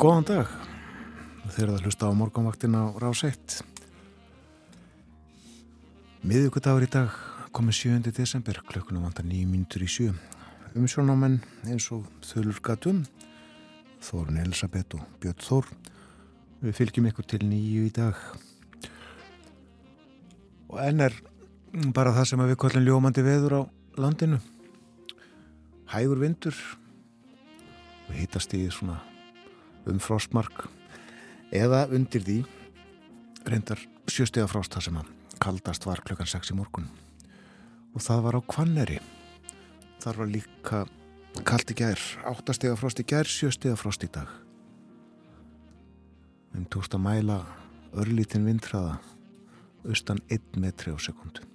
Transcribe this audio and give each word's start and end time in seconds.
Góðan 0.00 0.24
dag. 0.24 0.52
Þeir 1.52 1.74
að 1.74 1.82
hlusta 1.84 2.08
á 2.08 2.16
morgunvaktin 2.16 2.72
á 2.72 2.88
rás 2.96 3.20
1 3.26 3.58
miðugudagur 6.24 6.86
í 6.86 6.88
dag 6.88 7.18
komið 7.52 7.76
7. 8.00 8.12
desember 8.16 8.62
klukkunum 8.70 9.04
vantar 9.04 9.26
9 9.28 9.44
mínutur 9.50 9.84
í 9.84 9.88
7 9.92 10.14
umsjónámen 10.80 11.36
eins 11.68 11.90
og 11.92 12.06
þölur 12.24 12.62
gatum 12.64 13.02
Þórun 14.00 14.40
Elisabeth 14.40 14.96
og 14.96 15.04
Björn 15.20 15.44
Þór. 15.44 15.68
Við 16.64 16.78
fylgjum 16.80 17.10
ykkur 17.12 17.28
til 17.34 17.42
nýju 17.44 17.84
í 17.90 17.92
dag. 18.00 18.16
Og 20.72 20.80
enn 20.80 21.04
er 21.10 21.20
bara 21.92 22.16
það 22.16 22.30
sem 22.32 22.46
við 22.46 22.60
kollum 22.64 22.88
ljómandi 22.88 23.26
veður 23.28 23.58
á 23.60 23.62
landinu. 24.00 24.40
Hægur 25.92 26.24
vindur. 26.24 26.56
Og 28.08 28.16
hittast 28.16 28.56
í 28.56 28.64
svona 28.72 29.02
um 29.88 30.00
frostmark 30.02 30.66
eða 31.54 31.86
undir 31.94 32.24
því 32.26 32.38
reyndar 33.48 33.80
sjöstega 34.10 34.48
frost 34.50 34.74
það 34.74 34.86
sem 34.86 35.00
að 35.00 35.12
kaldast 35.40 35.86
var 35.88 36.02
klukkan 36.04 36.28
6 36.28 36.52
í 36.52 36.56
morgun. 36.58 36.88
Og 37.96 38.04
það 38.04 38.24
var 38.26 38.38
á 38.38 38.40
Kvanneri 38.52 38.98
þar 40.02 40.20
var 40.20 40.30
líka 40.30 40.82
kallt 41.46 41.72
í 41.72 41.78
gær, 41.78 42.00
8 42.28 42.56
stega 42.56 42.76
frost 42.76 43.00
í 43.00 43.06
gær 43.08 43.28
7 43.28 43.54
stega 43.56 43.78
frost 43.78 44.04
í 44.04 44.10
dag. 44.12 44.28
Við 46.52 46.66
tókst 46.74 46.96
að 46.96 47.06
mæla 47.06 47.38
örlítinn 47.94 48.46
vindhraða 48.46 48.98
austan 49.86 50.20
1 50.28 50.60
metri 50.60 50.92
á 50.92 50.98
sekundu 51.00 51.46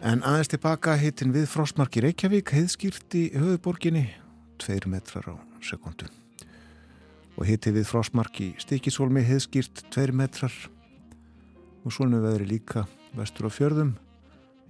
en 0.00 0.22
aðeins 0.24 0.48
tilbaka 0.48 0.94
hittin 0.96 1.32
við 1.34 1.46
frostmarki 1.52 2.00
Reykjavík 2.04 2.52
heiðskýrt 2.56 3.16
í 3.18 3.24
höfuborginni 3.36 4.06
2 4.60 4.90
metrar 4.92 5.32
á 5.32 5.34
sekundu 5.64 6.08
og 7.40 7.48
hitti 7.48 7.72
við 7.72 7.86
frostmark 7.88 8.36
í 8.44 8.50
stikisólmi 8.60 9.22
heiðskýrt 9.24 9.86
2 9.94 10.12
metrar. 10.16 10.52
Og 11.80 11.94
svona 11.96 12.20
veðri 12.20 12.50
líka 12.50 12.84
vestur 13.16 13.48
á 13.48 13.50
fjörðum. 13.50 13.94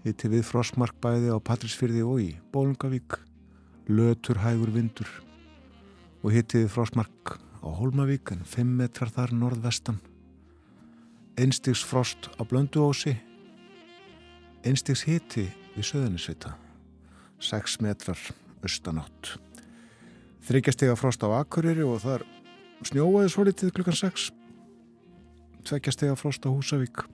Hitti 0.04 0.30
við 0.30 0.44
frostmark 0.46 0.94
bæði 1.02 1.34
á 1.34 1.38
Patrísfyrði 1.42 2.04
og 2.06 2.20
í 2.22 2.28
Bólungavík 2.54 3.18
lötur 3.90 4.38
hægur 4.44 4.70
vindur. 4.70 5.10
Og 6.22 6.30
hitti 6.36 6.62
við 6.62 6.70
frostmark 6.76 7.34
á 7.58 7.68
Holmavík 7.74 8.30
en 8.36 8.46
5 8.46 8.70
metrar 8.78 9.10
þar 9.10 9.34
norðvestan. 9.34 9.98
Einstigs 11.34 11.82
frost 11.82 12.30
á 12.38 12.46
Blönduósi. 12.46 13.16
Einstigs 14.62 15.02
hitti 15.08 15.48
við 15.74 15.90
Söðunisvita 15.90 16.54
6 17.40 17.80
metrar 17.82 18.20
austanátt 18.62 19.40
þryggjastega 20.46 20.96
frost 20.98 21.24
á 21.24 21.28
Akureyri 21.40 21.84
og 21.86 22.00
þar 22.04 22.26
snjóaði 22.86 23.32
svo 23.32 23.46
litið 23.48 23.74
klukkan 23.76 23.98
6 23.98 24.30
tveggjastega 25.68 26.16
frost 26.16 26.46
á 26.46 26.50
Húsavík. 26.50 27.04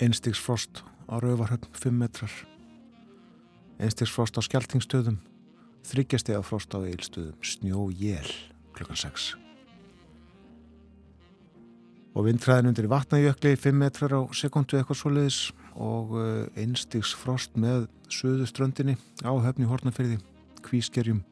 Einstigs 0.00 0.40
frost 0.40 0.82
á 1.10 1.18
Rauvarhöfn 1.18 1.68
5 1.74 1.98
metrar. 1.98 2.32
Einstigs 3.82 4.12
frost 4.14 4.38
á 4.38 4.40
Skeltingstöðum 4.40 5.18
þryggjastega 5.86 6.42
frost 6.46 6.70
á 6.74 6.78
Eilstöðum 6.86 7.38
snjó 7.42 7.88
jél 7.90 8.28
klukkan 8.72 8.96
6 8.96 9.32
og 12.12 12.26
vindræðin 12.26 12.68
undir 12.70 12.86
vatnajökli 12.92 13.54
5 13.56 13.78
metrar 13.80 14.12
á 14.12 14.20
sekundu 14.36 14.76
eitthvað 14.76 15.00
svoleiðis. 15.00 15.40
Og 15.72 16.10
eh, 16.20 16.60
einstigs 16.60 17.14
frost 17.16 17.54
með 17.56 17.86
söðu 18.12 18.44
ströndinni 18.44 18.98
á 19.24 19.32
höfni 19.32 19.64
Hortnafyrði 19.64 20.18
kvískerjum 20.60 21.22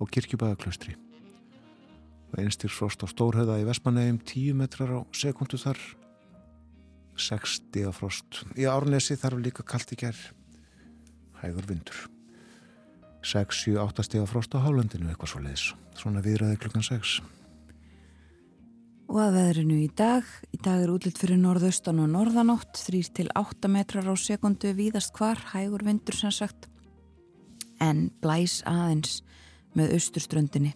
og 0.00 0.10
kirkjubæðaklaustri 0.14 0.96
og 2.34 2.40
einstir 2.42 2.72
frost 2.72 3.04
á 3.04 3.06
Stórhauða 3.06 3.60
í 3.62 3.66
Vestmannegjum 3.68 4.18
10 4.26 4.58
metrar 4.58 4.90
á 4.90 5.00
sekundu 5.14 5.60
þar 5.60 5.78
60 7.14 7.92
frost 7.94 8.42
í 8.58 8.66
Árnesi 8.66 9.14
þar 9.18 9.38
var 9.38 9.46
líka 9.46 9.66
kallt 9.66 9.94
í 9.94 10.00
gerð 10.00 10.24
hægur 11.44 11.68
vindur. 11.68 11.98
6-7-8 13.24 14.04
steg 14.04 14.26
frost 14.28 14.52
á 14.52 14.60
Hálendinu 14.60 15.08
eitthvað 15.08 15.30
svo 15.32 15.40
leiðis 15.44 15.70
svona 15.96 16.22
viðræði 16.24 16.58
klukkan 16.60 16.84
6 16.84 17.22
Og 19.04 19.18
að 19.20 19.34
veðrinu 19.36 19.78
í 19.84 19.88
dag, 19.92 20.24
í 20.48 20.58
dag 20.64 20.80
er 20.80 20.90
útlitt 20.90 21.18
fyrir 21.20 21.36
norðaustan 21.36 22.00
og 22.00 22.08
norðanótt, 22.08 22.80
3-8 22.88 23.68
metrar 23.68 24.08
á 24.08 24.14
sekundu 24.16 24.72
víðast 24.74 25.12
hvar, 25.14 25.38
hægur 25.52 25.84
vindur 25.84 26.16
sem 26.16 26.32
sagt, 26.32 26.70
en 27.84 28.08
blæs 28.24 28.62
aðeins 28.64 29.20
með 29.78 29.96
austurströndinni 29.96 30.72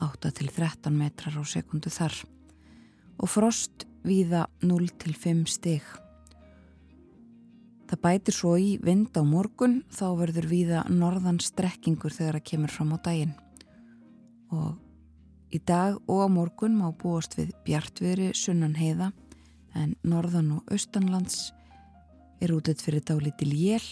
8-13 0.00 0.94
metrar 0.96 1.36
á 1.36 1.42
sekundu 1.44 1.92
þar 1.92 2.14
og 3.20 3.28
frost 3.28 3.84
víða 4.06 4.46
0-5 4.64 5.44
stig. 5.50 5.84
Það 7.90 8.02
bætir 8.04 8.36
svo 8.36 8.54
í 8.56 8.76
vind 8.82 9.16
á 9.18 9.22
morgun 9.26 9.80
þá 9.92 10.06
verður 10.20 10.46
víða 10.48 10.84
norðan 10.88 11.40
strekkingur 11.42 12.14
þegar 12.14 12.38
það 12.38 12.46
kemur 12.52 12.74
fram 12.74 12.94
á 12.94 12.98
daginn 13.02 13.34
og 14.54 14.78
í 15.50 15.58
dag 15.66 15.98
og 16.06 16.22
á 16.22 16.28
morgun 16.30 16.78
má 16.78 16.88
búast 16.94 17.34
við 17.38 17.50
bjartveri 17.66 18.30
sunnan 18.38 18.76
heiða 18.78 19.10
en 19.74 19.96
norðan 20.06 20.52
og 20.58 20.70
austanlands 20.70 21.50
er 22.40 22.54
útið 22.54 22.84
fyrir 22.86 23.04
dálítil 23.06 23.50
jél 23.52 23.84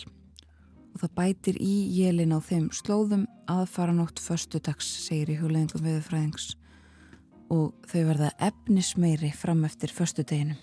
og 0.99 1.05
það 1.05 1.15
bætir 1.15 1.59
í 1.63 1.75
jélin 1.95 2.35
á 2.35 2.43
þeim 2.43 2.65
slóðum 2.75 3.29
aðfaranótt 3.47 4.19
förstudags, 4.19 4.89
segir 5.07 5.31
í 5.31 5.37
hugleðingum 5.39 5.85
viðfræðings 5.85 6.57
og 7.55 7.71
þau 7.87 8.03
verða 8.11 8.33
efnismeiri 8.43 9.31
fram 9.31 9.63
eftir 9.69 9.95
förstudeginu 9.95 10.59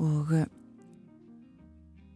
og 0.00 0.32
uh, 0.32 0.48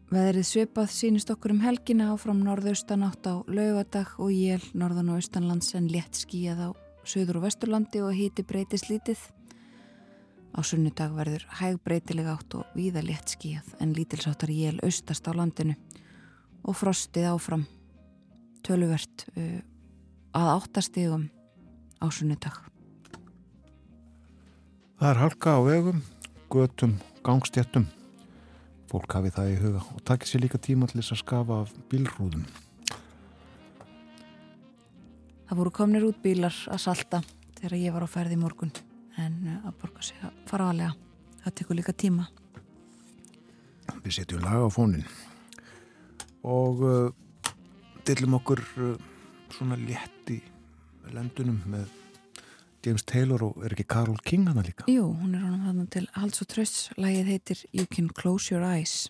veðrið 0.09 0.49
svipað 0.49 0.91
sínist 0.97 1.31
okkur 1.31 1.53
um 1.53 1.63
helgina 1.67 2.09
áfram 2.15 2.41
norðaustan 2.47 3.05
átt 3.05 3.29
á 3.29 3.45
laugadag 3.45 4.17
og 4.17 4.33
jél 4.33 4.65
norðan 4.73 5.13
og 5.13 5.21
austanlands 5.21 5.77
en 5.77 5.93
létt 5.93 6.17
skíjað 6.17 6.65
á 6.65 6.69
söður 7.07 7.43
og 7.43 7.51
vesturlandi 7.51 8.01
og 8.03 8.17
híti 8.17 8.47
breytist 8.47 8.89
lítið 8.89 9.21
Á 10.55 10.61
sunnudag 10.63 11.15
verður 11.17 11.47
hæg 11.59 11.81
breytileg 11.85 12.29
átt 12.31 12.55
og 12.59 12.77
víða 12.77 13.03
létt 13.05 13.35
skíjað 13.35 13.75
en 13.81 13.95
lítilsáttar 13.97 14.53
jél 14.53 14.79
austast 14.85 15.27
á 15.27 15.33
landinu 15.35 15.75
og 16.67 16.77
frostið 16.77 17.31
áfram 17.33 17.67
töluvert 18.67 19.27
uh, 19.37 19.61
að 20.37 20.53
áttastígum 20.57 21.29
á 22.03 22.07
sunnudag. 22.13 22.57
Það 24.97 25.11
er 25.11 25.21
halka 25.21 25.57
á 25.57 25.61
vegum, 25.61 26.03
götum, 26.53 26.97
gangstjættum. 27.25 27.87
Fólk 28.87 29.17
hafi 29.19 29.33
það 29.35 29.51
í 29.53 29.59
huga 29.61 29.83
og 29.93 30.03
takkir 30.09 30.31
sér 30.31 30.45
líka 30.47 30.61
tíma 30.63 30.89
til 30.89 31.01
þess 31.01 31.17
að 31.17 31.23
skafa 31.25 31.61
af 31.65 31.75
bílrúðum. 31.91 32.47
Það 35.47 35.59
voru 35.61 35.73
komnir 35.75 36.07
út 36.07 36.19
bílar 36.23 36.55
að 36.73 36.83
salta 36.83 37.21
þegar 37.59 37.79
ég 37.79 37.95
var 37.95 38.07
á 38.07 38.09
ferði 38.11 38.39
morgun 38.41 38.73
en 39.23 39.37
uh, 39.47 39.69
að 39.69 39.79
borga 39.83 40.05
sig 40.05 40.25
að 40.25 40.41
fara 40.51 40.71
aðlega 40.71 40.95
það 41.45 41.57
tekur 41.61 41.79
líka 41.79 41.95
tíma. 41.97 42.27
Við 44.03 44.17
setjum 44.19 44.43
lag 44.45 44.67
á 44.67 44.71
fónin 44.71 45.07
og 46.47 46.83
uh, 46.87 47.53
dillum 48.07 48.39
okkur 48.39 48.63
uh, 48.83 48.97
svona 49.55 49.79
létt 49.81 50.35
í 50.35 50.41
lendunum 51.15 51.61
með 51.71 51.91
James 52.87 53.03
Taylor 53.03 53.43
og 53.49 53.65
er 53.67 53.75
ekki 53.75 53.87
Carole 53.91 54.23
King 54.27 54.47
hana 54.47 54.63
líka? 54.67 54.87
Jú, 54.91 55.09
hún 55.11 55.35
er 55.35 55.43
honum 55.43 55.67
þarna 55.67 55.87
til 55.91 56.07
Hals 56.15 56.43
og 56.45 56.51
Trösts 56.53 56.87
lagið 57.01 57.33
heitir 57.33 57.65
You 57.73 57.87
Can 57.91 58.11
Close 58.15 58.55
Your 58.55 58.67
Eyes 58.67 59.07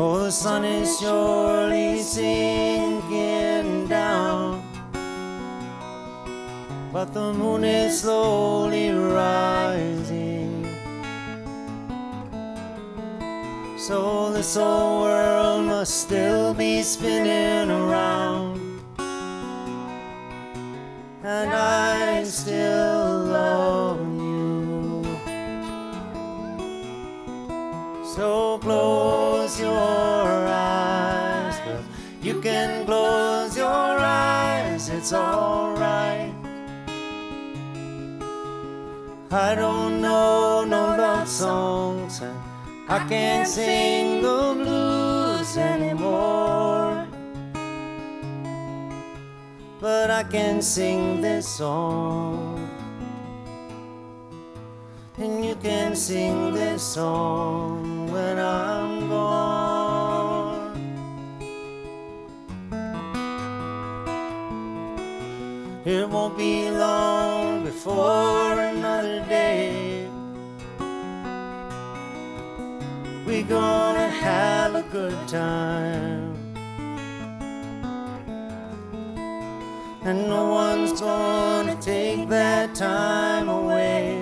Oh, 0.00 0.20
the 0.20 0.30
sun 0.30 0.64
is 0.64 1.00
surely 1.00 1.98
sinking 1.98 3.88
down, 3.88 4.62
but 6.92 7.12
the 7.12 7.32
moon 7.32 7.64
is 7.64 8.02
slowly 8.02 8.90
rising. 8.90 10.66
So 13.76 14.30
this 14.32 14.54
whole 14.54 15.00
world 15.02 15.66
must 15.66 16.02
still 16.02 16.54
be 16.54 16.80
spinning 16.84 17.68
around. 17.68 18.38
and 21.24 21.50
I 21.50 22.24
still 22.24 22.97
So 28.18 28.58
close 28.58 29.60
your 29.60 29.70
eyes, 29.70 31.54
but 31.64 31.84
you 32.20 32.40
can 32.40 32.84
close 32.84 33.56
your 33.56 33.70
eyes, 33.70 34.88
it's 34.88 35.12
alright. 35.12 36.34
I 39.30 39.54
don't 39.54 40.00
know 40.00 40.64
no 40.64 40.96
love 40.96 41.28
songs, 41.28 42.20
and 42.20 42.36
I 42.88 43.06
can't 43.08 43.46
sing 43.46 44.20
the 44.20 44.52
blues 44.64 45.56
anymore. 45.56 47.06
But 49.80 50.10
I 50.10 50.24
can 50.24 50.60
sing 50.60 51.20
this 51.20 51.46
song. 51.46 52.68
And 55.18 55.44
you 55.44 55.54
can 55.54 55.94
sing 55.94 56.52
this 56.52 56.82
song 56.82 57.97
when 58.18 58.38
I'm 58.38 59.08
gone. 59.08 60.72
It 65.84 66.08
won't 66.08 66.36
be 66.36 66.70
long 66.70 67.64
before 67.64 68.52
another 68.74 69.20
day. 69.26 70.08
We're 73.26 73.50
gonna 73.60 74.10
have 74.26 74.74
a 74.74 74.84
good 74.96 75.18
time. 75.28 76.34
And 80.08 80.18
no 80.34 80.42
one's 80.62 81.00
gonna 81.00 81.76
take 81.80 82.28
that 82.28 82.74
time 82.74 83.48
away. 83.48 84.17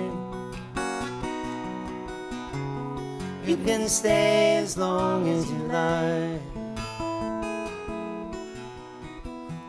You 3.47 3.55
can 3.55 3.87
stay 3.87 4.57
as 4.57 4.75
long 4.75 5.29
as 5.29 5.49
you 5.49 5.57
like. 5.71 6.41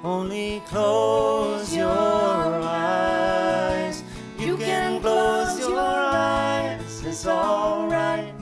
Only 0.03 0.61
close 0.67 1.77
your 1.77 1.87
eyes. 1.87 4.03
You 4.37 4.57
can 4.57 5.01
close 5.01 5.61
your 5.61 5.79
eyes, 5.79 7.05
it's 7.07 7.25
alright. 7.25 8.35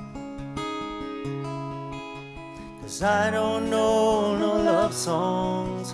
Cause 2.80 3.02
I 3.02 3.30
don't 3.30 3.68
know 3.68 4.38
no 4.38 4.56
love 4.56 4.94
songs. 4.94 5.92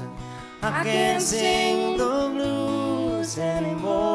I 0.63 0.85
can't 0.85 1.21
sing 1.21 1.99
the 1.99 2.31
blues 2.33 3.39
anymore. 3.39 4.12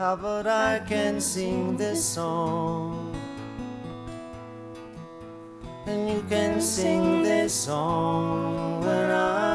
How 0.00 0.14
about 0.14 0.46
I 0.46 0.78
can 0.88 1.20
sing 1.20 1.76
this 1.76 2.02
song? 2.02 3.14
And 5.84 6.08
you 6.08 6.24
can 6.26 6.58
sing 6.58 7.22
this 7.22 7.52
song 7.52 8.80
when 8.80 9.10
I'm 9.10 9.49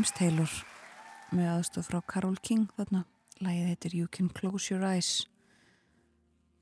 James 0.00 0.14
Taylor 0.16 0.52
með 1.36 1.48
aðstof 1.50 1.90
frá 1.90 1.98
Carole 2.08 2.40
King 2.40 2.70
þarna. 2.72 3.02
Lagið 3.44 3.66
heitir 3.68 3.96
You 3.98 4.08
Can 4.08 4.30
Close 4.32 4.70
Your 4.70 4.86
Eyes. 4.88 5.26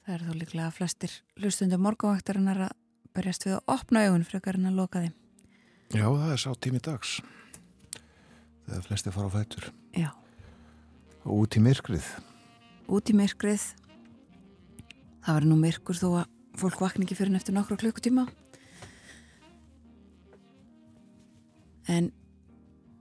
Það 0.02 0.14
er 0.16 0.24
þó 0.26 0.32
líklega 0.40 0.72
flestir 0.74 1.14
hlustundum 1.38 1.84
morgavaktarinnar 1.86 2.64
að 2.66 2.74
berjast 3.14 3.46
við 3.46 3.54
að 3.60 3.70
opna 3.76 4.02
augun 4.08 4.26
frekar 4.26 4.58
en 4.58 4.66
að 4.72 4.80
loka 4.80 5.04
þeim. 5.04 5.14
Já, 5.94 6.02
það 6.08 6.34
er 6.34 6.42
sá 6.42 6.48
tími 6.66 6.82
dags 6.82 7.14
þegar 8.66 8.84
flesti 8.90 9.14
fara 9.14 9.30
á 9.30 9.36
fætur. 9.38 9.70
Já, 9.94 10.10
og 11.22 11.32
út 11.38 11.62
í 11.62 11.62
myrkrið. 11.62 12.12
Út 12.90 13.14
í 13.14 13.18
myrkrið. 13.22 13.70
Það 15.22 15.34
verður 15.38 15.50
nú 15.54 15.62
myrkur 15.62 16.02
þó 16.02 16.08
að 16.24 16.38
fólk 16.58 16.86
vakna 16.88 17.06
ekki 17.06 17.22
fyrir 17.22 17.36
en 17.36 17.38
eftir 17.38 17.54
nokkru 17.54 17.78
klukkutíma. 17.86 18.26
En 21.86 22.16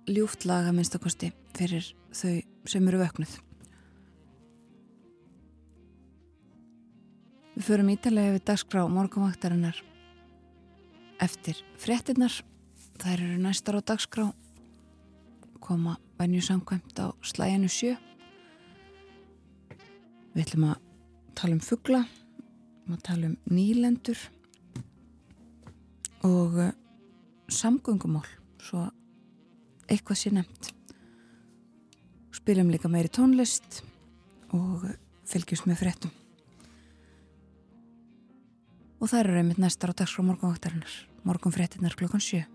ljúft 0.08 0.46
laga 0.48 0.72
minnstakosti 0.72 1.32
fyrir 1.58 1.86
þau 2.16 2.40
sem 2.68 2.88
eru 2.88 3.02
vöknuð. 3.02 3.36
Við 7.58 7.66
förum 7.66 7.90
ítalega 7.90 8.36
við 8.36 8.44
dagskrá 8.48 8.86
morgunvaktarinnar 8.92 9.80
eftir 11.24 11.60
fréttinnar. 11.82 12.34
Þær 12.98 13.22
eru 13.22 13.40
næstar 13.42 13.78
á 13.78 13.82
dagskrá 13.82 14.28
koma 15.62 15.98
venju 16.20 16.42
samkvæmt 16.46 17.00
á 17.02 17.12
slæjanu 17.26 17.70
sjö. 17.70 17.96
Við 20.34 20.44
ætlum 20.46 20.68
að 20.70 20.84
tala 21.38 21.58
um 21.58 21.64
fuggla, 21.66 22.04
að 22.88 23.02
tala 23.06 23.32
um 23.32 23.38
nýlendur 23.50 24.22
og 26.26 26.58
uh, 26.62 26.72
samgöngumál 27.50 28.26
svo 28.62 28.88
eitthvað 29.88 30.22
sé 30.22 30.32
nefnt. 30.36 30.72
Spilum 32.36 32.72
líka 32.72 32.92
meiri 32.92 33.12
tónlist 33.12 33.82
og 34.56 34.86
fylgjast 35.28 35.68
með 35.68 35.82
fréttum. 35.84 36.14
Og 38.98 39.12
það 39.12 39.24
eru 39.24 39.42
einmitt 39.42 39.62
næstar 39.62 39.94
á 39.94 39.98
dags 39.98 40.16
frá 40.16 40.26
morgunvaktarinnar. 40.26 40.94
Morgun 41.28 41.54
fréttinnar 41.54 41.98
klukkan 42.00 42.24
7 42.24 42.46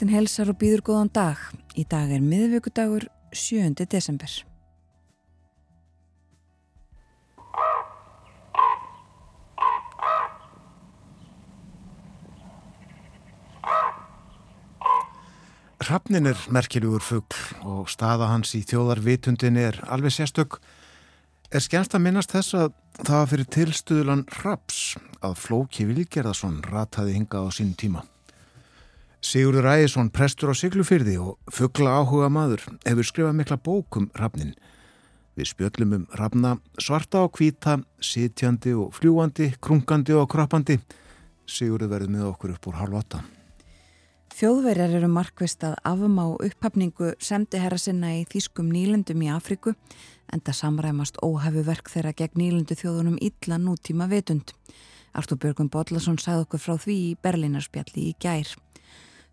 Morgunvaktin 0.00 0.16
helsar 0.16 0.48
og 0.48 0.56
býður 0.56 0.80
góðan 0.80 1.10
dag. 1.12 1.36
Í 1.76 1.84
dag 1.84 2.08
er 2.08 2.22
miðvíkudagur 2.24 3.04
7. 3.36 3.84
desember. 3.84 4.30
Hrafnin 15.84 16.30
er 16.30 16.38
merkilegur 16.48 17.04
fugg 17.04 17.36
og 17.60 17.90
staða 17.92 18.30
hans 18.30 18.54
í 18.56 18.62
þjóðarvitundin 18.64 19.58
er 19.60 19.82
alveg 19.84 20.16
sérstök. 20.16 20.62
Er 21.52 21.60
skjænst 21.60 21.92
að 21.92 22.06
minnast 22.06 22.32
þess 22.32 22.56
að 22.56 22.72
það 23.02 23.18
var 23.18 23.28
fyrir 23.34 23.52
tilstuðlan 23.52 24.24
Raps 24.40 24.96
að 25.20 25.36
Flóki 25.44 25.84
Vilgerðarsson 25.84 26.62
rataði 26.70 27.18
hinga 27.18 27.44
á 27.44 27.52
sín 27.52 27.76
tíma. 27.76 28.06
Sigurður 29.20 29.66
Ægjesson, 29.68 30.08
prestur 30.08 30.48
á 30.48 30.56
Siglufyrði 30.56 31.18
og 31.20 31.34
fuggla 31.52 31.98
áhuga 32.00 32.30
maður, 32.32 32.62
hefur 32.88 33.04
skrifað 33.04 33.34
mikla 33.36 33.58
bókum 33.60 34.06
Hrafnin. 34.16 34.54
Við 35.36 35.50
spjöllum 35.50 35.92
um 35.98 36.06
Hrafna 36.14 36.54
svarta 36.80 37.26
og 37.26 37.36
hvita, 37.36 37.76
sitjandi 38.00 38.72
og 38.72 38.94
fljúandi, 38.96 39.50
krungandi 39.60 40.16
og 40.16 40.24
kroppandi. 40.32 40.78
Sigurður 41.44 41.92
verður 41.92 42.14
með 42.14 42.30
okkur 42.30 42.54
upp 42.54 42.70
úr 42.70 42.78
halv 42.80 42.96
åtta. 43.02 43.20
Þjóðverjar 44.40 44.96
eru 44.96 45.12
markvist 45.12 45.68
að 45.68 45.76
afum 45.84 46.16
á 46.16 46.26
upphafningu 46.32 47.12
semdi 47.20 47.60
herra 47.60 47.76
sinna 47.76 48.14
í 48.16 48.24
þýskum 48.30 48.70
nýlendum 48.72 49.20
í 49.26 49.28
Afriku 49.34 49.74
en 50.32 50.40
það 50.40 50.58
samræmast 50.62 51.20
óhafu 51.20 51.66
verk 51.66 51.92
þeirra 51.92 52.14
gegn 52.16 52.40
nýlendu 52.40 52.78
þjóðunum 52.78 53.20
illa 53.20 53.60
nútíma 53.60 54.08
vitund. 54.08 54.54
Artur 55.12 55.36
Björgum 55.42 55.68
Bodlason 55.68 56.16
sagði 56.22 56.46
okkur 56.46 56.64
frá 56.64 56.74
því 56.80 56.98
í 57.10 57.14
Berlínarspjalli 57.20 58.08
í 58.08 58.16
gær. 58.22 58.56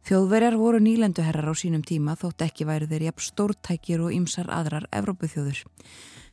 Þjóðverjar 0.07 0.55
voru 0.55 0.79
nýlenduherrar 0.79 1.49
á 1.51 1.55
sínum 1.59 1.81
tíma 1.83 2.13
þótt 2.15 2.45
ekki 2.45 2.63
væri 2.63 2.85
þeir 2.87 3.09
jafn 3.09 3.23
stórtækir 3.25 4.03
og 4.05 4.13
ymsar 4.15 4.47
aðrar 4.55 4.85
Evrópuþjóður. 4.95 5.65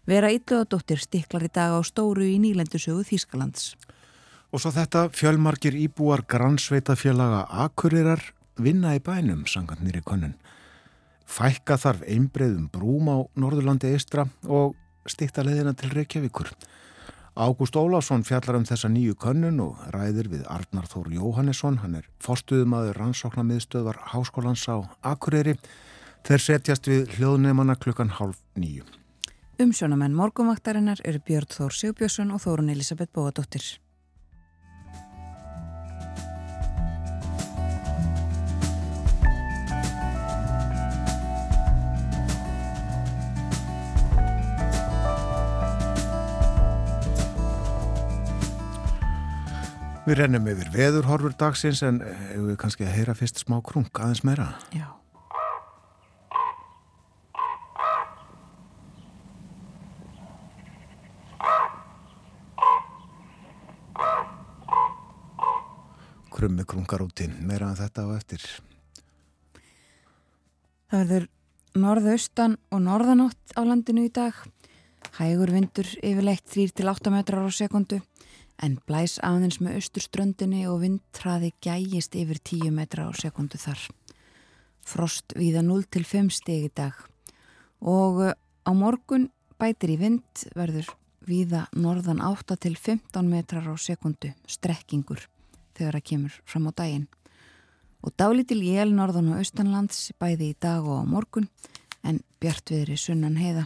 Vera 0.07 0.31
Ylluðadóttir 0.31 1.01
stiklar 1.03 1.43
í 1.43 1.51
dag 1.51 1.75
á 1.75 1.83
stóru 1.83 2.23
í 2.23 2.37
nýlendusögu 2.39 3.03
Þýskalands. 3.09 3.73
Og 4.55 4.63
svo 4.63 4.71
þetta 4.77 5.09
fjölmarkir 5.11 5.75
íbúar 5.75 6.23
grannsveitafélaga 6.23 7.49
Akurirar 7.65 8.23
vinna 8.63 8.95
í 8.95 9.03
bænum, 9.03 9.43
sangant 9.51 9.83
nýri 9.83 10.05
konun. 10.07 10.37
Fækka 11.27 11.75
þarf 11.75 12.07
einbreiðum 12.07 12.71
brúm 12.71 13.11
á 13.11 13.27
Norðurlandi 13.35 13.91
eistra 13.91 14.29
og 14.47 14.79
stikta 15.03 15.43
leðina 15.43 15.75
til 15.75 15.91
Reykjavíkur. 15.91 16.55
Ágúst 17.35 17.75
Óláfsson 17.75 18.23
fjallar 18.23 18.61
um 18.61 18.65
þessa 18.65 18.87
nýju 18.87 19.17
könnun 19.19 19.57
og 19.59 19.81
ræðir 19.91 20.29
við 20.31 20.45
Arnar 20.47 20.87
Þór 20.87 21.09
Jóhannesson, 21.17 21.81
hann 21.83 21.97
er 21.99 22.07
forstuðumadur 22.23 22.95
rannsóknarmiðstöðvar 23.01 23.99
Háskólans 24.13 24.63
á 24.71 24.87
Akureyri. 25.03 25.57
Þeir 26.23 26.45
setjast 26.45 26.87
við 26.87 27.11
hljóðnefana 27.17 27.75
klukkan 27.75 28.15
hálf 28.21 28.39
nýju. 28.55 28.87
Umsjónamenn 29.59 30.15
morgumvaktarinnar 30.15 31.03
eru 31.03 31.19
Björn 31.27 31.51
Þór 31.51 31.75
Sigbjörnsson 31.75 32.31
og 32.31 32.45
Þórun 32.47 32.71
Elisabeth 32.71 33.11
Bóadóttir. 33.11 33.67
Við 50.05 50.19
rennum 50.19 50.45
yfir 50.53 50.69
veðurhorfur 50.69 51.33
dagsins 51.41 51.79
en 51.81 52.03
hefur 52.05 52.51
við 52.51 52.57
kannski 52.61 52.85
að 52.85 52.93
heyra 52.93 53.15
fyrst 53.17 53.39
smá 53.41 53.55
krung 53.65 53.89
aðeins 53.97 54.21
meira. 54.21 54.51
Já. 54.77 54.91
Krummi 66.37 66.69
krungar 66.69 67.01
út 67.01 67.25
inn, 67.25 67.41
meira 67.49 67.73
en 67.73 67.81
þetta 67.81 68.05
á 68.05 68.09
eftir. 68.13 68.45
Það 70.93 71.01
verður 71.01 71.29
norðaustan 71.81 72.59
og 72.69 72.85
norðanótt 72.85 73.57
á 73.57 73.65
landinu 73.65 74.05
í 74.05 74.13
dag. 74.13 74.37
Hægur 75.17 75.55
vindur 75.55 75.89
yfirleitt 76.05 76.45
3-8 76.53 77.15
metrar 77.15 77.49
á 77.49 77.49
sekundu 77.49 78.05
en 78.63 78.79
blæs 78.87 79.19
aðeins 79.25 79.61
með 79.61 79.81
austurströndinni 79.81 80.65
og 80.71 80.83
vindtraði 80.85 81.53
gægist 81.65 82.15
yfir 82.19 82.39
10 82.39 82.75
metra 82.75 83.09
á 83.09 83.11
sekundu 83.17 83.59
þar. 83.59 83.81
Frost 84.85 85.35
viða 85.39 85.65
0-5 85.65 86.31
stegi 86.35 86.71
dag 86.75 86.95
og 87.81 88.21
uh, 88.21 88.33
á 88.35 88.71
morgun 88.73 89.31
bætir 89.61 89.95
í 89.95 89.99
vind 90.01 90.47
verður 90.57 90.89
viða 91.25 91.67
norðan 91.73 92.21
8-15 92.25 93.29
metrar 93.29 93.69
á 93.69 93.75
sekundu 93.81 94.33
strekkingur 94.47 95.27
þegar 95.75 95.99
það 95.99 96.09
kemur 96.11 96.41
fram 96.45 96.69
á 96.69 96.73
daginn. 96.77 97.07
Og 98.05 98.13
dálítil 98.21 98.61
jél 98.61 98.93
norðan 98.93 99.33
og 99.33 99.41
austanlands 99.41 100.11
bæði 100.21 100.53
í 100.53 100.59
dag 100.61 100.85
og 100.85 101.01
á 101.01 101.05
morgun 101.09 101.49
en 102.05 102.21
bjartviðri 102.41 102.99
sunnan 103.01 103.39
heiða. 103.41 103.65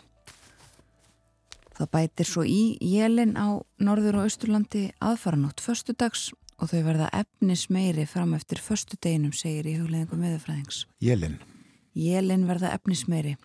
Það 1.78 1.90
bætir 1.94 2.26
svo 2.26 2.42
í 2.42 2.74
jélin 2.82 3.36
á 3.38 3.62
norður 3.78 4.18
og 4.18 4.26
austurlandi 4.26 4.88
aðfaranótt 4.98 5.62
förstudags 5.62 6.32
og 6.58 6.72
þau 6.72 6.80
verða 6.88 7.10
efnis 7.14 7.68
meiri 7.70 8.06
fram 8.10 8.32
eftir 8.34 8.58
förstudeginum, 8.58 9.30
segir 9.30 9.68
í 9.70 9.76
hugleðingum 9.78 10.24
viðfræðings. 10.26 10.80
Jélin? 10.98 11.38
Jélin 11.94 12.48
verða 12.48 12.72
efnis 12.74 13.04
meiri. 13.06 13.36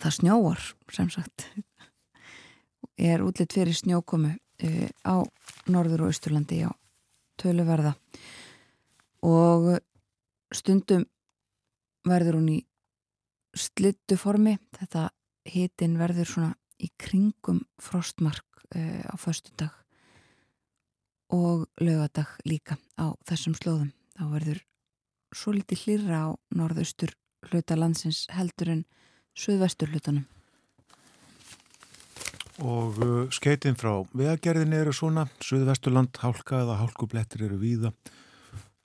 Það 0.00 0.16
snjóar, 0.16 0.64
sem 0.92 1.10
sagt. 1.12 1.46
Er 2.96 3.20
útlitt 3.24 3.52
fyrir 3.52 3.76
snjókomu 3.76 4.32
uh, 4.32 4.88
á 5.04 5.20
norður 5.68 6.06
og 6.06 6.14
austurlandi 6.14 6.62
á 6.64 6.72
töluverða 7.40 7.92
og 9.22 9.74
stundum 10.52 11.04
verður 12.08 12.40
hún 12.40 12.50
í 12.56 12.58
slittu 13.52 14.16
formi. 14.16 14.56
Þetta 14.80 15.10
hitin 15.48 16.00
verður 16.00 16.28
svona 16.28 16.52
í 16.82 16.90
kringum 17.00 17.62
frostmark 17.80 18.64
uh, 18.74 19.04
á 19.06 19.14
föstudag 19.20 19.72
og 21.32 21.64
lögadag 21.80 22.28
líka 22.44 22.76
á 23.00 23.16
þessum 23.24 23.56
slóðum. 23.56 23.92
Þá 24.18 24.24
verður 24.34 24.60
svo 25.32 25.54
litið 25.56 25.84
hlýra 25.86 26.18
á 26.28 26.30
norðaustur 26.52 27.14
hluta 27.48 27.78
landsins 27.78 28.26
heldur 28.30 28.72
en 28.74 28.82
söðvestur 29.38 29.92
hlutanum. 29.92 30.26
Og 32.62 32.98
uh, 33.00 33.30
skeitin 33.32 33.78
frá 33.80 34.04
vegagerðin 34.12 34.76
eru 34.76 34.92
svona, 34.94 35.24
söðvesturland 35.40 36.20
hálka 36.20 36.60
eða 36.66 36.76
hálkublettir 36.82 37.46
eru 37.48 37.56
víða. 37.62 37.94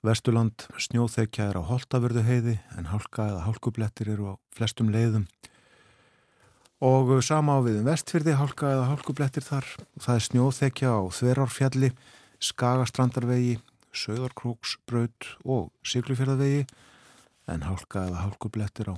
Vesturland 0.06 0.64
snjóþekja 0.80 1.50
er 1.50 1.58
á 1.58 1.62
holtavörðu 1.68 2.22
heiði 2.24 2.56
en 2.78 2.88
hálka 2.88 3.28
eða 3.28 3.44
hálkublettir 3.44 4.12
eru 4.14 4.32
á 4.32 4.34
flestum 4.56 4.92
leiðum 4.94 5.26
og 6.84 7.10
sama 7.26 7.58
á 7.58 7.60
við 7.64 7.80
um 7.80 7.88
vestfyrði 7.88 8.36
hálka 8.38 8.70
eða 8.70 8.86
hálkublettir 8.92 9.44
þar. 9.46 9.66
Það 9.98 10.14
er 10.14 10.24
snjóþekja 10.26 10.92
á 10.94 11.00
Þverárfjalli 11.18 11.90
Skagastrandarvegi 12.38 13.58
Söðarkróksbraut 13.98 15.32
og 15.42 15.72
Siglufjörðavegi 15.82 16.66
en 17.50 17.66
hálka 17.66 18.06
eða 18.06 18.24
hálkublettir 18.26 18.92
á 18.92 18.96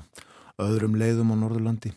öðrum 0.60 0.98
leiðum 1.00 1.32
á 1.32 1.36
Norðurlandi. 1.40 1.94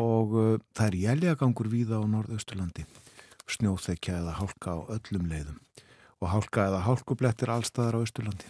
Og 0.00 0.34
uh, 0.34 0.58
það 0.74 0.86
er 0.88 1.00
jæljagangur 1.04 1.68
víða 1.70 2.00
á 2.00 2.04
Norðausturlandi. 2.08 2.86
Snjóþekja 3.44 4.22
eða 4.22 4.38
hálka 4.40 4.78
á 4.78 4.78
öllum 4.96 5.28
leiðum. 5.28 5.60
Og 6.24 6.30
hálka 6.32 6.70
eða 6.70 6.84
hálkublettir 6.88 7.52
allstaðar 7.52 8.00
á 8.00 8.04
Östurlandi 8.06 8.48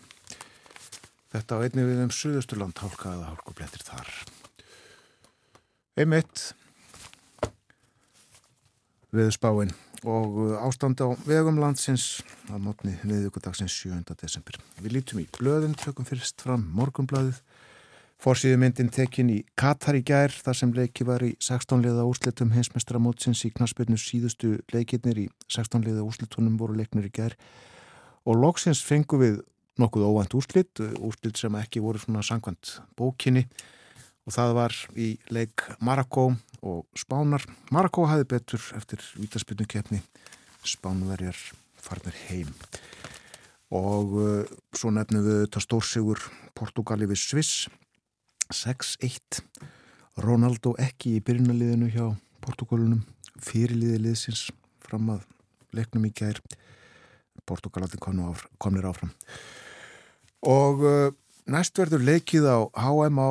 þetta 1.35 1.59
á 1.59 1.63
einni 1.67 1.83
við 1.89 2.05
um 2.05 2.15
Suðausturland 2.15 2.79
hálka 2.79 3.17
eða 3.17 3.33
hálkublettir 3.33 3.83
þar 3.83 4.11
Einmitt 5.95 6.49
við 9.15 9.29
spáinn 9.31 9.69
og 10.03 10.39
ástand 10.67 10.99
á 10.99 11.15
vegum 11.23 11.61
landsins 11.63 12.19
á 12.51 12.59
mótni 12.59 12.97
viðugudagsins 13.07 13.77
7. 13.79 14.01
desember. 14.19 14.59
Við 14.83 14.97
lítum 14.97 15.21
í 15.23 15.29
blöðin, 15.39 15.77
tökum 15.79 16.09
fyrst 16.09 16.43
fram 16.43 16.65
morgunblöðið. 16.75 17.39
Forsýðu 18.19 18.59
myndin 18.59 18.91
tekin 18.91 19.31
í 19.31 19.37
Katar 19.55 19.95
í 19.95 20.01
gær 20.03 20.35
þar 20.35 20.59
sem 20.59 20.73
leiki 20.75 21.07
var 21.07 21.23
í 21.23 21.37
16 21.39 21.87
liða 21.87 22.09
úrslitum 22.11 22.51
hinsmestra 22.57 22.99
mótsins 22.99 23.45
í 23.47 23.53
knaspirnu 23.55 23.95
síðustu 23.95 24.57
leikirnir 24.75 25.23
í 25.23 25.29
16 25.47 25.87
liða 25.87 26.03
úrslitunum 26.09 26.59
voru 26.59 26.75
leiknir 26.81 27.07
í 27.07 27.13
gær 27.15 27.39
og 28.27 28.43
loksins 28.43 28.83
fengu 28.83 29.23
við 29.23 29.39
nokkuð 29.79 30.11
óvænt 30.11 30.35
úrslit, 30.35 30.83
úrslit 30.99 31.39
sem 31.39 31.55
ekki 31.63 31.87
voru 31.87 32.03
svona 32.03 32.27
sangvænt 32.27 32.81
bókinni 32.99 33.47
og 34.25 34.33
það 34.33 34.55
var 34.57 34.77
í 34.97 35.09
leik 35.33 35.65
Marokko 35.85 36.31
og 36.65 36.85
Spánar. 36.97 37.45
Marokko 37.75 38.07
hafi 38.09 38.27
betur 38.29 38.63
eftir 38.77 39.03
vítaspilnu 39.21 39.67
keppni, 39.69 40.01
Spánverjar 40.65 41.37
farnir 41.77 42.17
heim. 42.29 42.53
Og 43.75 44.15
uh, 44.17 44.53
svo 44.77 44.93
nefnum 44.95 45.25
við 45.27 45.41
þetta 45.45 45.65
stórsigur 45.65 46.23
Portugali 46.57 47.09
við 47.11 47.21
Sviss, 47.21 47.67
6-1. 48.53 49.43
Ronaldo 50.25 50.77
ekki 50.79 51.17
í 51.19 51.23
byrjunaliðinu 51.25 51.89
hjá 51.91 52.05
Portugalunum, 52.45 53.03
fyrirliði 53.43 53.99
liðsins 54.05 54.47
fram 54.85 55.11
að 55.17 55.25
leiknum 55.75 56.07
í 56.07 56.13
gær. 56.15 56.39
Portugalandi 57.45 57.99
komnir 58.01 58.87
áfram. 58.89 59.11
Og 60.49 60.85
uh, 60.87 61.11
næst 61.51 61.77
verður 61.77 62.07
leikið 62.07 62.47
á 62.49 62.59
HM 62.79 63.21
á 63.21 63.31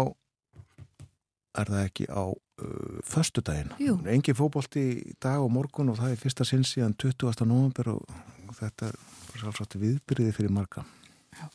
er 1.53 1.69
það 1.69 1.87
ekki 1.87 2.05
á 2.09 2.23
uh, 2.33 2.99
föstudaginn. 3.07 3.73
Engi 4.09 4.35
fókbólti 4.37 4.83
í 5.01 5.15
dag 5.21 5.41
og 5.43 5.51
morgun 5.53 5.91
og 5.93 5.99
það 5.99 6.15
er 6.15 6.21
fyrsta 6.21 6.47
sinn 6.47 6.65
síðan 6.67 6.95
20. 6.99 7.45
november 7.49 7.93
og, 7.95 8.15
þetta 8.57 8.89
er 8.91 8.97
svolítið 9.41 9.85
viðbyrðið 9.87 10.35
fyrir 10.37 10.53
marga. 10.53 10.85
Já. 11.33 11.45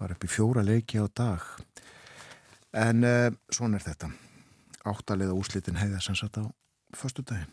Var 0.00 0.14
upp 0.14 0.24
í 0.24 0.30
fjóra 0.32 0.64
leiki 0.64 1.00
á 1.00 1.06
dag. 1.08 1.44
En 2.74 3.04
uh, 3.06 3.28
svona 3.52 3.80
er 3.80 3.86
þetta. 3.88 4.10
Áttalega 4.84 5.36
úslitin 5.36 5.80
heiða 5.80 6.02
sem 6.04 6.16
satt 6.18 6.40
á 6.40 6.44
föstudaginn. 6.96 7.52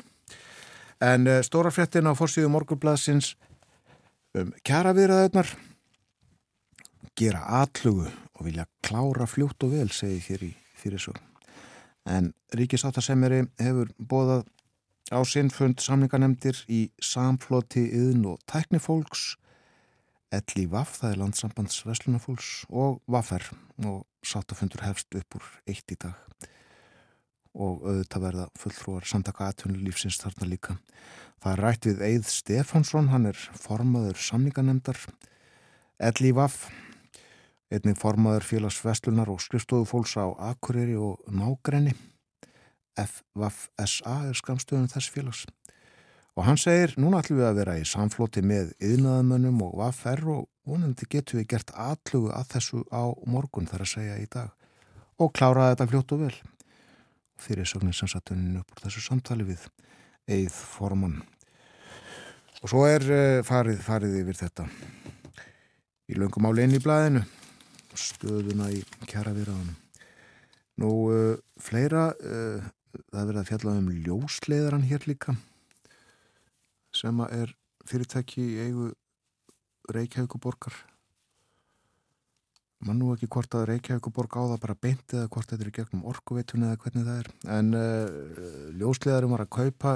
En 1.01 1.27
uh, 1.27 1.39
stóra 1.45 1.71
fréttin 1.73 2.09
á 2.09 2.13
fórsíðu 2.17 2.51
morgunbladsins 2.51 3.35
um 4.37 4.53
kjara 4.63 4.95
viðraðunar 4.95 5.51
gera 7.19 7.43
atlugu 7.61 8.07
og 8.07 8.47
vilja 8.47 8.65
klára 8.85 9.27
fljótt 9.27 9.67
og 9.67 9.75
vel, 9.75 9.89
segi 9.91 10.23
hér 10.29 10.47
í 10.47 10.53
fyrir 10.79 11.03
svo 11.03 11.17
en 12.05 12.31
ríkisáttasemjari 12.57 13.45
hefur 13.61 13.91
bóðað 13.97 14.47
á 15.11 15.19
sinnfund 15.27 15.81
samninganemdir 15.83 16.63
í 16.71 16.87
samfloti 17.03 17.83
yðn 17.91 18.25
og 18.33 18.41
tæknifólks 18.49 19.35
Elli 20.31 20.63
Vaff, 20.71 20.95
það 21.01 21.11
er 21.11 21.19
landsambands 21.19 21.81
Veslunafólks 21.83 22.51
og 22.71 23.01
Vaffer 23.11 23.43
og 23.83 24.05
sáttafundur 24.23 24.85
hefst 24.85 25.11
upp 25.19 25.35
úr 25.35 25.49
eitt 25.67 25.91
í 25.91 25.97
dag. 25.99 26.15
Og 27.51 27.81
auðvitað 27.83 28.23
verða 28.23 28.45
fulltrúar 28.55 29.07
samtaka 29.09 29.49
aðtunulífsins 29.49 30.21
þarna 30.21 30.47
líka. 30.47 30.77
Það 31.43 31.51
er 31.51 31.63
rætt 31.65 31.89
við 31.89 32.05
Eið 32.07 32.29
Stefánsson, 32.31 33.11
hann 33.11 33.27
er 33.33 33.43
formaður 33.59 34.21
samninganemdar 34.23 35.01
Elli 35.99 36.31
Vaff 36.37 36.69
einnig 37.71 37.97
formaður 37.99 38.45
félags 38.45 38.79
Vestlunar 38.83 39.29
og 39.31 39.39
skrifstofu 39.43 39.87
fólks 39.87 40.17
á 40.19 40.27
Akureyri 40.51 40.97
og 40.99 41.21
Nágrenni. 41.31 41.93
FVFSA 42.99 44.15
er 44.27 44.35
skamstöðun 44.35 44.91
þess 44.91 45.11
félags. 45.11 45.45
Og 46.35 46.45
hann 46.47 46.59
segir, 46.59 46.93
núna 46.99 47.21
ætlum 47.23 47.39
við 47.39 47.47
að 47.47 47.59
vera 47.61 47.77
í 47.79 47.87
samfloti 47.87 48.43
með 48.43 48.73
yðnaðamönnum 48.83 49.63
og 49.65 49.75
VFR 49.79 50.23
og 50.35 50.45
vonandi 50.67 51.07
getum 51.11 51.41
við 51.41 51.49
gert 51.55 51.73
allugu 51.75 52.31
að 52.35 52.47
þessu 52.55 52.83
á 52.91 53.03
morgun 53.27 53.67
þar 53.67 53.87
að 53.87 53.93
segja 53.95 54.19
í 54.19 54.29
dag. 54.31 54.51
Og 55.19 55.33
klára 55.35 55.71
þetta 55.71 55.89
fljótt 55.91 56.15
og 56.15 56.25
vel. 56.27 56.37
Fyrir 57.41 57.67
sögnin 57.67 57.95
sannsatunin 57.95 58.61
upp 58.61 58.71
úr 58.75 58.85
þessu 58.85 59.03
samtali 59.03 59.47
við 59.47 59.67
Eið 60.29 60.53
Forman 60.53 61.21
og 62.61 62.69
svo 62.69 62.83
er 62.85 63.05
uh, 63.09 63.41
farið, 63.45 63.79
farið 63.81 64.19
yfir 64.19 64.37
þetta. 64.37 64.67
Í 66.11 66.17
löngum 66.19 66.45
í 66.51 66.81
blæðinu 66.83 67.23
stöðuna 67.97 68.69
í 68.73 68.81
kjara 69.09 69.33
viðraðunum 69.35 69.77
nú 70.81 70.91
uh, 71.11 71.39
fleira 71.61 72.11
uh, 72.15 72.69
það 73.11 73.27
verða 73.31 73.43
að 73.43 73.49
fjalla 73.51 73.75
um 73.79 73.89
ljósleðaran 74.05 74.87
hér 74.87 75.07
líka 75.09 75.35
sem 76.95 77.19
er 77.29 77.53
fyrirtæki 77.87 78.43
í 78.43 78.63
eigu 78.67 78.91
Reykjavíkuborgar 79.91 80.75
mann 82.85 82.97
nú 83.01 83.11
ekki 83.13 83.29
hvort 83.31 83.53
að 83.57 83.67
Reykjavíkuborg 83.69 84.37
á 84.37 84.43
það 84.53 84.61
bara 84.63 84.79
beint 84.85 85.13
eða 85.13 85.29
hvort 85.33 85.51
þetta 85.51 85.67
er 85.67 85.73
gegnum 85.75 86.05
orkuveitun 86.09 86.65
eða 86.65 86.79
hvernig 86.81 87.05
það 87.05 87.19
er. 87.21 87.29
En 87.57 87.75
uh, 87.77 88.71
ljósleðarum 88.79 89.35
var 89.35 89.45
að 89.45 89.51
kaupa 89.57 89.93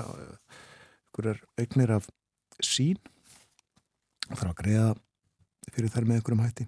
er 1.25 1.39
eignir 1.57 1.95
af 1.95 2.09
sín. 2.61 2.99
Þarf 4.27 4.51
að 4.51 4.59
greiða 4.59 4.91
fyrir 5.71 5.93
þær 5.93 6.07
með 6.09 6.21
ykkurum 6.21 6.43
hætti 6.45 6.67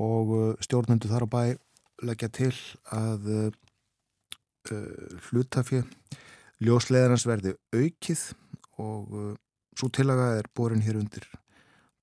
og 0.00 0.34
uh, 0.34 0.50
stjórnendu 0.64 1.10
þar 1.10 1.26
á 1.26 1.28
bæ 1.30 1.42
leggja 2.04 2.28
til 2.34 2.52
að 2.94 3.30
uh, 3.30 3.52
hlutafið 5.28 5.84
ljósleðarans 6.64 7.26
verði 7.28 7.54
aukið 7.74 8.26
og 8.82 9.14
uh, 9.14 9.32
svo 9.78 9.90
tilaga 9.92 10.34
er 10.38 10.48
borin 10.54 10.82
hér 10.84 10.98
undir 11.00 11.26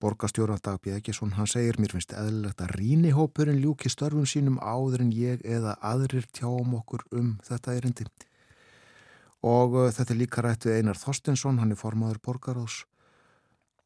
borgastjóra 0.02 0.58
Dagbjörn 0.58 0.98
Ekesson, 0.98 1.36
hann 1.38 1.50
segir 1.50 1.78
mér 1.78 1.94
finnst 1.94 2.16
eðlilegt 2.18 2.62
að 2.64 2.74
rínihópurinn 2.80 3.60
ljúki 3.62 3.92
störfum 3.92 4.26
sínum 4.26 4.58
áður 4.58 5.04
en 5.06 5.12
ég 5.14 5.44
eða 5.46 5.76
aðrir 5.78 6.26
tjáum 6.34 6.74
okkur 6.80 7.06
um 7.14 7.36
þetta 7.46 7.76
erindi. 7.78 8.08
Og 9.46 9.78
uh, 9.78 9.90
þetta 9.94 10.14
er 10.14 10.20
líka 10.22 10.46
rætt 10.46 10.66
við 10.66 10.80
Einar 10.80 10.98
Þorstensson, 10.98 11.62
hann 11.62 11.74
er 11.74 11.80
formaður 11.80 12.22
borgaráðs 12.26 12.84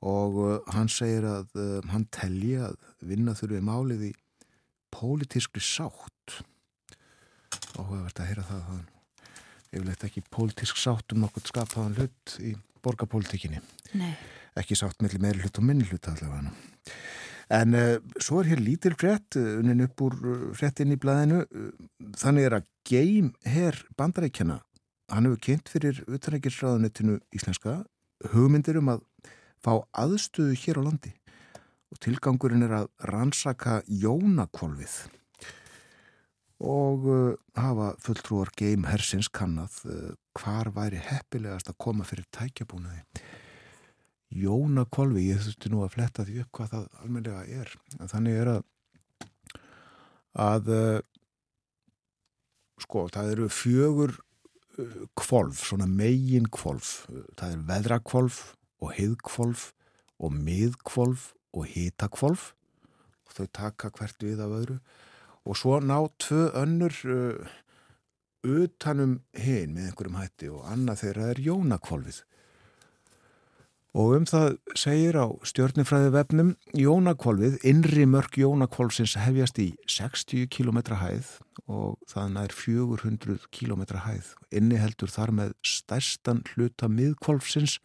og 0.03 0.37
uh, 0.41 0.57
hann 0.75 0.89
segir 0.91 1.25
að 1.29 1.55
uh, 1.59 1.79
hann 1.91 2.07
telji 2.13 2.57
að 2.65 2.75
vinna 3.05 3.35
þurfi 3.37 3.61
málið 3.63 4.09
í 4.09 4.11
pólitískri 4.95 5.63
sátt 5.63 6.39
og 7.75 7.87
það 7.87 8.01
verður 8.01 8.21
að 8.21 8.29
heyra 8.29 8.47
það 8.49 8.59
að 8.59 8.69
hann 8.69 8.85
yfirleitt 9.75 10.05
ekki 10.07 10.23
pólitísk 10.31 10.79
sátt 10.79 11.15
um 11.15 11.23
nokkur 11.23 11.43
skapaðan 11.47 11.97
hlut 11.99 12.35
í 12.39 12.53
borgarpolítikinni. 12.85 13.59
Nei. 13.99 14.13
Ekki 14.55 14.77
sátt 14.79 15.01
mellir 15.03 15.19
meiri 15.23 15.41
hlut 15.43 15.59
og 15.59 15.65
minni 15.67 15.87
hlut 15.89 16.07
allavega. 16.11 16.53
En 17.55 17.75
uh, 17.77 17.97
svo 18.23 18.39
er 18.41 18.53
hér 18.53 18.61
lítil 18.63 18.95
frett, 18.97 19.35
unin 19.37 19.83
upp 19.85 20.05
úr 20.05 20.15
frettinn 20.57 20.95
í 20.95 20.99
blæðinu, 21.01 21.43
þannig 22.17 22.47
er 22.47 22.55
að 22.59 22.69
geim 22.87 23.33
hér 23.45 23.77
bandarækjana, 23.99 24.61
hann 25.11 25.27
hefur 25.27 25.43
kynnt 25.49 25.69
fyrir 25.69 25.99
utanækisraðanettinu 26.07 27.19
íslenska, 27.35 27.83
hugmyndir 28.31 28.79
um 28.79 28.95
að 28.95 29.03
fá 29.65 29.73
aðstöðu 29.97 30.57
hér 30.61 30.81
á 30.81 30.85
landi. 30.85 31.13
Og 31.93 32.01
tilgangurinn 32.03 32.65
er 32.65 32.73
að 32.83 32.89
rannsaka 33.09 33.79
jónakvolvið 33.89 34.97
og 36.65 37.07
uh, 37.11 37.33
hafa 37.59 37.89
fulltrúar 37.99 38.49
Game 38.55 38.87
Hersins 38.87 39.27
kannad 39.27 39.73
uh, 39.83 40.13
hvar 40.39 40.69
væri 40.75 41.01
heppilegast 41.03 41.67
að 41.67 41.79
koma 41.83 42.05
fyrir 42.07 42.27
tækjabúnaði. 42.31 43.03
Jóna 44.35 44.85
Kolvi, 44.91 45.27
ég 45.29 45.43
þurfti 45.43 45.71
nú 45.71 45.83
að 45.83 45.93
fletta 45.97 46.25
því 46.27 46.39
upp 46.43 46.55
hvað 46.55 46.71
það 46.71 46.87
almenlega 47.03 47.43
er. 47.59 47.73
En 47.99 48.11
þannig 48.11 48.39
er 48.39 48.53
að 48.53 48.63
að 50.45 50.71
uh, 50.75 51.01
sko, 52.83 53.05
það 53.11 53.33
eru 53.35 53.49
fjögur 53.51 54.15
kvolf, 55.15 55.61
svona 55.63 55.85
megin 55.87 56.49
kvolf 56.51 57.05
það 57.39 57.53
er 57.53 57.61
veðrakvolf 57.69 58.39
og 58.85 58.93
heiðkvolf 58.99 59.71
og 60.21 60.37
miðkvolf 60.37 61.33
og 61.55 61.67
hitakvolf 61.73 62.53
og 63.25 63.35
þau 63.37 63.47
taka 63.59 63.91
hvert 63.97 64.23
við 64.23 64.43
af 64.45 64.53
öðru 64.61 64.79
og 65.45 65.57
svo 65.59 65.79
ná 65.81 65.97
tvö 66.21 66.47
önnur 66.57 66.95
uh, 67.09 67.49
utanum 68.45 69.19
hinn 69.33 69.75
með 69.75 69.89
einhverjum 69.89 70.21
hætti 70.21 70.49
og 70.53 70.65
annað 70.69 71.03
þeirra 71.03 71.27
er 71.33 71.43
jónakvolvið. 71.45 72.23
Og 73.95 74.11
um 74.17 74.25
það 74.27 74.57
segir 74.75 75.15
á 75.15 75.27
stjórnifræði 75.47 76.09
vefnum 76.11 76.49
jónakvolvið, 76.75 77.61
innri 77.63 78.03
mörg 78.09 78.35
jónakvolvsins 78.41 79.15
hefjast 79.21 79.61
í 79.63 79.69
60 79.87 80.49
km 80.51 80.81
hæð 80.99 81.29
og 81.71 81.95
það 82.11 82.33
nær 82.35 82.55
400 82.57 83.37
km 83.55 83.85
hæð. 84.03 84.33
Inni 84.51 84.81
heldur 84.81 85.13
þar 85.13 85.31
með 85.37 85.55
stærstan 85.63 86.43
hluta 86.51 86.91
miðkvolvsins 86.91 87.79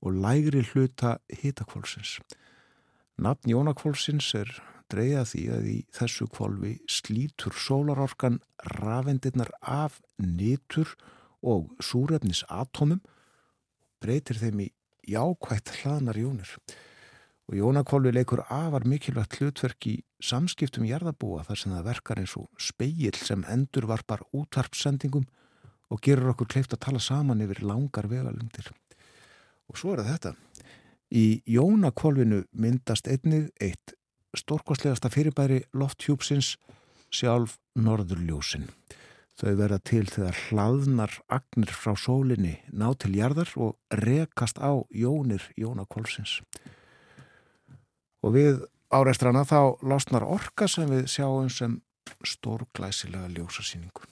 og 0.00 0.16
lægri 0.16 0.62
hluta 0.72 1.18
hitakvolvsins. 1.42 2.18
Nafn 3.20 3.52
jónakvolvsins 3.52 4.32
er 4.38 4.50
dreyja 4.90 5.24
því 5.28 5.42
að 5.54 5.66
í 5.70 5.78
þessu 5.94 6.26
kvolvi 6.32 6.74
slítur 6.90 7.54
sólarorkan 7.54 8.40
rafendirnar 8.80 9.52
af 9.60 10.00
nitur 10.18 10.94
og 11.40 11.70
súrefnisatomum 11.84 13.02
breytir 14.00 14.40
þeim 14.40 14.64
í 14.66 14.68
jákvægt 15.10 15.74
hlaðnar 15.80 16.18
jónir 16.20 16.54
og 17.50 17.56
jónakvolvi 17.58 18.12
leikur 18.14 18.44
afar 18.46 18.86
mikilvægt 18.88 19.40
hlutverk 19.40 19.88
í 19.90 19.96
samskiptum 20.22 20.86
jarðabúa 20.88 21.44
þar 21.48 21.60
sem 21.60 21.74
það 21.74 21.88
verkar 21.88 22.20
eins 22.22 22.36
og 22.38 22.48
speil 22.60 23.16
sem 23.18 23.44
endur 23.50 23.88
varpar 23.90 24.22
útvarpsendingum 24.36 25.26
og 25.90 26.02
gerur 26.04 26.32
okkur 26.34 26.50
kleift 26.54 26.76
að 26.76 26.84
tala 26.86 27.02
saman 27.02 27.42
yfir 27.44 27.64
langar 27.66 28.08
vegalundir 28.10 28.70
og 29.70 29.78
svo 29.78 29.94
er 29.94 30.04
þetta 30.06 30.34
í 31.10 31.42
jónakvolvinu 31.50 32.44
myndast 32.52 33.08
einnig 33.10 33.50
eitt 33.62 33.94
stórkostlegasta 34.36 35.10
fyrirbæri 35.10 35.64
lofthjúpsins 35.74 36.54
sjálf 37.10 37.56
norðurljósin. 37.74 38.68
Þau 39.40 39.54
verða 39.56 39.78
til 39.88 40.04
þegar 40.10 40.36
hlaðnar 40.50 41.14
agnir 41.32 41.72
frá 41.72 41.94
sólinni 41.98 42.58
ná 42.70 42.90
til 43.00 43.14
jarðar 43.16 43.50
og 43.56 43.78
rekast 44.02 44.60
á 44.60 44.84
jónir 44.92 45.46
jónakvolsins. 45.58 46.40
Og 48.20 48.36
við 48.36 48.60
áreistrana 48.92 49.46
þá 49.48 49.80
losnar 49.86 50.26
orka 50.28 50.68
sem 50.68 50.90
við 50.90 51.08
sjáum 51.08 51.48
sem 51.50 51.80
stórglæsilega 52.26 53.30
ljósasýningu. 53.32 54.04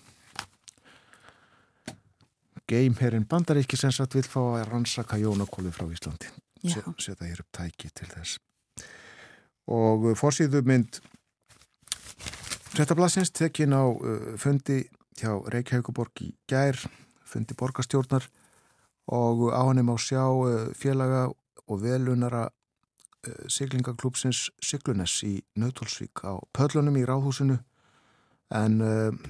Geimherrin 2.68 3.24
bandaríki 3.28 3.78
sem 3.80 3.92
sagt 3.94 4.16
vil 4.18 4.26
fá 4.28 4.40
að 4.58 4.66
rannsaka 4.68 5.16
jónakóli 5.20 5.72
frá 5.72 5.86
Íslandi. 5.88 6.28
Seta 6.68 7.24
hér 7.24 7.40
upp 7.40 7.52
tæki 7.56 7.88
til 7.94 8.08
þess. 8.10 8.38
Og 9.68 10.10
fórsýðu 10.18 10.62
mynd 10.68 11.00
Trettablasins 12.74 13.32
tekin 13.32 13.72
á 13.72 13.84
uh, 13.88 14.36
fundi 14.38 14.82
hjá 15.18 15.32
Reykjavíkuborg 15.50 16.20
í 16.22 16.28
gær, 16.48 16.76
fundi 17.26 17.56
borgastjórnar 17.58 18.28
og 19.08 19.48
á 19.50 19.60
hann 19.64 19.80
er 19.80 19.86
má 19.88 19.96
sjá 19.96 20.22
uh, 20.28 20.68
félaga 20.76 21.26
og 21.66 21.80
velunara 21.82 22.44
uh, 22.48 23.44
siglingaklúpsins 23.48 24.50
Siglunes 24.60 25.16
í 25.24 25.38
Nautólsvík 25.56 26.22
á 26.22 26.36
pöllunum 26.52 27.00
í 27.00 27.06
Ráðhúsinu 27.08 27.58
en 28.54 28.78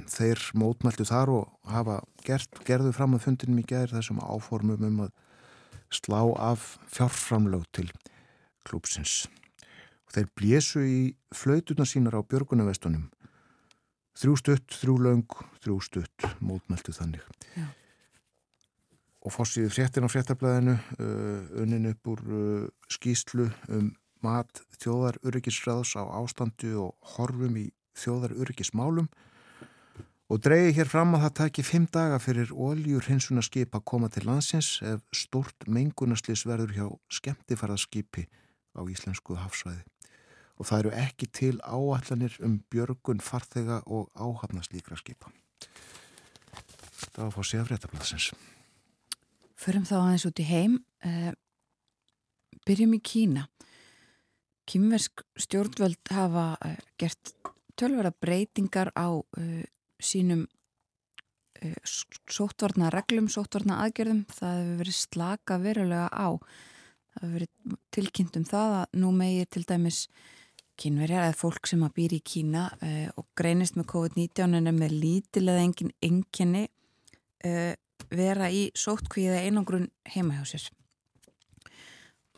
þeir 0.07 0.42
mótmæltu 0.54 1.07
þar 1.09 1.33
og 1.35 1.72
hafa 1.72 1.98
gert, 2.22 2.61
gerðu 2.66 2.92
fram 2.94 3.16
að 3.16 3.24
fundinum 3.26 3.59
í 3.62 3.66
gær 3.66 3.90
þessum 3.90 4.20
áformum 4.22 4.85
um 4.87 5.00
að 5.09 5.14
slá 5.90 6.20
af 6.38 6.76
fjárframlög 6.92 7.64
til 7.74 7.88
klúpsins 8.68 9.24
og 10.07 10.14
þeir 10.14 10.28
blésu 10.38 10.85
í 10.85 11.00
flautuna 11.35 11.87
sínar 11.88 12.18
á 12.18 12.22
björgunavestunum 12.22 13.09
þrjú 14.18 14.37
stutt, 14.40 14.78
þrjú 14.81 14.96
laung 15.04 15.37
þrjú 15.62 15.78
stutt, 15.85 16.26
mótmæltu 16.42 16.94
þannig. 16.94 17.22
Já. 17.54 17.66
og 19.24 19.35
fórsýði 19.35 19.70
fréttin 19.74 20.07
á 20.07 20.12
fréttablaðinu 20.12 20.76
unnin 21.62 21.90
upp 21.90 22.12
úr 22.14 22.22
skýslu 22.90 23.48
um 23.68 23.90
mat 24.24 24.62
þjóðar 24.81 25.18
öryggisræðs 25.26 25.94
á 25.98 26.02
ástandu 26.18 26.72
og 26.83 27.14
horfum 27.16 27.59
í 27.61 27.68
þjóðar 27.98 28.37
öryggismálum 28.38 29.08
og 30.28 30.40
dreyði 30.44 30.74
hér 30.76 30.90
fram 30.90 31.14
að 31.16 31.24
það 31.24 31.37
tæki 31.40 31.64
fimm 31.64 31.87
daga 31.92 32.18
fyrir 32.20 32.50
oljur 32.52 33.06
hinsuna 33.08 33.42
skip 33.44 33.76
að 33.76 33.87
koma 33.88 34.11
til 34.12 34.26
landsins 34.28 34.74
ef 34.84 35.00
stort 35.16 35.66
mengunaslis 35.66 36.44
verður 36.48 36.74
hjá 36.76 36.87
skemmtifærðarskipi 37.18 38.26
á 38.76 38.80
íslensku 38.84 39.38
hafsvæði. 39.40 39.82
Og 40.58 40.68
það 40.68 40.80
eru 40.82 40.94
ekki 40.98 41.28
til 41.32 41.56
áallanir 41.62 42.34
um 42.44 42.58
björgun, 42.70 43.22
farþega 43.22 43.80
og 43.87 44.08
áhafnaslíkra 44.18 44.98
skipa. 44.98 45.30
Það 47.14 47.22
var 47.22 47.34
fór 47.34 47.46
sér 47.46 47.68
fréttablasins. 47.68 48.32
Förum 49.58 49.87
þá 49.87 49.94
aðeins 50.00 50.26
út 50.28 50.42
í 50.42 50.46
heim. 50.48 50.80
Uh, 51.06 51.30
byrjum 52.66 52.96
í 52.98 53.00
Kína. 53.02 53.46
Kýmversk 54.68 55.22
stjórnvöld 55.40 56.12
hafa 56.12 56.50
uh, 56.58 56.74
gert 57.00 57.32
tölvera 57.79 58.12
breytingar 58.14 58.93
á 58.95 59.09
uh, 59.14 59.64
sínum 59.99 60.47
uh, 61.64 61.77
sóttvarna 62.29 62.91
reglum, 62.95 63.29
sóttvarna 63.33 63.81
aðgerðum, 63.85 64.25
það 64.33 64.62
hefur 64.62 64.81
verið 64.83 64.99
slaka 64.99 65.61
verulega 65.62 66.09
á. 66.12 66.29
Það 67.12 67.23
hefur 67.23 67.37
verið 67.37 67.79
tilkynnt 67.95 68.41
um 68.41 68.49
það 68.49 68.77
að 68.81 68.99
nú 69.03 69.12
megir 69.17 69.51
til 69.51 69.64
dæmis 69.69 70.03
kynverjar 70.79 71.27
eða 71.27 71.38
fólk 71.41 71.67
sem 71.67 71.83
að 71.83 71.95
býr 71.97 72.17
í 72.19 72.23
Kína 72.23 72.69
uh, 72.77 73.07
og 73.19 73.29
greinist 73.38 73.79
með 73.79 73.91
COVID-19 73.95 74.59
en 74.61 74.71
er 74.71 74.77
með 74.77 74.99
lítilega 75.03 75.64
engin 75.67 75.95
enginni 76.05 76.67
uh, 77.47 77.75
vera 78.14 78.51
í 78.55 78.69
sóttkvíða 78.79 79.43
einangrun 79.47 79.88
heima 80.14 80.38
hjá 80.38 80.47
sér. 80.55 80.69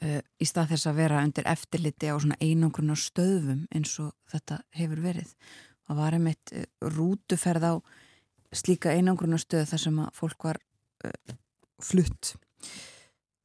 Uh, 0.01 0.23
í 0.41 0.47
stað 0.49 0.71
þess 0.73 0.89
að 0.89 1.01
vera 1.03 1.21
undir 1.21 1.45
eftirliti 1.51 2.09
á 2.09 2.17
svona 2.17 2.39
einangrun 2.41 2.95
á 2.95 2.97
stöðum 2.97 3.67
eins 3.69 3.99
og 4.01 4.15
þetta 4.33 4.63
hefur 4.79 5.03
verið. 5.05 5.35
Það 5.85 5.99
var 6.01 6.17
einmitt 6.17 6.53
uh, 6.57 6.65
rútuferð 6.95 7.67
á 7.69 7.75
slíka 8.57 8.95
einangrunastöð 8.97 9.69
þar 9.71 9.83
sem 9.85 10.01
að 10.01 10.15
fólk 10.17 10.47
var 10.49 10.61
uh, 11.05 11.35
flutt. 11.85 12.33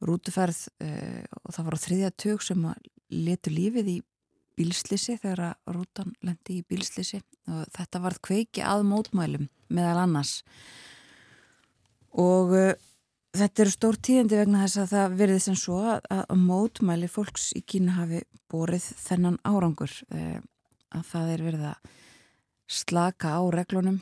Rútuferð 0.06 0.62
uh, 0.80 1.24
og 1.44 1.56
það 1.58 1.68
var 1.68 1.78
á 1.78 1.84
þriðja 1.86 2.13
tök 2.24 2.46
sem 2.46 2.65
að 2.72 2.89
letu 3.12 3.54
lífið 3.54 3.91
í 3.91 4.00
bílslisi 4.56 5.18
þegar 5.20 5.44
að 5.50 5.76
rútan 5.76 6.15
lendi 6.24 6.62
í 6.62 6.65
bílslisi 6.65 7.20
og 7.52 7.65
þetta 7.76 8.02
varð 8.08 8.24
kveiki 8.24 8.63
að 8.63 8.88
mótmælum 8.88 9.50
meðal 9.68 10.06
annars. 10.06 10.39
Og 12.15 12.56
uh, 12.56 12.74
þetta 13.39 13.63
eru 13.63 13.74
stór 13.74 14.00
tíðandi 14.08 14.39
vegna 14.39 14.63
þess 14.63 14.82
að 14.82 14.91
það 14.93 15.15
verði 15.21 15.41
sem 15.43 15.58
svo 15.60 15.78
að, 15.91 16.24
mótmæli 16.39 17.10
fólks 17.12 17.50
í 17.58 17.62
Kína 17.67 17.98
hafi 18.00 18.21
borið 18.52 18.88
þennan 19.02 19.39
árangur 19.48 19.93
uh, 20.13 20.39
að 20.95 21.06
það 21.12 21.32
er 21.34 21.45
verið 21.50 21.65
að 21.71 21.93
slaka 22.76 23.36
á 23.38 23.41
reglunum 23.54 24.00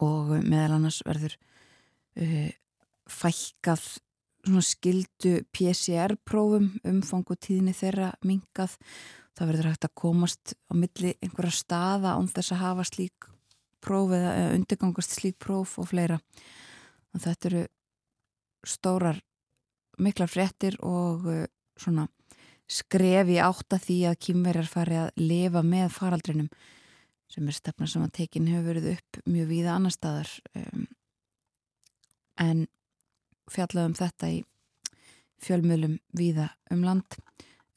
og 0.00 0.36
meðal 0.44 0.76
annars 0.78 1.00
verður 1.06 1.36
uh, 2.20 2.52
fækkað 3.10 3.88
skildu 4.64 5.40
PCR-prófum 5.52 6.70
umfangu 6.88 7.36
tíðinni 7.36 7.74
þeirra 7.76 8.14
mingað. 8.24 8.76
Það 9.36 9.50
verður 9.50 9.68
hægt 9.70 9.84
að 9.84 9.98
komast 10.00 10.54
á 10.68 10.72
milli 10.76 11.12
einhverja 11.20 11.52
staða 11.54 12.14
án 12.16 12.28
þess 12.28 12.54
að 12.54 12.62
hafa 12.64 12.86
slík 12.88 13.28
próf 13.84 14.12
eða 14.16 14.54
undirgangast 14.56 15.16
slík 15.16 15.38
próf 15.40 15.78
og 15.80 15.90
fleira. 15.92 16.18
Og 17.14 17.22
þetta 17.24 17.50
eru 17.50 17.62
stórar 18.66 19.20
miklar 20.00 20.30
fréttir 20.30 20.76
og 20.86 21.26
uh, 21.28 21.46
svona 21.80 22.06
skrefi 22.70 23.40
átt 23.42 23.74
að 23.74 23.86
því 23.88 23.98
að 24.10 24.20
kýmverjar 24.26 24.68
fari 24.70 24.98
að 25.00 25.10
lifa 25.18 25.62
með 25.66 25.88
faraldrinum 25.96 26.50
sem 27.30 27.46
er 27.46 27.56
stefna 27.56 27.88
sem 27.90 28.04
að 28.04 28.14
tekin 28.20 28.48
hefur 28.50 28.68
verið 28.72 28.92
upp 28.94 29.18
mjög 29.26 29.50
víða 29.50 29.74
annar 29.74 29.94
staðar 29.94 30.30
um, 30.58 30.86
en 32.38 32.64
fjallaðum 33.50 33.96
þetta 33.98 34.30
í 34.30 34.38
fjölmjölum 35.40 35.98
víða 36.16 36.50
um 36.70 36.84
land 36.86 37.18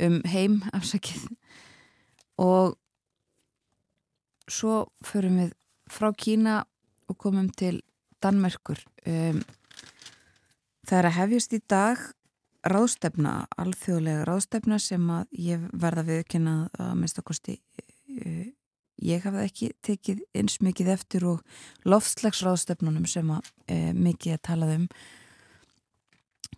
um 0.04 0.20
heim 0.30 0.62
afsakið. 0.78 1.28
Og 2.42 2.76
svo 4.52 4.88
förum 5.06 5.40
við 5.42 5.54
frá 5.92 6.10
Kína 6.18 6.64
og 7.10 7.18
komum 7.22 7.50
til 7.54 7.82
Danmerkur. 8.24 8.80
Um, 9.06 9.44
það 10.88 11.00
er 11.00 11.10
að 11.10 11.18
hefjast 11.20 11.56
í 11.56 11.62
dag 11.70 12.02
ráðstefna, 12.64 13.36
alþjóðlega 13.60 14.26
ráðstefna 14.30 14.80
sem 14.80 15.08
að 15.12 15.40
ég 15.44 15.64
verða 15.76 16.06
viðkynna 16.08 16.58
að 16.80 16.94
mest 17.02 17.20
okkosti 17.20 17.58
uh, 17.60 18.52
ég 19.04 19.24
hafði 19.26 19.46
ekki 19.48 19.70
tekið 19.86 20.22
eins 20.38 20.60
mikið 20.64 20.92
eftir 20.96 21.26
og 21.28 21.42
loftslagsráðstefnunum 21.90 23.06
sem 23.10 23.30
að 23.34 23.50
e, 23.68 23.78
mikið 23.96 24.38
að 24.38 24.44
talað 24.48 24.76
um 24.78 24.86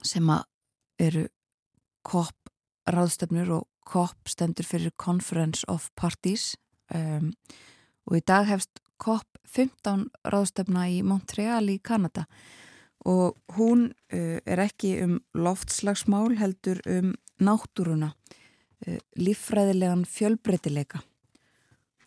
sem 0.05 0.29
að 0.29 0.43
eru 1.01 1.23
COP 2.05 2.51
ráðstefnur 2.91 3.53
og 3.59 3.69
COP 3.89 4.29
stendur 4.29 4.67
fyrir 4.67 4.93
Conference 5.01 5.65
of 5.71 5.89
Parties. 5.97 6.53
Um, 6.93 7.31
og 8.05 8.19
í 8.19 8.21
dag 8.25 8.45
hefst 8.49 8.81
COP 9.01 9.39
15 9.55 10.07
ráðstefna 10.31 10.87
í 10.91 11.01
Montreal 11.05 11.63
í 11.71 11.79
Kanada. 11.83 12.25
Og 13.05 13.37
hún 13.57 13.89
uh, 13.91 14.39
er 14.45 14.63
ekki 14.65 14.95
um 15.05 15.19
loftslagsmál 15.37 16.35
heldur 16.39 16.81
um 16.89 17.13
náttúruna 17.43 18.13
uh, 18.15 18.99
líffræðilegan 19.19 20.05
fjölbreytileika. 20.09 21.03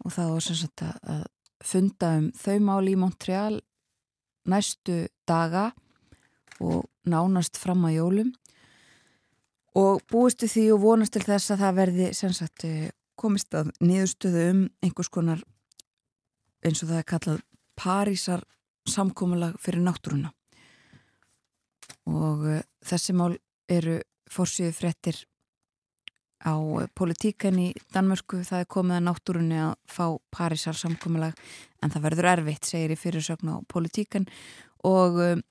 Og 0.04 0.14
það 0.14 0.34
var 0.34 0.46
sem 0.46 0.58
sagt 0.58 0.84
að 0.86 1.26
funda 1.64 2.14
um 2.20 2.28
þau 2.38 2.58
máli 2.62 2.94
í 2.94 2.98
Montreal 2.98 3.58
næstu 4.48 5.06
daga 5.28 5.72
og 6.62 6.86
nánast 7.08 7.58
fram 7.60 7.84
að 7.88 7.98
jólum. 7.98 8.32
Og 9.78 10.00
búistu 10.10 10.48
því 10.50 10.64
og 10.74 10.82
vonast 10.82 11.14
til 11.14 11.24
þess 11.26 11.52
að 11.54 11.62
það 11.62 11.76
verði 11.78 12.08
sem 12.16 12.32
sagt 12.34 12.64
eh, 12.66 12.88
komist 13.18 13.54
að 13.54 13.70
niðurstöðu 13.82 14.44
um 14.52 14.64
einhvers 14.82 15.10
konar 15.12 15.42
eins 16.64 16.82
og 16.82 16.90
það 16.90 17.00
er 17.00 17.08
kallað 17.12 17.42
Parísar 17.78 18.44
samkómulag 18.88 19.58
fyrir 19.62 19.84
náttúruna. 19.84 20.32
Og 22.08 22.46
uh, 22.48 22.62
þessi 22.82 23.14
mál 23.14 23.36
eru 23.68 23.98
fórsíðu 24.32 24.72
frettir 24.74 25.20
á 26.42 26.54
politíkan 26.94 27.58
í 27.58 27.68
Danmörku. 27.94 28.42
Það 28.46 28.64
er 28.64 28.70
komið 28.70 28.98
að 28.98 29.06
náttúrunni 29.08 29.60
að 29.62 29.76
fá 29.90 30.06
Parísar 30.34 30.78
samkomiðlag 30.78 31.38
en 31.82 31.94
það 31.94 32.04
verður 32.08 32.30
erfitt, 32.32 32.66
segir 32.66 32.94
í 32.94 32.98
fyrirsögn 32.98 33.54
á 33.54 33.56
politíkan 33.70 34.26
og 34.86 35.18
um, 35.22 35.46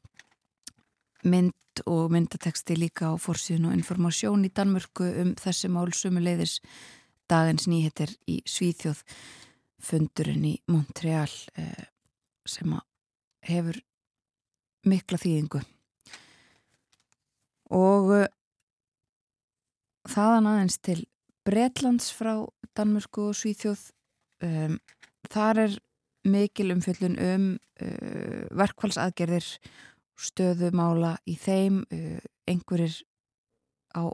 mynd 1.27 1.83
og 1.85 2.11
myndateksti 2.13 2.77
líka 2.77 3.11
á 3.11 3.15
fórsíðun 3.21 3.69
og 3.69 3.75
informasjón 3.77 4.45
í 4.47 4.53
Danmörku 4.53 5.07
um 5.21 5.33
þessi 5.37 5.69
mál 5.69 5.91
sumuleiðis 5.93 6.59
dagins 7.29 7.67
nýheter 7.69 8.13
í 8.29 8.39
Svíþjóð 8.47 9.03
fundurinn 9.83 10.45
í 10.47 10.55
Montreal 10.71 11.29
eh, 11.57 11.85
sem 12.47 12.73
hefur 13.47 13.79
mikla 14.87 15.19
þýðingu. 15.21 15.61
Og 17.77 18.13
eh, 18.17 18.29
þaðan 20.07 20.51
aðeins 20.53 20.79
til 20.83 21.01
Bretlands 21.47 22.09
frá 22.15 22.33
Danmörku 22.75 23.29
og 23.29 23.37
Svíþjóð 23.39 23.87
um, 24.43 24.73
þar 25.31 25.61
er 25.63 25.75
mikil 26.27 26.73
umfjöllun 26.75 27.15
um 27.23 27.45
uh, 27.55 28.41
verkfallsaðgerðir 28.59 29.47
stöðumála 30.19 31.15
í 31.29 31.37
þeim 31.39 31.85
uh, 31.87 32.19
einhverjir 32.49 32.99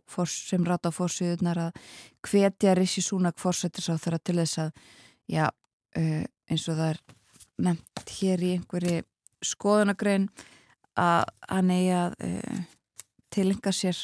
fors, 0.07 0.35
sem 0.47 0.63
rata 0.63 0.93
á 0.93 0.95
fórsvíðunar 0.95 1.59
að 1.65 1.79
hvetja 2.29 2.75
Rissi 2.77 3.01
Súnak 3.03 3.41
fórsættis 3.41 3.89
á 3.91 3.97
þeirra 3.97 4.19
til 4.21 4.37
þess 4.39 4.61
að 4.67 4.69
já, 5.29 5.47
uh, 5.49 6.23
eins 6.49 6.67
og 6.69 6.79
það 6.79 6.89
er 6.93 7.01
nefnt 7.63 8.15
hér 8.17 8.43
í 8.43 8.51
einhverju 8.57 9.03
skoðunagrein 9.43 10.27
að 10.99 11.23
hann 11.49 11.71
eigi 11.73 11.93
að 11.97 12.17
uh, 12.27 12.59
tilenga 13.33 13.73
sér 13.73 14.03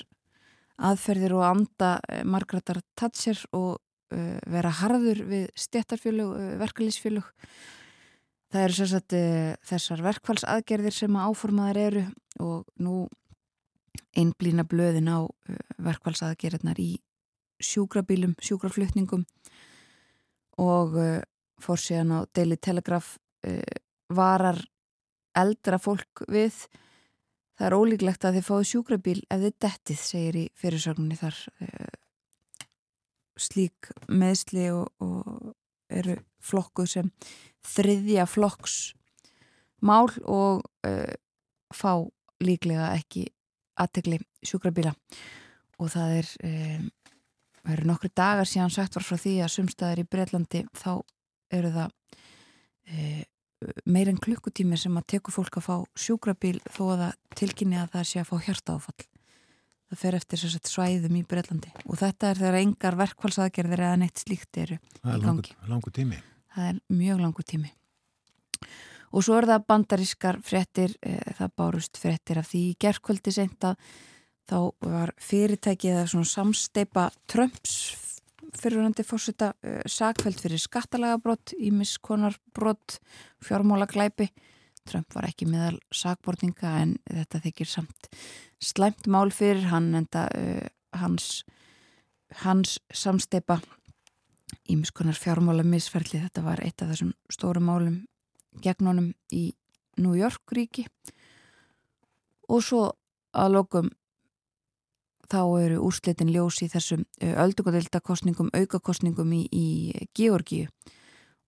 aðferðir 0.80 1.36
og 1.38 1.46
anda 1.46 1.98
eh, 2.08 2.24
Margreðar 2.28 2.82
Tatser 2.98 3.40
og 3.56 3.80
uh, 4.16 4.38
vera 4.48 4.72
harður 4.80 5.24
við 5.28 5.50
stéttarfjölug, 5.60 6.32
uh, 6.38 6.54
verkefliðsfjölug. 6.62 7.28
Það 8.50 8.66
eru 8.66 8.88
uh, 8.96 9.58
þessar 9.70 10.06
verkfallsaðgerðir 10.08 10.96
sem 10.96 11.18
að 11.20 11.34
áformaðar 11.34 11.82
eru 11.84 12.06
og 12.40 12.64
nú 12.80 13.04
einblýna 14.18 14.66
blöðin 14.66 15.12
á 15.12 15.28
verkfallsaðgerðirnar 15.84 16.80
í 16.82 16.94
sjúkrabílum, 17.60 18.38
sjúkraflutningum 18.40 19.26
og 20.60 20.98
fór 21.64 21.80
síðan 21.80 22.14
á 22.16 22.20
Daily 22.36 22.58
Telegraph 22.60 23.16
varar 24.10 24.60
eldra 25.38 25.80
fólk 25.82 26.24
við. 26.32 26.56
Það 27.60 27.68
er 27.68 27.76
ólíklegt 27.76 28.26
að 28.26 28.38
þið 28.38 28.46
fáið 28.48 28.68
sjúkrabíl 28.70 29.18
ef 29.28 29.42
þið 29.44 29.56
dettið, 29.66 30.00
segir 30.02 30.38
í 30.40 30.46
fyrirsögninni 30.60 31.18
þar 31.20 31.40
uh, 31.66 31.98
slík 33.40 33.90
meðsli 34.08 34.70
og, 34.72 34.88
og 35.04 35.52
eru 35.92 36.16
flokkuð 36.44 36.88
sem 36.94 37.10
þriðja 37.68 38.26
flokks 38.30 38.78
mál 39.84 40.08
og 40.24 40.64
uh, 40.88 41.14
fá 41.76 41.92
líklega 42.40 42.94
ekki 42.96 43.28
aðtegli 43.80 44.22
sjúkrabíla. 44.46 44.96
Og 45.80 45.92
það 45.92 46.16
er 46.22 46.32
um, 46.48 46.88
það 47.64 47.74
eru 47.76 47.90
nokkru 47.90 48.12
dagar 48.16 48.50
síðan 48.50 48.74
sagt 48.74 48.98
var 48.98 49.06
frá 49.06 49.18
því 49.20 49.36
að 49.44 49.54
sumstaðar 49.56 50.02
í 50.02 50.08
Breitlandi 50.10 50.64
þá 50.78 50.92
eru 51.56 51.72
það 51.76 51.94
e, 52.90 53.06
meir 53.90 54.12
en 54.12 54.20
klukkutími 54.22 54.80
sem 54.80 54.98
að 55.00 55.08
teku 55.16 55.34
fólk 55.36 55.60
að 55.60 55.68
fá 55.68 55.76
sjúkrabíl 56.00 56.58
þó 56.72 56.84
að 56.96 57.06
tilkynni 57.40 57.80
að 57.80 57.96
það 57.96 58.12
sé 58.12 58.22
að 58.22 58.30
fá 58.30 58.36
hjartaáfall. 58.48 59.08
Það 59.90 60.02
fer 60.04 60.18
eftir 60.20 60.44
svæðum 60.70 61.18
í 61.18 61.26
Breitlandi 61.26 61.72
og 61.88 61.98
þetta 61.98 62.30
er 62.30 62.42
þegar 62.44 62.60
engar 62.60 63.00
verkvælsaðgerðir 63.00 63.84
eða 63.88 63.98
neitt 64.04 64.22
slíkt 64.22 64.62
eru 64.62 64.78
það 65.00 65.16
er 65.16 65.26
langu, 65.26 65.58
langu 65.72 65.94
tími. 65.96 66.22
Það 66.54 66.70
er 66.70 66.80
mjög 66.94 67.24
langu 67.24 67.46
tími. 67.46 67.74
Og 69.10 69.26
svo 69.26 69.40
er 69.40 69.48
það 69.50 69.66
bandarískar 69.72 70.38
frettir, 70.46 70.94
e, 71.02 71.18
það 71.40 71.56
bárust 71.58 71.98
frettir 71.98 72.38
af 72.38 72.52
því 72.52 72.64
gerðkvöldi 72.84 73.34
seint 73.34 73.66
að 73.66 73.80
þá 74.50 74.58
var 74.82 75.14
fyrirtækið 75.22 76.04
svona 76.10 76.28
samsteipa 76.28 77.10
Trumps 77.30 77.76
fyrirhandi 78.58 79.06
fórseta 79.06 79.52
uh, 79.62 79.82
sakfælt 79.86 80.42
fyrir 80.42 80.62
skattalagabrott, 80.62 81.54
ímiskonarbrott, 81.58 82.98
fjármálaglæpi. 83.46 84.30
Trump 84.90 85.14
var 85.14 85.28
ekki 85.30 85.46
meðal 85.50 85.78
sakbortinga 85.94 86.72
en 86.82 86.96
þetta 87.06 87.44
þykir 87.44 87.70
samt 87.70 88.10
slæmt 88.64 89.10
mál 89.12 89.30
fyrir 89.32 89.70
hann 89.70 89.92
en 90.00 90.08
það 90.10 90.38
uh, 90.40 90.70
hans, 90.98 91.28
hans 92.44 92.80
samsteipa 92.90 93.60
ímiskonar 94.70 95.18
fjármála 95.18 95.66
misferðli. 95.68 96.24
Þetta 96.26 96.46
var 96.46 96.64
eitt 96.66 96.82
af 96.82 96.94
þessum 96.94 97.14
stóru 97.30 97.62
málum 97.62 98.02
gegn 98.64 98.90
honum 98.90 99.12
í 99.30 99.52
New 100.00 100.16
York 100.18 100.56
ríki 100.56 100.88
og 102.50 102.64
svo 102.66 102.84
að 103.36 103.54
lokum 103.54 103.90
þá 105.30 105.42
eru 105.62 105.82
úrslitin 105.86 106.32
ljós 106.34 106.62
í 106.66 106.70
þessum 106.72 107.06
öldungadildakostningum, 107.22 108.50
aukakostningum 108.56 109.34
í, 109.38 109.44
í 109.52 110.08
Georgíu. 110.18 110.70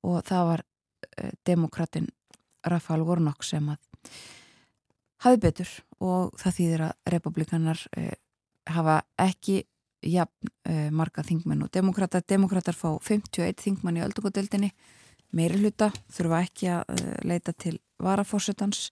Og 0.06 0.22
það 0.26 0.48
var 0.50 0.64
uh, 0.66 1.32
demokratin 1.48 2.10
Rafael 2.68 3.06
Warnock 3.06 3.46
sem 3.46 3.68
að 3.74 3.82
hafi 5.26 5.42
betur 5.42 5.74
og 6.02 6.34
það 6.42 6.58
þýðir 6.58 6.86
að 6.88 7.12
republikanar 7.14 7.84
uh, 7.98 8.14
hafa 8.70 9.02
ekki 9.22 9.62
jafn 10.06 10.50
uh, 10.70 10.90
marga 10.94 11.26
þingmenn. 11.26 11.66
Og 11.66 11.74
demokrata. 11.74 12.22
Demokrater 12.22 12.78
fá 12.78 12.90
51 12.98 13.62
þingmann 13.62 14.02
í 14.02 14.06
öldungadildinni 14.06 14.74
meiri 15.38 15.62
hluta, 15.62 15.88
þurfa 16.12 16.42
ekki 16.44 16.68
að 16.74 17.06
leita 17.24 17.54
til 17.56 17.78
varafórsetans 18.04 18.90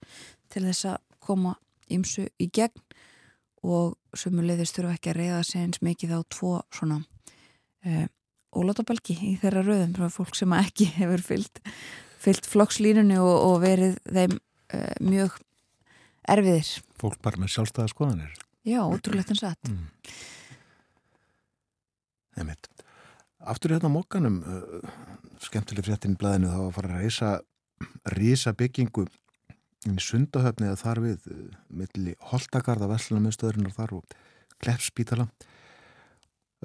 til 0.50 0.64
þess 0.64 0.86
að 0.94 1.02
koma 1.20 1.58
ymsu 1.92 2.30
í 2.40 2.48
gegn 2.48 2.80
og 3.66 3.98
sumulegðist 4.18 4.78
þurfa 4.78 4.96
ekki 4.96 5.12
að 5.12 5.20
reyða 5.20 5.42
sig 5.48 5.64
eins 5.64 5.82
mikið 5.86 6.16
á 6.16 6.20
tvo 6.32 6.54
svona 6.74 7.00
uh, 7.86 8.06
ólátabelgi 8.56 9.16
í 9.28 9.36
þeirra 9.42 9.64
rauðum 9.66 10.14
fólk 10.14 10.38
sem 10.38 10.56
ekki 10.58 10.90
hefur 11.00 11.24
fyllt, 11.26 11.62
fyllt 12.22 12.50
flokkslínunni 12.50 13.20
og, 13.22 13.36
og 13.52 13.62
verið 13.66 14.00
þeim 14.08 14.38
uh, 14.40 14.96
mjög 15.04 15.38
erfiðir. 16.30 16.74
Fólk 17.02 17.22
bara 17.26 17.42
með 17.42 17.56
sjálfstæða 17.56 17.94
skoðanir. 17.94 18.36
Já, 18.68 18.82
útrúlegt 18.86 19.32
en 19.34 19.40
satt. 19.40 19.72
Mm. 19.72 19.88
Nefnitt. 22.40 22.70
Aftur 23.50 23.74
hérna 23.74 23.92
mókanum, 23.92 24.42
uh, 24.44 24.92
skemmtileg 25.44 25.88
fréttin 25.88 26.16
í 26.16 26.20
blæðinu 26.20 26.52
þá 26.52 26.60
að 26.66 26.76
fara 26.76 26.92
að 26.94 27.06
reysa, 27.06 27.32
reysa 28.16 28.54
byggingu 28.56 29.08
í 29.88 29.96
sundahöfni 30.04 30.68
eða 30.68 30.82
þar 30.82 31.02
við 31.06 31.30
uh, 31.32 31.46
milli 31.72 32.16
Holtakarða, 32.32 32.90
Veslunumiðstöðurinnar 32.92 33.76
þar 33.78 33.96
og 34.00 34.18
Kleppspítala 34.60 35.30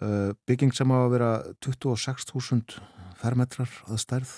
uh, 0.02 0.32
bygging 0.48 0.74
sem 0.74 0.90
á 0.90 0.98
að 0.98 1.14
vera 1.14 1.30
26.000 1.62 2.80
fermetrar 3.20 3.70
að 3.86 4.02
stærð. 4.02 4.34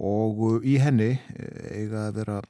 Og 0.00 0.42
uh, 0.48 0.58
í 0.64 0.78
henni 0.80 1.14
eiga 1.68 2.08
að 2.08 2.18
vera 2.22 2.40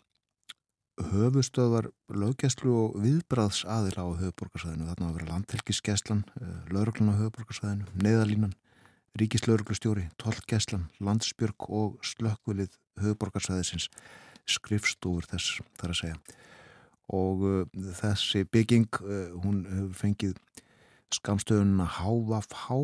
höfustöðvar 1.02 1.88
löggæslu 2.14 2.72
og 2.76 2.98
viðbræðs 3.02 3.64
aðila 3.66 4.04
á 4.06 4.10
höfuborgarsæðinu 4.20 4.90
þarna 4.90 5.08
að 5.08 5.14
vera 5.16 5.30
landhelgiskeslan 5.32 6.20
lauruglan 6.70 7.14
á 7.16 7.20
höfuborgarsæðinu, 7.24 7.88
neðalínan 7.96 8.52
ríkislauruglustjóri, 9.18 10.04
tollgæslan 10.20 10.84
landsbjörg 11.02 11.66
og 11.72 11.96
slökkvilið 12.06 12.76
höfuborgarsæðisins 13.00 13.88
skrifstúr 14.48 15.26
þess 15.30 15.60
þar 15.80 15.94
að 15.94 16.00
segja. 16.00 16.18
Og 17.12 17.46
uh, 17.46 17.62
þessi 18.00 18.44
bygging 18.48 19.00
uh, 19.02 19.32
hún 19.44 19.64
hefur 19.68 19.96
fengið 20.04 20.36
skamstöðunna 21.12 21.86
HVH 21.98 22.78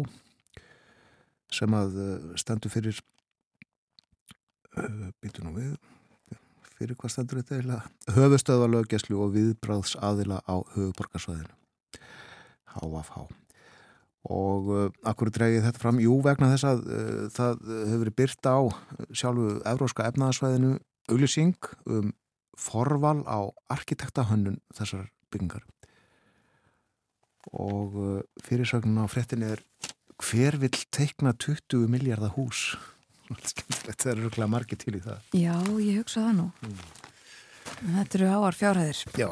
sem 1.54 1.76
að 1.76 2.00
uh, 2.02 2.34
stendur 2.40 2.72
fyrir 2.72 2.98
uh, 4.76 5.08
byrju 5.22 5.46
nú 5.46 5.54
við 5.56 5.76
fyrir 6.78 6.98
hvað 6.98 7.10
stendur 7.14 7.40
þetta 7.40 7.56
eiginlega? 7.56 8.14
Höfustöðalöggeslu 8.14 9.18
og 9.24 9.34
viðbráðs 9.34 9.96
aðila 10.04 10.38
á 10.46 10.62
höfuborgarsvæðinu 10.76 11.54
HVH 12.76 13.26
og 14.28 14.68
uh, 14.74 14.84
akkur 15.08 15.30
dregið 15.32 15.64
þetta 15.64 15.80
fram, 15.80 16.00
jú 16.02 16.18
vegna 16.24 16.50
þess 16.52 16.66
að 16.68 16.84
uh, 16.84 17.24
það 17.32 17.62
hefur 17.70 18.02
verið 18.02 18.16
byrta 18.18 18.54
á 18.54 18.62
sjálfu 19.16 19.46
evróska 19.72 20.08
efnaðarsvæðinu 20.10 20.74
auglýsing 21.08 21.56
um 21.86 22.12
forval 22.58 23.22
á 23.24 23.38
arkitektahönnun 23.70 24.58
þessar 24.74 25.08
byggingar. 25.32 25.64
Og 27.54 27.96
uh, 27.96 28.20
fyrirsögnun 28.44 29.04
á 29.04 29.06
frettinni 29.08 29.48
er 29.54 29.62
hver 30.18 30.58
vill 30.60 30.74
teikna 30.92 31.32
20 31.38 31.86
miljardar 31.90 32.34
hús? 32.36 32.72
Þetta 33.28 34.10
er 34.10 34.22
rúglega 34.24 34.50
margir 34.50 34.80
til 34.80 34.96
í 34.98 35.04
það. 35.04 35.22
Já, 35.36 35.54
ég 35.84 36.00
hugsa 36.00 36.24
það 36.26 36.34
nú. 36.40 36.48
Mm. 36.64 36.80
Þetta 37.78 38.18
eru 38.18 38.28
áar 38.32 38.56
fjárhæðir. 38.56 39.00
Já, 39.20 39.28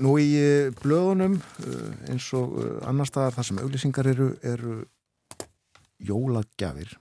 nú 0.00 0.16
í 0.22 0.28
uh, 0.38 0.72
blöðunum 0.80 1.38
uh, 1.38 1.86
eins 2.08 2.30
og 2.38 2.56
annar 2.88 3.10
staðar 3.10 3.36
þar 3.36 3.50
sem 3.50 3.62
auglýsingar 3.62 4.10
eru, 4.14 4.32
eru 4.46 4.80
jólagjafir 6.02 6.96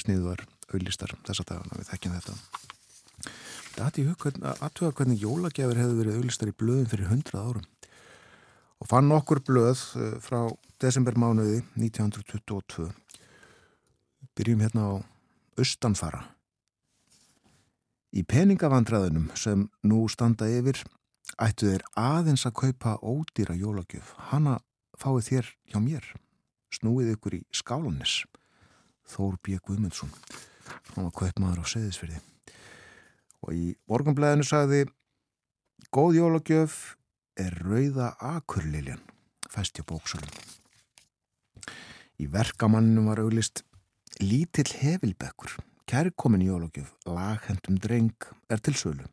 sniðuðar 0.00 0.46
auglýstar 0.72 1.12
þess 1.26 1.44
að 1.44 1.74
við 1.74 1.90
þekkjum 1.90 2.16
þetta 2.16 2.67
dæti 3.78 4.02
í 4.02 4.08
hug 4.08 4.24
aðtöða 4.26 4.94
hvernig 4.98 5.22
jólagjafir 5.22 5.78
hefur 5.78 6.00
verið 6.00 6.18
auðlistar 6.18 6.50
í 6.50 6.56
blöðum 6.58 6.88
fyrir 6.90 7.10
hundrað 7.12 7.50
árum. 7.50 7.66
Og 8.78 8.90
fann 8.90 9.12
okkur 9.14 9.42
blöð 9.46 9.82
eh, 9.98 10.16
frá 10.22 10.40
desembermánuði 10.82 11.62
1922 11.78 12.88
byrjum 14.38 14.62
hérna 14.62 14.84
á 14.86 14.92
Östanfara 15.58 16.22
í 18.14 18.22
peningavandræðunum 18.22 19.32
sem 19.36 19.66
nú 19.82 20.04
standa 20.10 20.46
yfir 20.48 20.80
ættu 21.42 21.72
þeir 21.72 21.84
aðeins 21.98 22.46
að 22.48 22.56
kaupa 22.62 22.94
ódýra 23.02 23.56
jólagjöf. 23.58 24.14
Hanna 24.30 24.60
fáið 24.98 25.26
þér 25.30 25.52
hjá 25.72 25.78
mér. 25.82 26.06
Snúið 26.72 27.14
ykkur 27.14 27.38
í 27.38 27.44
skálanis 27.54 28.22
Þór 29.08 29.38
B. 29.40 29.56
Guðmundsson 29.64 30.10
hann 30.92 31.06
var 31.06 31.14
kaupmaður 31.16 31.64
á 31.64 31.66
seðisfyrði 31.72 32.20
og 33.44 33.54
í 33.54 33.74
morgunblæðinu 33.90 34.46
sagði 34.46 34.86
Góð 35.94 36.18
jólagjöf 36.18 36.74
er 37.38 37.54
rauða 37.62 38.10
akurliljan 38.18 39.00
fæst 39.48 39.78
hjá 39.78 39.86
bóksalum. 39.86 40.32
Í 42.18 42.26
verkamanninu 42.28 43.06
var 43.06 43.22
auglist 43.22 43.62
Lítill 44.18 44.72
hefilbekkur, 44.80 45.52
kærkomin 45.86 46.42
jólagjöf, 46.42 46.90
laghendum 47.06 47.78
dreng 47.78 48.26
er 48.50 48.58
til 48.58 48.74
sölu. 48.74 49.06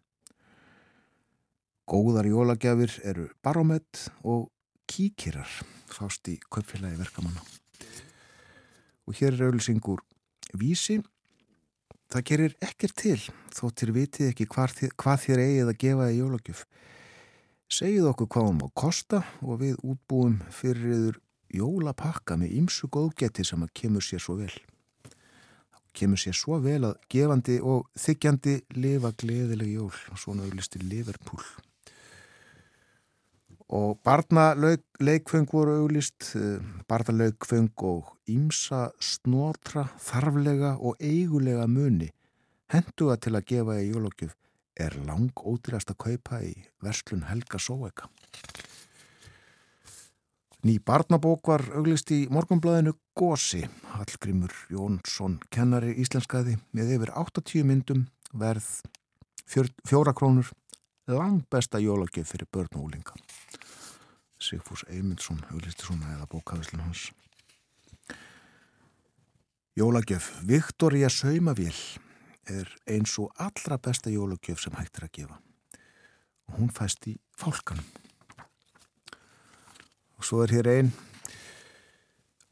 Góðar 1.85 2.25
jólagjafir 2.25 2.95
eru 3.05 3.27
barómett 3.45 4.07
og 4.25 4.49
kíkirar 4.89 5.45
fást 5.85 6.25
í 6.33 6.39
köpfélagi 6.49 6.97
verkamanna. 6.97 7.43
Og 9.05 9.13
hér 9.19 9.37
er 9.37 9.45
auglisingur 9.51 10.01
vísi 10.57 10.97
Það 12.11 12.25
gerir 12.29 12.55
ekkert 12.63 12.95
til 13.01 13.19
þóttir 13.55 13.91
vitið 13.95 14.31
ekki 14.31 14.47
hvað, 14.51 14.81
hvað 14.95 15.21
þér 15.25 15.43
eigið 15.45 15.71
að 15.71 15.79
gefa 15.83 16.09
í 16.11 16.19
jólagjöf. 16.19 16.65
Segið 17.65 18.09
okkur 18.11 18.29
hvað 18.29 18.47
hún 18.49 18.59
má 18.61 18.67
kosta 18.77 19.23
og 19.41 19.61
við 19.63 19.79
útbúum 19.81 20.37
fyrir 20.53 20.91
yfir 20.95 21.21
jólapakka 21.55 22.37
með 22.37 22.55
ýmsu 22.61 22.89
góðgeti 22.93 23.45
sem 23.47 23.63
að 23.65 23.73
kemur 23.81 24.05
sér 24.05 24.21
svo 24.21 24.37
vel. 24.39 24.53
Kemur 25.95 26.19
sér 26.19 26.35
svo 26.35 26.59
vel 26.61 26.81
að 26.89 26.97
gefandi 27.11 27.59
og 27.63 27.87
þykjandi 27.99 28.57
lifa 28.75 29.13
gleðileg 29.15 29.77
jól 29.77 29.93
og 30.11 30.19
svona 30.19 30.45
auðlisti 30.45 30.81
Liverpool. 30.83 31.43
Og 33.73 33.97
barnaleikfeng 34.05 35.49
voru 35.49 35.79
auglist 35.81 36.35
eh, 36.37 36.61
barnaleikfeng 36.89 37.71
og 37.81 38.13
ímsa 38.29 38.91
snotra, 39.01 39.87
þarflega 39.97 40.75
og 40.77 40.99
eigulega 41.01 41.65
muni 41.67 42.11
henduga 42.71 43.17
til 43.21 43.35
að 43.37 43.47
gefa 43.49 43.77
í 43.81 43.89
jólokjöf 43.91 44.35
er 44.75 44.95
lang 45.07 45.31
ódýrast 45.39 45.91
að 45.93 46.01
kaupa 46.03 46.41
í 46.43 46.53
verslun 46.83 47.25
Helga 47.29 47.59
Sóeka. 47.61 48.09
Ný 50.65 50.79
barnabók 50.81 51.45
var 51.47 51.61
auglist 51.77 52.09
í 52.11 52.25
morgunblæðinu 52.33 52.95
Gósi. 53.15 53.61
Hallgrimur 53.93 54.51
Jónsson, 54.73 55.37
kennari 55.53 55.93
íslenskaði 56.01 56.57
með 56.73 56.95
yfir 56.97 57.13
80 57.13 57.67
myndum 57.69 58.07
verð 58.33 58.81
fjóra 59.45 60.15
krónur 60.17 60.49
lang 61.07 61.43
besta 61.53 61.79
jólagjöf 61.79 62.33
fyrir 62.33 62.49
börn 62.49 62.73
og 62.73 62.87
úlinga. 62.89 63.13
Sigfús 64.45 64.83
Eymundsson 64.89 65.41
auglisti 65.49 65.87
svona 65.87 66.11
eða 66.13 66.27
bókavislun 66.29 66.83
hans. 66.85 67.09
Jólagjöf 69.75 70.29
Viktoria 70.47 71.09
Saumavél 71.09 71.75
er 72.47 72.69
eins 72.87 73.15
og 73.19 73.33
allra 73.41 73.79
besta 73.81 74.13
jólagjöf 74.13 74.61
sem 74.61 74.77
hægt 74.77 74.99
er 74.99 75.07
að 75.07 75.13
gefa. 75.17 75.39
Og 76.47 76.59
hún 76.59 76.69
fæst 76.71 77.07
í 77.09 77.15
fólkanum. 77.35 77.87
Og 80.15 80.23
svo 80.23 80.43
er 80.45 80.53
hér 80.53 80.71
einn 80.75 80.93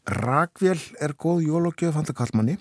Rakvél 0.03 0.81
er 0.99 1.13
góð 1.15 1.45
jólagjöf 1.45 1.95
handa 1.95 2.17
kallmanni. 2.17 2.57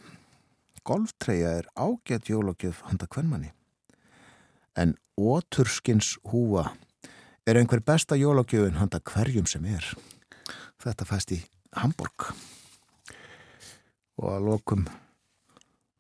Golftreyja 0.85 1.57
er 1.59 1.67
ágætt 1.75 2.29
jólagjöf 2.31 2.85
handa 2.87 3.09
kvennmanni. 3.11 3.51
En 4.77 4.95
óturskins 5.19 6.19
húa 6.31 6.69
er 7.47 7.59
einhver 7.59 7.83
besta 7.83 8.19
jólagjöfun 8.19 8.79
handa 8.79 9.01
hverjum 9.01 9.49
sem 9.51 9.65
er. 9.67 9.87
Þetta 10.83 11.07
fæst 11.09 11.33
í 11.35 11.41
Hamburg. 11.79 12.29
Og 14.23 14.29
að 14.29 14.47
lokum, 14.51 14.87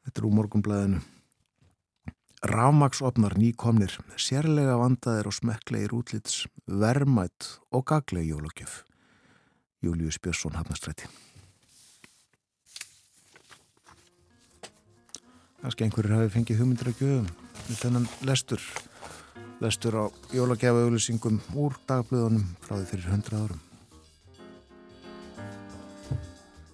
þetta 0.05 0.20
er 0.20 0.28
úr 0.28 0.37
morgumblæðinu, 0.37 1.02
Rámaksopnar 2.42 3.37
nýkomnir, 3.38 3.92
sérlega 4.18 4.74
vandaðir 4.81 5.28
og 5.31 5.35
smekklegir 5.37 5.92
útlits, 5.94 6.40
vermætt 6.66 7.52
og 7.70 7.85
gagleg 7.87 8.26
jólagjöf. 8.33 8.81
Július 9.83 10.18
Björnsson, 10.18 10.57
Hafnastræti. 10.59 11.07
Kanski 15.62 15.87
einhverjur 15.87 16.16
hafi 16.16 16.33
fengið 16.35 16.59
hugmyndir 16.59 16.90
að 16.90 17.05
gjöfum 17.05 17.28
með 17.68 17.76
þennan 17.78 18.09
lestur. 18.26 18.64
Lestur 19.62 19.94
á 19.94 20.05
jólagjafa 20.35 20.81
auðlýsingum 20.83 21.37
úr 21.55 21.77
dagblöðunum 21.87 22.48
frá 22.64 22.75
því 22.75 22.87
fyrir 22.90 23.12
hundra 23.12 23.42
árum. 23.44 23.61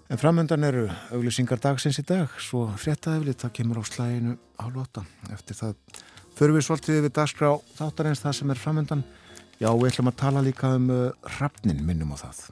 En 0.09 0.16
framöndan 0.16 0.64
eru 0.64 0.87
auglýsingar 1.12 1.61
dagsins 1.61 2.01
í 2.01 2.05
dag, 2.09 2.33
svo 2.40 2.64
fréttaðeflið, 2.81 3.37
það 3.42 3.55
kemur 3.59 3.81
á 3.81 3.85
slæginu 3.85 4.37
á 4.57 4.64
lota. 4.72 5.05
Eftir 5.35 5.59
það 5.59 5.74
förum 6.38 6.57
við 6.57 6.64
svolítið 6.64 7.03
við 7.05 7.16
dagskrá 7.18 7.51
þáttarins 7.77 8.24
það 8.24 8.38
sem 8.38 8.55
er 8.55 8.62
framöndan. 8.62 9.05
Já, 9.61 9.68
við 9.68 9.90
ætlum 9.90 10.09
að 10.09 10.20
tala 10.22 10.46
líka 10.46 10.72
um 10.79 10.88
uh, 10.94 11.11
rafnin 11.37 11.85
minnum 11.85 12.16
á 12.16 12.24
það. 12.24 12.46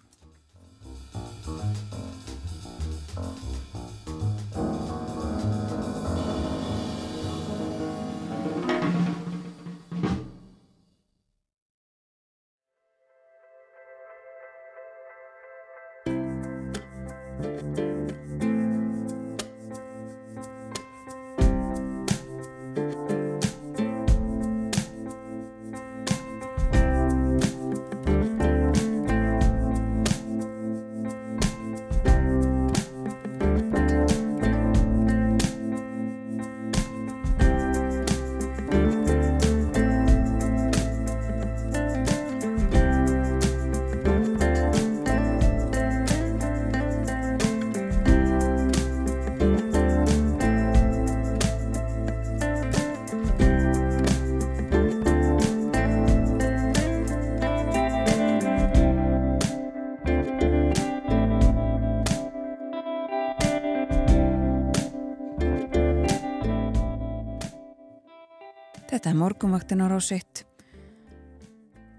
Þetta 69.56 69.76
morgumvaktin 69.76 69.80
á 69.80 69.88
rásitt. 69.88 70.44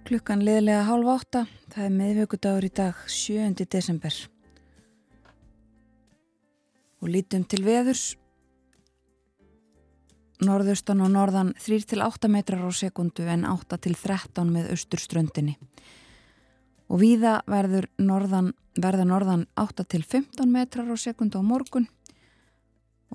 Klukkan 0.05 0.43
liðlega 0.45 0.83
hálf 0.85 1.07
átta, 1.09 1.47
það 1.73 1.85
er 1.85 1.95
meðvöggudagur 1.95 2.65
í 2.67 2.69
dag, 2.69 2.95
7. 3.09 3.65
desember. 3.65 4.13
Og 7.01 7.09
lítum 7.09 7.47
til 7.49 7.63
veðurs. 7.65 8.15
Norðaustan 10.37 11.01
og 11.01 11.09
norðan 11.09 11.55
3-8 11.57 12.29
metrar 12.29 12.61
á 12.61 12.69
sekundu 12.69 13.25
en 13.25 13.47
8-13 13.49 14.53
með 14.53 14.69
austurströndinni. 14.75 15.57
Og 16.93 17.01
víða 17.01 17.41
verður 17.49 17.89
norðan, 17.97 18.53
verða 18.77 19.09
norðan 19.09 19.47
8-15 19.57 20.45
metrar 20.45 20.85
á 20.85 20.95
sekundu 20.95 21.41
á 21.41 21.43
morgun 21.43 21.89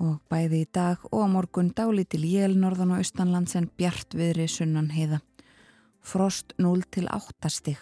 og 0.01 0.21
bæði 0.33 0.63
í 0.65 0.71
dag 0.73 1.03
og 1.11 1.25
á 1.25 1.29
morgun 1.29 1.73
dálítil 1.77 2.23
jél 2.25 2.57
norðan 2.57 2.95
og 2.95 3.03
austanlands 3.03 3.57
en 3.59 3.69
bjart 3.77 4.17
viðri 4.17 4.49
sunnan 4.49 4.93
heiða. 4.95 5.21
Frost 6.03 6.55
0 6.59 6.83
til 6.91 7.07
8 7.13 7.51
stig 7.53 7.79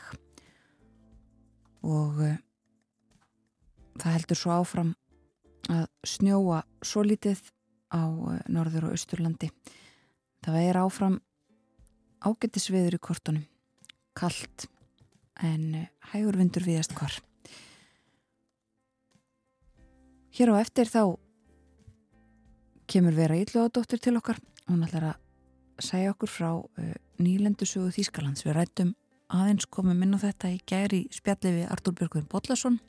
og 1.81 2.19
uh, 2.21 2.35
það 4.01 4.17
heldur 4.19 4.39
svo 4.39 4.57
áfram 4.61 4.91
að 5.71 5.87
snjóa 6.05 6.61
svo 6.85 7.05
lítið 7.07 7.41
á 7.95 8.05
uh, 8.05 8.37
norður 8.53 8.91
og 8.91 8.97
austurlandi. 8.97 9.51
Það 10.45 10.61
er 10.61 10.81
áfram 10.81 11.17
ágættisviður 12.21 12.99
í 12.99 13.01
kortunum, 13.01 13.47
kallt 14.17 14.69
en 15.41 15.67
uh, 15.85 15.89
hægur 16.13 16.37
vindur 16.41 16.67
viðast 16.69 16.93
hvar. 16.99 17.17
Hér 20.37 20.53
á 20.53 20.61
eftir 20.61 20.89
þá 20.89 21.17
kemur 22.91 23.15
vera 23.15 23.39
ílluðadóttir 23.39 24.03
til 24.03 24.17
okkar. 24.19 24.41
Hún 24.67 24.85
ætlar 24.87 25.13
að 25.13 25.87
segja 25.87 26.13
okkur 26.15 26.31
frá 26.31 26.51
uh, 26.59 26.95
nýlendusögu 27.23 27.93
Þýskalands. 27.95 28.45
Við 28.47 28.57
rættum 28.59 28.95
aðeins 29.31 29.69
komum 29.71 30.03
inn 30.03 30.17
á 30.17 30.19
þetta 30.21 30.51
í 30.51 30.61
gæri 30.67 31.05
spjalli 31.15 31.61
við 31.61 31.71
Artúr 31.71 31.95
Björgvin 31.99 32.29
Bodlason 32.31 32.81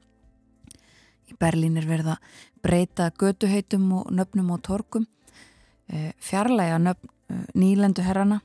í 1.31 1.37
Berlín 1.39 1.79
er 1.79 1.87
verið 1.89 2.13
að 2.15 2.37
breyta 2.63 3.09
götuheitum 3.19 3.87
og 3.99 4.11
nöfnum 4.13 4.51
og 4.55 4.63
torkum 4.65 5.07
uh, 5.07 6.11
fjarlæga 6.19 6.79
nöfn 6.81 7.11
uh, 7.31 7.43
nýlendu 7.55 8.05
herrana 8.05 8.41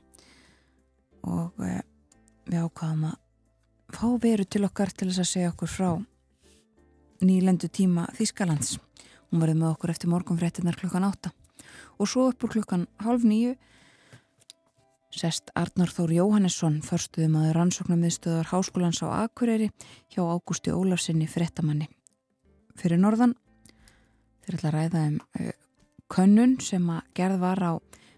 og 1.27 1.57
uh, 1.59 1.81
við 2.47 2.63
ákvaðum 2.63 3.09
að 3.11 3.17
fá 3.97 4.07
veru 4.23 4.45
til 4.45 4.65
okkar 4.67 4.93
til 4.93 5.09
þess 5.09 5.23
að 5.23 5.31
segja 5.31 5.53
okkur 5.53 5.71
frá 5.71 5.89
nýlendu 7.23 7.69
tíma 7.73 8.05
Þýskalands. 8.13 8.77
Hún 9.27 9.41
verið 9.41 9.59
með 9.59 9.71
okkur 9.73 9.91
eftir 9.91 10.11
morgunfréttinar 10.11 10.77
klukkan 10.79 11.07
átta 11.07 11.33
og 11.97 12.09
svo 12.09 12.27
upp 12.31 12.45
úr 12.45 12.53
klukkan 12.55 12.85
halv 13.03 13.25
nýju 13.27 13.55
sest 15.17 15.51
Arnar 15.57 15.89
Þór 15.89 16.13
Jóhannesson 16.13 16.81
förstuðum 16.85 17.37
að 17.41 17.53
rannsóknarmiðstöðar 17.57 18.51
Háskólans 18.51 19.01
á 19.01 19.25
Akureyri 19.25 19.71
hjá 20.13 20.21
Ágústi 20.21 20.73
Ólafsinni 20.75 21.29
fréttamanni. 21.31 21.87
Fyrir 22.77 23.01
norðan 23.01 23.33
þeir 24.45 24.57
ætla 24.59 24.69
að 24.69 24.75
ræða 24.77 25.05
um 25.07 25.19
uh, 25.39 25.53
könnun 26.13 26.57
sem 26.63 26.89
að 26.91 27.07
gerð 27.17 27.39
var 27.41 27.63
á 27.63 27.73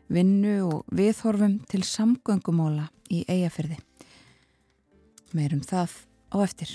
vinnu 0.10 0.56
og 0.66 0.90
viðhorfum 0.92 1.60
til 1.70 1.84
samgöngumóla 1.86 2.90
í 3.14 3.24
eigafyrði 3.30 3.78
meirum 5.38 5.62
það 5.66 5.94
á 6.34 6.38
eftir 6.42 6.72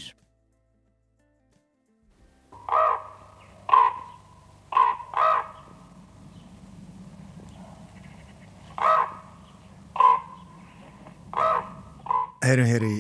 Heyrum 12.45 12.66
hér 12.68 12.84
í 12.84 12.97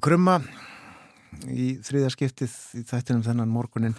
krumma 0.00 0.38
í 1.52 1.74
þriðaskiptið 1.84 2.52
í 2.78 2.84
þættinum 2.88 3.24
þennan 3.26 3.50
morgunin. 3.52 3.96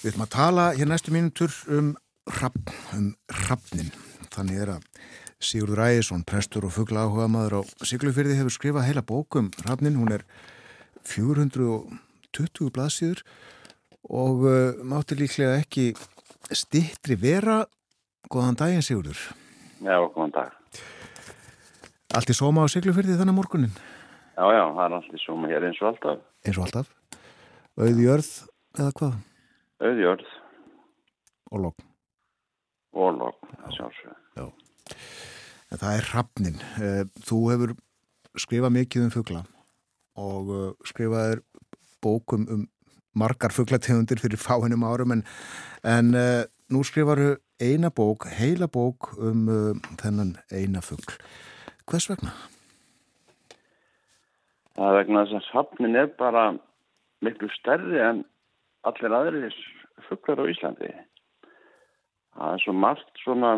Við 0.00 0.08
ætlum 0.10 0.24
að 0.24 0.32
tala 0.34 0.64
hér 0.74 0.88
næstu 0.90 1.12
mínutur 1.14 1.54
um 1.70 1.92
rappn, 2.40 2.72
um 2.96 3.04
rappnin. 3.44 3.92
Þannig 4.34 4.64
er 4.64 4.72
að 4.74 4.88
Sigurður 5.38 5.84
Ægjesson, 5.84 6.24
prestur 6.26 6.66
og 6.66 6.74
fuggla 6.74 7.04
áhuga 7.06 7.28
maður 7.30 7.60
á 7.62 7.86
Siglufyrði 7.86 8.40
hefur 8.40 8.56
skrifað 8.56 8.88
heila 8.88 9.04
bókum 9.06 9.52
rappnin. 9.62 10.00
Hún 10.00 10.10
er 10.16 10.26
420 11.06 12.74
blaðsýður 12.74 13.22
og 14.10 14.42
uh, 14.48 14.82
mátti 14.82 15.20
líklega 15.20 15.60
ekki 15.62 15.92
stittri 16.50 17.14
vera. 17.14 17.62
Góðan 18.26 18.58
daginn 18.58 18.82
Sigurður. 18.82 19.22
Já, 19.78 20.00
góðan 20.02 20.34
dag. 20.40 20.60
Allt 22.14 22.30
í 22.30 22.34
sóma 22.36 22.62
á 22.62 22.70
Siglufyrði 22.70 23.16
þannig 23.18 23.34
morgunin? 23.34 23.72
Já, 24.34 24.44
já, 24.54 24.62
það 24.76 24.84
er 24.84 24.92
allt 24.94 25.14
í 25.14 25.20
sóma 25.22 25.48
hér 25.50 25.64
eins 25.66 25.80
og 25.82 25.88
alltaf. 25.88 26.20
Eins 26.46 26.58
og 26.60 26.66
alltaf? 26.68 26.90
Auðjörð 27.74 28.28
eða 28.78 28.90
hvað? 29.00 29.16
Auðjörð. 29.82 30.28
Og 31.50 31.64
logg. 31.64 31.86
Og 32.94 33.16
logg, 33.18 33.48
sjálfsög. 33.74 34.20
Já. 34.38 34.44
En 35.74 35.80
það 35.80 35.96
er 35.96 36.06
rafnin. 36.12 36.60
Eh, 36.78 37.00
þú 37.26 37.38
hefur 37.50 37.72
skrifað 38.38 38.76
mikið 38.76 39.06
um 39.08 39.14
fuggla 39.14 39.40
og 40.22 40.52
eh, 40.54 40.68
skrifaðir 40.86 41.42
bókum 42.04 42.46
um 42.46 42.62
margar 43.18 43.54
fugglategundir 43.54 44.22
fyrir 44.22 44.38
fáinnum 44.38 44.86
árum 44.86 45.14
en, 45.14 45.20
en 45.86 46.14
uh, 46.18 46.42
nú 46.66 46.80
skrifaru 46.82 47.36
eina 47.62 47.92
bók, 47.94 48.26
heila 48.26 48.66
bók 48.66 49.12
um 49.22 49.46
þennan 50.02 50.34
eina 50.50 50.82
fuggl. 50.82 51.14
Hvers 51.90 52.08
vegna? 52.10 52.34
Það 54.74 54.90
er 54.90 54.96
vegna 54.98 55.24
þess 55.24 55.38
að 55.38 55.48
safnin 55.50 55.98
er 56.00 56.12
bara 56.18 56.44
miklu 57.24 57.48
stærri 57.54 58.00
en 58.02 58.24
allir 58.88 59.16
aðrir 59.16 59.58
fugglar 60.08 60.42
á 60.42 60.50
Íslandi. 60.50 60.90
Það 62.34 62.54
er 62.54 62.64
svo 62.64 62.74
margt 62.74 63.22
svona 63.22 63.52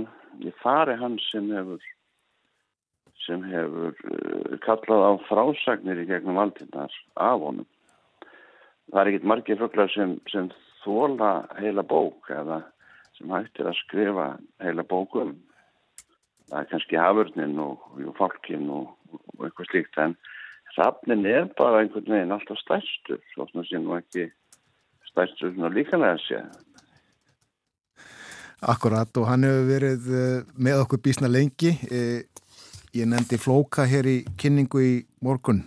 í 0.44 0.52
fari 0.62 0.96
hans 1.00 1.24
sem 1.32 1.48
hefur 1.54 1.80
sem 3.24 3.42
hefur 3.48 3.94
uh, 3.94 4.58
kallað 4.62 5.02
á 5.02 5.12
frásagnir 5.26 6.02
í 6.02 6.06
gegnum 6.10 6.38
aldinnar 6.38 6.92
af 7.14 7.40
honum. 7.42 7.66
Það 8.92 9.00
er 9.00 9.10
ekkit 9.10 9.28
margir 9.32 9.58
fugglar 9.58 9.90
sem, 9.90 10.18
sem 10.30 10.50
þóla 10.84 11.30
heila 11.58 11.82
bók 11.82 12.30
eða 12.30 12.60
sem 13.16 13.32
hættir 13.32 13.70
að 13.70 13.78
skrifa 13.80 14.28
heila 14.62 14.84
bókum. 14.86 15.34
Það 16.46 16.58
er 16.60 16.70
kannski 16.70 16.98
hafurnin 17.00 17.58
og, 17.58 17.82
og 18.06 18.16
fólkin 18.18 18.68
og, 18.70 18.92
og 19.36 19.46
eitthvað 19.48 19.70
slíkt 19.72 20.02
en 20.02 20.16
Safnin 20.76 21.24
er 21.24 21.46
bara 21.56 21.80
einhvern 21.80 22.10
veginn 22.12 22.34
alltaf 22.34 22.58
stærstur, 22.60 23.20
svona 23.32 23.64
sem 23.64 23.84
nú 23.84 23.94
ekki 23.96 24.26
stærstur 25.08 25.54
svona 25.54 25.72
líkanlega 25.72 26.18
sé. 26.20 26.40
Akkurat 28.60 29.20
og 29.20 29.28
hann 29.30 29.46
hefur 29.46 29.68
verið 29.70 30.08
með 30.56 30.82
okkur 30.84 31.00
bísna 31.04 31.30
lengi. 31.32 31.72
Ég 32.96 33.08
nefndi 33.08 33.38
Flóka 33.40 33.84
hér 33.88 34.08
í 34.08 34.16
kynningu 34.40 34.82
í 34.84 34.94
morgun. 35.24 35.62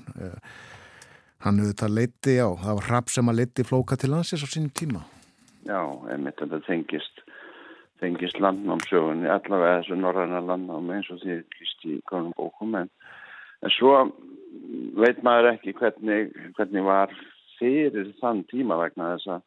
Hann 1.45 1.61
hefur 1.61 1.77
það 1.81 1.95
leiti 1.97 2.37
á, 2.37 2.49
það 2.49 2.79
var 2.81 2.89
hrapp 2.89 3.13
sem 3.13 3.29
að 3.31 3.41
leiti 3.41 3.65
Flóka 3.65 3.97
til 3.97 4.11
landsins 4.13 4.45
á 4.45 4.49
sínum 4.49 4.73
tíma. 4.73 5.05
Já, 5.65 5.81
einmitt 6.13 6.37
þetta 6.41 6.61
tengist, 6.65 7.21
tengist 7.99 8.39
landnámsögunni, 8.39 9.27
allavega 9.29 9.81
þessu 9.81 9.99
norræna 9.99 10.43
landnámi 10.45 10.97
eins 10.97 11.09
og 11.13 11.21
því 11.23 11.41
kýrst 11.55 11.87
í 11.89 11.99
konum 12.07 12.35
bókum 12.37 12.77
en 12.79 12.91
En 13.63 13.73
svo 13.75 13.95
veit 14.99 15.19
maður 15.25 15.53
ekki 15.53 15.73
hvernig, 15.77 16.31
hvernig 16.57 16.85
var 16.85 17.11
fyrir 17.59 18.13
þann 18.21 18.45
tíma 18.51 18.77
vegna 18.79 19.13
þess 19.15 19.33
að, 19.35 19.43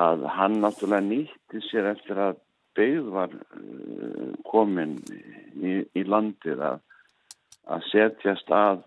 að 0.00 0.26
hann 0.34 0.58
náttúrulega 0.64 1.06
nýtti 1.06 1.62
sér 1.68 1.92
eftir 1.92 2.20
að 2.22 2.42
byggð 2.76 3.12
var 3.14 3.32
uh, 3.36 4.34
komin 4.50 4.98
í, 5.06 5.78
í 5.96 6.02
landið 6.04 6.64
að, 6.72 6.82
að 7.72 7.88
setjast 7.92 8.52
að 8.52 8.82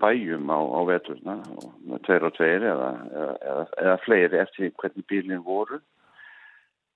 bæjum 0.00 0.48
á, 0.48 0.58
á 0.58 0.80
veturna 0.88 1.36
með 1.84 2.04
tveir 2.06 2.26
og 2.26 2.36
tveir 2.38 2.66
eða, 2.72 2.90
eða, 3.20 3.64
eða 3.84 3.96
fleiri 4.06 4.40
eftir 4.40 4.72
hvernig 4.80 5.06
bílinn 5.12 5.44
voru. 5.44 5.82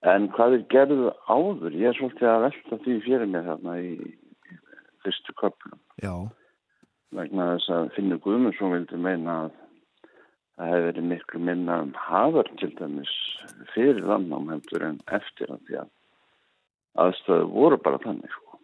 En 0.05 0.29
hvað 0.35 0.59
er 0.59 0.65
gerðu 0.73 1.11
áður? 1.33 1.77
Ég 1.81 1.89
er 1.91 1.97
svolítið 1.97 2.29
að 2.29 2.43
velta 2.45 2.79
því 2.85 2.97
fyrir 3.07 3.31
mig 3.31 3.47
þarna 3.47 3.77
í 3.81 3.93
fyrstu 5.05 5.35
köpnum. 5.41 5.81
Já. 6.03 6.15
Vegna 7.15 7.55
þess 7.55 7.73
að 7.73 7.93
Finnur 7.97 8.21
Guðmundsson 8.25 8.75
vildi 8.75 9.01
meina 9.01 9.37
að 9.47 9.55
það 10.55 10.71
hefði 10.71 10.87
verið 10.89 11.09
miklu 11.15 11.43
minna 11.49 11.81
um 11.87 11.93
hafar 11.97 12.51
til 12.61 12.71
dæmis 12.79 13.15
fyrir 13.73 14.05
landnám 14.05 14.53
heldur 14.53 14.87
en 14.91 15.01
eftir 15.17 15.51
að 15.55 15.65
því 15.69 15.81
að 15.83 15.93
aðstöðu 17.05 17.51
voru 17.57 17.81
bara 17.83 18.03
þannig 18.05 18.37
sko. 18.37 18.61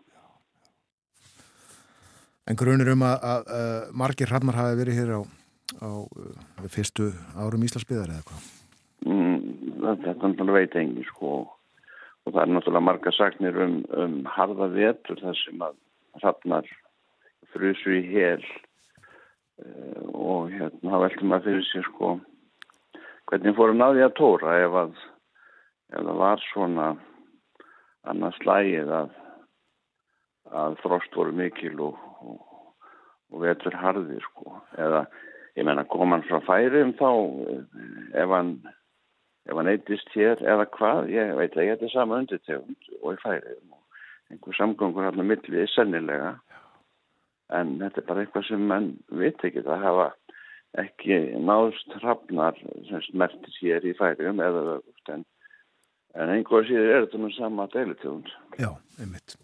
En 2.51 2.59
grunir 2.59 2.93
um 2.93 3.05
að, 3.07 3.19
að, 3.33 3.53
að 3.57 3.93
margir 4.03 4.31
hrannar 4.31 4.59
hafi 4.59 4.81
verið 4.81 5.01
hér 5.01 5.13
á, 5.17 5.21
á 5.87 5.91
uh, 6.05 6.65
fyrstu 6.69 7.13
árum 7.39 7.65
Íslandsbyðar 7.65 8.17
eða 8.17 8.27
hvað? 8.29 8.49
Mm, 9.07 9.81
þetta 9.81 10.47
veit 10.53 10.77
engi 10.77 11.05
sko. 11.09 11.45
Og 12.27 12.35
það 12.35 12.43
er 12.43 12.51
náttúrulega 12.53 12.85
marga 12.85 13.13
sagnir 13.17 13.61
um, 13.65 13.79
um 13.97 14.17
harða 14.29 14.69
vetur 14.75 15.21
þar 15.23 15.39
sem 15.41 15.63
að 15.65 15.79
hrannar 16.21 16.67
frusu 17.55 17.95
í 17.97 18.03
hel 18.11 18.43
uh, 19.65 20.03
og 20.13 20.51
hérna 20.53 20.93
það 20.93 21.05
veldur 21.07 21.31
maður 21.31 21.47
fyrir 21.47 21.65
sér 21.71 21.87
sko 21.89 22.11
hvernig 23.31 23.57
fóru 23.57 23.77
náði 23.79 24.05
að 24.05 24.17
tóra 24.19 24.59
ef 24.65 24.77
að 24.83 24.93
ef 25.91 26.05
það 26.05 26.21
var 26.21 26.45
svona 26.51 26.87
annars 28.11 28.39
lægið 28.47 28.93
að 29.01 29.17
að 30.51 30.77
frost 30.83 31.15
voru 31.15 31.33
mikil 31.37 31.77
og, 31.85 31.99
og, 32.27 32.39
og 33.31 33.43
vetur 33.45 33.77
harðir 33.79 34.23
sko. 34.25 34.57
Eða 34.75 35.05
ég 35.55 35.67
menna 35.67 35.85
kom 35.87 36.11
hann 36.11 36.27
frá 36.27 36.41
færum 36.47 36.91
þá 36.99 37.11
ef 38.19 38.35
hann 38.35 38.55
ef 39.49 39.57
hann 39.57 39.71
eitist 39.73 40.13
hér 40.15 40.43
eða 40.45 40.69
hvað 40.77 41.11
ég 41.15 41.35
veit 41.39 41.57
að 41.57 41.69
ég 41.69 41.85
er 41.85 41.93
sama 41.95 42.21
undirtegund 42.21 42.91
og 43.01 43.21
færum 43.25 43.77
og 43.77 44.01
einhver 44.31 44.59
samgöngur 44.59 45.09
hann 45.09 45.23
að 45.23 45.31
millið 45.33 45.63
er 45.65 45.75
sennilega 45.75 46.33
en 47.57 47.77
þetta 47.81 48.03
er 48.03 48.09
bara 48.09 48.25
eitthvað 48.25 48.49
sem 48.49 48.67
mann 48.73 48.93
veit 49.23 49.45
ekki 49.47 49.65
það 49.67 49.87
hafa 49.87 50.09
ekki 50.79 51.19
náðust 51.43 51.99
hrafnar 51.99 52.59
sem 52.89 53.03
smertir 53.09 53.57
hér 53.59 53.87
í 53.91 53.95
færium 53.99 54.43
eða 54.45 54.79
en, 55.11 55.25
en 56.15 56.35
einhver 56.37 56.67
síður 56.69 56.93
er 56.95 57.07
þetta 57.07 57.23
nú 57.23 57.31
sama 57.35 57.67
deilutjóðund. 57.75 58.31
Já, 58.61 58.71
einmitt. 59.01 59.35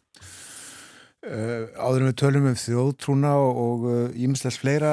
Uh, 1.27 1.67
áður 1.75 2.05
en 2.05 2.09
við 2.13 2.19
tölum 2.21 2.45
um 2.47 2.59
þjóðtrúna 2.61 3.33
og 3.35 3.87
ímislegs 4.15 4.55
uh, 4.55 4.63
fleira 4.63 4.91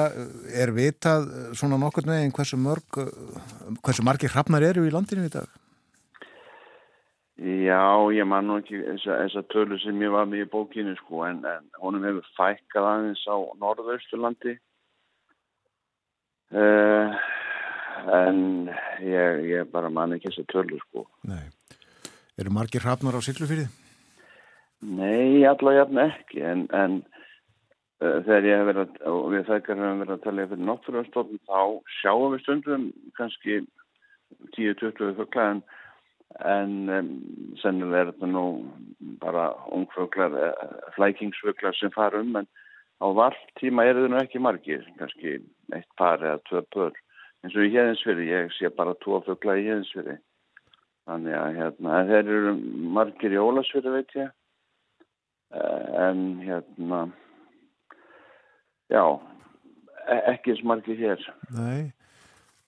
er 0.50 0.72
vitað 0.74 1.28
svona 1.54 1.78
nokkur 1.78 2.08
neginn 2.08 2.32
hversu 2.34 2.58
mörg 2.58 2.98
uh, 2.98 3.12
hversu 3.86 4.02
margir 4.02 4.32
hrafnar 4.32 4.66
eru 4.66 4.82
í 4.82 4.90
landinu 4.90 5.28
í 5.28 5.30
dag? 5.30 5.46
Já, 7.38 7.86
ég 8.16 8.26
man 8.26 8.48
nú 8.50 8.56
ekki 8.58 8.80
þessa 9.04 9.44
tölu 9.54 9.78
sem 9.82 10.02
ég 10.02 10.10
var 10.10 10.26
með 10.26 10.42
í 10.42 10.48
bókinu 10.50 10.96
sko 11.04 11.22
en, 11.28 11.38
en 11.46 11.70
honum 11.78 12.02
hefur 12.08 12.26
fækkað 12.34 12.90
aðeins 12.90 13.22
á 13.30 13.36
norðausturlandi 13.62 14.56
en 18.18 18.42
ég, 19.06 19.40
ég 19.52 19.70
bara 19.70 19.90
man 19.90 20.18
ekki 20.18 20.32
þessa 20.32 20.50
tölu 20.50 20.82
sko. 20.88 21.06
Nei, 21.30 21.46
eru 22.42 22.58
margir 22.58 22.82
hrafnar 22.82 23.18
á 23.18 23.22
Siglufyrði? 23.22 23.70
Nei, 24.82 25.44
allavega 25.46 26.06
ekki 26.08 26.42
en, 26.44 26.66
en 26.74 26.98
uh, 28.02 28.18
þegar 28.26 28.48
ég 28.48 28.58
hef 28.58 28.66
verið 28.68 28.82
að, 28.82 28.98
og 29.10 29.30
við 29.32 29.46
þekkar 29.48 29.80
hefum 29.80 30.02
verið 30.02 30.16
að 30.16 30.24
tala 30.26 30.48
fyrir 30.50 30.66
náttúrulega 30.68 31.24
þá 31.48 31.62
sjáum 32.00 32.34
við 32.34 32.42
stundum 32.42 32.84
kannski 33.18 33.60
10-20 34.56 35.14
fuggla 35.20 35.46
en 36.50 36.74
um, 36.90 37.08
sennilega 37.62 38.02
er 38.02 38.12
þetta 38.12 38.30
nú 38.32 38.44
bara 39.22 39.46
ungfuglar, 39.72 40.36
flækingsfuglar 40.98 41.76
sem 41.78 41.94
fara 41.94 42.20
um 42.20 42.36
en 42.42 42.50
á 43.00 43.06
vartíma 43.14 43.86
er 43.86 43.96
það 43.98 44.10
nú 44.12 44.20
ekki 44.20 44.42
margir, 44.42 44.84
kannski 44.98 45.38
eitt 45.72 45.90
par 45.98 46.22
eða 46.22 46.42
tvö 46.48 46.62
pör. 46.74 46.94
Eins 47.44 47.56
og 47.56 47.66
í 47.66 47.72
hefðinsfyrir, 47.74 48.28
ég 48.30 48.54
sé 48.56 48.70
bara 48.72 48.96
tvo 49.04 49.20
fugla 49.24 49.56
í 49.60 49.66
hefðinsfyrir 49.68 50.20
þannig 51.08 51.36
að 51.36 51.58
hérna, 51.58 51.98
þeir 52.08 52.30
eru 52.38 52.52
margir 52.96 53.34
í 53.34 53.40
ólasfyrir 53.40 53.98
veit 53.98 54.14
ég 54.16 54.32
en 55.54 56.22
hérna 56.42 57.00
já 58.92 59.04
ekki 60.30 60.54
eins 60.54 60.64
margir 60.66 60.98
hér 60.98 61.20
Nei, 61.54 61.92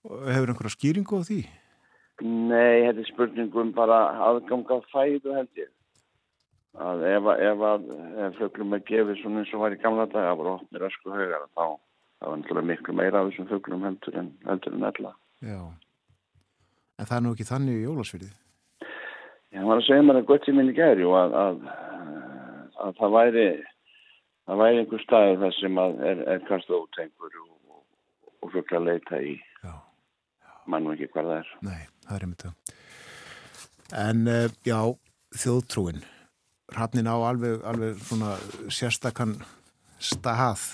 hefur 0.04 0.52
einhverja 0.52 0.76
skýringu 0.76 1.20
á 1.20 1.26
því? 1.26 1.40
Nei, 2.24 2.86
þetta 2.86 3.02
er 3.02 3.08
spurningum 3.10 3.72
bara 3.76 3.98
aðganga 4.24 4.78
fæðu 4.88 5.34
held 5.36 5.60
ég. 5.60 5.68
Að 6.76 7.02
ef, 7.08 7.28
ef, 7.44 7.64
ef 8.24 8.38
föglum 8.40 8.76
er 8.76 8.84
gefið 8.88 9.20
svona 9.20 9.42
eins 9.42 9.52
og 9.56 9.64
var 9.64 9.76
í 9.76 9.80
gamla 9.80 10.06
daga, 10.08 10.30
það 10.30 10.38
voru 10.40 10.52
óttnir 10.54 10.86
ösku 10.88 11.12
haugar, 11.12 11.44
þá, 11.56 11.66
það 12.20 12.30
var 12.30 12.40
náttúrulega 12.40 12.68
miklu 12.70 12.96
meira 12.96 13.20
af 13.20 13.28
þessum 13.30 13.48
fuglum 13.50 13.84
heldur 13.84 14.18
en, 14.20 14.32
heldur 14.48 14.76
en 14.76 14.88
ella. 14.90 15.12
Já, 15.44 15.60
en 16.96 17.08
það 17.08 17.16
er 17.18 17.24
nú 17.24 17.32
ekki 17.36 17.48
þannig 17.50 17.80
í 17.80 17.84
jólasfyrði? 17.84 18.32
Ég 19.56 19.68
var 19.68 19.80
að 19.80 19.86
segja 19.88 20.04
mér 20.04 20.20
að 20.20 20.34
sem 20.44 20.58
minni 20.58 20.76
gæri 20.76 21.04
og 21.08 21.16
að, 21.20 21.36
að, 21.42 21.60
að 22.82 22.96
það 23.00 23.16
væri 23.16 23.46
það 24.46 24.62
væri 24.62 24.80
einhver 24.82 25.04
staður 25.04 25.42
þar 25.42 25.56
sem 25.58 25.80
er, 25.82 26.22
er 26.34 26.44
kastu 26.48 26.78
ótengur 26.78 27.38
og, 27.42 27.52
og, 27.72 27.82
og 28.42 28.54
fugla 28.54 28.80
að 28.80 28.88
leita 28.90 29.20
í 29.22 29.34
Já. 29.64 29.74
mann 30.70 30.88
og 30.88 30.96
ekki 30.96 31.10
hvað 31.14 31.30
það 31.30 31.40
er. 31.40 31.52
Nei, 31.66 31.80
það 32.06 32.16
er 32.16 32.26
einmitt 32.26 32.46
það. 32.46 32.74
En 34.06 34.24
uh, 34.30 34.48
já, 34.66 34.80
þjóðtrúin, 35.42 36.02
hrannin 36.74 37.10
á 37.10 37.16
alveg, 37.16 37.62
alveg 37.66 38.02
svona 38.02 38.34
sérstakann 38.74 39.36
stað 40.02 40.66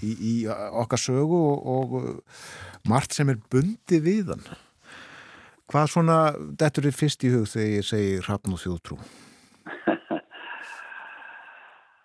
í, 0.00 0.12
í 0.12 0.34
okkar 0.48 1.00
sögu 1.00 1.40
og, 1.52 1.96
og 1.96 2.88
margt 2.88 3.16
sem 3.16 3.32
er 3.32 3.40
bundi 3.52 4.00
við 4.04 4.34
hann. 4.34 4.44
Hvað 5.72 5.92
svona, 5.94 6.16
þetta 6.60 6.82
er 6.82 6.96
fyrst 6.96 7.24
í 7.24 7.32
hug 7.32 7.46
þegar 7.48 7.76
ég 7.78 7.86
segi 7.88 8.16
hrann 8.26 8.56
og 8.56 8.60
þjóðtrú? 8.60 8.98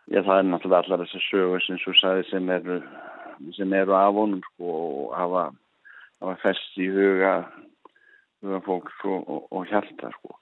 Já, 0.08 0.22
það 0.24 0.38
er 0.40 0.46
náttúrulega 0.48 0.86
allar 0.86 1.02
þessar 1.04 1.24
sögur 1.26 1.64
sem 1.66 1.80
svo 1.82 1.94
sagði 2.00 2.28
sem 2.30 2.50
eru, 2.56 2.78
sem 3.58 3.74
eru 3.76 3.96
af 3.98 4.14
honum 4.16 4.40
sko 4.46 4.76
og 4.76 5.16
hafa, 5.18 5.42
hafa 6.24 6.36
fest 6.46 6.78
í 6.80 6.88
huga, 6.94 7.34
huga 8.46 8.62
fólk 8.64 8.88
sko, 8.96 9.18
og, 9.20 9.50
og 9.52 9.66
hjarta 9.68 10.14
sko. 10.16 10.38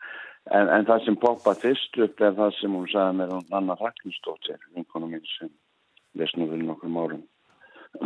En, 0.53 0.70
en 0.70 0.86
það 0.86 1.07
sem 1.07 1.18
poppa 1.18 1.55
fyrst 1.57 1.97
upp 2.05 2.22
er 2.22 2.38
það 2.38 2.53
sem 2.59 2.78
hún 2.78 2.86
sagði 2.91 3.18
mér 3.24 3.34
um 3.39 3.57
Anna 3.57 3.74
Rakklinsdóttir, 3.80 4.61
vinkonum 4.78 5.16
minn 5.16 5.26
sem 5.32 5.49
lesnum 6.22 6.51
fyrir 6.51 6.68
nokkrum 6.70 6.99
árum, 7.01 7.24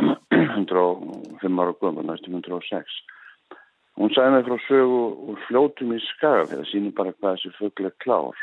105 0.32 1.60
ára 1.60 1.76
guðum, 1.76 2.06
næstum 2.08 2.38
106. 2.40 3.00
Hún 4.00 4.16
sagði 4.16 4.38
mér 4.38 4.48
frá 4.48 4.56
sögu 4.64 5.04
og 5.28 5.44
fljótum 5.44 5.92
í 5.92 6.00
skaga, 6.08 6.48
það 6.54 6.64
sýnir 6.72 6.96
bara 6.96 7.12
hvað 7.18 7.36
þessi 7.36 7.52
fuggla 7.58 7.92
klár 8.00 8.40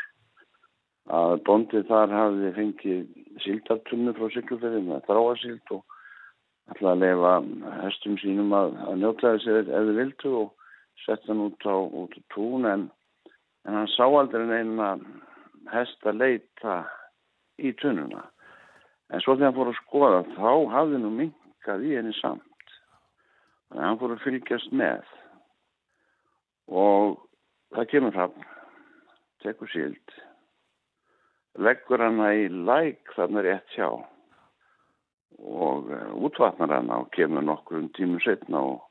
að 1.08 1.38
bondið 1.48 1.88
þar 1.88 2.12
hafði 2.12 2.52
fengið 2.56 3.04
síldartunnu 3.44 4.14
frá 4.18 4.28
syklufeyðinu 4.34 4.96
að 4.98 5.06
þráa 5.08 5.36
síld 5.42 5.74
og 5.76 5.84
ætlaði 6.74 6.92
að 6.92 7.04
lefa 7.04 7.34
hestum 7.84 8.18
sínum 8.20 8.56
að, 8.58 8.74
að 8.88 9.00
njóta 9.02 9.34
þessi 9.36 9.54
eða 9.64 9.96
vildu 10.00 10.34
og 10.42 10.50
setja 11.06 11.32
hann 11.32 11.46
út 11.46 11.68
á, 11.68 11.76
út 11.76 12.18
á 12.18 12.22
tún 12.34 12.68
en, 12.68 12.88
en 13.68 13.80
hann 13.80 13.92
sá 13.94 14.04
aldrei 14.08 14.44
neina 14.50 14.98
hest 15.72 16.04
að 16.08 16.20
leita 16.24 16.82
í 17.58 17.72
tunnuna. 17.80 18.26
En 19.08 19.24
svo 19.24 19.38
þegar 19.38 19.52
hann 19.52 19.58
fór 19.58 19.72
að 19.72 19.80
skoða 19.86 20.22
þá 20.36 20.52
hafði 20.76 21.02
nú 21.04 21.14
minkað 21.16 21.88
í 21.88 21.96
henni 21.96 22.16
samt. 22.20 22.44
Þannig 23.70 23.84
að 23.84 23.88
hann 23.88 24.00
fór 24.02 24.16
að 24.18 24.24
fylgjast 24.26 24.76
með 24.76 25.16
og 26.68 27.20
það 27.76 27.92
kemur 27.94 28.16
fram, 28.16 28.40
tekur 29.44 29.72
síld 29.72 30.18
leggur 31.58 32.04
hana 32.04 32.32
í 32.38 32.48
læk 32.50 33.14
þarna 33.16 33.44
rétt 33.46 33.76
hjá 33.76 33.90
og 35.38 35.90
uh, 35.92 36.12
útvatnar 36.26 36.74
hana 36.80 37.02
og 37.04 37.12
kemur 37.14 37.46
nokkur 37.46 37.80
um 37.82 37.90
tímu 37.98 38.22
setna 38.24 38.62
og, 38.72 38.82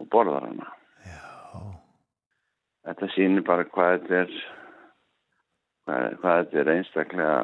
og 0.00 0.08
borðar 0.12 0.48
hana. 0.48 0.68
Já. 1.06 1.60
Þetta 2.88 3.10
sýnir 3.14 3.46
bara 3.46 3.66
hvað 3.68 3.94
þetta 3.96 4.22
er 4.24 4.34
hvað, 5.84 6.06
hvað 6.20 6.40
þetta 6.40 6.62
er 6.62 6.72
einstaklega 6.76 7.34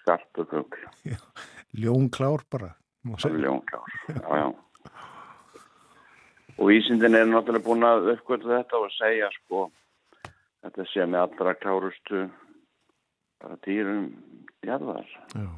skarpu 0.00 0.46
kugl. 0.50 0.86
Ljón 1.76 2.10
klár 2.10 2.46
bara. 2.50 2.74
Ljón 3.06 3.62
klár, 3.66 3.98
já, 4.10 4.22
já. 4.42 4.46
Og 6.56 6.72
Ísindin 6.72 7.14
er 7.14 7.26
náttúrulega 7.28 7.66
búin 7.66 7.84
að 7.84 8.14
uppgötu 8.14 8.48
þetta 8.48 8.78
og 8.80 8.92
segja 8.96 9.28
sko 9.34 9.66
þetta 10.64 10.86
sé 10.90 11.04
með 11.04 11.26
allra 11.26 11.52
klárustu 11.60 12.22
bara 13.42 13.58
dýrum 13.66 14.10
jarðar. 14.66 15.06
Já. 15.34 15.48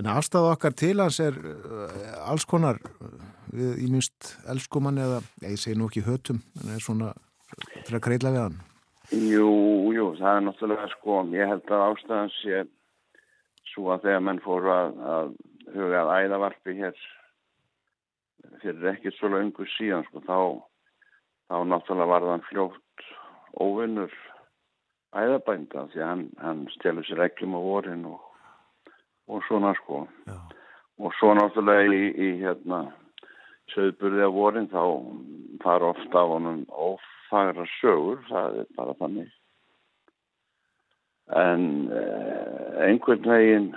En 0.00 0.08
afstæða 0.08 0.54
okkar 0.54 0.72
til 0.80 0.96
hans 1.02 1.18
er 1.20 1.36
uh, 1.36 1.90
alls 2.30 2.46
konar 2.48 2.78
við 3.52 3.82
í 3.84 3.90
minst 3.92 4.34
elskumann 4.48 5.00
eða, 5.02 5.18
ég 5.44 5.60
segi 5.60 5.76
nú 5.76 5.90
ekki 5.90 6.06
hötum, 6.06 6.40
en 6.62 6.72
er 6.72 6.80
svona 6.80 7.10
fyrir 7.84 7.98
að 7.98 8.04
kreila 8.06 8.32
við 8.32 8.44
hann. 8.46 8.58
Jú, 9.10 9.50
jú, 9.92 10.06
það 10.20 10.36
er 10.38 10.44
náttúrulega 10.46 10.88
sko, 10.94 11.18
ég 11.34 11.50
held 11.50 11.72
að 11.74 11.86
ástæðan 11.88 12.32
sé 12.38 12.62
svo 13.74 13.90
að 13.92 14.06
þegar 14.06 14.24
menn 14.28 14.42
fóru 14.44 14.72
að, 14.72 15.00
að 15.12 15.32
huga 15.74 16.02
að 16.04 16.12
æðavarpi 16.24 16.76
hér 16.78 17.04
fyrir 18.62 18.90
ekkert 18.94 19.18
svo 19.18 19.30
langur 19.34 19.68
síðan 19.74 20.06
sko, 20.08 20.22
þá, 20.24 20.38
þá 21.50 21.56
náttúrulega 21.74 22.12
var 22.14 22.28
þann 22.30 22.46
fljótt 22.48 23.06
óvinnur 23.60 24.14
æðabænda 25.16 25.86
því 25.90 26.02
að 26.02 26.08
hann, 26.08 26.24
hann 26.38 26.62
stjálur 26.76 27.06
sér 27.08 27.24
ekkjum 27.26 27.56
á 27.58 27.60
vorin 27.64 28.06
og, 28.10 28.20
og 29.30 29.42
svona 29.48 29.74
sko 29.80 30.04
Já. 30.28 30.38
og 31.00 31.16
svo 31.18 31.34
náttúrulega 31.38 31.90
í, 31.90 32.02
í 32.14 32.30
hérna 32.44 32.84
söðburði 33.74 34.26
á 34.26 34.30
vorin 34.34 34.70
þá 34.70 34.82
fara 35.62 35.92
ofta 35.94 36.22
á 36.22 36.30
honum 36.30 36.64
ófagra 36.70 37.66
sögur, 37.80 38.22
það 38.30 38.62
er 38.62 38.72
bara 38.78 38.96
þannig 39.02 39.30
en 41.30 41.90
eh, 41.94 42.86
einhvern 42.86 43.26
veginn 43.26 43.68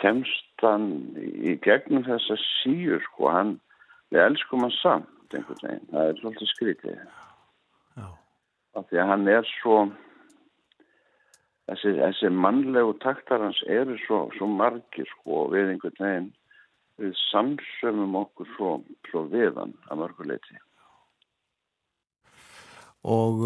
kemst 0.00 0.64
hann 0.64 0.88
í 1.18 1.54
gegnum 1.62 2.04
þessa 2.06 2.36
síur 2.40 3.02
sko, 3.06 3.28
hann, 3.30 3.52
við 4.10 4.24
elskum 4.24 4.64
hann 4.66 4.74
samt 4.80 5.36
einhvern 5.36 5.62
veginn, 5.62 5.86
það 5.92 6.10
er 6.10 6.18
svolítið 6.20 6.50
skrítið. 6.50 6.98
Af 8.74 8.88
því 8.90 9.00
að 9.00 9.10
hann 9.12 9.28
er 9.30 9.46
svo 9.60 9.78
þessi, 11.68 11.94
þessi 12.00 12.32
mannlegu 12.34 12.96
taktar 13.04 13.44
hans 13.44 13.60
eru 13.70 13.96
svo, 14.04 14.26
svo 14.36 14.48
margir 14.50 15.08
sko 15.16 15.46
við 15.54 15.74
einhvern 15.74 16.00
veginn 16.00 16.30
við 17.00 17.16
samsömmum 17.28 18.20
okkur 18.22 18.50
svo, 18.54 18.76
svo 19.10 19.26
við 19.32 19.56
hann 19.58 19.74
að 19.90 20.04
mörguleiti 20.04 20.60
og 23.04 23.42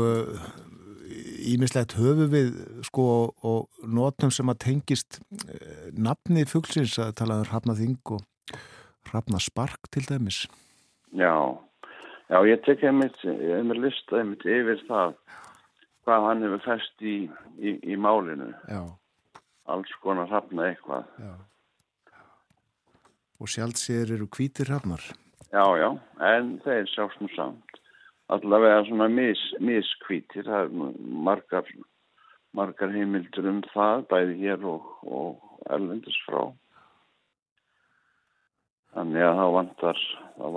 ímislegt 1.50 1.96
uh, 1.96 2.02
höfu 2.02 2.28
við 2.30 2.50
sko 2.86 3.06
og 3.46 3.86
notum 3.90 4.30
sem 4.34 4.50
að 4.52 4.60
tengist 4.66 5.20
uh, 5.20 5.88
nafni 5.96 6.46
fuggsins 6.46 6.98
að 7.02 7.16
tala 7.22 7.40
um 7.42 7.48
hrafnaþing 7.48 7.98
og 8.14 8.22
hrafnaspark 9.08 9.88
til 9.90 10.04
dæmis. 10.04 10.44
Já, 11.16 11.56
já 12.28 12.38
ég 12.48 12.62
tek 12.66 12.84
einmitt, 12.84 13.18
mér 13.24 13.82
listað 13.82 14.22
einmitt 14.22 14.46
yfir 14.46 14.82
það 14.88 15.14
hvað 16.08 16.26
hann 16.28 16.44
hefur 16.46 16.64
fest 16.64 17.04
í, 17.04 17.16
í, 17.60 17.74
í 17.92 17.96
málinu. 18.00 18.50
Já, 18.70 18.82
alls 19.68 19.94
konar 20.04 20.30
hrafna 20.30 20.70
eitthvað. 20.70 21.08
Já. 21.20 21.34
Og 23.38 23.50
sjálf 23.52 23.78
sér 23.78 24.16
eru 24.16 24.26
hvítir 24.34 24.66
hrafnar 24.66 25.04
Já, 25.52 25.64
já, 25.80 25.88
en 26.28 26.56
þeir 26.64 26.88
sjást 26.92 27.20
nú 27.22 27.28
samt. 27.32 27.76
Allavega 28.28 28.82
svona 28.84 29.06
mis, 29.08 29.40
miskvítir 29.64 30.44
það 30.44 30.66
er 30.66 30.96
margar 31.28 31.70
margar 32.56 32.92
heimildur 32.92 33.48
um 33.48 33.62
það 33.72 34.04
bæði 34.10 34.34
hér 34.42 34.66
og, 34.68 34.90
og 35.04 35.70
erlendis 35.72 36.16
frá 36.26 36.42
þannig 38.96 39.26
að 39.26 39.40
það 39.40 39.54
vantar 39.56 40.04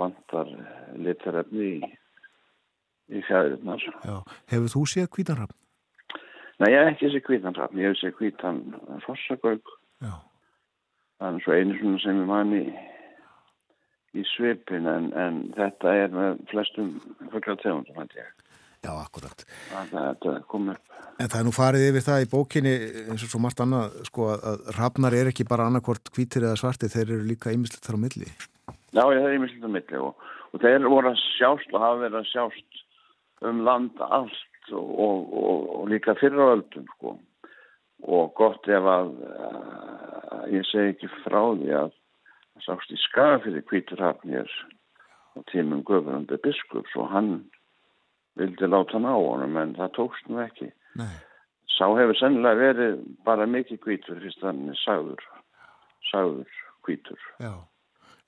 vantar 0.02 0.52
litarefni 1.02 1.68
í, 1.68 1.90
í 3.12 3.24
fjæðirnar 3.26 3.82
Já, 3.82 4.16
hefur 4.52 4.72
þú 4.76 4.84
séð 4.94 5.10
hvítan 5.16 5.40
hrafn? 5.42 5.58
Nei, 6.62 6.68
ég 6.70 6.78
hef 6.78 6.92
ekki 6.92 7.12
séð 7.12 7.26
hvítan 7.28 7.58
hrafn, 7.58 7.80
ég 7.82 7.92
hef 7.92 8.00
séð 8.00 8.18
hvítan 8.20 8.62
fossagauk 9.06 9.74
það 11.22 11.36
er 11.36 11.44
svo 11.44 11.56
einu 11.56 11.78
svona 11.78 12.02
sem 12.02 12.20
ég 12.22 12.30
manni 12.30 12.62
í 14.12 14.24
svipin 14.34 14.88
en, 14.90 15.10
en 15.16 15.42
þetta 15.56 15.94
er 16.04 16.14
með 16.14 16.40
flestum 16.50 16.94
fugglategundum 17.32 18.00
hætti 18.00 18.20
ég 18.20 18.41
já, 18.82 18.92
akkurat. 18.92 19.44
Að 19.78 19.94
þetta 19.94 20.34
kom 20.50 20.72
upp. 20.74 20.88
En 21.20 21.28
það 21.28 21.38
er 21.38 21.46
nú 21.46 21.52
farið 21.54 21.88
yfir 21.90 22.04
það 22.06 22.24
í 22.24 22.30
bókinni 22.32 22.72
eins 23.12 23.24
og 23.26 23.30
svo 23.30 23.40
margt 23.42 23.60
annað 23.62 23.98
sko 24.08 24.30
að 24.34 24.62
hrafnar 24.74 25.14
er 25.14 25.30
ekki 25.30 25.46
bara 25.48 25.68
annarkvort 25.68 26.10
hvítir 26.16 26.46
eða 26.46 26.58
svartir, 26.58 26.90
þeir 26.92 27.04
eru 27.04 27.26
líka 27.28 27.52
ýmislegt 27.54 27.84
þar 27.86 28.00
á 28.00 28.04
milli. 28.04 28.30
Já, 28.92 29.04
ég 29.08 29.20
það 29.20 29.28
er 29.28 29.42
mjög 29.42 29.52
svolítið 29.52 29.74
milli 29.76 30.00
og, 30.02 30.30
og 30.52 30.64
þeir 30.64 30.88
voru 30.92 31.12
að 31.12 31.20
sjást 31.36 31.74
og 31.74 31.84
hafa 31.84 32.00
verið 32.02 32.18
að 32.22 32.30
sjást 32.32 32.82
um 33.48 33.62
land 33.66 34.02
allt 34.08 34.72
og, 34.72 34.90
og, 35.04 35.32
og 35.42 35.88
líka 35.92 36.16
fyrir 36.20 36.42
á 36.42 36.54
öldum 36.56 36.86
sko. 36.96 37.16
og 38.02 38.34
gott 38.34 38.66
ef 38.66 38.86
að 38.90 39.10
uh, 39.30 40.42
ég 40.50 40.66
segi 40.66 40.94
ekki 40.96 41.10
frá 41.22 41.40
því 41.54 41.74
að 41.78 41.92
sást 42.66 42.94
í 42.94 42.98
skafið 42.98 43.60
hvítur 43.70 44.02
hafnir 44.02 44.50
á 45.34 45.38
tímum 45.50 45.84
Guðbrandi 45.86 46.38
biskups 46.42 46.96
og 46.98 47.10
hann 47.14 47.30
vildi 48.40 48.68
láta 48.70 48.96
hann 48.96 49.08
á 49.08 49.16
honum 49.16 49.60
en 49.60 49.76
það 49.76 49.94
tókst 49.98 50.32
nú 50.32 50.40
ekki 50.44 50.70
Nei, 51.00 51.14
sá 51.76 51.86
hefur 51.88 52.18
sennilega 52.18 52.60
verið 52.60 52.98
bara 53.26 53.48
mikið 53.48 53.80
hvítur 53.84 54.20
fyrst 54.22 54.44
hann 54.46 54.68
er 54.72 54.80
sagður 54.84 55.24
sagður 56.10 56.58
hvítur. 56.86 57.20
Já. 57.38 57.52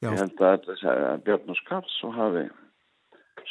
Já. 0.02 0.10
Ég 0.10 0.20
held 0.20 0.42
að 0.44 0.68
er 0.92 1.22
Björn 1.24 1.52
og 1.54 1.58
Skars 1.60 1.94
og 2.06 2.16
hafi 2.16 2.44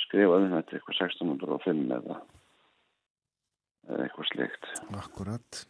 skrifað 0.03 0.45
um 0.45 0.53
þetta 0.53 0.77
eitthvað 0.77 0.99
1605 1.07 1.95
eða, 1.97 2.19
eitthvað 4.03 4.29
slikt. 4.31 4.69
Akkurat. 4.99 5.63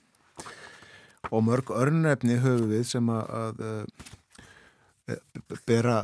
Og 1.31 1.45
mörg 1.47 1.71
örnefni 1.71 2.36
höfu 2.43 2.67
við 2.73 2.84
sem 2.89 3.09
að, 3.13 3.31
að, 3.39 3.63
að 5.15 5.63
bera 5.69 6.01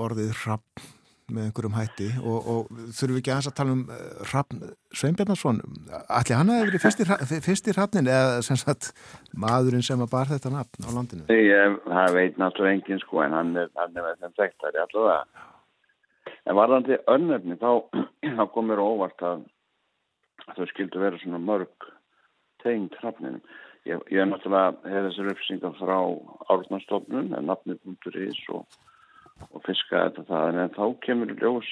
orðið 0.00 0.32
hrapp 0.44 0.86
með 1.32 1.48
einhverjum 1.48 1.76
hætti 1.76 2.08
og, 2.22 2.48
og 2.52 2.72
þurfum 2.96 3.16
við 3.16 3.20
ekki 3.22 3.32
aðeins 3.34 3.48
að 3.50 3.56
tala 3.58 3.76
um 3.76 3.84
Raffn 4.32 4.64
Sveinbjarnarsson 4.98 5.60
allir 6.02 6.38
hann 6.38 6.52
hefur 6.52 6.72
verið 6.72 7.46
fyrst 7.46 7.70
í 7.70 7.76
hrappnin 7.76 8.10
eða 8.10 8.42
sem 8.46 8.60
sagt 8.60 8.90
maðurinn 9.32 9.86
sem 9.86 10.02
að 10.04 10.12
bar 10.12 10.30
þetta 10.32 10.52
nafn 10.52 10.88
á 10.88 10.90
landinu? 10.96 11.26
Ég, 11.32 11.78
það 11.88 12.18
veit 12.18 12.38
náttúrulega 12.42 12.76
enginn 12.78 13.02
sko 13.02 13.24
en 13.24 13.38
hann 13.38 13.56
er, 13.64 13.72
hann 13.80 13.96
er 13.96 14.06
með 14.08 14.22
þeim 14.22 14.36
þekktari 14.42 14.84
allavega 14.84 15.48
en 16.46 16.58
varðandi 16.58 17.00
önnefni 17.16 17.58
þá, 17.60 17.72
þá 18.38 18.44
komur 18.54 18.82
óvart 18.82 19.26
að 19.26 19.44
þau 20.56 20.64
skildu 20.72 21.02
vera 21.02 21.20
svona 21.22 21.42
mörg 21.42 21.90
tegnd 22.62 22.94
hrappninum 23.00 23.42
ég, 23.88 24.00
ég 24.10 24.22
er 24.22 24.30
náttúrulega 24.30 24.78
hefði 24.86 25.10
þessar 25.10 25.34
uppsingar 25.34 25.76
frá 25.78 25.98
árnastofnun 26.52 27.32
en 27.38 27.48
nafni.is 27.50 28.42
og 28.54 28.66
og 29.50 29.62
fiska 29.66 30.06
þetta 30.06 30.26
það. 30.30 30.58
En 30.62 30.74
þá 30.76 30.84
kemur 31.06 31.34
ljós 31.40 31.70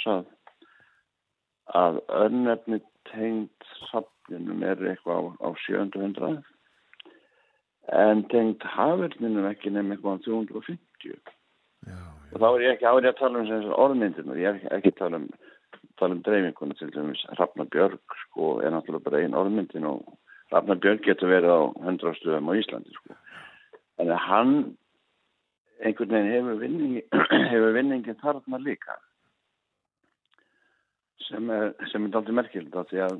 að 1.80 2.00
önnefni 2.20 2.80
tengd 3.10 3.68
safninum 3.90 4.64
er 4.66 4.80
eitthvað 4.92 5.30
á, 5.38 5.46
á 5.46 5.48
700 5.66 6.40
en 8.00 8.24
tengd 8.30 8.64
hafverninum 8.74 9.48
ekki 9.50 9.72
nefn 9.74 9.94
eitthvað 9.94 10.18
á 10.18 10.24
350 10.26 10.78
já, 11.06 11.14
já. 11.90 12.00
og 12.30 12.42
þá 12.42 12.48
er 12.50 12.64
ég 12.64 12.74
ekki 12.76 12.90
árið 12.90 13.08
að 13.10 13.20
tala 13.22 13.40
um 13.40 13.72
orðmyndinu, 13.86 14.36
ég 14.38 14.60
er 14.60 14.76
ekki 14.76 14.92
að 14.94 15.00
tala 15.00 15.22
um 15.22 15.30
tala 16.00 16.16
um 16.16 16.22
dreifinguna 16.24 16.74
til 16.78 16.90
dæmis. 16.94 17.22
Rafnabjörg 17.38 18.16
sko 18.24 18.58
er 18.64 18.72
náttúrulega 18.72 19.06
bara 19.06 19.22
einn 19.22 19.36
orðmyndin 19.36 19.88
og 19.88 20.04
Rafnabjörg 20.52 21.04
getur 21.04 21.32
verið 21.32 21.52
á 21.52 21.60
100 21.84 22.16
stöðum 22.18 22.50
á 22.50 22.52
Íslandi 22.60 22.94
sko. 22.96 23.16
En 24.00 24.12
hann 24.28 24.54
einhvern 25.84 26.14
veginn 26.14 26.32
hefur 26.34 26.60
vinningi 26.60 27.02
hefur 27.52 27.74
vinningin 27.76 28.18
þarna 28.20 28.60
líka. 28.62 28.96
Sem 31.28 31.50
er 31.54 31.72
sem 31.92 32.06
er 32.06 32.18
aldrei 32.18 32.36
merkild 32.36 32.76
því 32.90 33.02
að 33.06 33.18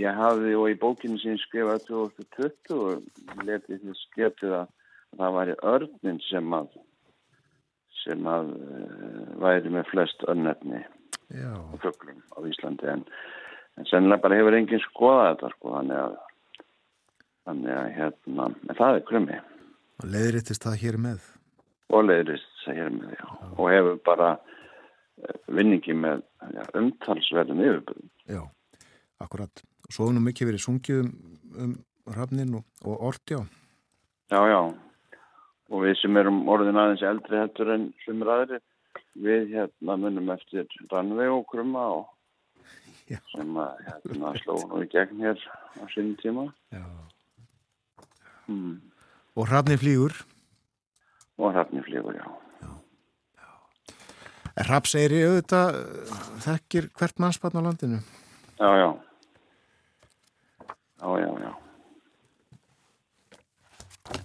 ég 0.00 0.18
hafði 0.20 0.56
og 0.58 0.70
í 0.72 0.80
bókinu 0.80 1.20
sem 1.22 1.38
skrifaði 1.40 1.86
2020 1.88 2.76
og 2.76 3.46
letið 3.48 3.84
því 3.84 3.96
sketið 4.02 4.58
að 4.60 4.74
það 5.16 5.38
væri 5.38 5.56
örnin 5.72 6.20
sem 6.28 6.58
að 6.58 6.68
sem 8.02 8.28
að 8.30 8.52
uh, 8.54 9.32
væri 9.42 9.72
með 9.72 9.88
flest 9.90 10.22
önnefni 10.30 10.84
og 11.34 11.80
föglum 11.82 12.20
á 12.36 12.38
Íslandi. 12.46 12.86
En, 12.92 13.02
en 13.80 13.88
sennilega 13.90 14.22
bara 14.22 14.38
hefur 14.38 14.56
enginn 14.58 14.84
skoðað 14.84 15.32
þetta 15.32 15.52
sko 15.56 15.74
þannig 15.78 16.02
að 16.04 16.18
þannig 17.46 17.78
að 17.78 17.88
hérna, 17.94 18.46
en 18.66 18.78
það 18.78 18.98
er 18.98 19.02
krummi. 19.06 19.40
Og 20.02 20.08
leiðriðtist 20.12 20.66
það 20.66 20.80
hér 20.82 21.00
með 21.02 21.26
og 21.94 22.06
leiðrist 22.06 22.62
segir 22.64 22.90
með 22.94 23.14
því 23.14 23.28
og 23.56 23.70
hefur 23.70 23.98
bara 24.06 24.30
eh, 24.36 25.38
vinningi 25.58 25.94
með 25.96 26.24
ja, 26.54 26.64
umtalsverðin 26.80 27.62
yfirbyrðum. 27.62 28.10
Já, 28.30 28.42
akkurat. 29.22 29.62
Svo 29.92 30.08
nú 30.10 30.22
mikið 30.24 30.50
verið 30.50 30.64
sungið 30.64 31.04
um, 31.04 31.12
um 31.62 31.76
rafnin 32.16 32.58
og, 32.58 32.66
og 32.84 33.06
orti 33.10 33.38
á. 33.38 33.42
Já, 34.32 34.40
já. 34.50 34.60
Og 35.70 35.82
við 35.82 35.96
sem 36.00 36.18
erum 36.18 36.44
orðin 36.50 36.78
aðeins 36.78 37.06
eldri 37.06 37.40
heldur 37.40 37.72
en 37.74 37.88
svimur 38.04 38.32
aðri, 38.34 38.60
við 39.18 39.48
hérna 39.54 39.96
munum 39.98 40.30
eftir 40.34 40.68
Rannvei 40.90 41.26
og 41.30 41.46
Krumma 41.50 41.86
og 41.96 42.04
já. 43.12 43.18
sem 43.32 43.58
að 43.62 43.82
hérna 43.86 44.34
sló 44.42 44.58
nú 44.66 44.82
í 44.82 44.90
gegn 44.90 45.22
hér 45.22 45.42
á 45.78 45.84
sínum 45.94 46.14
tíma. 46.22 46.48
Já. 46.74 46.86
Hmm. 48.46 48.78
Og 49.34 49.50
rafnin 49.50 49.78
flýgur? 49.78 50.14
Og 51.38 51.52
hrafniflíkur, 51.52 52.14
já. 52.14 52.26
já, 52.62 52.70
já. 53.40 53.94
Hrafseyri 54.68 55.20
auðvitað 55.26 55.80
þekkir 56.44 56.88
hvert 56.96 57.20
mannspann 57.20 57.58
á 57.60 57.66
landinu? 57.66 58.00
Já, 58.56 58.70
já. 58.80 58.88
Já, 60.96 61.08
já, 61.20 61.30
já. 61.44 61.52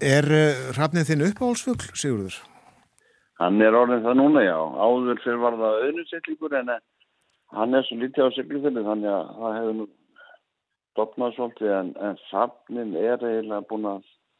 Er 0.01 0.25
uh, 0.29 0.71
hrafnið 0.77 1.09
þinn 1.09 1.27
uppáhalsfugl, 1.27 1.91
Sigurður? 1.97 2.37
Hann 3.41 3.61
er 3.65 3.75
orðin 3.75 4.05
það 4.05 4.19
núna, 4.19 4.45
já. 4.45 4.55
Áður 4.55 5.19
fyrir 5.23 5.41
var 5.41 5.57
það 5.59 5.85
auðvitað 5.87 6.59
en 6.61 6.75
eh, 6.75 6.81
hann 7.57 7.75
er 7.75 7.87
svo 7.87 7.97
lítið 7.97 8.29
á 8.29 8.35
siglufili 8.37 8.85
þannig 8.85 9.11
að 9.11 9.35
það 9.41 9.57
hefur 9.57 9.77
nú 9.79 9.87
dopnað 10.99 11.35
svolítið 11.35 11.73
en, 11.75 11.93
en 12.05 12.19
hrafnin 12.29 12.93
er 12.99 13.23
eiginlega 13.25 13.67
búin 13.67 13.87
að 13.89 14.03
Eh, 14.05 14.30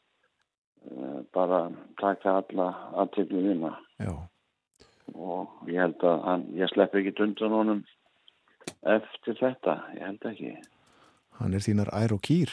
bara 1.34 1.70
taka 2.00 2.38
alla 2.40 2.68
aðtöklu 3.02 3.42
vinna 3.48 3.72
og 5.12 5.68
ég 5.68 5.80
held 5.82 6.04
að 6.06 6.22
hann, 6.26 6.44
ég 6.56 6.70
slepp 6.72 6.94
ekki 6.96 7.12
undan 7.24 7.56
honum 7.56 7.80
eftir 8.88 9.36
þetta, 9.38 9.74
ég 9.98 10.06
held 10.06 10.26
ekki. 10.30 10.52
Hann 11.38 11.56
er 11.56 11.64
þínar 11.64 11.90
ær 11.92 12.14
og 12.16 12.22
kýr. 12.24 12.52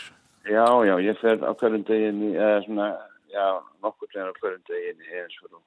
Já, 0.49 0.65
já, 0.88 0.95
ég 1.03 1.19
fer 1.21 1.39
á 1.45 1.51
hverjum 1.53 1.86
deginni 1.88 2.34
eða 2.36 2.61
svona, 2.65 2.88
já, 3.32 3.45
nokkur 3.86 4.11
teginn 4.11 4.34
á 4.34 4.39
hverjum 4.41 4.65
deginni 4.67 5.15
eins 5.21 5.39
og, 5.45 5.59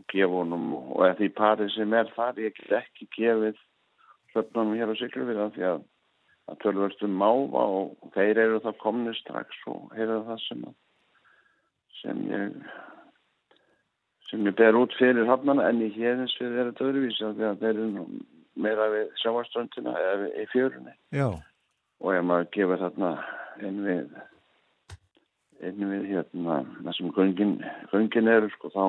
og 0.00 0.06
gefa 0.10 0.40
honum 0.40 0.68
og 0.80 1.06
ef 1.08 1.18
því 1.20 1.30
parið 1.38 1.72
sem 1.76 1.96
er 2.00 2.12
þar, 2.16 2.40
ég 2.42 2.56
get 2.58 2.78
ekki 2.80 3.10
gefið 3.18 3.60
hlöfnum 4.34 4.74
hér 4.78 4.90
á 4.90 4.94
Siglufjörða 4.98 5.50
því 5.54 5.68
að 5.72 5.82
að 6.50 6.58
tölvörstum 6.60 7.14
máva 7.16 7.62
og 7.78 8.10
þeir 8.16 8.40
eru 8.42 8.58
þá 8.64 8.72
komni 8.82 9.14
strax 9.16 9.62
og 9.70 9.92
heyrðu 9.96 10.18
það 10.26 10.42
sem 10.44 10.66
að 10.68 10.74
sem 12.04 12.20
ég 12.30 12.56
sem 14.30 14.46
ég 14.46 14.54
ber 14.58 14.76
út 14.78 14.94
fyrir 14.98 15.28
hafnana 15.28 15.68
en 15.70 15.82
ég 15.84 15.96
hefðins 15.96 16.36
fyrir 16.38 16.56
þeirra 16.58 16.76
döðruvísi 16.78 17.26
að 17.26 17.42
þeir 17.62 17.72
eru 17.72 18.04
meira 18.64 18.86
við 18.92 19.10
sjáaströndina 19.22 19.94
eða 19.98 20.30
í 20.42 20.46
fjörunni. 20.52 20.94
Já. 21.14 21.28
og 22.04 22.14
ef 22.14 22.24
maður 22.26 22.48
gefur 22.54 22.82
þarna 22.82 23.10
inn 23.64 23.82
við 23.86 24.16
inn 25.64 25.86
við 25.90 26.08
hérna 26.10 26.58
það 26.82 26.96
sem 26.98 27.12
göngin, 27.16 27.54
göngin 27.92 28.30
eru 28.30 28.50
sko 28.52 28.70
þá 28.74 28.84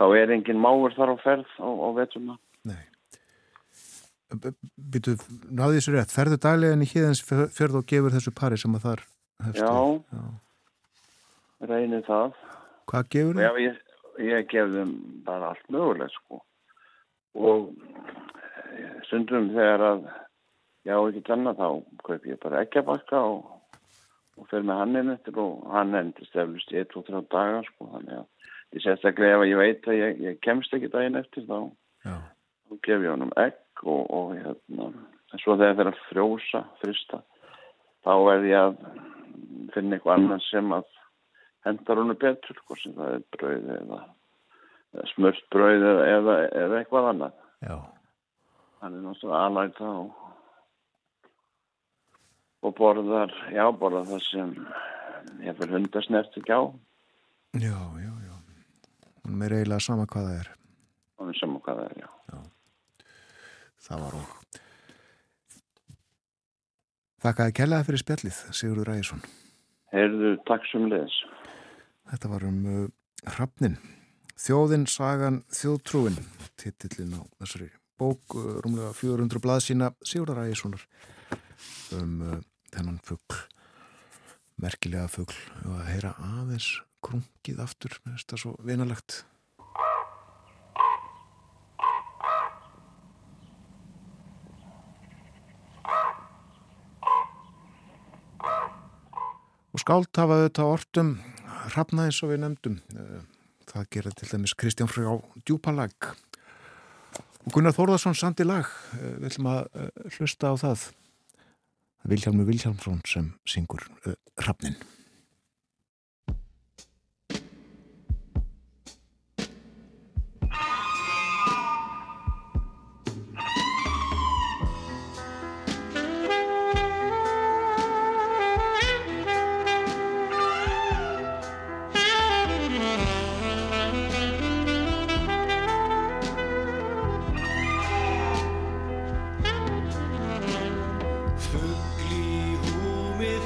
þá 0.00 0.06
er 0.16 0.32
engin 0.36 0.62
máur 0.62 0.94
þar 0.96 1.14
á 1.14 1.16
ferð 1.24 1.50
á, 1.60 1.68
á 1.68 1.88
vettuna 1.98 2.38
Nei. 2.64 2.84
Býtu, 4.30 5.16
náðu 5.50 5.78
þessu 5.78 5.96
rétt, 5.96 6.12
ferðu 6.14 6.38
daglega 6.38 6.76
en 6.76 6.84
í 6.84 6.88
híðans 6.88 7.24
ferðu 7.24 7.82
og 7.82 7.88
gefur 7.90 8.14
þessu 8.14 8.32
pari 8.36 8.60
sem 8.60 8.76
að 8.78 8.86
þar 8.86 9.04
hefstu 9.48 9.66
Já, 9.66 9.74
Já 10.14 10.24
reynir 11.68 12.04
það. 12.06 12.36
Hvað 12.90 13.10
gefur 13.14 13.40
þið? 13.40 13.60
Ég, 13.64 13.82
ég 14.30 14.48
gef 14.50 14.72
þeim 14.74 14.94
bara 15.26 15.52
allt 15.52 15.68
mögulegt 15.72 16.16
sko 16.16 16.40
og 17.38 17.70
eh, 18.74 18.96
stundum 19.06 19.50
þegar 19.54 19.84
að 19.86 20.02
já 20.88 20.96
ekki 20.96 21.22
tanna 21.26 21.54
þá 21.54 21.66
kaup 22.06 22.26
ég 22.26 22.40
bara 22.42 22.64
ekki 22.64 22.80
að 22.80 22.88
bakka 22.88 23.22
og, 23.30 23.44
og 24.40 24.48
fer 24.50 24.64
með 24.66 24.82
hann 24.82 25.00
inn 25.02 25.14
eftir 25.14 25.38
og 25.42 25.62
hann 25.74 25.94
endist 25.98 26.36
eflust 26.36 26.72
í 26.72 26.80
1-3 26.82 27.22
dagar 27.30 27.66
sko 27.68 27.90
þannig 27.92 28.18
að 28.18 28.26
ég 28.74 28.84
sérstaklega 28.84 29.38
ef 29.38 29.46
ég 29.50 29.60
veit 29.60 29.88
að 29.90 30.00
ég, 30.00 30.20
ég 30.26 30.42
kemst 30.46 30.74
ekki 30.74 30.90
daginn 30.92 31.20
eftir 31.20 31.46
þá, 31.46 31.58
þá 32.06 32.78
gef 32.86 33.04
ég 33.04 33.12
honum 33.12 33.34
egg 33.40 33.84
og, 33.84 34.02
og 34.08 34.34
hérna 34.38 34.90
en 35.30 35.42
svo 35.42 35.54
þegar 35.60 35.92
að 35.92 36.00
frjósa, 36.08 36.64
frista 36.80 37.22
þá 38.02 38.14
er 38.34 38.48
ég 38.48 38.64
að 38.64 38.80
finna 39.74 39.96
eitthvað 39.96 40.16
annað 40.16 40.46
sem 40.48 40.72
að 40.74 40.88
hendar 41.66 42.00
húnu 42.00 42.16
betur, 42.20 42.60
hvort 42.66 42.82
sem 42.82 42.94
það 42.96 43.16
er 43.16 43.24
brauð 43.36 43.70
eða, 43.76 44.00
smurt 45.12 45.42
brauð 45.52 45.86
eða, 45.92 46.06
eða, 46.16 46.36
eða 46.62 46.78
eitthvað 46.80 47.10
annað. 47.12 47.42
Já. 47.66 47.76
Hann 48.80 48.96
er 48.96 49.04
náttúrulega 49.04 49.42
aðlæta 49.46 49.90
og, 49.90 50.22
og 52.64 52.76
borðar, 52.78 53.34
já, 53.52 53.64
borðar 53.76 54.08
það 54.08 54.24
sem 54.28 54.54
fyrir 55.58 55.76
hundasnert 55.76 56.40
ekki 56.40 56.56
á. 56.56 56.62
Já, 57.60 57.76
já, 58.00 58.12
já. 58.24 58.34
Hann 59.26 59.44
er 59.44 59.58
eiginlega 59.58 59.84
sama 59.84 60.08
hvað 60.08 60.30
það 60.30 60.40
er. 60.40 60.50
Hann 61.20 61.32
er 61.32 61.40
sama 61.40 61.60
hvað 61.64 61.82
það 61.82 61.90
er, 61.90 62.00
já. 62.00 62.10
já. 62.32 63.06
Það 63.90 64.04
var 64.06 64.20
okk. 64.20 64.60
Þakkaði 67.20 67.52
kellaði 67.58 67.84
fyrir 67.84 68.00
spjallið, 68.00 68.36
Sigurður 68.56 68.88
Ræðisson. 68.94 69.22
Heyrðu, 69.92 70.30
takk 70.48 70.64
sem 70.70 70.86
leðis. 70.88 71.16
Þetta 72.10 72.30
var 72.32 72.44
um 72.48 72.58
uh, 72.66 72.86
Hrafnin. 73.36 73.76
Þjóðin, 74.40 74.86
sagan, 74.90 75.42
þjóðtrúin, 75.54 76.16
titillin 76.58 77.14
á 77.14 77.22
þessari 77.38 77.68
bók, 78.00 78.34
uh, 78.34 78.58
rúmlega 78.64 78.90
400 78.96 79.42
blaðsína, 79.44 79.92
Sigurðar 80.02 80.42
Ægissonar, 80.48 80.82
um 81.94 82.16
uh, 82.24 82.36
þennan 82.74 82.98
fuggl, 83.06 83.38
merkilega 84.58 85.06
fuggl, 85.12 85.38
og 85.68 85.76
að 85.78 85.90
heyra 85.92 86.14
aðeins 86.40 86.70
krungið 87.04 87.62
aftur, 87.62 88.00
finnst 88.02 88.32
það 88.32 88.42
svo 88.42 88.56
vinalegt. 88.66 89.22
Og 99.70 99.78
skált 99.78 100.18
hafa 100.18 100.40
þetta 100.48 100.64
ortum 100.66 101.12
hrafnaði 101.74 102.14
svo 102.14 102.30
við 102.30 102.42
nefndum. 102.44 102.78
Eh, 102.94 103.20
það 103.70 103.90
gerir 103.94 104.16
til 104.18 104.30
dæmis 104.32 104.56
Kristján 104.58 104.90
Frjá 104.90 105.12
Djúpalag 105.44 106.10
og 107.40 107.52
Gunnar 107.54 107.74
Þórðarsson 107.76 108.16
sandi 108.18 108.46
lag. 108.46 108.68
Eh, 108.98 109.18
við 109.20 109.28
ætlum 109.30 109.50
að 109.54 109.60
eh, 109.74 109.90
hlusta 110.18 110.52
á 110.52 110.54
það. 110.60 110.86
Vilhelmur 112.10 112.48
Vilhelmsson 112.48 113.02
sem 113.06 113.34
syngur 113.48 113.84
hrafnin. 114.40 114.78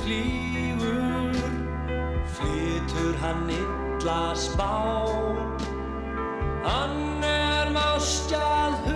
flýgur 0.05 1.33
flytur 2.37 3.15
hann 3.23 3.49
illa 3.49 4.37
spá. 4.37 4.77
Annar 6.65 7.73
má 7.73 7.97
stjálf 8.01 8.94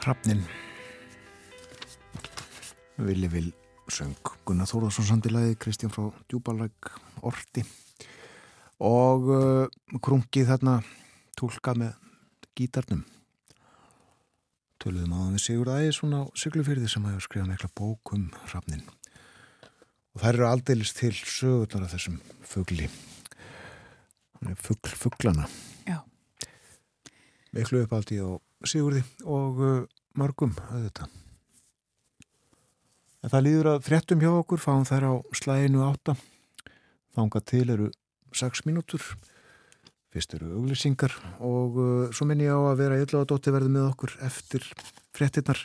Hrafnin 0.00 0.42
Vili 2.96 3.28
Vil 3.28 3.50
söng. 3.92 4.16
Gunnar 4.48 4.68
Þórðarsson 4.70 5.08
samtilegði 5.08 5.58
Kristján 5.60 5.92
frá 5.92 6.08
Djúbalag 6.30 6.92
Orti. 7.26 7.64
Og 8.80 9.28
uh, 9.28 9.98
krungið 10.00 10.48
þarna 10.48 10.78
tólkað 11.36 11.82
með 11.82 11.98
gítarnum. 12.56 13.04
Töluðum 14.80 15.12
aðan 15.18 15.36
við 15.36 15.44
Sigur 15.44 15.72
Ægjesson 15.74 16.16
á 16.16 16.22
Siglufyrði 16.32 16.88
sem 16.88 17.04
hefur 17.04 17.26
skrifað 17.26 17.52
mikla 17.52 17.72
bók 17.76 18.14
um 18.16 18.30
Hrafnin 18.48 18.86
og 20.10 20.22
það 20.22 20.30
eru 20.32 20.46
aldeilis 20.48 20.92
til 20.96 21.12
sögurnar 21.14 21.84
af 21.86 21.92
þessum 21.94 22.16
fuggli 22.48 22.88
fuggl, 24.58 24.94
fugglana 24.96 25.44
Já. 25.84 26.00
Miklu 27.52 27.84
uppaldi 27.84 28.18
á 28.24 28.40
Sigurði 28.68 29.02
og 29.24 29.60
uh, 29.64 29.80
mörgum 30.20 30.52
auðvitað. 30.68 31.08
En 33.20 33.32
það 33.32 33.44
líður 33.46 33.68
að 33.74 33.82
fréttum 33.84 34.22
hjá 34.22 34.30
okkur, 34.32 34.60
fáum 34.60 34.86
þær 34.88 35.06
á 35.08 35.14
slæginu 35.36 35.82
átta. 35.84 36.14
Þánga 37.16 37.42
til 37.44 37.66
eru 37.74 37.90
6 38.36 38.64
mínútur. 38.68 39.02
Fyrst 40.10 40.34
eru 40.34 40.54
auglýsingar 40.58 41.14
og 41.38 41.76
uh, 41.78 42.06
svo 42.14 42.26
minn 42.26 42.42
ég 42.42 42.50
á 42.50 42.60
að 42.72 42.80
vera 42.82 43.00
illa 43.00 43.22
á 43.22 43.28
dótti 43.30 43.52
verði 43.54 43.70
með 43.76 43.90
okkur 43.92 44.16
eftir 44.26 44.64
fréttinnar 45.14 45.60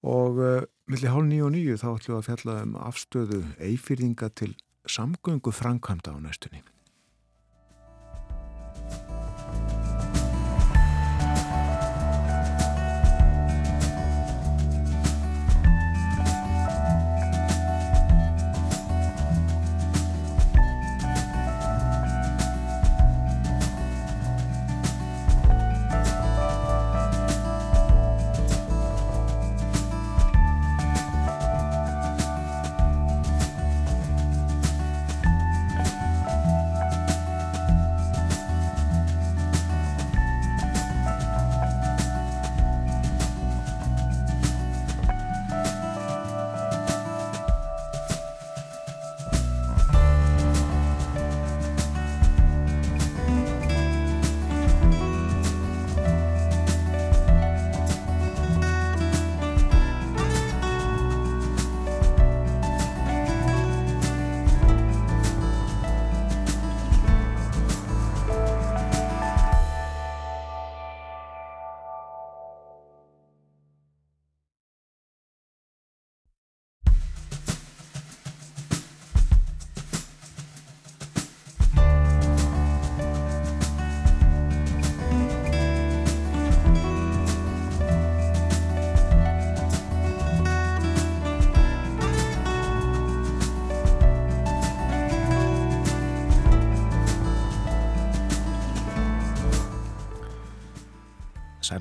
og 0.00 0.40
uh, 0.40 0.62
millir 0.88 1.12
hálf 1.12 1.28
nýju 1.28 1.46
og 1.46 1.54
nýju 1.54 1.78
þá 1.82 1.88
ætlum 1.92 2.14
við 2.14 2.18
að 2.20 2.28
fjalla 2.30 2.58
um 2.64 2.76
afstöðu 2.80 3.42
eifyrðinga 3.60 4.30
til 4.32 4.54
samgöngu 4.88 5.52
framkvæmda 5.52 6.16
á 6.16 6.18
næstunni. 6.24 6.64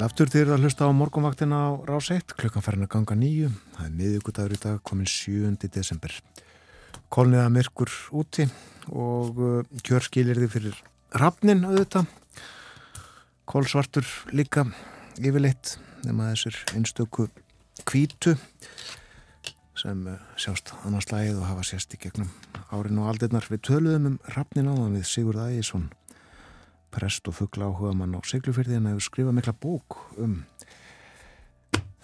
Aftur 0.10 0.30
þeir 0.32 0.49
að 0.55 0.64
hlusta 0.64 0.88
á 0.89 0.91
morgunvaktina 0.95 1.57
á 1.70 1.70
rás 1.86 2.07
1, 2.10 2.34
klukkan 2.39 2.64
farin 2.66 2.86
að 2.88 2.93
ganga 2.95 3.16
nýju. 3.20 3.49
Það 3.76 3.86
er 3.86 3.91
miðugudagur 3.99 4.55
í 4.55 4.57
dag, 4.64 4.80
komin 4.82 5.10
7. 5.10 5.68
desember. 5.70 6.16
Kolniða 7.14 7.51
myrkur 7.53 7.93
úti 8.18 8.47
og 8.89 9.38
uh, 9.38 9.60
kjörskilir 9.86 10.39
þið 10.41 10.53
fyrir 10.55 10.80
rafnin 11.22 11.62
auðvitað. 11.68 12.10
Kólsvartur 13.49 14.10
líka 14.34 14.66
yfirleitt 15.20 15.76
nema 16.07 16.32
þessir 16.32 16.57
einstöku 16.74 17.28
kvítu 17.86 18.34
sem 19.78 20.03
uh, 20.10 20.18
sjást 20.41 20.74
annars 20.82 21.12
lagið 21.14 21.43
og 21.43 21.49
hafa 21.51 21.70
sérst 21.70 21.93
í 21.93 22.01
gegnum 22.01 22.34
árin 22.74 22.97
og 22.97 23.14
aldirnar. 23.14 23.45
Við 23.51 23.68
töluðum 23.70 24.16
um 24.16 24.20
rafnin 24.34 24.74
áðan 24.74 24.97
við 24.97 25.10
Sigurð 25.14 25.45
Ægisson 25.51 25.91
prest 26.93 27.27
og 27.29 27.37
fuggla 27.37 27.69
áhuga 27.69 27.93
mann 27.97 28.17
á 28.17 28.21
seglufyrði 28.25 28.79
en 28.79 28.89
hefur 28.91 29.05
skrifað 29.05 29.37
mikla 29.37 29.55
bók 29.61 29.99
um 30.17 30.41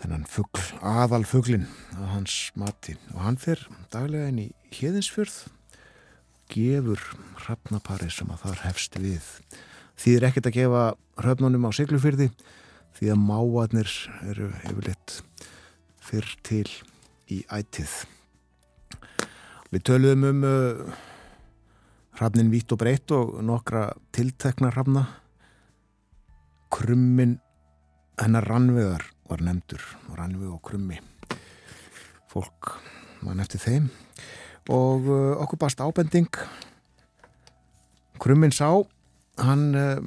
þennan 0.02 0.26
fuggl, 0.30 0.62
aðal 0.86 1.24
fugglin 1.26 1.66
að 1.96 2.10
hans 2.12 2.36
mati. 2.60 2.96
Og 3.16 3.22
hann 3.26 3.40
fer 3.42 3.62
daglega 3.94 4.30
inn 4.30 4.44
í 4.44 4.50
híðinsfjörð 4.76 5.38
gefur 6.52 7.02
hrafnapari 7.46 8.12
sem 8.14 8.30
að 8.30 8.44
þar 8.46 8.62
hefst 8.68 9.00
við. 9.02 9.30
Því 9.96 10.18
er 10.18 10.28
ekkert 10.30 10.50
að 10.52 10.58
gefa 10.60 10.84
hrafnunum 11.24 11.66
á 11.66 11.72
seglufyrði 11.74 12.30
því 12.96 13.12
að 13.12 13.24
máarnir 13.24 13.96
eru 14.30 14.52
yfirleitt 14.68 15.18
fyrr 16.06 16.30
til 16.46 16.68
í 17.32 17.42
ætið. 17.50 18.04
Við 19.74 19.86
töluðum 19.90 20.28
um 20.30 20.46
uh, 20.46 20.96
Hrafnin 22.16 22.52
vítt 22.52 22.72
og 22.72 22.80
breytt 22.80 23.12
og 23.12 23.42
nokkra 23.44 23.90
tiltekna 24.16 24.70
hrafna. 24.72 25.04
Krummin 26.72 27.38
hennar 28.22 28.48
rannvegar 28.48 29.04
var 29.28 29.44
nefndur, 29.44 29.84
rannveg 30.16 30.54
og 30.54 30.62
krummi. 30.64 31.00
Fólk 32.32 32.78
mann 33.26 33.44
eftir 33.44 33.60
þeim 33.60 33.90
og 34.72 35.10
uh, 35.12 35.36
okkur 35.44 35.60
bast 35.62 35.84
ábending. 35.84 36.32
Krummin 38.22 38.56
sá, 38.56 38.70
hann 39.44 39.68
uh, 39.76 40.00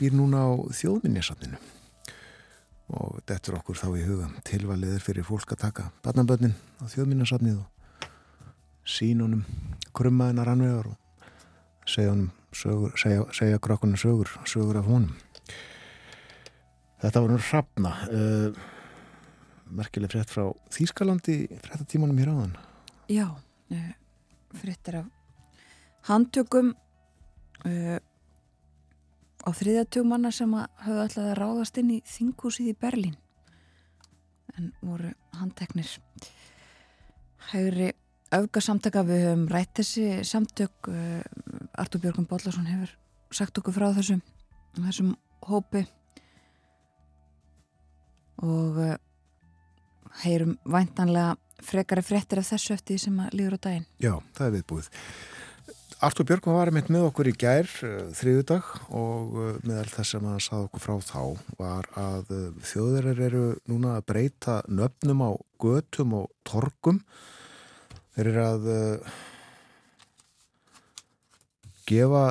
býr 0.00 0.16
núna 0.16 0.46
á 0.48 0.50
þjóðminnisatninu 0.72 1.60
og 2.90 3.20
þetta 3.28 3.52
er 3.52 3.58
okkur 3.60 3.78
þá 3.78 3.88
í 4.00 4.06
huga 4.06 4.30
tilvaliðir 4.48 5.04
fyrir 5.04 5.26
fólk 5.26 5.52
að 5.54 5.62
taka 5.66 5.84
barnaböndin 6.02 6.56
á 6.82 6.88
þjóðminnisatnið 6.90 7.60
og 7.60 8.08
sínunum 8.88 9.44
krummaðina 9.94 10.46
rannvegar 10.48 10.88
og 10.90 10.99
segja, 11.90 12.14
sögur, 12.56 12.94
segja, 13.00 13.26
segja 13.36 13.60
krokkunum 13.62 13.98
sögur, 14.00 14.30
sögur 14.48 14.80
af 14.80 14.90
honum. 14.90 15.14
Þetta 17.00 17.22
var 17.24 17.32
nú 17.32 17.38
hrafna, 17.40 17.94
uh, 18.12 18.60
merkileg 19.70 20.12
frétt 20.12 20.32
frá 20.32 20.50
Þýskalandi, 20.74 21.38
fréttatímanum 21.64 22.20
hér 22.20 22.34
áðan. 22.34 22.52
Já, 23.10 23.26
uh, 23.72 23.90
fréttir 24.60 25.00
af 25.00 25.08
handtökum 26.08 26.74
uh, 27.66 27.98
á 29.40 29.50
þriðatugmanna 29.56 30.32
sem 30.34 30.52
hafði 30.52 31.00
alltaf 31.04 31.24
að 31.24 31.38
ráðast 31.38 31.80
inn 31.80 31.96
í 31.96 32.02
þingúsið 32.08 32.72
í 32.72 32.76
Berlín 32.80 33.16
en 34.56 34.70
voru 34.84 35.12
handteknir 35.38 35.88
hægri 37.50 37.90
öfgasamtaka 38.34 39.02
við 39.06 39.24
höfum 39.26 39.46
rætt 39.50 39.80
þessi 39.80 40.20
samtök 40.26 40.90
Artur 41.78 42.00
Björgum 42.02 42.26
Bóllarsson 42.26 42.66
hefur 42.66 42.94
sagt 43.34 43.58
okkur 43.60 43.74
frá 43.76 43.90
þessum, 43.94 44.22
þessum 44.74 45.12
hópi 45.46 45.84
og 48.42 48.80
uh, 48.80 48.94
heyrum 50.24 50.56
væntanlega 50.64 51.36
frekari 51.64 52.02
frettir 52.02 52.40
af 52.40 52.48
þessu 52.48 52.74
eftir 52.74 52.96
því 52.96 53.02
sem 53.04 53.20
að 53.22 53.36
líður 53.36 53.58
á 53.60 53.64
daginn. 53.68 53.86
Já, 54.00 54.14
það 54.34 54.46
er 54.46 54.54
viðbúið. 54.56 54.90
Artur 56.00 56.24
Björgum 56.24 56.56
var 56.56 56.70
meitt 56.72 56.88
með 56.88 57.06
okkur 57.10 57.28
í 57.30 57.36
gær 57.38 57.68
uh, 57.86 57.96
þriðudag 58.18 58.70
og 58.88 59.34
uh, 59.36 59.50
meðal 59.68 59.88
þess 59.92 60.16
að 60.16 60.26
maður 60.26 60.46
sað 60.48 60.68
okkur 60.68 60.86
frá 60.86 60.94
þá 61.06 61.56
var 61.60 61.90
að 62.00 62.36
þjóðverðar 62.72 63.26
eru 63.28 63.44
núna 63.70 63.98
að 63.98 64.06
breyta 64.10 64.60
nöfnum 64.66 65.22
á 65.22 65.30
götum 65.60 66.16
og 66.24 66.30
torgum 66.48 67.04
þeir 68.16 68.32
eru 68.32 68.46
að 68.48 68.72
gefa 71.90 72.24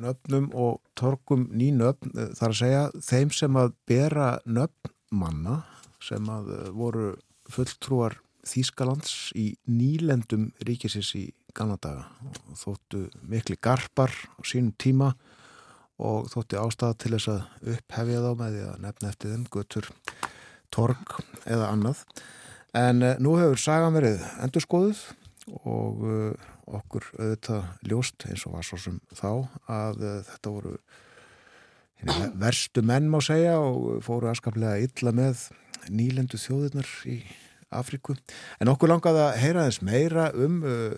nöfnum 0.00 0.50
og 0.58 0.80
torkum 0.98 1.46
ný 1.54 1.70
nöfn 1.76 2.12
uh, 2.14 2.32
þar 2.36 2.50
að 2.50 2.60
segja 2.60 2.82
þeim 3.06 3.32
sem 3.34 3.60
að 3.60 3.72
bera 3.88 4.28
nöfn 4.44 4.92
manna 5.14 5.62
sem 6.02 6.28
að 6.30 6.50
uh, 6.50 6.68
voru 6.74 7.14
fulltrúar 7.52 8.20
Þýskalands 8.44 9.32
í 9.40 9.54
nýlendum 9.72 10.50
ríkisins 10.68 11.14
í 11.16 11.30
gamla 11.56 11.78
daga. 11.80 12.02
Og 12.28 12.58
þóttu 12.60 13.06
mikli 13.24 13.56
garpar 13.56 14.12
á 14.12 14.40
sínum 14.44 14.74
tíma 14.76 15.14
og 16.02 16.28
þótti 16.32 16.58
ástæða 16.60 16.98
til 17.00 17.12
þess 17.14 17.30
að 17.32 17.72
upphefja 17.74 18.22
þá 18.24 18.30
með 18.40 18.56
því 18.56 18.64
að 18.68 18.80
nefna 18.84 19.12
eftir 19.12 19.32
þeim 19.32 19.46
götur, 19.54 19.90
torg 20.74 21.16
eða 21.46 21.70
annað. 21.70 22.02
En 22.76 23.00
nú 23.22 23.36
hefur 23.38 23.60
sagan 23.62 23.94
verið 23.94 24.24
endurskoðuð 24.44 25.04
og 25.62 26.04
okkur 26.66 27.08
auðvitað 27.18 27.88
ljóst 27.90 28.26
eins 28.28 28.44
og 28.48 28.56
var 28.56 28.66
svo 28.66 28.78
sem 28.80 29.00
þá 29.12 29.30
að 29.70 30.04
uh, 30.04 30.20
þetta 30.30 30.54
voru 30.54 30.76
verstu 32.40 32.82
menn 32.84 33.08
má 33.08 33.20
segja 33.24 33.56
og 33.62 34.02
fóru 34.04 34.28
aðskaplega 34.28 34.82
illa 34.84 35.12
með 35.16 35.48
nýlendu 35.88 36.40
þjóðirnar 36.40 36.88
í 37.08 37.20
Afríku. 37.74 38.14
En 38.62 38.70
okkur 38.70 38.92
langaði 38.92 39.22
að 39.24 39.38
heyra 39.42 39.68
þess 39.68 39.84
meira 39.84 40.26
um 40.36 40.60
uh, 40.68 40.96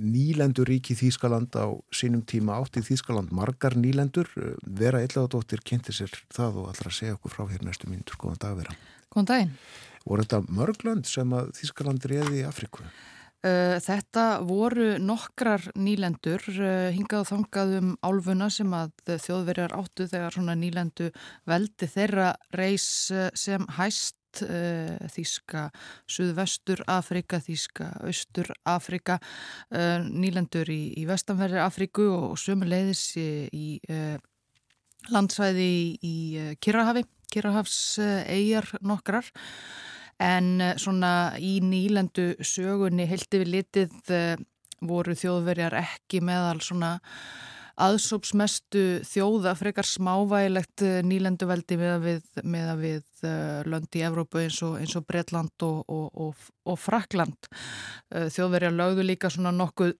nýlendur 0.00 0.68
ríki 0.68 0.94
Þýskaland 0.98 1.54
á 1.58 1.66
sínum 1.94 2.22
tíma 2.26 2.58
átt 2.60 2.78
í 2.80 2.84
Þýskaland 2.84 3.32
margar 3.34 3.76
nýlendur. 3.78 4.30
Vera 4.64 5.02
Ellaðadóttir 5.04 5.62
kynnti 5.66 5.94
sér 5.96 6.12
það 6.32 6.62
og 6.62 6.72
allra 6.72 6.94
segja 6.94 7.16
okkur 7.18 7.34
frá 7.34 7.46
hér 7.50 7.64
næstu 7.66 7.90
mínutur. 7.90 8.18
Góðan 8.20 8.42
dag 8.42 8.58
vera. 8.60 8.76
Góðan 9.10 9.30
daginn. 9.32 9.54
Voru 10.06 10.24
þetta 10.24 10.42
mörglönd 10.60 11.08
sem 11.08 11.36
að 11.36 11.52
Þýskaland 11.58 12.06
reyði 12.08 12.42
í 12.42 12.46
Afríku? 12.48 12.86
Uh, 13.40 13.78
þetta 13.80 14.42
voru 14.44 14.98
nokkrar 15.00 15.62
nýlendur 15.80 16.42
uh, 16.52 16.90
hingað 16.92 17.22
og 17.22 17.28
þangað 17.30 17.70
um 17.78 17.92
álfuna 18.04 18.50
sem 18.52 18.68
að 18.76 18.90
þjóðverjar 19.24 19.72
áttu 19.78 20.04
þegar 20.10 20.34
svona 20.36 20.56
nýlendu 20.60 21.06
veldi 21.48 21.88
þeirra 21.88 22.34
reys 22.52 23.08
uh, 23.14 23.30
sem 23.32 23.64
hæst 23.78 24.16
Þíska 25.10 25.64
Suðvestur 26.06 26.84
Afrika, 26.86 27.40
Þíska 27.42 27.88
Östur 28.06 28.46
Afrika, 28.62 29.16
nýlendur 30.06 30.70
í, 30.70 30.92
í 30.94 31.02
vestanverðir 31.08 31.64
Afriku 31.64 32.06
og 32.14 32.36
sömuleiðis 32.38 33.02
í, 33.18 33.26
í 33.50 35.10
landsvæði 35.10 35.66
í 36.06 36.14
Kirrahafi, 36.62 37.02
Kirrahafs 37.34 37.80
eigjar 37.98 38.70
nokkrar 38.86 39.26
En 40.20 40.60
eh, 40.60 40.74
svona 40.80 41.36
í 41.40 41.58
nýlendu 41.64 42.34
sögunni 42.44 43.08
heldur 43.08 43.44
við 43.44 43.54
litið 43.54 44.12
eh, 44.12 44.34
voru 44.84 45.16
þjóðverjar 45.16 45.76
ekki 45.80 46.20
meðal 46.24 46.60
svona 46.64 46.98
aðsópsmestu 47.80 49.00
þjóða 49.08 49.54
frekar 49.56 49.88
smávægilegt 49.88 50.84
eh, 50.84 51.00
nýlendu 51.06 51.48
veldi 51.48 51.80
með 51.80 51.94
að 51.94 52.06
við, 52.08 52.44
með 52.44 52.68
að 52.74 52.84
við 52.84 53.24
löndi 53.72 54.00
í 54.00 54.04
Evrópu 54.08 54.42
eins 54.42 54.60
og, 54.64 54.76
og 54.80 55.08
Breitland 55.08 55.64
og, 55.64 55.80
og, 55.88 56.46
og 56.64 56.78
Frakland. 56.80 57.50
Þjóðverjar 58.08 58.72
lögðu 58.72 59.04
líka 59.04 59.28
svona 59.32 59.52
nokkuð 59.52 59.92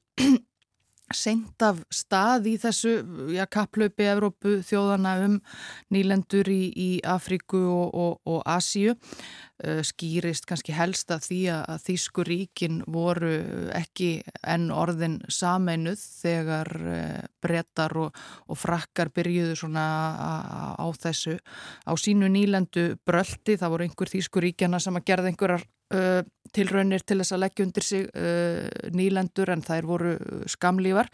senkt 1.15 1.63
af 1.65 1.81
stað 1.93 2.49
í 2.53 2.57
þessu 2.61 2.93
ja, 3.35 3.47
kapplaupi 3.51 4.07
Evrópu 4.11 4.59
þjóðana 4.67 5.17
um 5.27 5.39
nýlendur 5.95 6.49
í, 6.53 6.63
í 6.71 6.91
Afríku 7.07 7.61
og 7.61 8.43
Asíu. 8.49 8.95
Eh, 9.61 9.83
skýrist 9.85 10.47
kannski 10.49 10.73
helst 10.73 11.11
að 11.13 11.27
því 11.27 11.41
að 11.53 11.83
Þýskuríkin 11.85 12.79
voru 12.89 13.33
ekki 13.77 14.23
enn 14.49 14.71
orðin 14.73 15.19
sameinuð 15.29 16.01
þegar 16.23 16.71
eh, 16.95 17.19
brettar 17.43 17.97
og, 18.01 18.23
og 18.49 18.61
frakkar 18.61 19.11
byrjuðu 19.13 19.59
svona 19.61 19.85
á 20.81 20.87
þessu 20.97 21.37
á 21.85 21.93
sínu 21.93 22.31
nýlendu 22.33 22.95
bröldi, 23.05 23.59
það 23.61 23.75
voru 23.75 23.89
einhver 23.89 24.15
Þýskuríkjana 24.15 24.81
sem 24.81 24.97
að 24.97 25.07
gerða 25.11 25.33
einhverjar 25.33 25.67
uh, 25.95 26.23
tilraunir 26.55 27.05
til 27.07 27.21
þess 27.21 27.37
að 27.37 27.43
leggja 27.45 27.67
undir 27.67 27.87
sig 27.87 28.07
uh, 28.11 28.69
nýlendur 28.97 29.53
en 29.55 29.65
þær 29.65 29.89
voru 29.89 30.15
skamlívar 30.51 31.11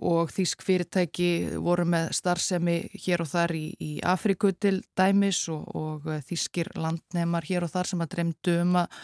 og 0.00 0.30
þýsk 0.32 0.62
fyrirtæki 0.64 1.30
voru 1.60 1.84
með 1.88 2.14
starfsemi 2.16 2.76
hér 3.04 3.20
og 3.20 3.28
þar 3.34 3.52
í, 3.58 3.64
í 3.76 3.90
Afriku 4.06 4.54
til 4.56 4.78
dæmis 4.96 5.42
og, 5.52 5.66
og 5.76 6.08
þýskir 6.24 6.72
landnemar 6.80 7.44
hér 7.44 7.66
og 7.66 7.74
þar 7.74 7.90
sem 7.90 8.04
að 8.04 8.12
dremdu 8.14 8.54
um 8.62 8.78
að, 8.80 9.02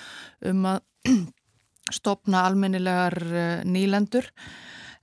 um 0.53 0.71
að 0.73 0.81
stopna 1.99 2.47
almennilegar 2.49 3.19
eh, 3.29 3.61
nýlendur. 3.69 4.31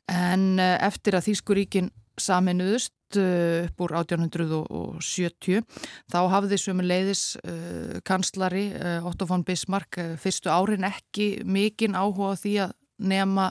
En 0.09 0.57
eftir 0.59 1.15
að 1.15 1.29
Þýskuríkin 1.29 1.93
saminuðust 2.19 2.91
eh, 3.20 3.66
upp 3.68 3.84
úr 3.86 3.95
1870 3.99 5.64
þá 6.11 6.20
hafði 6.32 6.59
sömu 6.61 6.86
leiðis 6.86 7.24
uh, 7.41 7.99
kanslari 8.07 8.70
uh, 8.74 9.05
Otto 9.07 9.28
von 9.30 9.45
Bismarck 9.45 9.99
fyrstu 10.22 10.51
árin 10.53 10.88
ekki 10.88 11.43
mikinn 11.45 11.97
áhuga 11.97 12.36
því 12.39 12.55
að 12.68 12.76
nema 13.03 13.49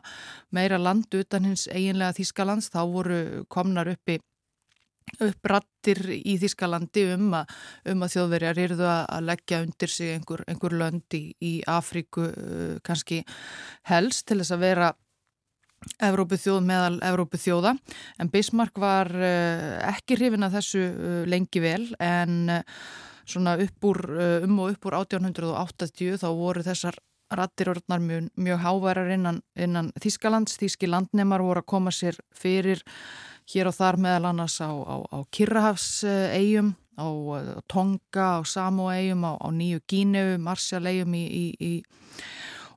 meira 0.54 0.78
land 0.78 1.12
utan 1.18 1.50
hins 1.50 1.66
eiginlega 1.68 2.16
Þískalands 2.16 2.70
þá 2.72 2.82
voru 2.88 3.22
komnar 3.52 3.90
uppi 3.92 4.20
upprattir 5.20 6.00
í 6.14 6.36
Þískalandi 6.40 7.04
um 7.16 7.32
að, 7.36 7.52
um 7.92 8.04
að 8.04 8.14
þjóðverjar 8.16 8.60
eruðu 8.64 8.88
að 8.90 9.26
leggja 9.28 9.62
undir 9.66 9.92
sig 9.92 10.12
einhver, 10.16 10.44
einhver 10.48 10.76
lönd 10.78 11.16
í, 11.18 11.54
uh, 11.66 12.78
kannski 12.86 13.22
helst 13.90 14.26
til 14.28 14.40
þess 14.40 14.54
að 14.56 14.64
vera 14.66 14.92
Evrópu 16.02 16.38
þjóð 16.40 16.60
meðal 16.66 16.98
Evrópu 17.04 17.38
þjóða 17.40 17.76
en 18.22 18.30
Bismarck 18.32 18.78
var 18.80 19.10
uh, 19.12 19.78
ekki 19.92 20.18
hrifin 20.18 20.46
að 20.46 20.58
þessu 20.58 20.82
uh, 20.82 21.22
lengi 21.28 21.62
vel. 21.62 21.86
En 22.02 22.58
uh, 22.58 22.84
svona 23.28 23.54
upp 23.62 23.86
úr, 23.86 24.00
um 24.44 24.60
og 24.64 24.74
upp 24.74 24.86
úr 24.90 24.98
1880 24.98 26.18
þá 26.22 26.28
voru 26.34 26.64
þessar 26.66 26.98
rattir 27.32 27.70
orðnar 27.72 28.02
mjög, 28.02 28.28
mjög 28.36 28.58
háværar 28.64 29.12
innan, 29.14 29.40
innan 29.56 29.92
Þískalands. 30.02 30.58
Þíski 30.60 30.90
landnemar 30.90 31.44
voru 31.44 31.62
að 31.62 31.70
koma 31.70 31.92
sér 31.94 32.18
fyrir 32.36 32.82
hér 33.52 33.70
og 33.70 33.76
þar 33.78 33.98
meðal 34.02 34.30
annars 34.32 34.58
á, 34.60 34.68
á, 34.68 34.96
á 35.06 35.18
Kirrahafs-eigum, 35.32 36.74
á 36.98 37.06
Tonga, 37.70 38.28
á 38.38 38.40
Samoa-eigum, 38.46 39.24
á, 39.24 39.32
á 39.38 39.48
Nýju 39.54 39.80
Gíneu, 39.88 40.36
Marsjál-eigum 40.42 41.16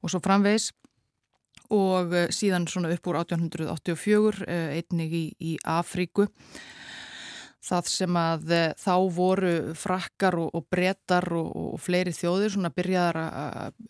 og 0.01 0.13
svo 0.13 0.21
framvegs 0.23 0.71
og 1.73 2.13
eh, 2.13 2.27
síðan 2.33 2.67
svona 2.69 2.91
upp 2.93 3.09
úr 3.09 3.19
1884 3.23 4.45
eh, 4.47 4.79
einnig 4.79 5.15
í, 5.15 5.25
í 5.39 5.55
Afríku 5.63 6.27
það 7.65 7.89
sem 7.91 8.19
að 8.19 8.53
eh, 8.55 8.67
þá 8.79 8.93
voru 9.15 9.53
frakkar 9.79 10.37
og, 10.41 10.49
og 10.57 10.67
brettar 10.71 11.27
og, 11.35 11.49
og 11.75 11.81
fleiri 11.81 12.13
þjóðir 12.15 12.55
svona 12.55 12.71
byrjaðar 12.75 13.19
að 13.25 13.81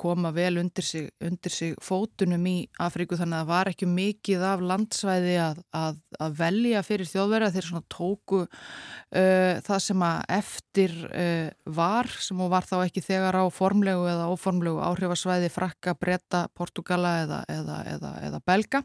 koma 0.00 0.30
vel 0.34 0.60
undir 0.60 0.86
sig, 0.86 1.08
undir 1.22 1.52
sig 1.52 1.74
fótunum 1.84 2.44
í 2.48 2.56
Afríku. 2.82 3.18
Þannig 3.18 3.38
að 3.38 3.44
það 3.44 3.50
var 3.50 3.70
ekki 3.70 3.88
mikið 3.90 4.44
af 4.50 4.64
landsvæði 4.70 5.36
að, 5.42 5.60
að, 5.76 6.00
að 6.20 6.36
velja 6.40 6.82
fyrir 6.86 7.10
þjóðverða 7.10 7.52
þeir 7.54 7.68
svona 7.68 7.86
tóku 7.92 8.40
uh, 8.44 9.54
það 9.66 9.82
sem 9.86 10.04
að 10.06 10.18
eftir 10.38 10.96
uh, 11.10 11.48
var 11.80 12.10
sem 12.20 12.42
var 12.54 12.66
þá 12.68 12.76
ekki 12.82 13.04
þegar 13.04 13.40
á 13.40 13.44
formlegu 13.54 14.08
eða 14.10 14.30
óformlegu 14.32 14.82
áhrifasvæði 14.84 15.52
frakka, 15.52 15.94
bretta, 15.98 16.46
portugala 16.56 17.16
eða, 17.24 17.44
eða, 17.50 17.78
eða, 17.94 18.12
eða 18.28 18.42
belga 18.46 18.84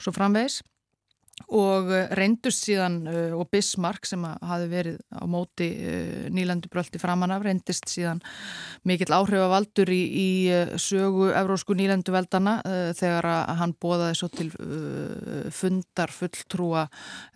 svo 0.00 0.14
framvegs 0.16 0.60
og 1.48 1.90
eh, 1.94 2.10
reyndust 2.18 2.66
síðan 2.66 2.98
uh, 3.08 3.38
og 3.38 3.48
Bismarck 3.52 4.06
sem 4.08 4.22
hafi 4.24 4.68
verið 4.70 4.98
á 5.14 5.24
móti 5.30 5.68
uh, 5.74 6.28
nýlendubröldi 6.32 7.00
framanaf 7.02 7.44
reyndist 7.46 7.88
síðan 7.90 8.20
mikill 8.88 9.12
áhrifavaldur 9.14 9.90
í, 9.94 10.00
í 10.10 10.28
sögu 10.80 11.30
evrósku 11.36 11.76
nýlenduveldana 11.76 12.60
þegar 12.96 13.26
hann 13.58 13.74
bóðaði 13.80 14.16
svo 14.16 14.28
til 14.32 14.48
fundar 15.54 16.12
fulltrúa 16.14 16.86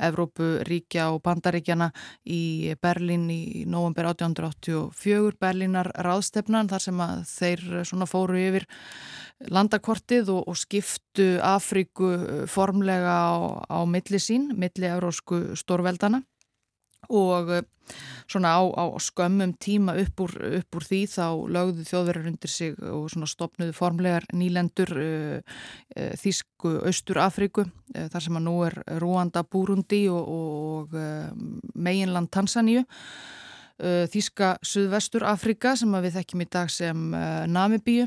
Evrópuríkja 0.08 1.10
og 1.12 1.20
Bandaríkjana 1.26 1.90
í 2.24 2.72
Berlín 2.82 3.26
í 3.32 3.64
november 3.68 4.08
1884 4.14 5.36
Berlínar 5.40 5.92
ráðstefnan 6.06 6.70
þar 6.72 6.86
sem 6.86 7.04
að 7.04 7.26
þeir 7.34 7.66
svona 7.84 8.08
fóru 8.08 8.40
yfir 8.40 8.68
landakortið 9.52 10.30
og, 10.34 10.48
og 10.48 10.58
skiptu 10.58 11.34
Afríku 11.44 12.10
uh, 12.14 12.44
formlega 12.50 13.16
á, 13.28 13.34
á 13.68 13.78
milli 13.88 14.20
sín, 14.22 14.52
milli 14.58 14.88
eurósku 14.90 15.56
stórveldana 15.58 16.22
og 17.12 17.50
uh, 17.52 17.62
svona 18.28 18.56
á, 18.56 18.62
á 18.64 18.84
skömmum 18.96 19.52
tíma 19.60 19.96
upp 20.00 20.24
úr, 20.24 20.32
upp 20.60 20.78
úr 20.78 20.86
því 20.88 21.00
þá 21.12 21.26
lögðu 21.52 21.84
þjóðverðar 21.84 22.30
undir 22.30 22.52
sig 22.52 22.78
og 22.80 23.10
svona 23.12 23.28
stopnuðu 23.28 23.76
formlegar 23.76 24.26
nýlendur 24.32 24.92
uh, 24.96 25.38
uh, 25.96 26.12
Þísku 26.20 26.78
Östur 26.88 27.20
Afríku 27.20 27.66
uh, 27.66 28.08
þar 28.08 28.24
sem 28.24 28.40
að 28.40 28.46
nú 28.48 28.56
er 28.66 28.78
Rúanda 29.02 29.44
Búrundi 29.44 30.06
og, 30.08 30.24
og 30.24 30.98
meginland 31.74 32.32
Tansaníu 32.32 32.84
Þíska 33.80 34.52
Suðvestur 34.62 35.24
Afrika 35.26 35.72
sem 35.74 35.90
við 35.90 36.14
þekkjum 36.14 36.42
í 36.44 36.46
dag 36.46 36.68
sem 36.70 37.00
uh, 37.10 37.42
Namibíu, 37.50 38.06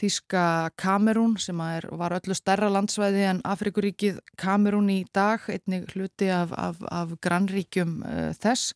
Þíska 0.00 0.70
Kamerún 0.80 1.34
sem 1.36 1.60
er, 1.60 1.84
var 1.92 2.14
öllu 2.16 2.36
stærra 2.36 2.70
landsvæði 2.72 3.26
en 3.28 3.42
Afrikuríkið 3.44 4.22
Kamerún 4.40 4.88
í 4.94 5.02
dag, 5.14 5.44
einnig 5.52 5.90
hluti 5.92 6.30
af, 6.32 6.54
af, 6.56 6.80
af 6.88 7.12
grannríkjum 7.20 7.98
uh, 8.00 8.30
þess. 8.40 8.72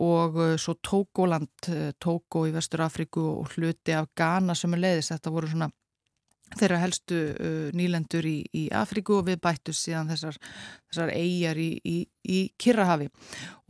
Og 0.00 0.38
uh, 0.38 0.54
svo 0.56 0.78
Tókóland, 0.80 1.52
uh, 1.68 1.90
Tókó 2.00 2.46
í 2.48 2.54
Vestur 2.56 2.86
Afriku 2.86 3.26
og 3.42 3.52
hluti 3.56 3.92
af 3.96 4.08
Ghana 4.16 4.56
sem 4.56 4.72
er 4.78 4.84
leiðis, 4.86 5.12
þetta 5.12 5.34
voru 5.34 5.52
svona 5.52 5.70
þeirra 6.58 6.80
helstu 6.82 7.18
uh, 7.30 7.70
nýlendur 7.76 8.26
í, 8.26 8.38
í 8.56 8.66
Afríku 8.74 9.20
og 9.20 9.28
við 9.28 9.40
bættum 9.44 9.76
síðan 9.76 10.10
þessar, 10.10 10.38
þessar 10.90 11.12
eigjar 11.14 11.60
í, 11.60 11.70
í, 11.86 11.96
í 12.26 12.40
Kirrahafi 12.60 13.10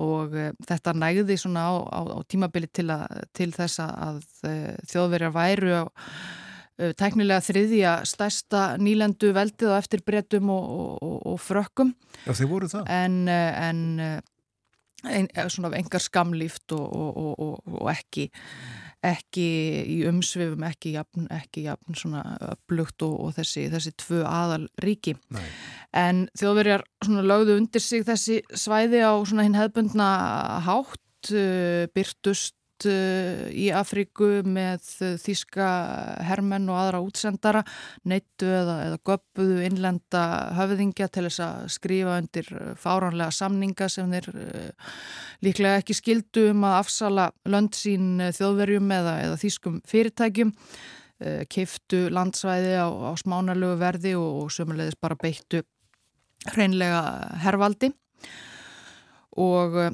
og 0.01 0.37
uh, 0.37 0.51
þetta 0.69 0.97
nægði 0.97 1.39
svona 1.41 1.67
á, 1.69 1.75
á, 1.77 2.01
á 2.17 2.19
tímabili 2.31 2.71
til, 2.73 2.89
til 3.37 3.51
þess 3.57 3.83
að 3.85 4.23
uh, 4.49 4.75
þjóðverjar 4.91 5.37
væru 5.37 5.77
á 5.77 5.85
uh, 5.85 6.93
tæknilega 6.97 7.45
þriðja 7.45 7.95
stærsta 8.09 8.65
nýlendu 8.81 9.35
veldið 9.37 9.77
á 9.77 9.81
eftir 9.81 10.05
brettum 10.07 10.53
og, 10.55 10.69
og, 11.05 11.17
og 11.35 11.41
frökkum. 11.45 11.95
Já 12.25 12.33
þeir 12.33 12.53
voru 12.53 12.71
það. 12.73 12.93
En, 12.97 13.23
uh, 13.29 13.65
en 13.69 13.83
uh, 14.01 14.15
ein, 15.11 15.29
svona 15.49 15.75
engar 15.77 16.03
skamlíft 16.05 16.73
og, 16.77 17.35
og 17.41 17.93
ekki 17.93 18.31
ekki 19.07 19.47
í 19.89 19.97
umsvifum, 20.09 20.63
ekki 20.69 20.95
jafn, 20.97 21.27
ekki 21.33 21.65
jafn 21.65 21.97
svona 21.97 22.23
upplugt 22.51 23.01
og, 23.07 23.17
og 23.27 23.35
þessi, 23.39 23.67
þessi 23.73 23.95
tvö 24.01 24.23
aðal 24.29 24.67
ríki. 24.85 25.17
Nei. 25.33 25.47
En 25.97 26.27
þjóðverjar 26.39 26.85
svona 27.05 27.25
lögðu 27.25 27.57
undir 27.61 27.85
sig 27.85 28.05
þessi 28.09 28.41
svæði 28.53 29.01
á 29.01 29.13
svona 29.25 29.47
hinn 29.47 29.59
hefbundna 29.59 30.11
hátt, 30.67 31.33
uh, 31.33 31.89
byrtust 31.97 32.60
út 32.81 32.89
uh, 32.89 33.49
í 33.53 33.69
Afríku 33.75 34.41
með 34.45 34.85
þíska 35.21 35.69
hermenn 36.25 36.69
og 36.73 36.79
aðra 36.81 37.01
útsendara, 37.05 37.63
neittu 38.09 38.49
eða, 38.49 38.77
eða 38.89 39.01
göppuðu 39.05 39.65
innlenda 39.67 40.23
höfðingja 40.57 41.09
til 41.13 41.27
þess 41.29 41.43
að 41.45 41.67
skrifa 41.77 42.19
undir 42.21 42.49
fáránlega 42.81 43.31
samninga 43.35 43.89
sem 43.89 44.11
þeir 44.11 44.31
líklega 45.45 45.81
ekki 45.81 45.97
skildu 45.97 46.51
um 46.55 46.65
að 46.69 46.79
afsala 46.81 47.31
lönd 47.49 47.77
sín 47.77 48.21
þjóðverjum 48.37 48.91
eða, 48.97 49.19
eða 49.27 49.41
þískum 49.41 49.81
fyrirtækjum 49.89 50.55
kiftu 51.53 52.07
landsvæði 52.09 52.79
á, 52.81 52.89
á 52.89 53.13
smánarlegu 53.21 53.77
verði 53.81 54.15
og, 54.17 54.47
og 54.47 54.55
sömulegis 54.55 54.97
bara 55.01 55.19
beittu 55.21 55.61
hreinlega 56.49 57.03
hervaldi. 57.45 57.93
Og, 59.41 59.77
eh, 59.77 59.91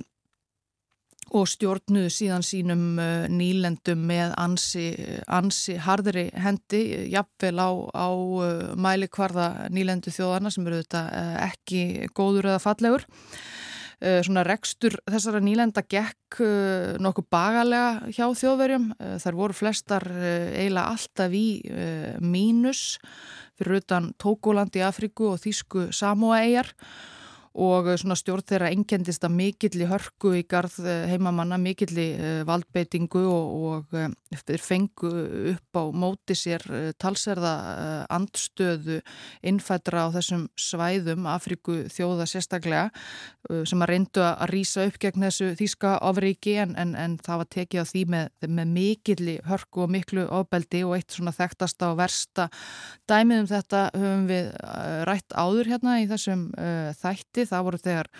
og 1.34 1.48
stjórnuðu 1.50 2.10
síðan 2.12 2.44
sínum 2.46 3.00
eh, 3.02 3.26
nýlendum 3.32 4.02
með 4.06 4.34
ansi, 4.38 4.86
ansi 5.26 5.76
hardri 5.82 6.28
hendi, 6.38 6.82
jafnvel 7.10 7.58
á, 7.58 7.70
á 7.90 8.08
eh, 8.46 8.74
mælikvarða 8.78 9.48
nýlendu 9.74 10.14
þjóðana 10.14 10.52
sem 10.54 10.66
eru 10.68 10.82
þetta 10.84 11.02
ekki 11.48 12.10
góður 12.16 12.52
eða 12.52 12.62
fallegur. 12.62 13.08
Svona 13.96 14.42
rekstur 14.44 14.92
þessara 15.08 15.38
nýlenda 15.40 15.80
gekk 15.88 16.36
nokkuð 17.00 17.24
bagalega 17.32 18.10
hjá 18.12 18.26
þjóðverjum. 18.36 18.90
Þar 19.22 19.38
voru 19.38 19.56
flestar 19.56 20.04
eiginlega 20.12 20.92
alltaf 20.92 21.32
í 21.32 21.46
mínus 22.20 22.82
fyrir 23.56 23.80
utan 23.80 24.10
Tókóland 24.20 24.76
í 24.76 24.84
Afriku 24.84 25.30
og 25.32 25.40
Þísku 25.40 25.88
Samóaeigjar 25.96 26.74
og 26.76 27.15
eh, 27.88 27.96
svona 28.00 28.16
stjórn 28.18 28.44
þeirra 28.46 28.70
engendist 28.74 29.24
að 29.24 29.36
mikill 29.36 29.80
í 29.80 29.88
hörku 29.88 30.34
í 30.36 30.42
garð 30.48 30.76
eh, 30.84 31.06
heimamanna, 31.10 31.58
mikill 31.60 31.94
í 31.96 32.08
eh, 32.12 32.40
valdbeitingu 32.48 33.22
og, 33.30 33.54
og 33.70 34.42
þeir 34.46 34.62
fengu 34.64 35.12
upp 35.54 35.80
á 35.80 35.84
móti 35.96 36.36
sér 36.36 36.64
talserða 37.00 37.54
andstöðu 38.12 39.00
innfættra 39.46 40.06
á 40.06 40.14
þessum 40.14 40.46
svæðum 40.58 41.28
Afriku 41.30 41.84
þjóða 41.92 42.26
sérstaklega 42.28 42.90
sem 43.46 43.82
að 43.82 43.90
reyndu 43.92 44.22
að 44.26 44.50
rýsa 44.50 44.84
upp 44.88 44.98
gegn 45.00 45.22
þessu 45.22 45.52
þýska 45.56 45.92
ofriki 46.08 46.56
en, 46.60 46.74
en, 46.76 46.94
en 46.98 47.14
það 47.22 47.40
var 47.42 47.50
tekið 47.54 47.82
á 47.82 47.86
því 47.86 48.02
með, 48.12 48.30
með 48.58 48.72
mikill 48.74 49.30
í 49.30 49.36
hörku 49.46 49.84
og 49.86 49.92
miklu 49.94 50.26
ofbeldi 50.26 50.82
og 50.84 50.96
eitt 50.98 51.14
svona 51.14 51.34
þekktasta 51.36 51.92
og 51.92 52.00
versta 52.02 52.48
dæmið 53.08 53.44
um 53.44 53.50
þetta 53.52 53.84
höfum 53.94 54.26
við 54.28 54.50
rætt 55.08 55.38
áður 55.38 55.72
hérna 55.72 55.98
í 56.02 56.08
þessum 56.10 56.48
þætti 56.98 57.45
það 57.48 57.66
voru 57.68 57.82
þegar 57.82 58.10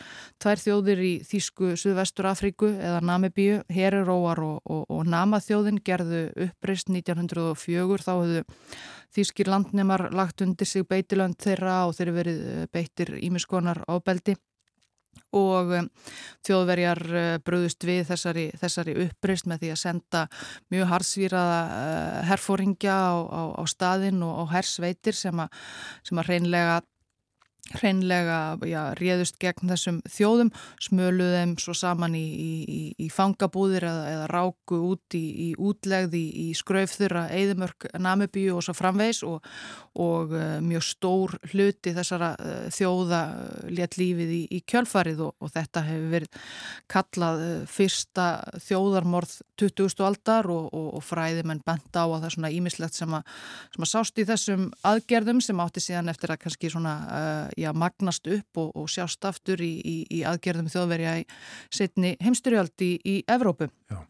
tvær 0.42 0.62
þjóðir 0.64 1.04
í 1.04 1.12
Þísku 1.26 1.72
Suðvestur 1.80 2.30
Afríku 2.30 2.70
eða 2.74 3.00
Namibíu, 3.04 3.62
Heriróar 3.72 4.42
og, 4.44 4.58
og, 4.64 4.84
og 4.92 5.06
Namaþjóðin 5.12 5.82
gerðu 5.84 6.26
uppreist 6.48 6.92
1904 6.92 8.06
þá 8.06 8.12
hefðu 8.14 8.44
Þískir 9.16 9.48
landnemar 9.48 10.10
lagt 10.12 10.42
undir 10.44 10.68
sig 10.68 10.84
beitilönd 10.88 11.38
þeirra 11.40 11.86
og 11.86 11.94
þeir 11.96 12.10
verið 12.12 12.42
eh, 12.50 12.66
beittir 12.72 13.14
ímiskonar 13.16 13.80
ábeldi 13.88 14.34
og 15.36 15.72
um, 15.72 15.86
þjóðverjar 16.44 17.00
uh, 17.08 17.28
bröðust 17.44 17.86
við 17.88 18.02
þessari, 18.10 18.46
þessari 18.60 18.96
uppreist 19.06 19.48
með 19.48 19.62
því 19.62 19.70
að 19.72 19.80
senda 19.80 20.22
mjög 20.72 20.90
harsvíraða 20.90 21.60
uh, 21.64 22.18
herfóringja 22.30 22.96
á, 22.96 23.16
á, 23.24 23.42
á 23.56 23.62
staðin 23.68 24.20
og 24.26 24.44
á 24.44 24.44
hersveitir 24.58 25.16
sem 25.16 25.40
að, 25.40 25.64
sem 26.06 26.20
að 26.20 26.30
reynlega 26.34 26.76
hreinlega 27.74 28.56
já, 28.68 28.80
réðust 28.98 29.38
gegn 29.42 29.70
þessum 29.72 29.98
þjóðum, 30.10 30.50
smöluð 30.82 31.32
þeim 31.34 31.54
svo 31.60 31.74
saman 31.76 32.14
í, 32.18 32.22
í, 32.22 32.80
í 33.02 33.08
fangabúðir 33.12 33.88
eða, 33.88 34.04
eða 34.12 34.28
ráku 34.30 34.78
út 34.92 35.16
í, 35.18 35.24
í 35.46 35.48
útlegði 35.58 36.22
í 36.44 36.46
skraufþurra 36.56 37.26
Eidimörk, 37.34 37.88
Namibíu 37.98 38.56
og 38.56 38.64
svo 38.66 38.76
framvegs 38.76 39.22
og, 39.26 39.44
og 39.98 40.34
uh, 40.36 40.58
mjög 40.64 40.86
stór 40.86 41.36
hluti 41.50 41.94
þessara 41.96 42.32
uh, 42.38 42.68
þjóða 42.74 43.22
uh, 43.34 43.66
létt 43.74 43.98
lífið 43.98 44.34
í 44.36 44.62
kjölfarið 44.68 45.24
og, 45.26 45.34
og 45.42 45.52
þetta 45.56 45.84
hefur 45.88 46.14
verið 46.14 46.40
kallað 46.92 47.44
fyrsta 47.70 48.28
þjóðarmorð 48.62 49.40
20. 49.58 49.96
aldar 50.06 50.46
og, 50.52 50.70
og 50.70 51.02
fræðimenn 51.04 51.64
benda 51.66 52.04
á 52.04 52.06
að 52.06 52.18
það 52.20 52.28
er 52.28 52.36
svona 52.36 52.52
ímislegt 52.54 52.96
sem 52.98 53.18
að, 53.18 53.36
sem 53.74 53.86
að 53.86 53.92
sást 53.92 54.22
í 54.22 54.26
þessum 54.28 54.66
aðgerðum 54.86 55.42
sem 55.44 55.62
átti 55.64 55.82
síðan 55.82 56.12
eftir 56.12 56.32
að 56.34 56.42
kannski 56.44 56.70
svona 56.70 56.96
já, 57.56 57.72
magnast 57.76 58.26
upp 58.30 58.60
og, 58.62 58.74
og 58.76 58.90
sjást 58.92 59.24
aftur 59.28 59.62
í, 59.64 59.72
í, 59.80 59.96
í 60.18 60.24
aðgerðum 60.28 60.68
þjóðverja 60.72 61.16
í 61.22 61.24
setni 61.72 62.16
heimstyrjaldi 62.22 62.92
í, 62.96 63.00
í 63.04 63.16
Evrópu. 63.32 63.70
Já, 63.90 64.02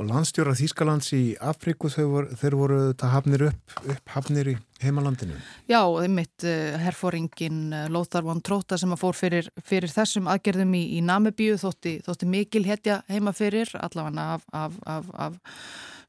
og 0.00 0.08
landstjóra 0.08 0.54
Þýskalands 0.56 1.12
í 1.16 1.22
Afriku 1.40 1.90
voru, 1.92 2.36
þeir 2.38 2.56
voru 2.58 2.80
þetta 2.88 3.12
hafnir 3.12 3.46
upp, 3.50 3.76
upp 3.94 4.14
hafnir 4.14 4.52
í 4.54 4.56
heimalandinu. 4.82 5.38
Já, 5.70 5.80
þeim 5.84 6.16
mitt 6.18 6.46
uh, 6.48 6.78
herfóringin 6.82 7.62
uh, 7.70 7.86
Lothar 7.92 8.26
von 8.26 8.42
Tróta 8.44 8.78
sem 8.80 8.92
að 8.94 9.02
fór 9.04 9.18
fyrir, 9.18 9.50
fyrir 9.64 9.92
þessum 9.92 10.30
aðgerðum 10.32 10.74
í, 10.78 10.84
í 10.98 11.04
Namibíu 11.06 11.58
þótti, 11.60 11.98
þótti 12.06 12.30
mikil 12.30 12.64
hetja 12.68 13.02
heima 13.12 13.34
fyrir 13.36 13.70
allavega 13.78 14.32
af, 14.36 14.46
af, 14.52 14.78
af, 14.96 15.12
af 15.28 15.40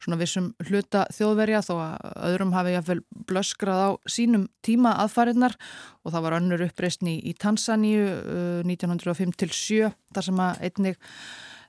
svona 0.03 0.19
vissum 0.19 0.51
hluta 0.67 1.05
þjóðverja 1.15 1.63
þó 1.63 1.73
að 1.79 2.11
öðrum 2.29 2.53
hafi 2.55 2.75
jáfnvel 2.75 2.99
blöskrað 3.29 3.83
á 3.87 3.89
sínum 4.09 4.49
tíma 4.65 4.97
aðfarinnar 5.03 5.55
og 6.03 6.13
það 6.13 6.25
var 6.27 6.37
önnur 6.41 6.65
uppreysni 6.67 7.15
í 7.23 7.33
Tansaníu 7.39 8.03
uh, 8.03 8.61
1905-07 8.67 9.93
þar 10.13 10.27
sem 10.29 10.43
að 10.43 10.63
einnig 10.67 11.01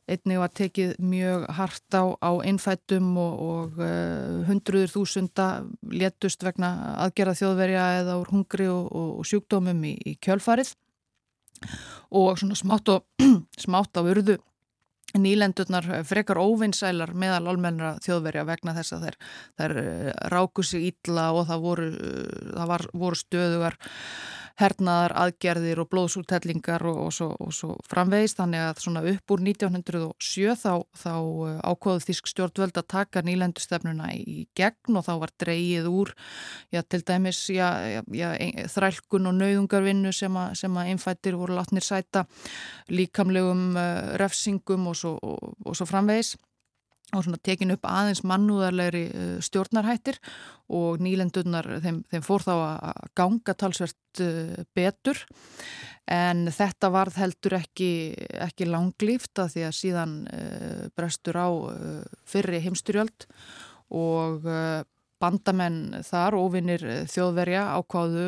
einnig 0.05 0.41
var 0.41 0.53
tekið 0.53 0.97
mjög 1.01 1.47
hart 1.57 1.97
á, 1.97 2.05
á 2.21 2.31
innfættum 2.45 3.15
og, 3.17 3.37
og 3.41 3.79
uh, 3.81 4.43
hundruður 4.49 4.93
þúsunda 4.93 5.47
léttust 5.89 6.45
vegna 6.45 6.75
aðgerða 7.07 7.39
þjóðverja 7.41 7.85
eða 8.03 8.19
úr 8.21 8.33
hungri 8.35 8.69
og, 8.69 8.91
og 8.93 9.29
sjúkdómum 9.29 9.81
í, 9.89 9.95
í 10.05 10.17
kjölfarið. 10.21 10.75
Og 12.13 12.37
svona 12.37 12.59
smátt 12.59 12.91
og 12.93 13.07
smátt 13.65 13.97
á 13.97 14.05
urðu 14.05 14.37
nýlendurnar 15.21 15.87
frekar 16.09 16.41
óvinnsælar 16.43 17.15
meðal 17.19 17.47
almennra 17.53 17.95
þjóðverja 18.05 18.45
vegna 18.49 18.75
þess 18.79 18.97
að 18.97 19.07
þær, 19.07 19.19
þær 19.61 19.77
eh, 19.83 20.13
ráku 20.35 20.65
sig 20.67 20.89
ítla 20.91 21.31
og 21.37 21.49
það 21.51 21.67
voru, 21.69 21.91
eh, 21.95 22.47
það 22.55 22.73
var, 22.73 22.87
voru 23.05 23.21
stöðugar 23.21 23.79
hernaðar, 24.61 25.15
aðgerðir 25.19 25.81
og 25.83 25.89
blóðsúrtellingar 25.91 26.85
og, 26.87 26.99
og, 27.07 27.13
svo, 27.15 27.29
og 27.43 27.51
svo 27.55 27.75
framvegist 27.91 28.39
þannig 28.39 28.63
að 28.69 28.83
svona 28.85 29.03
upp 29.11 29.35
úr 29.35 29.43
1907 29.43 30.55
þá, 30.61 30.73
þá 31.01 31.15
eh, 31.15 31.59
ákváðu 31.67 32.05
Þísk 32.05 32.31
stjórnvöld 32.31 32.79
að 32.79 32.89
taka 32.95 33.25
nýlendustefnuna 33.27 34.13
í 34.15 34.45
gegn 34.55 35.01
og 35.01 35.07
þá 35.09 35.13
var 35.25 35.35
dreyið 35.43 35.91
úr 35.91 36.15
já, 36.75 36.83
til 36.87 37.03
dæmis 37.03 37.43
já, 37.51 37.69
já, 38.15 38.29
þrælkun 38.71 39.31
og 39.33 39.39
nauðungarvinnu 39.41 40.15
sem 40.15 40.39
að, 40.39 40.55
sem 40.63 40.79
að 40.79 40.95
einfættir 40.95 41.39
voru 41.41 41.59
látnir 41.59 41.87
sæta 41.87 42.27
líkamlegum 42.95 43.73
uh, 43.75 44.15
refsingum 44.21 44.91
og 44.91 44.99
svo, 44.99 45.17
og 45.19 45.75
svo 45.75 45.89
framvegis 45.89 46.37
og 47.17 47.25
svona 47.27 47.41
tekin 47.45 47.75
upp 47.75 47.87
aðeins 47.89 48.23
mannúðarlegri 48.27 49.05
uh, 49.09 49.33
stjórnarhættir 49.45 50.21
og 50.75 51.03
nýlendurnar 51.05 51.69
þeim, 51.85 52.03
þeim 52.13 52.25
fór 52.25 52.47
þá 52.47 52.55
að 52.55 53.03
ganga 53.19 53.57
talsvert 53.59 54.23
uh, 54.25 54.63
betur. 54.77 55.21
En 56.11 56.45
þetta 56.53 56.91
varð 56.93 57.17
heldur 57.23 57.57
ekki, 57.63 57.91
ekki 58.45 58.69
langlýft 58.69 59.41
að 59.41 59.55
því 59.55 59.69
að 59.69 59.79
síðan 59.81 60.17
uh, 60.29 60.83
brestur 60.97 61.39
á 61.41 61.49
fyrri 62.29 62.61
heimstyrjöld 62.65 63.29
og 63.95 64.45
bandamenn 65.23 66.03
þar, 66.05 66.37
ofinnir 66.37 66.83
þjóðverja 67.09 67.63
ákváðu 67.79 68.25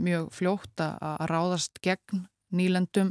mjög 0.00 0.28
fljótt 0.36 0.84
að 0.84 1.24
ráðast 1.28 1.80
gegn 1.84 2.24
nýlendum 2.54 3.10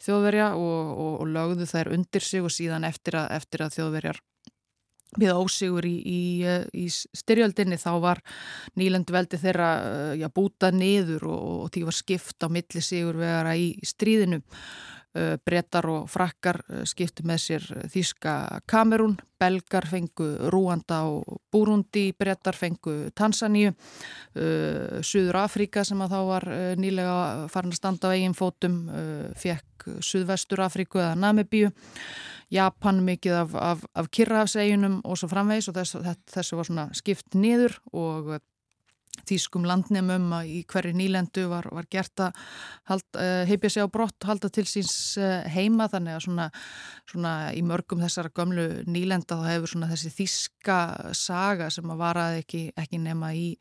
þjóðverja 0.00 0.50
og, 0.56 0.92
og, 0.94 1.14
og 1.22 1.30
lögðu 1.34 1.68
þær 1.68 1.92
undir 1.96 2.24
sig 2.24 2.44
og 2.44 2.52
síðan 2.54 2.86
eftir 2.88 3.18
að, 3.20 3.30
eftir 3.36 3.64
að 3.64 3.76
þjóðverjar 3.78 4.20
við 5.18 5.32
ósigur 5.34 5.86
í, 5.88 5.96
í, 6.06 6.20
í 6.76 6.86
styrjöldinni 6.90 7.78
þá 7.80 7.90
var 8.02 8.20
nýlendu 8.78 9.14
veldi 9.14 9.40
þeirra 9.40 9.70
já, 10.18 10.28
búta 10.30 10.70
niður 10.74 11.26
og, 11.30 11.48
og 11.64 11.72
því 11.74 11.84
var 11.88 11.98
skipt 11.98 12.46
á 12.46 12.48
milli 12.52 12.84
sigur 12.84 13.18
vegara 13.18 13.56
í 13.58 13.72
stríðinu 13.86 14.42
brettar 15.44 15.88
og 15.90 16.06
frakkar 16.10 16.60
skiptu 16.86 17.24
með 17.26 17.40
sér 17.42 17.64
Þíska 17.90 18.34
Kamerún, 18.70 19.16
belgar 19.40 19.88
fengu 19.90 20.28
Rúanda 20.52 21.00
og 21.10 21.40
Búrundi, 21.50 22.12
brettar 22.14 22.54
fengu 22.54 23.10
Tansaníu, 23.16 23.72
Suður 25.02 25.40
Afríka 25.42 25.82
sem 25.86 26.00
að 26.04 26.14
þá 26.14 26.20
var 26.28 26.48
nýlega 26.78 27.48
farin 27.50 27.74
að 27.74 27.80
standa 27.80 28.12
á 28.12 28.14
eigin 28.14 28.38
fótum, 28.38 28.84
fekk 29.34 29.88
Suðvestur 30.04 30.62
Afríku 30.62 31.02
eða 31.02 31.16
Namibíu. 31.18 31.72
Japan 32.50 33.02
mikið 33.06 33.36
af, 33.44 33.52
af, 33.54 33.82
af 33.94 34.08
Kirrahafseginum 34.10 35.00
og 35.06 35.18
svo 35.18 35.28
framvegs 35.30 35.70
og 35.70 35.76
þess, 35.78 35.98
þessu 36.34 36.58
var 36.58 36.66
svona 36.66 36.86
skipt 36.98 37.36
niður 37.38 37.76
og 37.94 38.32
tískum 39.30 39.66
landnemum 39.68 40.28
að 40.36 40.52
í 40.52 40.60
hverju 40.70 40.94
nýlendu 40.98 41.46
var, 41.50 41.68
var 41.74 41.88
gert 41.92 42.22
að 42.26 42.42
uh, 42.90 43.42
heipja 43.48 43.72
sig 43.72 43.86
á 43.86 43.88
brott, 43.92 44.18
halda 44.28 44.50
til 44.52 44.66
síns 44.68 44.94
uh, 45.20 45.40
heima. 45.50 45.88
Þannig 45.92 46.18
að 46.18 46.24
svona, 46.26 46.48
svona 47.10 47.34
í 47.56 47.62
mörgum 47.66 48.02
þessara 48.04 48.34
gömlu 48.36 48.66
nýlenda 48.90 49.40
þá 49.40 49.46
hefur 49.54 49.74
svona 49.74 49.90
þessi 49.92 50.14
þíska 50.18 50.80
saga 51.16 51.70
sem 51.72 51.90
að 51.90 52.02
varaði 52.04 52.42
ekki, 52.44 52.64
ekki 52.80 53.02
nema 53.02 53.32
í, 53.36 53.52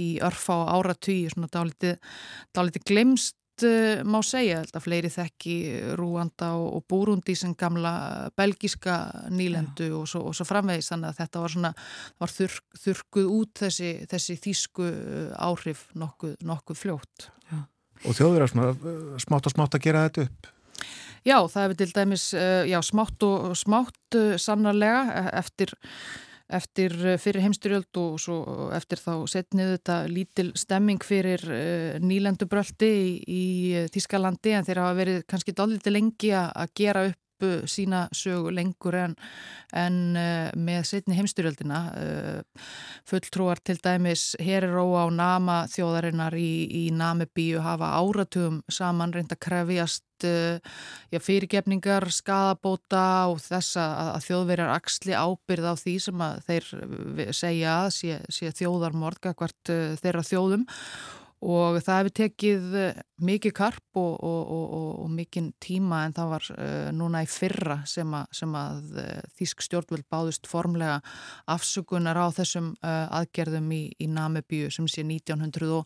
í 0.00 0.08
örfa 0.24 0.62
og 0.64 0.72
áratví 0.78 1.20
svona 1.32 1.52
dálítið 1.52 2.88
glemst 2.88 3.39
uh, 3.66 4.02
má 4.06 4.18
segja 4.26 4.60
að 4.64 4.84
fleiri 4.84 5.10
þekki 5.12 5.56
Rúanda 5.98 6.52
og, 6.58 6.68
og 6.78 6.86
Búrundi 6.90 7.34
sem 7.38 7.54
gamla 7.58 7.92
belgiska 8.38 8.98
nýlendu 9.32 9.90
og 9.98 10.06
svo, 10.10 10.26
og 10.30 10.36
svo 10.36 10.46
framvegis 10.48 10.92
þannig 10.92 11.10
að 11.10 11.20
þetta 11.22 11.42
var 11.44 11.54
svona 11.54 11.72
var 12.22 12.34
þurr, 12.36 12.56
þurkuð 12.84 13.34
út 13.36 13.64
þessi, 13.64 13.90
þessi 14.10 14.38
þýsku 14.46 14.88
áhrif 15.50 15.84
nokkuð, 15.98 16.38
nokkuð 16.46 16.80
fljótt 16.84 17.28
Já. 17.50 17.60
Og 18.08 18.16
þjóður 18.16 18.46
er 18.46 18.54
smátt 19.20 19.46
og 19.46 19.52
smátt 19.52 19.76
að 19.76 19.84
gera 19.84 20.06
þetta 20.06 20.24
upp? 20.24 20.50
Já, 21.20 21.36
það 21.36 21.62
hefur 21.62 21.76
til 21.76 21.90
dæmis 21.92 22.26
já, 22.70 22.78
smátt 22.80 23.24
og 23.26 23.52
smátt 23.60 24.16
sannarlega 24.40 25.02
e, 25.04 25.24
eftir 25.42 25.74
eftir 26.54 26.94
eh, 27.06 27.18
fyrir 27.20 27.44
heimstyrjöld 27.44 28.00
og 28.00 28.18
svo 28.22 28.68
eftir 28.76 29.00
þá 29.00 29.12
setniðu 29.30 29.76
þetta 29.76 29.96
lítil 30.10 30.50
stemming 30.58 31.02
fyrir 31.04 31.44
uh, 31.46 31.96
nýlendubröldi 32.02 32.90
í, 32.90 33.10
í 33.24 33.44
eh, 33.78 33.88
Þískalandi 33.92 34.54
en 34.56 34.66
þeir 34.66 34.82
hafa 34.82 34.98
verið 34.98 35.24
kannski 35.30 35.54
dálítið 35.56 35.96
lengi 35.96 36.32
að 36.36 36.74
gera 36.78 37.06
upp 37.10 37.18
sína 37.70 38.04
sögu 38.16 38.52
lengur 38.54 38.96
en, 38.98 39.16
en 39.76 39.98
uh, 40.18 40.50
með 40.58 40.84
setni 40.88 41.16
heimstyrjöldina 41.18 41.80
uh, 41.94 42.66
fulltrúar 43.08 43.62
til 43.64 43.78
dæmis 43.82 44.34
Heriró 44.40 44.86
á 44.98 45.06
nama 45.12 45.62
þjóðarinnar 45.70 46.36
í, 46.38 46.52
í 46.66 46.84
Namibíu 46.94 47.62
hafa 47.64 47.94
áratugum 48.00 48.60
saman 48.70 49.14
reynda 49.14 49.38
krefjast 49.40 50.26
uh, 50.28 50.58
já, 51.12 51.20
fyrirgefningar, 51.22 52.08
skadabóta 52.14 53.04
og 53.32 53.40
þess 53.44 53.78
að, 53.80 53.94
að 54.16 54.26
þjóðverjar 54.28 54.74
axli 54.74 55.16
ábyrð 55.16 55.70
á 55.70 55.74
því 55.80 55.96
sem 56.08 56.26
þeir 56.48 56.74
segja 57.36 57.78
að 57.84 57.94
sé, 58.00 58.20
sé 58.32 58.52
þjóðarmord 58.60 59.32
hvert 59.32 59.74
þeirra 60.02 60.26
þjóðum 60.26 60.68
og 61.40 61.78
það 61.80 61.98
hefur 61.98 62.14
tekið 62.18 62.74
eh, 62.76 63.00
mikið 63.24 63.54
karp 63.56 63.98
og, 64.00 64.12
og, 64.20 64.50
og, 64.52 64.88
og 65.04 65.12
mikið 65.16 65.50
tíma 65.62 66.02
en 66.06 66.14
það 66.16 66.32
var 66.34 66.48
uh, 66.52 66.88
núna 66.96 67.22
í 67.24 67.28
fyrra 67.30 67.78
sem 67.88 68.12
að, 68.16 68.26
sem 68.36 68.56
að 68.60 68.98
uh, 69.00 69.20
Þísk 69.40 69.64
stjórnvöld 69.64 70.06
báðust 70.12 70.48
formlega 70.50 70.98
afsökunar 71.48 72.20
á 72.20 72.28
þessum 72.36 72.74
uh, 72.84 73.06
aðgerðum 73.20 73.72
í, 73.72 73.82
í 73.96 74.08
Namibíu 74.12 74.68
sem 74.72 74.88
sé 74.90 75.04
1904 75.06 75.80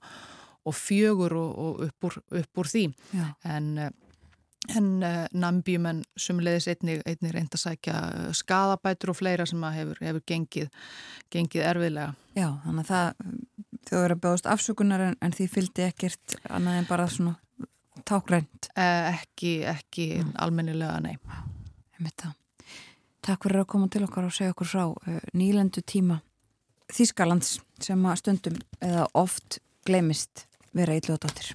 og 0.64 1.85
upp 1.86 2.09
úr, 2.09 2.18
upp 2.40 2.62
úr 2.62 2.70
því 2.70 2.89
Já. 3.14 3.26
en 3.55 3.74
en 4.73 4.86
uh, 5.05 5.24
Nambíumenn 5.36 6.03
sumleðis 6.16 6.69
einnig, 6.73 7.03
einnig 7.05 7.35
reynd 7.35 7.55
að 7.55 7.65
sækja 7.66 7.97
skadabætur 8.36 9.12
og 9.12 9.19
fleira 9.19 9.47
sem 9.49 9.62
hefur, 9.77 10.01
hefur 10.01 10.24
gengið, 10.31 10.70
gengið 11.35 11.66
erfiðlega. 11.69 12.15
Já, 12.35 12.49
þannig 12.65 12.85
að 12.85 12.93
það 12.93 13.09
þau 13.85 13.99
eru 14.01 14.16
að 14.16 14.23
bjóðast 14.24 14.51
afsökunar 14.55 15.05
en, 15.09 15.19
en 15.20 15.35
því 15.36 15.49
fylgdi 15.53 15.85
ekkert 15.89 16.36
annað 16.49 16.78
en 16.81 16.89
bara 16.89 17.09
svona 17.12 17.35
tákrænt. 18.09 18.70
Eh, 18.74 19.11
ekki, 19.12 19.53
ekki 19.69 20.07
mm. 20.23 20.32
almennilega, 20.45 21.01
nei. 21.05 21.16
Takk 23.24 23.47
fyrir 23.47 23.62
að 23.62 23.69
koma 23.73 23.89
til 23.89 24.05
okkar 24.05 24.27
og 24.28 24.35
segja 24.36 24.53
okkur 24.53 24.69
frá 24.69 24.86
uh, 24.91 25.20
nýlendu 25.36 25.85
tíma 25.86 26.20
Þískalands 26.93 27.59
sem 27.81 28.03
að 28.05 28.19
stundum 28.20 28.59
eða 28.85 29.07
oft 29.16 29.59
glemist 29.89 30.45
vera 30.77 30.93
eitthvað 30.93 31.23
cutting 31.24 31.55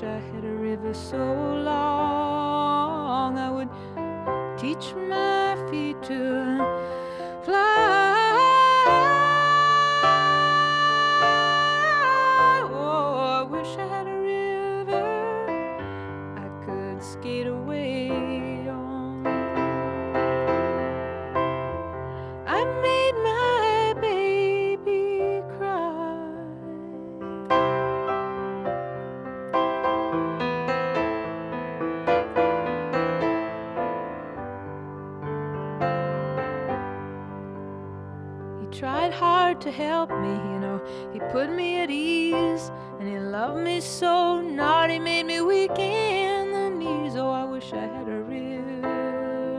Wish 0.00 0.08
I 0.08 0.18
had 0.34 0.44
a 0.44 0.54
river 0.54 0.94
so 0.94 1.16
long 1.64 3.38
I 3.38 3.50
would 3.50 3.68
teach 4.58 4.94
my 4.94 5.56
feet 5.70 6.02
to 6.04 6.56
fly. 7.44 7.79
To 39.60 39.70
help 39.70 40.10
me, 40.10 40.28
you 40.28 40.58
know. 40.58 40.80
He 41.12 41.20
put 41.32 41.50
me 41.50 41.80
at 41.80 41.90
ease, 41.90 42.70
and 42.98 43.06
he 43.06 43.18
loved 43.18 43.62
me 43.62 43.80
so. 43.80 44.40
Naughty 44.40 44.98
made 44.98 45.26
me 45.26 45.42
weak 45.42 45.78
in 45.78 46.50
the 46.50 46.70
knees. 46.70 47.14
Oh, 47.16 47.30
I 47.30 47.44
wish 47.44 47.72
I 47.74 47.80
had 47.80 48.08
a 48.08 48.22
river 48.22 49.50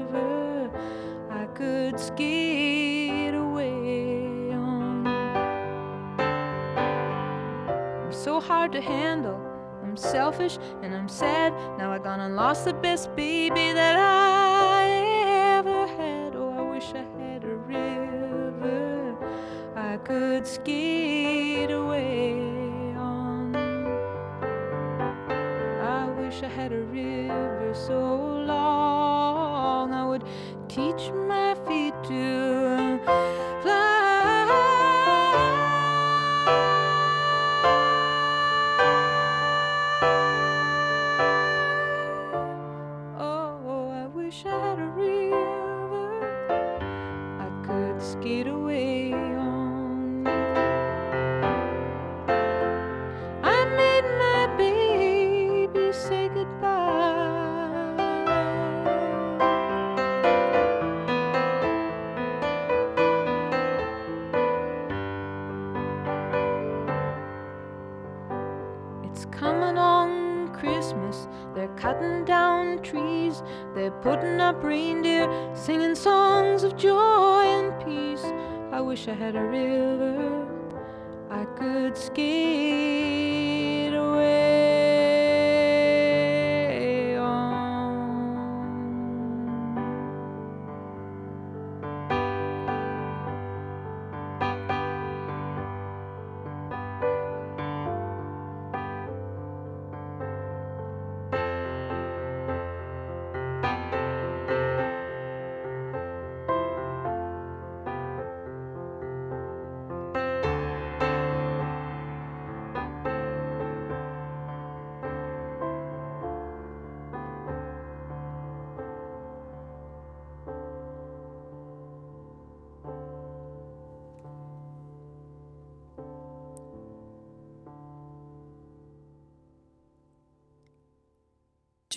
I 1.30 1.45
could 1.53 1.99
skate 1.99 3.35
away 3.35 4.52
on. 4.53 5.07
I'm 8.03 8.11
so 8.11 8.39
hard 8.39 8.72
to 8.72 8.81
handle. 8.81 9.39
I'm 9.84 9.98
selfish 9.98 10.57
and 10.81 10.95
I'm 10.95 11.10
sad. 11.10 11.53
Now 11.77 11.91
I 11.91 11.99
gone 11.99 12.22
and 12.22 12.35
lost 12.35 12.65
the 12.65 12.73
best 12.73 13.15
baby 13.15 13.73
that 13.73 13.98
I 13.98 14.31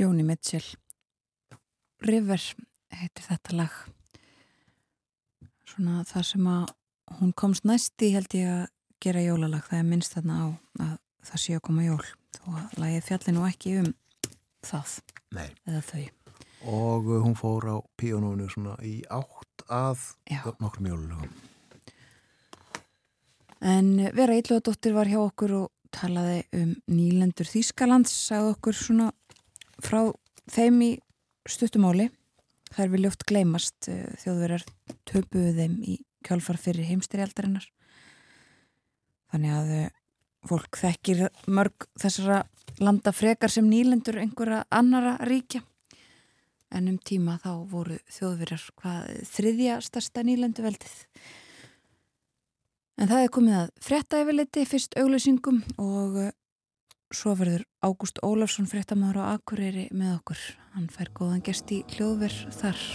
Joni 0.01 0.25
Mitchell. 0.27 0.67
River 2.05 2.43
heitir 2.95 3.27
þetta 3.27 3.59
lag. 3.59 3.77
Svona 5.69 6.03
það 6.09 6.27
sem 6.31 6.51
að 6.51 6.67
hún 7.19 7.33
komst 7.37 7.67
næst 7.69 8.05
í 8.05 8.11
held 8.15 8.35
ég 8.37 8.51
að 8.51 8.67
gera 9.05 9.25
jólalag. 9.25 9.65
Það 9.69 9.81
er 9.81 9.89
minnst 9.89 10.17
þarna 10.17 10.41
á 10.41 10.47
að 10.85 10.99
það 11.31 11.43
sé 11.45 11.57
að 11.57 11.65
koma 11.69 11.87
jól. 11.87 12.05
Þó 12.35 12.45
að 12.59 12.77
lagið 12.83 13.09
fjalli 13.09 13.35
nú 13.37 13.47
ekki 13.49 13.79
um 13.81 13.91
það 14.65 14.99
Nei. 15.35 15.49
eða 15.69 15.83
þau. 15.89 16.05
Og 16.65 17.11
uh, 17.11 17.19
hún 17.25 17.35
fór 17.37 17.67
á 17.69 17.77
píónónu 18.01 18.47
svona 18.53 18.79
í 18.85 18.99
átt 19.13 19.67
að 19.69 20.07
nokkrum 20.61 20.89
jólulögum 20.89 21.35
En 23.65 23.97
Vera 24.13 24.37
Ílluðadóttir 24.37 24.93
var 24.93 25.09
hjá 25.09 25.23
okkur 25.23 25.55
og 25.57 25.69
talaði 25.95 26.43
um 26.59 26.73
nýlendur 26.91 27.49
Þýskalands, 27.49 28.13
sagði 28.27 28.51
okkur 28.53 28.77
svona 28.77 29.07
frá 29.95 30.11
þeim 30.51 30.81
í 30.83 30.93
stuttumáli. 31.47 32.09
Er 32.75 32.91
við 32.91 33.05
ljótt 33.05 33.23
gleymast 33.29 33.87
eh, 33.87 34.09
þjóðverjar 34.25 34.65
töpuðu 35.07 35.53
þeim 35.55 35.77
í 35.87 36.01
kjálfar 36.27 36.59
fyrir 36.59 36.89
heimstyrjaldarinnar. 36.89 37.69
Þannig 39.31 39.55
að 39.55 39.71
eh, 39.77 39.93
fólk 40.51 40.81
þekkir 40.81 41.23
mörg 41.47 41.87
þessara 42.01 42.43
landa 42.83 43.15
frekar 43.15 43.53
sem 43.53 43.69
nýlendur 43.71 44.19
einhverja 44.19 44.65
annara 44.75 45.15
ríkja. 45.23 45.63
En 46.75 46.91
um 46.91 46.99
tíma 46.99 47.39
þá 47.45 47.53
voru 47.71 48.01
þjóðverjar 48.11 48.67
hvað 48.81 49.11
þriðja 49.31 49.79
stærsta 49.87 50.25
nýlendu 50.27 50.65
veldið. 50.65 50.97
En 52.99 53.11
það 53.11 53.23
er 53.23 53.35
komið 53.37 53.61
að 53.61 53.71
frétta 53.83 54.23
yfirleiti 54.25 54.67
fyrst 54.67 54.99
auglýsingum 54.99 55.63
og 55.83 56.19
uh, 56.25 56.35
svo 57.15 57.35
verður 57.39 57.65
Ágúst 57.85 58.19
Ólafsson 58.27 58.69
fréttamaður 58.71 59.23
á 59.23 59.25
Akureyri 59.39 59.89
með 59.95 60.17
okkur. 60.19 60.47
Hann 60.75 60.91
fær 60.93 61.13
góðan 61.15 61.45
gest 61.47 61.71
í 61.75 61.85
hljóðverð 61.95 62.51
þar. 62.59 62.89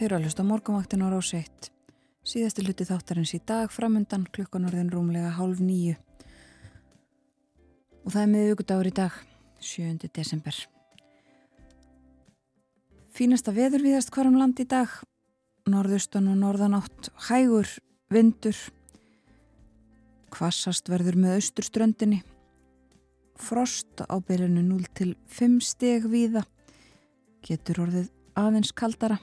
Þeir 0.00 0.14
eru 0.14 0.16
að 0.16 0.22
hlusta 0.24 0.40
á 0.40 0.48
morgunvaktin 0.48 1.02
á 1.04 1.12
Rós 1.12 1.30
1. 1.36 1.66
Síðasti 2.24 2.62
hluti 2.64 2.86
þáttarins 2.88 3.34
í 3.36 3.40
dag 3.44 3.68
framundan 3.68 4.22
klukkan 4.32 4.64
orðin 4.64 4.88
rúmlega 4.88 5.34
hálf 5.36 5.60
nýju. 5.60 5.98
Og 8.08 8.14
það 8.14 8.22
er 8.22 8.30
miðugudagur 8.32 8.88
í 8.88 8.94
dag, 8.96 9.18
7. 9.60 10.08
desember. 10.08 10.56
Fínasta 13.12 13.52
veður 13.52 13.84
viðast 13.90 14.08
hvarum 14.14 14.40
land 14.40 14.64
í 14.64 14.68
dag. 14.72 14.88
Norðustan 15.68 16.32
og 16.32 16.40
norðanátt, 16.40 17.12
hægur, 17.28 17.68
vindur. 18.08 18.56
Kvassast 20.32 20.88
verður 20.88 21.20
með 21.20 21.42
austurströndinni. 21.42 22.22
Frost 23.36 24.00
á 24.00 24.16
byrjunu 24.16 24.64
0 24.64 24.94
til 24.96 25.12
5 25.28 25.60
steg 25.60 26.08
víða. 26.08 26.46
Getur 27.44 27.84
orðið 27.84 28.08
aðeins 28.40 28.72
kaldara. 28.72 29.20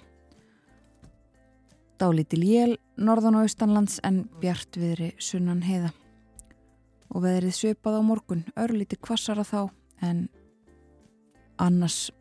Dálítil 1.97 2.43
jél 2.45 2.75
norðan 2.97 3.39
og 3.39 3.47
austanlands 3.47 3.97
en 4.05 4.27
bjart 4.41 4.77
viðri 4.77 5.13
sunnan 5.17 5.63
heiða. 5.65 5.89
Og 7.09 7.23
veðrið 7.23 7.55
svipað 7.57 7.97
á 7.97 8.01
morgun, 8.05 8.43
örlíti 8.59 8.99
kvassara 9.01 9.45
þá 9.47 9.69
en 10.05 10.27
annars 11.57 12.11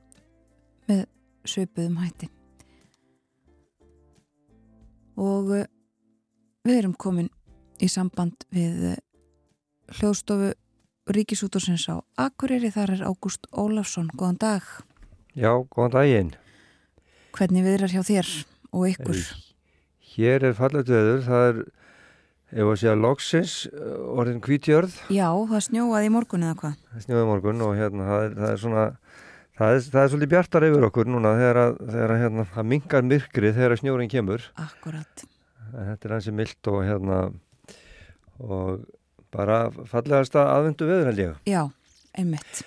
með 0.88 1.04
svipuðum 1.44 1.98
hætti. 2.00 2.30
Og 5.16 5.52
eh, 5.56 5.66
við 6.64 6.80
erum 6.82 6.94
komin 6.96 7.28
í 7.82 7.88
samband 7.92 8.46
við 8.52 8.92
eh, 8.92 9.02
hljóðstofu 9.98 10.54
Ríkisútursins 11.06 11.84
á 11.86 12.02
Akureyri, 12.18 12.72
þar 12.74 12.96
er 12.96 13.04
Ágúst 13.06 13.46
Ólafsson. 13.54 14.08
Góðan 14.18 14.40
dag. 14.42 14.64
Já, 15.38 15.52
góðan 15.70 15.94
daginn. 15.94 16.32
Hvernig 17.36 17.62
viðrar 17.68 17.92
hjá 17.92 18.02
þér 18.02 18.32
og 18.72 18.88
ykkur? 18.90 19.20
Hér 20.16 20.46
er 20.48 20.54
fallet 20.56 20.88
veður, 20.88 21.22
það 21.26 21.46
er, 21.50 21.58
ef 22.56 22.70
að 22.72 22.76
segja, 22.80 22.96
loksins, 22.96 23.54
uh, 23.68 23.96
orðin 24.16 24.40
hvítjörð, 24.44 24.94
Já, 25.12 25.28
það 25.50 25.64
snjóaði 25.68 26.08
í 26.08 26.12
morgun 26.14 26.46
eða 26.46 26.58
hvað? 26.62 26.76
það 26.92 27.06
snjóði 27.06 27.26
morgun 27.30 27.64
og 27.66 27.72
hérna, 27.76 28.06
það 28.10 28.26
er, 28.26 28.36
það 28.40 28.52
er 28.54 28.60
svona, 28.62 28.84
það 29.58 29.74
er, 29.76 29.80
það 29.92 30.02
er 30.02 30.12
svolítið 30.14 30.32
bjartar 30.36 30.68
yfir 30.70 30.86
okkur 30.90 31.10
núna 31.12 31.34
þegar 31.40 31.60
að, 31.64 31.80
þegar 31.90 32.14
að 32.16 32.22
hérna, 32.24 32.46
það 32.54 32.68
mingar 32.72 33.08
myrkrið 33.10 33.58
þegar 33.58 33.74
að 33.76 33.82
snjórin 33.82 34.12
kemur. 34.12 34.46
Akkurat. 34.64 35.26
Þetta 35.76 36.08
er 36.08 36.14
hansi 36.16 36.32
mildt 36.38 36.70
og 36.72 36.78
hérna, 36.86 37.18
og 38.40 38.86
bara 39.34 39.58
fallegasta 39.90 40.46
aðvendu 40.54 40.88
veður 40.88 41.10
held 41.10 41.22
ég. 41.26 41.36
Já, 41.50 41.62
einmitt. 42.16 42.62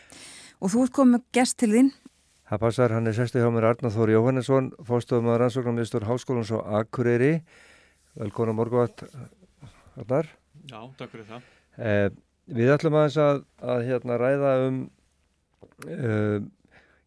Og 0.59 0.69
þú 0.73 0.83
ert 0.85 0.93
komið 0.99 1.23
gest 1.33 1.57
til 1.63 1.71
þín. 1.73 1.89
Það 2.49 2.61
passar, 2.63 2.93
hann 2.95 3.05
er 3.05 3.13
sestu 3.13 3.37
hjá 3.37 3.51
mér 3.53 3.67
Arnar 3.69 3.91
Þóri 3.93 4.15
Jóhannesson, 4.15 4.71
fórstofum 4.81 5.27
að 5.29 5.35
rannsóknarmiðstur 5.43 6.07
Háskólans 6.07 6.49
á 6.49 6.57
Akureyri. 6.79 7.43
Velkona 8.17 8.55
morguvart, 8.57 9.03
Arnar. 9.93 10.31
Já, 10.65 10.79
takk 10.97 11.11
fyrir 11.11 11.27
það. 11.27 11.43
Eh, 11.77 12.07
við 12.49 12.71
ætlum 12.73 12.97
aðeins 12.97 13.17
að, 13.21 13.43
að 13.61 13.83
hérna, 13.85 14.17
ræða 14.17 14.53
um, 14.63 14.79
uh, 15.85 16.39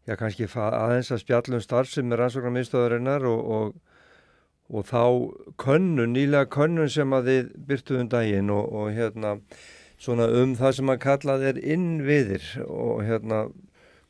já 0.07 0.15
kannski 0.21 0.47
aðeins 0.47 1.11
að 1.11 1.21
spjallum 1.25 1.65
starf 1.65 1.91
sem 1.91 2.15
er 2.15 2.23
rannsóknarmiðstöðarinnar 2.23 3.27
og, 3.27 3.43
og, 3.57 4.07
og 4.71 4.87
þá 4.87 5.03
könnun, 5.59 6.15
nýlega 6.15 6.47
könnun 6.55 6.91
sem 6.91 7.19
að 7.19 7.27
þið 7.33 7.51
byrtuðum 7.67 8.13
daginn 8.15 8.55
og, 8.55 8.71
og 8.71 8.95
hérna 8.95 9.35
svona 9.99 10.31
um 10.39 10.55
það 10.55 10.79
sem 10.79 10.95
að 10.95 11.03
kallað 11.03 11.47
er 11.51 11.61
innviðir 11.75 12.47
og 12.63 13.03
hérna 13.03 13.43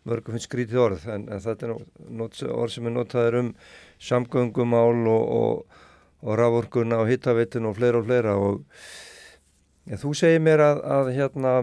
mörgum 0.10 0.36
finnst 0.36 0.50
skrítið 0.50 0.82
orð 0.84 1.08
en, 1.12 1.28
en 1.32 1.42
þetta 1.44 1.68
er 1.68 1.74
not, 2.12 2.42
orð 2.44 2.76
sem 2.76 2.90
er 2.90 2.96
notaður 2.96 3.40
um 3.40 3.52
samgöngumál 4.04 5.08
og, 5.08 5.24
og, 5.38 5.80
og 6.24 6.40
rávorkuna 6.40 7.00
og 7.04 7.12
hittavitin 7.12 7.70
og 7.70 7.78
fleira 7.78 8.02
og 8.02 8.10
fleira 8.10 8.36
og 8.40 8.64
ja, 9.88 10.00
þú 10.00 10.14
segir 10.18 10.44
mér 10.44 10.66
að, 10.66 10.84
að 10.98 11.14
hérna 11.18 11.54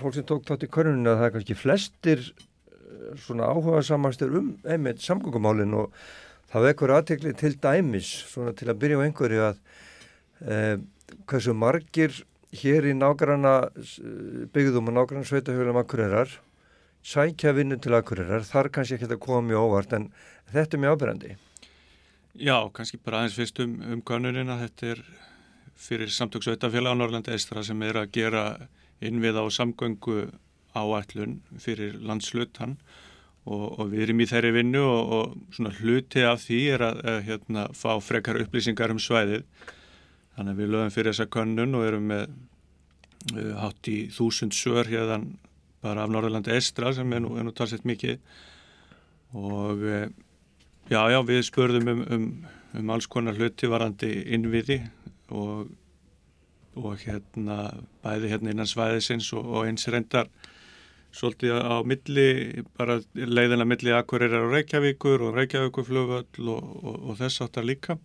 fólk 0.00 0.16
sem 0.16 0.26
tók 0.28 0.46
þátt 0.48 0.66
í 0.66 0.72
körnuninu 0.72 1.12
að 1.12 1.20
það 1.20 1.28
er 1.28 1.36
kannski 1.36 1.58
flestir 1.58 2.24
eh, 2.24 3.12
svona 3.26 3.50
áhuga 3.52 3.84
samanstur 3.86 4.34
um 4.40 4.54
einmitt 4.64 5.04
samgöngumálin 5.04 5.76
og 5.76 5.94
það 6.50 6.68
vekur 6.70 6.96
aðtekli 6.96 7.36
til 7.38 7.54
dæmis 7.62 8.10
svona 8.32 8.56
til 8.56 8.70
að 8.70 8.80
byrja 8.82 9.00
á 9.00 9.04
einhverju 9.06 9.46
að 9.50 9.62
eh, 10.48 10.76
hversu 11.28 11.54
margir 11.56 12.22
hér 12.56 12.88
í 12.90 12.94
nágranna 12.96 13.70
byggðum 14.54 14.90
og 14.90 14.96
nágranna 14.96 15.28
sveitahjóðum 15.28 15.78
akkurirar 15.84 16.32
sækja 17.02 17.54
vinnu 17.56 17.78
til 17.80 17.96
akkurirar 17.96 18.44
þar 18.46 18.70
kannski 18.74 18.96
ekki 18.98 19.08
þetta 19.08 19.22
koma 19.22 19.46
mjög 19.48 19.68
óvart 19.68 19.96
en 19.96 20.10
þetta 20.52 20.76
er 20.76 20.84
mjög 20.84 20.98
ábyrgandi 20.98 21.36
Já, 22.38 22.70
kannski 22.72 23.00
bara 23.02 23.20
aðeins 23.20 23.36
fyrst 23.36 23.58
um, 23.64 23.72
um 23.90 24.02
konurinn 24.06 24.52
að 24.52 24.66
þetta 24.66 24.90
er 24.94 25.00
fyrir 25.80 26.12
samtöksveitafélag 26.14 26.94
á 26.94 26.98
Norrlanda 26.98 27.32
Eistra 27.34 27.64
sem 27.66 27.82
er 27.82 27.98
að 27.98 28.12
gera 28.14 28.44
innvið 29.02 29.40
á 29.40 29.44
samgöngu 29.50 30.28
áætlun 30.76 31.40
fyrir 31.58 31.96
landslutan. 31.98 32.76
Og, 33.48 33.80
og 33.80 33.90
við 33.90 34.04
erum 34.04 34.20
í 34.20 34.28
þeirri 34.28 34.52
vinnu 34.54 34.82
og, 34.84 35.12
og 35.16 35.54
svona 35.56 35.72
hluti 35.80 36.22
af 36.28 36.44
því 36.44 36.60
er 36.76 36.84
að, 36.84 36.98
að 37.08 37.20
hérna, 37.26 37.66
fá 37.74 37.94
frekar 38.04 38.38
upplýsingar 38.44 38.92
um 38.92 39.00
svæðið. 39.00 39.46
Þannig 40.36 40.52
að 40.52 40.60
við 40.60 40.72
lögum 40.74 40.92
fyrir 40.94 41.14
þessa 41.14 41.30
könnun 41.34 41.78
og 41.78 41.86
erum 41.88 42.10
með 42.12 42.26
uh, 42.28 43.54
hátt 43.64 43.90
í 43.90 43.98
þúsund 44.14 44.54
sör 44.54 44.92
hérna 44.92 45.22
bara 45.84 46.04
af 46.04 46.12
Norðurlandi 46.12 46.54
Estra 46.56 46.92
sem 46.96 47.12
er 47.16 47.22
nú, 47.24 47.32
nú 47.40 47.52
talsett 47.56 47.86
mikið. 47.88 48.20
Og 49.38 49.84
uh, 49.86 50.06
já, 50.90 51.02
já, 51.14 51.18
við 51.26 51.42
spörðum 51.48 51.90
um, 51.92 52.00
um, 52.16 52.30
um 52.80 52.94
alls 52.94 53.08
konar 53.10 53.38
hluti 53.38 53.70
varandi 53.70 54.12
innviði 54.36 54.80
og, 55.30 55.68
og 56.78 57.04
hérna 57.04 57.70
bæði 58.04 58.32
hérna 58.34 58.54
innan 58.54 58.70
svæðisins 58.70 59.30
og, 59.36 59.46
og 59.46 59.68
eins 59.70 59.86
reyndar 59.90 60.30
svolítið 61.14 61.56
á 61.58 61.82
milli, 61.82 62.62
bara 62.78 63.00
leiðina 63.14 63.66
milli 63.66 63.94
Akureyrar 63.94 64.46
og 64.46 64.54
Reykjavíkur 64.54 65.24
og 65.26 65.38
Reykjavíkurflugvöll 65.38 66.50
og, 66.54 66.74
og 66.86 67.16
þess 67.18 67.42
áttar 67.46 67.66
líka. 67.66 67.98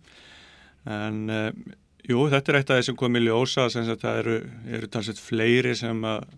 En 0.86 1.26
um, 1.30 1.66
Jú, 2.06 2.28
þetta 2.30 2.52
er 2.52 2.58
eitt 2.60 2.68
af 2.70 2.78
því 2.78 2.86
sem 2.86 2.98
kom 2.98 3.18
í 3.18 3.24
ljósa 3.24 3.64
sem 3.72 3.86
það 3.88 4.18
eru, 4.20 4.34
eru 4.78 4.88
talsett 4.94 5.18
fleiri 5.18 5.72
sem 5.74 6.04
að, 6.06 6.28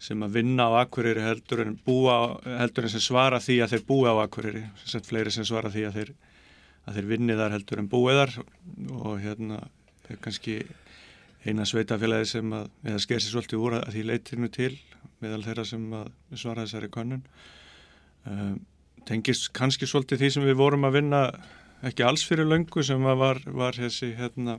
sem 0.00 0.22
að 0.24 0.36
vinna 0.38 0.66
á 0.72 0.80
akkurýri 0.80 1.22
heldur 1.24 1.64
heldur 1.64 2.86
en 2.86 2.92
sem 2.94 3.04
svara 3.04 3.40
því 3.42 3.58
að 3.60 3.74
þeir 3.74 3.86
búa 3.88 4.14
á 4.16 4.24
akkurýri 4.24 4.62
sem 4.84 5.04
fleiri 5.04 5.32
sem 5.34 5.44
svara 5.44 5.72
því 5.72 5.86
að 5.88 5.98
þeir, 5.98 6.12
þeir 6.96 7.10
vinni 7.10 7.36
þar 7.36 7.56
heldur 7.56 7.82
en 7.82 7.90
búiðar 7.92 8.32
og 8.96 9.20
hérna 9.20 9.60
er 10.10 10.18
kannski 10.24 10.62
eina 11.44 11.66
sveitafélagi 11.68 12.28
sem 12.34 12.52
að 12.52 12.68
eða 12.84 13.02
sker 13.04 13.22
sér 13.22 13.34
svolítið 13.34 13.62
úr 13.64 13.76
að 13.78 13.94
því 13.94 14.06
leytirinu 14.08 14.50
til 14.52 14.72
meðal 15.20 15.44
þeirra 15.44 15.66
sem 15.68 15.86
svara 16.34 16.64
þessari 16.64 16.90
konun 16.92 17.22
um, 18.28 18.58
tengist 19.08 19.50
kannski 19.56 19.88
svolítið 19.88 20.24
því 20.24 20.32
sem 20.34 20.48
við 20.48 20.58
vorum 20.60 20.88
að 20.88 20.98
vinna 20.98 21.22
ekki 21.86 22.04
alls 22.04 22.24
fyrir 22.28 22.48
löngu 22.48 22.84
sem 22.84 23.04
var, 23.20 23.40
var 23.46 23.76
þessi 23.76 24.12
hérna 24.18 24.58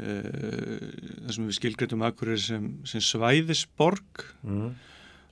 Eh, 0.00 0.78
þar 1.26 1.34
sem 1.36 1.48
við 1.50 1.56
skilgreitum 1.58 2.02
akkurir 2.06 2.40
sem, 2.40 2.70
sem 2.88 3.02
svæðisborg 3.04 4.22
mm. 4.40 4.70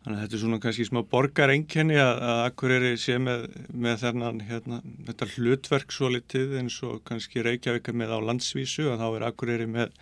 þannig 0.05 0.19
að 0.19 0.21
þetta 0.21 0.37
er 0.37 0.43
svona 0.43 0.59
kannski 0.61 0.85
smá 0.85 0.99
borgarengjani 1.15 1.97
að, 1.97 2.21
að 2.29 2.41
akkurir 2.51 2.85
sé 3.01 3.17
með, 3.25 3.47
með 3.73 3.97
þennan 4.03 4.43
hérna, 4.51 4.83
þetta 5.07 5.29
hlutverk 5.33 5.95
svo 5.97 6.11
litið 6.13 6.53
eins 6.61 6.77
og 6.85 7.01
kannski 7.09 7.47
Reykjavík 7.47 7.89
með 7.97 8.13
á 8.13 8.19
landsvísu 8.29 8.91
að 8.93 9.01
þá 9.01 9.07
er 9.09 9.25
akkurir 9.31 9.65
með 9.79 9.97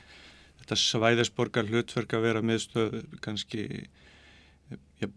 þetta 0.65 0.81
svæðisborgar 0.83 1.71
hlutverk 1.71 2.19
að 2.19 2.27
vera 2.27 2.45
meðstöð 2.51 2.99
kannski 3.23 3.69
ja, 4.99 5.09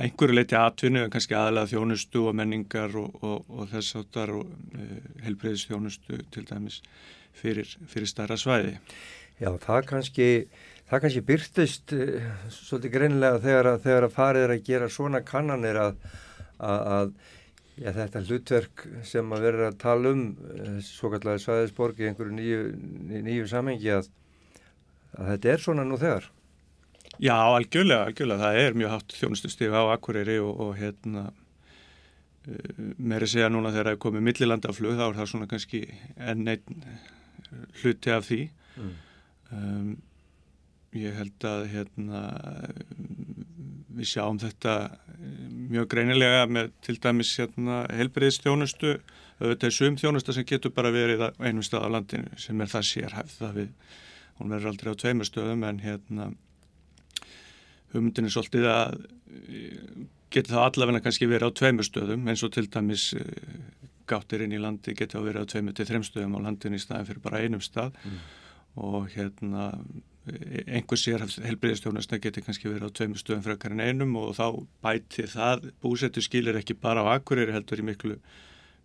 einhverju 0.00 0.34
leiti 0.34 0.58
atvinnu 0.58 1.06
en 1.06 1.14
kannski 1.14 1.38
aðalega 1.38 1.76
þjónustu 1.76 2.26
og 2.26 2.36
menningar 2.42 2.98
og, 2.98 3.22
og, 3.22 3.46
og 3.54 3.70
þess 3.70 4.02
áttar 4.02 4.34
og 4.34 4.50
e, 4.50 4.82
eh, 4.82 5.08
helbreyðis 5.28 5.68
þjónustu 5.70 6.20
til 6.34 6.46
dæmis 6.50 6.82
fyrir, 7.36 7.70
fyrir 7.90 8.10
starra 8.10 8.38
svæði. 8.40 8.76
Já, 9.40 9.54
það 9.56 9.86
kannski, 9.88 10.28
það 10.90 11.02
kannski 11.04 11.20
byrtist 11.24 11.92
uh, 11.96 12.30
svolítið 12.52 12.96
greinilega 12.96 13.40
þegar 13.40 13.68
að, 13.72 13.84
þegar 13.86 14.06
að 14.06 14.16
farið 14.16 14.46
er 14.46 14.54
að 14.54 14.64
gera 14.66 14.88
svona 14.92 15.20
kannanir 15.24 15.78
að, 15.80 15.94
að, 16.58 16.82
að 16.96 17.12
já, 17.80 17.92
þetta 17.96 18.24
hlutverk 18.26 18.82
sem 19.08 19.32
að 19.32 19.46
vera 19.46 19.70
að 19.70 19.78
tala 19.80 20.12
um 20.12 20.26
uh, 20.34 20.74
svo 20.84 21.12
kallega 21.14 21.40
svæðisborg 21.40 22.02
í 22.02 22.10
einhverju 22.10 22.36
nýju, 22.36 22.66
nýju 23.30 23.46
samhengi 23.48 23.94
að 23.96 24.10
þetta 25.16 25.54
er 25.54 25.64
svona 25.64 25.86
nú 25.88 25.96
þegar. 26.00 26.28
Já, 27.20 27.34
algjörlega, 27.36 28.10
algjörlega. 28.10 28.44
Það 28.44 28.58
er 28.64 28.76
mjög 28.80 28.92
hátt 28.94 29.14
þjónustustíf 29.16 29.72
á 29.76 29.82
Akureyri 29.94 30.36
og, 30.40 30.52
og 30.66 30.74
hérna 30.76 31.30
uh, 31.30 32.84
meiri 33.00 33.30
segja 33.32 33.48
núna 33.48 33.72
þegar 33.72 33.88
það 33.88 33.96
er 33.96 34.04
komið 34.04 34.28
millilandaflug 34.28 35.00
þá 35.00 35.06
er 35.06 35.18
það 35.22 35.32
svona 35.32 35.48
kannski 35.48 35.82
enn 36.20 36.44
einn 36.52 36.84
hluti 37.82 38.14
af 38.14 38.26
því 38.28 38.40
mm. 38.76 38.92
um, 39.56 39.90
ég 40.96 41.14
held 41.14 41.46
að 41.46 41.64
hérna, 41.70 42.20
við 43.94 44.10
sjáum 44.10 44.40
þetta 44.42 44.74
mjög 45.70 45.88
greinilega 45.92 46.46
með 46.50 46.72
til 46.82 46.96
dæmis 47.02 47.32
hérna, 47.38 47.84
helbriðstjónustu 47.94 48.96
þetta 49.40 49.68
er 49.68 49.74
sum 49.74 49.96
þjónusta 50.00 50.34
sem 50.36 50.46
getur 50.48 50.74
bara 50.74 50.92
verið 50.94 51.28
einum 51.38 51.64
stað 51.64 51.86
á 51.86 51.94
landinu 51.96 52.40
sem 52.40 52.60
er 52.60 52.70
það 52.72 52.88
sérhæft 52.90 53.38
það 53.38 53.58
við, 53.60 53.74
hún 54.40 54.54
verður 54.54 54.72
aldrei 54.72 54.92
á 54.92 55.00
tveimur 55.02 55.28
stöðum 55.28 55.66
en 55.68 55.82
hérna 55.84 56.30
hugmyndin 57.94 58.28
er 58.28 58.34
svolítið 58.34 58.68
að 58.70 58.98
getur 60.30 60.54
það 60.56 60.66
allavegna 60.66 61.02
kannski 61.04 61.30
verið 61.30 61.54
á 61.54 61.58
tveimur 61.60 61.86
stöðum 61.86 62.28
eins 62.30 62.44
og 62.46 62.52
til 62.54 62.66
dæmis 62.70 63.10
gáttir 64.10 64.44
inn 64.44 64.54
í 64.56 64.60
landi 64.60 64.94
geti 64.98 65.18
á 65.18 65.22
verið 65.22 65.46
á 65.46 65.50
tveimu 65.54 65.74
til 65.76 65.88
þrem 65.88 66.06
stöðum 66.06 66.38
á 66.38 66.44
landinu 66.48 66.78
í 66.78 66.82
staðin 66.82 67.08
fyrir 67.08 67.24
bara 67.24 67.42
einum 67.44 67.62
stað 67.64 67.96
mm. 68.02 68.22
og 68.90 69.10
hérna 69.14 69.70
einhver 70.28 71.00
sér 71.00 71.24
helbriðistjónasna 71.24 72.20
geti 72.22 72.42
kannski 72.44 72.68
verið 72.68 72.92
á 72.92 72.96
tveimu 72.98 73.18
stöðum 73.20 73.44
frekar 73.44 73.74
en 73.74 73.82
einum 73.82 74.12
og 74.20 74.34
þá 74.36 74.46
bæti 74.84 75.24
það 75.30 75.70
búsettu 75.82 76.22
skilir 76.24 76.58
ekki 76.60 76.76
bara 76.78 77.04
á 77.06 77.16
akkurir 77.16 77.52
heldur 77.54 77.80
í 77.80 77.86
miklu, 77.88 78.18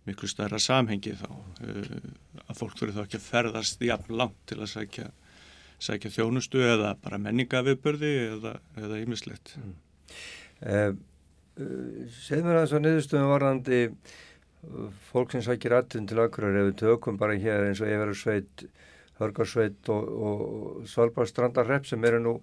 miklu 0.08 0.30
starra 0.30 0.60
samhengi 0.62 1.12
þá 1.20 1.28
uh, 1.28 1.90
að 2.46 2.60
fólk 2.60 2.78
fyrir 2.80 2.96
þá 2.96 3.02
ekki 3.04 3.20
að 3.20 3.26
ferðast 3.28 3.84
jafn 3.84 4.16
langt 4.16 4.38
til 4.48 4.60
að 4.62 4.72
sækja, 4.72 5.10
sækja 5.88 6.14
þjónustu 6.16 6.64
eða 6.64 6.94
bara 7.04 7.20
menningaviðbörði 7.26 8.14
eða 8.32 9.02
ímislegt 9.02 9.58
mm. 9.60 9.74
uh, 10.72 10.88
uh, 11.60 12.14
Segð 12.22 12.48
mér 12.48 12.62
að 12.62 12.64
þess 12.64 12.78
að 12.78 12.86
niðurstöðum 12.86 13.34
varðandi 13.34 13.82
fólk 15.10 15.34
sem 15.34 15.44
sækir 15.44 15.76
aðtun 15.76 16.08
til 16.10 16.20
akkurar 16.22 16.56
ef 16.60 16.70
við 16.70 16.78
tökum 16.82 17.18
bara 17.20 17.36
hér 17.38 17.68
eins 17.68 17.82
og 17.82 17.90
Everursveit, 17.90 18.64
Hörgarsveit 19.20 19.90
og, 19.92 20.08
og 20.28 20.88
Svalbardstrandarrepp 20.90 21.86
sem 21.88 22.04
eru 22.04 22.22
nú 22.22 22.38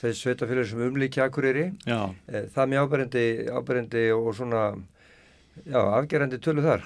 þessi 0.00 0.24
sveitafélag 0.24 0.68
sem 0.68 0.80
umlíkja 0.86 1.28
akkurýri 1.28 1.68
eh, 1.86 2.48
það 2.52 2.62
er 2.64 2.72
mjög 2.72 2.88
áberendi, 2.88 3.26
áberendi 3.52 4.06
og 4.16 4.32
svona 4.36 4.64
já, 5.66 5.80
afgerandi 5.80 6.40
tölu 6.42 6.64
þar. 6.64 6.84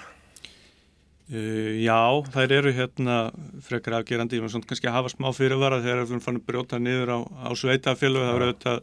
Uh, 1.24 1.80
Já, 1.80 2.20
þær 2.34 2.52
eru 2.52 2.72
hérna 2.76 3.18
frekar 3.64 3.96
afgerandi, 3.96 4.36
ég 4.36 4.44
var 4.44 4.52
svona 4.52 4.68
kannski 4.68 4.90
að 4.90 4.98
hafa 4.98 5.12
smá 5.14 5.30
fyrirvara 5.32 5.80
þegar 5.80 6.02
við 6.04 6.24
fann 6.26 6.40
að 6.40 6.48
brjóta 6.50 6.80
niður 6.82 7.14
á, 7.16 7.18
á 7.48 7.50
sveitafélag, 7.56 8.26
það 8.26 8.34
voru 8.34 8.48
auðvitað 8.50 8.82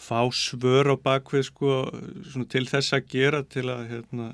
fá 0.00 0.20
svör 0.34 0.90
á 0.90 0.96
bakvið 0.98 1.44
sko, 1.46 1.76
til 2.50 2.64
þess 2.66 2.96
að 2.96 3.12
gera 3.12 3.44
til 3.46 3.68
að 3.70 3.84
hérna 3.92 4.32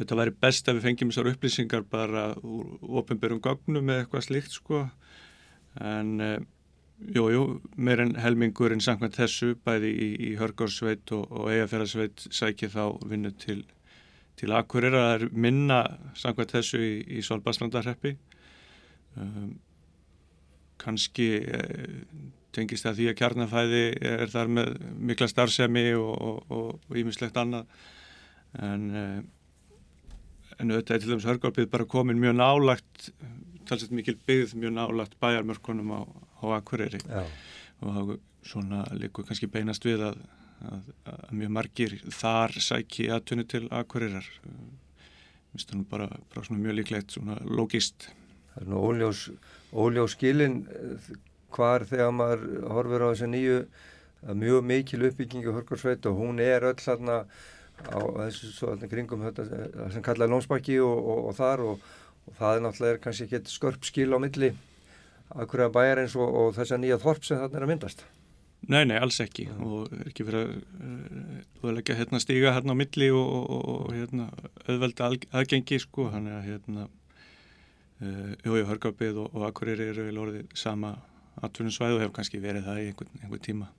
þetta 0.00 0.18
væri 0.18 0.36
best 0.42 0.68
að 0.68 0.78
við 0.78 0.86
fengjum 0.88 1.12
þessar 1.12 1.30
upplýsingar 1.34 1.84
bara 1.90 2.30
úr 2.40 2.78
ofinberum 3.02 3.42
gögnum 3.44 3.92
eða 3.92 4.04
eitthvað 4.04 4.26
slíkt 4.26 4.56
sko. 4.56 4.86
En 5.80 6.16
jújú, 7.00 7.28
jú, 7.32 7.44
meir 7.76 8.02
en 8.02 8.14
helmingurinn 8.20 8.82
samkvæmt 8.84 9.18
þessu 9.18 9.54
bæði 9.64 9.90
í, 9.92 10.08
í 10.28 10.30
Hörgársveit 10.40 11.12
og, 11.16 11.28
og 11.30 11.50
Eigafjörðarsveit 11.52 12.26
sækir 12.34 12.72
þá 12.74 12.84
vinnu 13.08 13.32
til, 13.40 13.62
til 14.40 14.52
Akkurir 14.56 14.96
að 14.96 15.06
það 15.06 15.14
er 15.16 15.40
minna 15.46 15.80
samkvæmt 16.18 16.54
þessu 16.58 16.82
í, 16.84 16.92
í 17.18 17.24
Solbaslandarheppi 17.24 18.14
um, 19.16 19.54
kannski 20.80 21.30
eh, 21.44 21.96
tengist 22.56 22.86
það 22.86 22.98
því 22.98 23.08
að 23.10 23.18
kjarnafæði 23.20 23.82
er 24.10 24.30
þar 24.32 24.52
með 24.56 24.70
mikla 25.10 25.28
starfsemi 25.30 25.90
og 25.94 26.96
ímislegt 26.96 27.36
annað. 27.38 27.68
En 28.58 28.86
eh, 28.96 29.18
en 30.60 30.74
auðvitað 30.74 30.96
er 30.96 31.04
til 31.04 31.12
dæmis 31.12 31.28
hörgálpið 31.28 31.70
bara 31.72 31.88
komin 31.88 32.20
mjög 32.20 32.36
nálagt 32.38 33.10
talsett 33.68 33.94
mikil 33.94 34.16
byggð 34.26 34.56
mjög 34.58 34.74
nálagt 34.76 35.16
bæjarmörkunum 35.22 35.94
á, 35.94 36.00
á 36.42 36.44
Akureyri. 36.58 37.00
Já. 37.06 37.24
og 37.80 38.18
svona 38.44 38.84
líkur 38.92 39.26
kannski 39.28 39.48
beinast 39.48 39.84
við 39.84 40.04
að, 40.10 40.20
að, 40.68 40.86
að 41.12 41.34
mjög 41.40 41.52
margir 41.56 41.96
þar 42.12 42.56
sæki 42.60 43.08
aðtunni 43.12 43.46
til 43.48 43.66
akkurirar 43.72 44.26
minnst 45.50 45.74
nú 45.74 45.84
bara, 45.88 46.08
bara 46.32 46.46
svona 46.46 46.62
mjög 46.64 46.78
líklegt 46.80 47.16
svona 47.16 47.38
logist 47.44 48.10
Það 48.50 48.62
er 48.64 48.70
nú 48.72 48.80
óljós, 48.82 49.20
óljós 49.72 50.16
skilin 50.16 50.56
hvar 51.54 51.84
þegar 51.86 52.10
maður 52.14 52.42
horfur 52.74 53.04
á 53.06 53.08
þessu 53.12 53.28
nýju 53.30 53.58
mjög 54.40 54.66
mikil 54.66 55.06
uppbyggingu 55.08 55.54
hörgursveit 55.54 56.06
og 56.10 56.18
hún 56.18 56.42
er 56.42 56.66
öll 56.66 56.80
þarna 56.82 57.22
á 57.88 58.00
þessu 58.26 58.52
svo 58.54 58.76
kringum 58.90 59.24
þetta 59.28 59.46
sem 59.94 60.04
kallaði 60.04 60.34
Lónsbakki 60.34 60.80
og, 60.84 60.96
og, 60.98 61.20
og 61.30 61.36
þar 61.38 61.64
og, 61.66 61.90
og 62.26 62.38
það 62.38 62.56
er 62.56 62.64
náttúrulega 62.66 63.02
kannski 63.06 63.28
ekki 63.28 63.54
skörp 63.56 63.88
skil 63.88 64.12
á 64.12 64.18
milli 64.20 64.52
akkurat 65.30 65.72
bæjar 65.72 66.02
eins 66.02 66.16
og 66.18 66.56
þessa 66.56 66.78
nýja 66.80 66.98
þorp 67.00 67.26
sem 67.26 67.38
þarna 67.38 67.60
er 67.60 67.66
að 67.66 67.70
myndast. 67.70 68.02
Nei, 68.70 68.82
nei, 68.84 68.98
alls 69.00 69.16
ekki 69.22 69.46
ja. 69.48 69.54
og 69.64 69.92
er 69.96 70.10
ekki 70.10 70.26
að 70.28 70.50
uh, 71.64 71.94
hérna, 71.96 72.20
stíga 72.20 72.52
hérna 72.52 72.74
á 72.76 72.80
milli 72.80 73.08
og, 73.14 73.30
og, 73.40 73.62
og 73.72 73.94
hérna, 73.96 74.26
auðvelda 74.66 75.08
aðgengi 75.32 75.78
sko, 75.80 76.10
hann 76.12 76.28
er 76.28 76.36
að 76.36 76.50
hérna, 76.50 76.84
uh, 78.04 78.34
Jói 78.44 78.66
Hörgarbið 78.68 79.22
og, 79.24 79.38
Akkurir 79.48 79.80
eru 79.86 80.10
orðið 80.26 80.52
sama 80.58 80.98
atvinnusvæð 81.40 81.96
og 81.96 82.04
hefur 82.04 82.16
kannski 82.18 82.42
verið 82.42 82.68
það 82.68 82.82
í 82.82 82.90
einhvern, 82.90 83.16
einhvern 83.22 83.46
tíma. 83.46 83.70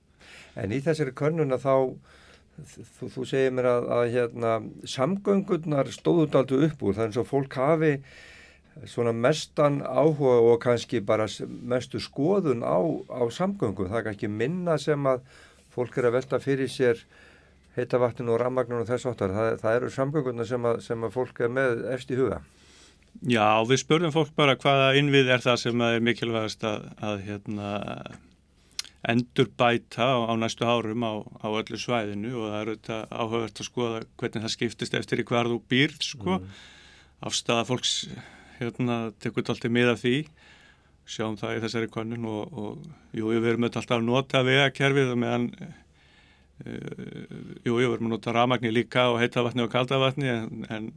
En 0.58 0.74
í 0.74 0.82
þessari 0.84 1.14
könnuna 1.16 1.62
þá, 1.62 1.76
þú, 2.68 3.10
þú 3.16 3.26
segir 3.30 3.56
mér 3.56 3.70
að, 3.72 3.88
að 3.96 4.04
hérna, 4.16 4.52
samgöngurnar 4.96 5.90
stóðut 5.94 6.38
aldrei 6.38 6.68
upp 6.70 6.86
úr, 6.86 7.02
eins 7.06 7.20
og 7.20 7.28
fólk 7.30 7.58
hafi 7.60 7.96
svona 8.88 9.12
mestan 9.14 9.82
áhuga 9.84 10.38
og 10.48 10.62
kannski 10.64 11.02
bara 11.04 11.28
mestu 11.48 12.00
skoðun 12.00 12.64
á, 12.64 12.80
á 13.12 13.22
samgöngum. 13.28 13.90
Það 13.90 14.00
er 14.00 14.08
kannski 14.08 14.32
minna 14.32 14.78
sem 14.80 15.10
að 15.10 15.26
fólk 15.74 15.98
er 16.00 16.10
að 16.10 16.18
velta 16.20 16.40
fyrir 16.44 16.72
sér 16.72 17.04
heitavatninu 17.76 18.34
og 18.36 18.42
rammagninu 18.42 18.84
og 18.84 18.90
þess 18.90 19.10
áttar. 19.12 19.36
Það, 19.36 19.52
það 19.62 19.78
eru 19.78 19.92
samgönguna 19.98 20.48
sem 20.48 20.66
að, 20.72 20.82
sem 20.88 21.06
að 21.08 21.16
fólk 21.16 21.44
er 21.44 21.54
með 21.54 21.86
eftir 21.92 22.24
huga. 22.24 22.42
Já, 23.28 23.60
við 23.68 23.82
spurðum 23.84 24.14
fólk 24.16 24.32
bara 24.40 24.56
hvaða 24.60 24.94
innvið 25.00 25.34
er 25.36 25.44
það 25.44 25.58
sem 25.66 25.82
er 25.86 26.04
mikilvægast 26.04 26.64
að, 26.66 26.86
að 27.04 27.26
hérna, 27.28 27.72
endur 29.10 29.50
bæta 29.58 30.06
á, 30.06 30.18
á 30.30 30.34
næstu 30.38 30.68
árum 30.68 31.02
á, 31.02 31.14
á 31.42 31.48
öllu 31.50 31.80
svæðinu 31.82 32.36
og 32.38 32.52
það 32.52 32.60
eru 32.62 32.76
þetta 32.76 32.98
áhugavert 33.10 33.62
að 33.62 33.70
skoða 33.70 34.04
hvernig 34.22 34.46
það 34.46 34.54
skiptist 34.56 34.98
eftir 35.00 35.24
í 35.24 35.26
hverðu 35.26 35.58
býrð 35.72 36.06
sko. 36.06 36.38
Mm. 36.38 36.62
Afstæða 37.26 37.66
fólks 37.70 37.96
hérna 38.60 38.98
tekur 39.22 39.42
þetta 39.42 39.56
alltaf 39.56 39.74
með 39.74 39.94
af 39.96 40.04
því 40.04 40.16
sjáum 41.10 41.38
það 41.40 41.56
í 41.58 41.62
þessari 41.66 41.90
konun 41.92 42.28
og, 42.30 42.52
og 42.54 43.16
jú, 43.18 43.32
við 43.34 43.46
verum 43.46 43.68
alltaf 43.68 43.90
að 43.96 44.06
nota 44.06 44.44
vegakerfið 44.46 45.16
meðan 45.20 45.48
e, 46.62 46.76
jú, 47.66 47.74
við 47.74 47.90
verum 47.90 48.12
að 48.12 48.14
nota 48.14 48.36
ramagnir 48.38 48.76
líka 48.76 49.10
og 49.12 49.20
heitavatni 49.24 49.66
og 49.66 49.74
kaldavatni 49.74 50.30
en, 50.30 50.66
en 50.70 50.92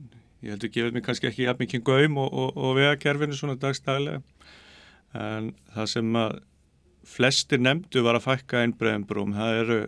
ég 0.44 0.55
heldur 0.55 0.72
gefið 0.74 0.97
mér 0.97 1.06
kannski 1.06 1.31
ekki 1.31 1.48
jafn 1.48 1.64
mikið 1.64 1.86
gaum 1.89 2.20
og, 2.20 2.28
og, 2.31 2.52
og 2.60 2.76
vegakerfinu 2.78 3.39
svona 3.39 3.56
dagstæðilega 3.60 4.20
en 5.24 5.55
það 5.72 5.90
sem 5.94 6.18
að 6.20 6.43
flestir 7.09 7.62
nefndu 7.62 8.02
var 8.05 8.18
að 8.18 8.26
fækka 8.28 8.64
einbreiðanbrúm 8.64 9.35
það 9.36 9.60
eru, 9.62 9.81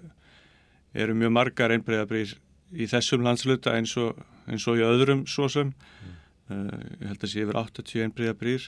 eru 0.95 1.19
mjög 1.19 1.35
margar 1.37 1.75
einbreiðabrýr 1.75 2.37
í 2.77 2.89
þessum 2.91 3.25
landsluta 3.27 3.77
eins 3.79 3.95
og 4.01 4.19
eins 4.47 4.67
og 4.71 4.79
í 4.79 4.87
öðrum 4.87 5.27
sósum 5.31 5.73
mm. 5.73 6.15
Uh, 6.47 6.69
ég 7.01 7.09
held 7.11 7.25
að 7.27 7.31
sé 7.33 7.41
yfir 7.43 7.57
81 7.59 8.13
breyðabrýr 8.15 8.67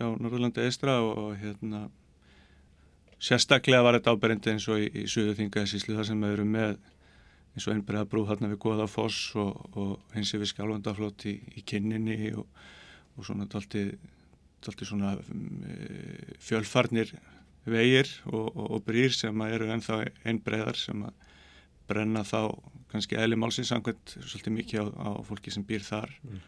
á 0.00 0.08
Norðurlandi 0.16 0.62
eistra 0.64 0.94
og, 1.04 1.18
og 1.20 1.34
hérna 1.36 1.82
sérstaklega 3.20 3.82
var 3.84 3.98
þetta 3.98 4.14
áberindi 4.16 4.54
eins 4.54 4.64
og 4.72 4.80
í, 4.80 4.86
í 4.96 5.02
Suðuþingaðsíslu 5.12 5.98
þar 5.98 6.08
sem 6.08 6.22
við 6.24 6.32
erum 6.38 6.54
með 6.56 6.70
eins 7.52 7.66
og 7.66 7.74
einn 7.74 7.84
breyðabrú 7.84 8.22
þarna 8.30 8.48
við 8.54 8.60
Goðafoss 8.64 9.36
og, 9.44 9.60
og 9.76 10.16
eins 10.16 10.32
yfir 10.38 10.48
Skjálfandaflót 10.54 11.26
í, 11.28 11.34
í 11.60 11.66
kynninni 11.68 12.32
og, 12.32 12.48
og 13.18 13.28
svona 13.28 13.44
dalti, 13.52 13.84
dalti 14.64 14.88
svona 14.88 15.12
um, 15.20 15.44
fjölfarnir 16.48 17.12
vegir 17.72 18.10
og 18.26 18.82
brýr 18.86 19.14
sem 19.14 19.42
eru 19.48 19.70
ennþá 19.74 20.02
einn 20.24 20.42
breyðar 20.44 20.78
sem 20.80 21.02
að 21.08 21.26
brenna 21.88 22.24
þá 22.26 22.40
kannski 22.92 23.16
eðli 23.20 23.36
málsins 23.40 23.72
angveit 23.72 24.14
svolítið 24.18 24.54
mikið 24.56 24.92
á, 24.92 25.08
á 25.08 25.10
fólki 25.24 25.52
sem 25.52 25.64
býr 25.66 25.84
þar 25.86 26.12
mm. 26.22 26.46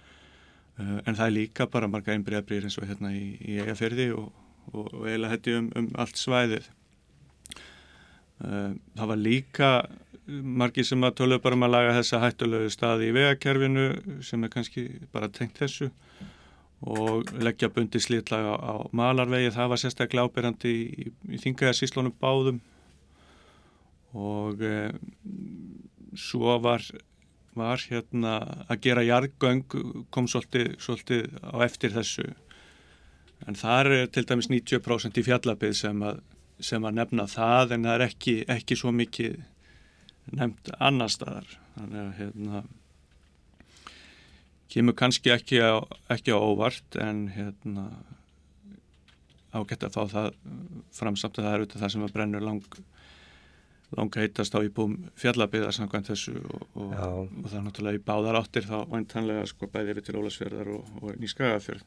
Eh, 0.80 0.98
en 1.04 1.16
það 1.16 1.26
er 1.26 1.34
líka 1.34 1.66
bara 1.68 1.88
marga 1.90 2.14
einbriðabrýr 2.14 2.64
eins 2.64 2.78
og 2.80 2.86
hérna 2.88 3.10
í, 3.12 3.34
í 3.42 3.58
eigaferði 3.60 4.10
og, 4.16 4.30
og, 4.70 4.86
og 4.86 5.02
eiginlega 5.08 5.34
hætti 5.34 5.56
um, 5.58 5.66
um 5.76 5.88
allt 6.00 6.20
svæðið. 6.20 6.68
Eh, 8.46 8.70
það 8.96 9.10
var 9.12 9.20
líka 9.20 9.70
margi 10.62 10.84
sem 10.86 11.04
að 11.04 11.16
tölu 11.20 11.40
bara 11.42 11.58
um 11.58 11.66
að 11.66 11.74
laga 11.74 11.96
þessa 11.98 12.22
hættulegu 12.22 12.70
staði 12.72 13.10
í 13.10 13.16
vegakerfinu 13.16 13.86
sem 14.24 14.46
er 14.46 14.52
kannski 14.52 14.86
bara 15.12 15.28
tengt 15.32 15.58
þessu 15.60 15.90
og 16.80 17.28
leggja 17.36 17.68
bundi 17.68 18.00
slítlaga 18.00 18.56
á 18.56 18.74
malarvegi. 18.96 19.52
Það 19.52 19.70
var 19.72 19.82
sérstaklega 19.82 20.30
ábyrjandi 20.30 20.72
í, 20.72 21.10
í 21.28 21.40
þingæðarsíslónum 21.42 22.16
báðum. 22.22 22.60
Og 24.16 24.62
e, 24.64 24.90
svo 26.18 26.56
var 26.64 26.84
var 27.58 27.82
hérna 27.90 28.36
að 28.70 28.82
gera 28.86 29.04
jarðgöng 29.04 29.64
kom 30.14 30.28
svolítið, 30.30 30.74
svolítið 30.82 31.30
á 31.42 31.56
eftir 31.66 31.94
þessu. 31.94 32.26
En 33.48 33.56
það 33.58 33.80
er 33.80 34.10
til 34.14 34.26
dæmis 34.28 34.50
90% 34.52 35.18
í 35.18 35.24
fjallabið 35.26 35.74
sem 35.76 36.02
að, 36.04 36.20
sem 36.60 36.84
að 36.84 36.98
nefna 37.00 37.26
það 37.30 37.76
en 37.76 37.88
það 37.88 37.96
er 37.96 38.06
ekki, 38.06 38.36
ekki 38.56 38.78
svo 38.78 38.92
mikið 38.94 39.40
nefnt 40.36 40.70
annar 40.78 41.10
staðar. 41.10 41.48
Þannig 41.76 42.02
að 42.04 42.12
hérna 42.20 42.62
kemur 44.70 44.96
kannski 44.98 45.32
ekki 45.34 45.60
á, 45.62 45.82
ekki 46.12 46.34
á 46.34 46.38
óvart 46.38 46.98
en 47.00 47.26
hérna 47.34 47.88
ágætt 49.50 49.86
að 49.88 49.96
fá 49.96 50.02
það 50.12 50.28
framsamt 50.94 51.38
að 51.38 51.44
það 51.44 51.52
er 51.52 51.62
auðvitað 51.62 51.84
það 51.84 51.94
sem 51.94 52.06
að 52.06 52.16
brennur 52.16 52.46
lang 52.46 52.80
langa 53.98 54.22
heitast 54.22 54.54
á 54.54 54.62
íbúum 54.62 54.92
fjallabiðar 55.18 55.74
samkvæmt 55.74 56.12
þessu 56.12 56.36
og, 56.38 56.60
og, 56.78 56.92
og 56.94 57.48
það 57.48 57.56
er 57.58 57.64
náttúrulega 57.66 57.98
í 57.98 58.04
báðar 58.06 58.38
áttir 58.38 58.68
þá 58.68 58.76
væntanlega 58.92 59.48
sko 59.50 59.66
bæðir 59.72 59.98
til 60.06 60.20
Ólasfjörðar 60.20 60.70
og, 60.76 60.92
og 61.02 61.18
Nýskagafjörð 61.18 61.82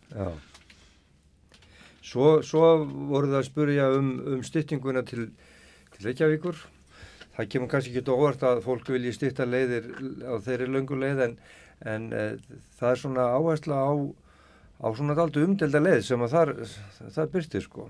svo, 2.03 2.27
svo 2.43 2.67
voru 3.09 3.31
það 3.31 3.39
að 3.39 3.49
spurja 3.49 3.89
um, 3.95 4.13
um 4.35 4.43
styttinguna 4.45 5.03
til, 5.07 5.29
til 5.95 6.07
Reykjavíkur. 6.09 6.59
Það 7.33 7.49
kemur 7.49 7.71
kannski 7.71 7.95
ekki 7.95 8.13
óvart 8.13 8.43
að 8.45 8.61
fólk 8.65 8.91
vilji 8.93 9.15
stytta 9.15 9.47
leiðir 9.47 9.87
á 10.27 10.37
þeirri 10.43 10.67
löngu 10.69 10.99
leið 10.99 11.23
en, 11.29 11.37
en 11.89 12.07
e, 12.13 12.23
það 12.79 12.89
er 12.91 13.01
svona 13.01 13.27
áhersla 13.35 13.81
á, 13.83 13.91
á 14.83 14.87
svona 14.95 15.17
daldu 15.17 15.43
umdelda 15.43 15.81
leið 15.83 16.01
sem 16.07 16.23
að 16.23 16.37
það, 16.37 16.55
það 17.17 17.35
byrtir 17.35 17.67
sko 17.67 17.89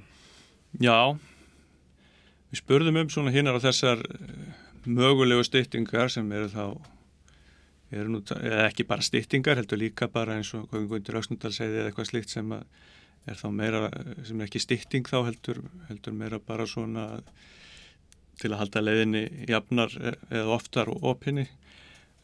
Já 0.81 1.13
Við 2.53 2.59
spurðum 2.61 2.99
um 3.01 3.07
svona 3.09 3.31
hinnar 3.33 3.55
á 3.57 3.65
þessar 3.65 4.01
eh, 4.05 4.49
mögulegu 4.85 5.41
styttingar 5.41 6.11
sem 6.13 6.27
eru 6.37 6.51
þá, 6.51 6.65
eru 7.89 8.11
nú, 8.13 8.19
ekki 8.67 8.85
bara 8.85 9.01
styttingar, 9.01 9.57
heldur 9.57 9.81
líka 9.81 10.05
bara 10.05 10.35
eins 10.37 10.51
og 10.53 10.67
Guðmundur 10.69 11.17
Öksnundal 11.17 11.49
segði 11.55 11.79
eða 11.79 11.89
eitthvað 11.89 12.11
slikt 12.11 12.35
sem 12.35 12.53
er 12.53 13.39
þá 13.39 13.47
meira, 13.57 13.81
sem 14.21 14.37
er 14.37 14.51
ekki 14.51 14.61
stytting 14.61 15.09
þá 15.09 15.17
heldur, 15.31 15.63
heldur 15.87 16.13
meira 16.13 16.37
bara 16.37 16.69
svona 16.69 17.07
til 18.37 18.51
að 18.51 18.59
halda 18.61 18.85
leiðinni 18.85 19.23
jafnar 19.49 19.97
eða 20.29 20.53
oftar 20.53 20.93
og 20.93 21.09
opinni. 21.09 21.47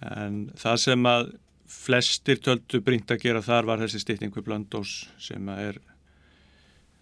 En 0.06 0.52
það 0.62 0.82
sem 0.86 1.10
að 1.10 1.34
flestir 1.70 2.42
töldu 2.42 2.82
brínt 2.82 3.12
að 3.14 3.24
gera 3.28 3.42
þar 3.46 3.68
var 3.70 3.84
þessi 3.84 4.02
styttingu 4.02 4.42
blandós 4.46 5.04
sem 5.22 5.50
er 5.54 5.78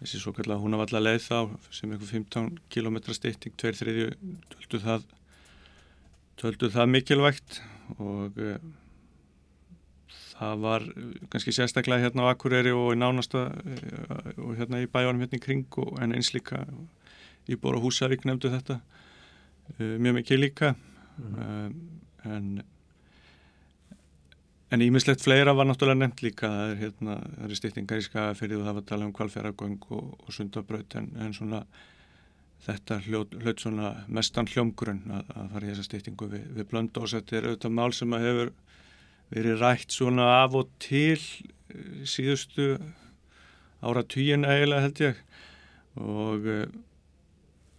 þessi 0.02 0.20
svo 0.22 0.34
kallega 0.36 0.62
húnavalla 0.62 1.02
leið 1.02 1.24
þá 1.26 1.38
sem 1.74 1.92
einhver 1.92 2.10
15 2.10 2.50
km 2.74 3.00
tveir 3.08 3.80
þriðju 3.80 4.10
töldu 4.52 4.82
það 4.84 5.08
töldu 6.38 6.70
það 6.74 6.92
mikilvægt 6.94 7.62
og 7.98 8.38
uh, 8.44 8.60
það 10.38 10.62
var 10.68 10.86
kannski 11.32 11.56
sérstaklega 11.56 12.04
hérna 12.04 12.28
á 12.28 12.32
Akureyri 12.36 12.76
og 12.76 12.92
í 12.94 13.00
nánasta 13.00 13.48
uh, 13.48 14.30
og 14.36 14.54
hérna 14.60 14.84
í 14.84 14.92
bæjónum 14.92 15.24
hérna 15.24 15.40
í 15.40 15.46
kring 15.48 15.82
og 15.82 15.96
en 16.04 16.14
eins 16.18 16.34
líka 16.36 16.66
í 17.48 17.56
Bóra 17.56 17.80
Húsavík 17.82 18.28
nefndu 18.28 18.52
þetta 18.54 18.82
uh, 18.84 19.96
mjög 19.98 20.20
mikið 20.20 20.44
líka 20.44 20.76
mm. 20.76 21.78
en 22.28 22.58
En 24.72 24.84
ímislegt 24.84 25.24
fleira 25.24 25.54
var 25.56 25.70
náttúrulega 25.70 26.02
nefnt 26.02 26.24
líka, 26.26 26.50
það 26.52 26.72
er, 26.72 26.80
hérna, 26.82 27.14
er 27.46 27.54
stýttingar 27.56 28.02
í 28.02 28.08
skafafyrði 28.08 28.58
og 28.58 28.66
það 28.66 28.74
var 28.74 28.84
að 28.84 28.90
tala 28.90 29.06
um 29.08 29.14
kvalfjöragöng 29.16 29.86
og, 29.96 30.10
og 30.20 30.34
sundabraut 30.36 30.98
en, 31.00 31.08
en 31.24 31.36
svona 31.36 31.62
þetta 32.66 32.98
hlaut 33.06 33.62
svona 33.62 33.94
mestan 34.12 34.50
hljómgrunn 34.52 35.14
að, 35.14 35.30
að 35.40 35.54
fara 35.54 35.68
í 35.68 35.72
þessa 35.72 35.86
stýttingu 35.88 36.28
við, 36.34 36.50
við 36.58 36.68
blöndu 36.72 37.04
og 37.04 37.14
þetta 37.14 37.38
er 37.38 37.48
auðvitað 37.48 37.78
mál 37.78 37.94
sem 37.96 38.16
að 38.18 38.26
hefur 38.28 38.52
verið 39.38 39.62
rætt 39.62 39.96
svona 39.96 40.26
af 40.42 40.58
og 40.58 40.74
til 40.84 41.20
eh, 41.20 42.04
síðustu 42.08 42.68
ára 43.84 44.04
týjun 44.04 44.48
eiginlega 44.48 44.84
held 44.88 45.02
ég. 45.04 45.24
Og 46.02 46.48
eh, 46.52 46.68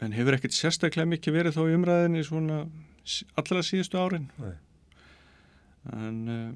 en 0.05 0.15
hefur 0.15 0.37
ekkert 0.37 0.57
sérstaklega 0.57 1.11
mikið 1.11 1.37
verið 1.37 1.59
þá 1.59 1.63
í 1.65 1.77
umræðinni 1.77 2.25
svona 2.27 2.63
allra 3.41 3.65
síðustu 3.67 4.01
árin. 4.01 4.29
Nei. 4.39 4.57
en 5.89 6.17
uh, 6.29 6.49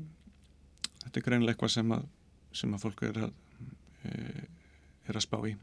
þetta 1.02 1.20
er 1.20 1.26
greinilega 1.26 1.54
eitthvað 1.56 1.74
sem 1.76 1.94
að, 1.96 2.08
sem 2.62 2.74
að 2.76 2.82
fólk 2.86 3.04
er 3.08 3.20
að 3.26 3.30
uh, 3.30 4.42
er 5.10 5.18
að 5.18 5.24
spá 5.26 5.38
í 5.50 5.54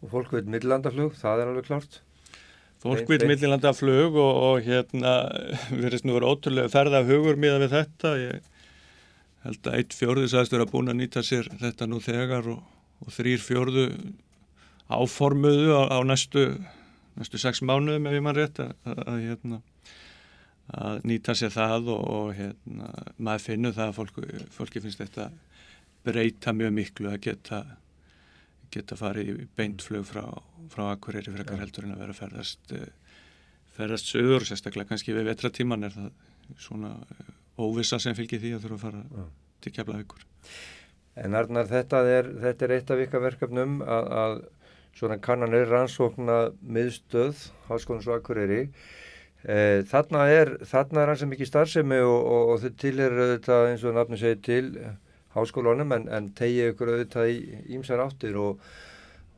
Og 0.00 0.10
fólk 0.12 0.32
veit 0.34 0.48
millandaflug, 0.50 1.14
það 1.16 1.42
er 1.42 1.50
alveg 1.50 1.66
klart. 1.68 2.00
Fólk 2.80 3.02
Beint- 3.02 3.10
vil 3.10 3.18
beint. 3.20 3.30
millilanda 3.30 3.72
flug 3.76 4.16
og, 4.16 4.38
og 4.48 4.64
hérna 4.64 5.12
verðist 5.82 6.06
nú 6.08 6.16
verið 6.16 6.32
ótrúlega 6.32 6.72
ferða 6.72 7.02
hugur 7.08 7.38
miða 7.40 7.60
við 7.62 7.74
þetta. 7.76 8.12
Ég 8.20 8.48
held 9.44 9.68
að 9.70 9.76
eitt 9.78 9.96
fjórðu 9.96 10.28
sagðist 10.32 10.56
vera 10.56 10.68
búin 10.68 10.92
að 10.92 10.98
nýta 11.00 11.22
sér 11.24 11.48
þetta 11.60 11.88
nú 11.88 12.00
þegar 12.04 12.48
og, 12.54 12.60
og 13.04 13.14
þrýr 13.14 13.44
fjórðu 13.44 13.86
áformuðu 14.90 15.70
á, 15.76 15.82
á 15.96 15.98
næstu, 16.04 16.46
næstu 17.20 17.40
sex 17.40 17.62
mánuðum 17.62 18.08
ef 18.10 18.16
ég 18.18 18.24
mann 18.26 18.36
rétt 18.36 18.60
að, 18.64 18.72
að, 18.88 19.02
að, 19.06 19.20
hérna, 19.28 19.60
að 20.70 21.04
nýta 21.10 21.34
sér 21.34 21.52
það 21.54 21.92
og, 21.94 22.02
og 22.14 22.32
hérna, 22.38 22.90
maður 23.18 23.46
finnur 23.48 23.76
það 23.76 23.92
að 23.92 23.98
fólk, 23.98 24.20
fólki 24.54 24.82
finnst 24.84 25.02
þetta 25.02 25.30
breyta 26.06 26.54
mjög 26.56 26.74
miklu 26.76 27.10
að 27.10 27.22
geta 27.26 27.64
geta 28.70 28.96
farið 28.98 29.30
í 29.32 29.46
beintflug 29.58 30.06
frá, 30.06 30.24
frá 30.70 30.84
Akureyri 30.92 31.32
frekar 31.34 31.58
heldur 31.58 31.88
en 31.88 31.96
að 31.96 32.04
vera 32.04 32.14
að 32.14 32.20
ferðast 32.20 32.74
eh, 32.76 32.86
ferðast 33.74 34.10
sögur, 34.12 34.46
sérstaklega 34.46 34.92
kannski 34.92 35.14
við 35.16 35.30
vetratíman 35.30 35.88
er 35.88 35.96
það 35.96 36.60
svona 36.60 36.92
óvissa 37.60 37.98
sem 38.02 38.16
fylgir 38.16 38.42
því 38.42 38.54
að 38.56 38.64
þurfa 38.66 38.78
að 38.78 38.84
fara 38.84 39.02
Já. 39.02 39.26
til 39.64 39.72
keflavíkur. 39.76 40.24
En 41.20 41.36
Arnar, 41.36 41.68
þetta 41.68 42.00
er, 42.08 42.30
þetta 42.44 42.66
er 42.66 42.74
eitt 42.76 42.90
af 42.94 43.04
ykkar 43.04 43.24
verkefnum 43.26 43.80
að, 43.82 44.10
að 44.22 44.34
svona 44.96 45.18
kannanir 45.22 45.68
rannsókna 45.70 46.38
miðstöð, 46.62 47.46
Háskólans 47.68 48.08
og 48.08 48.20
Akureyri. 48.20 48.62
E, 49.40 49.82
þarna 49.88 50.26
er, 50.28 50.50
þarna 50.68 51.02
er 51.02 51.12
hans 51.14 51.22
ekki 51.24 51.48
starfsemi 51.48 52.00
og, 52.04 52.18
og, 52.18 52.50
og 52.52 52.64
þau 52.64 52.74
til 52.82 52.98
er 53.00 53.14
auðvitað 53.16 53.68
eins 53.70 53.84
og 53.88 53.96
nafni 53.96 54.18
segir 54.20 54.42
til 54.44 54.66
háskólanum 55.36 55.94
en, 55.96 56.08
en 56.12 56.30
tegið 56.36 56.74
ykkur 56.74 56.92
auðvitað 56.92 57.30
í 57.32 57.38
ímsar 57.76 58.02
áttir 58.04 58.36
og, 58.40 58.60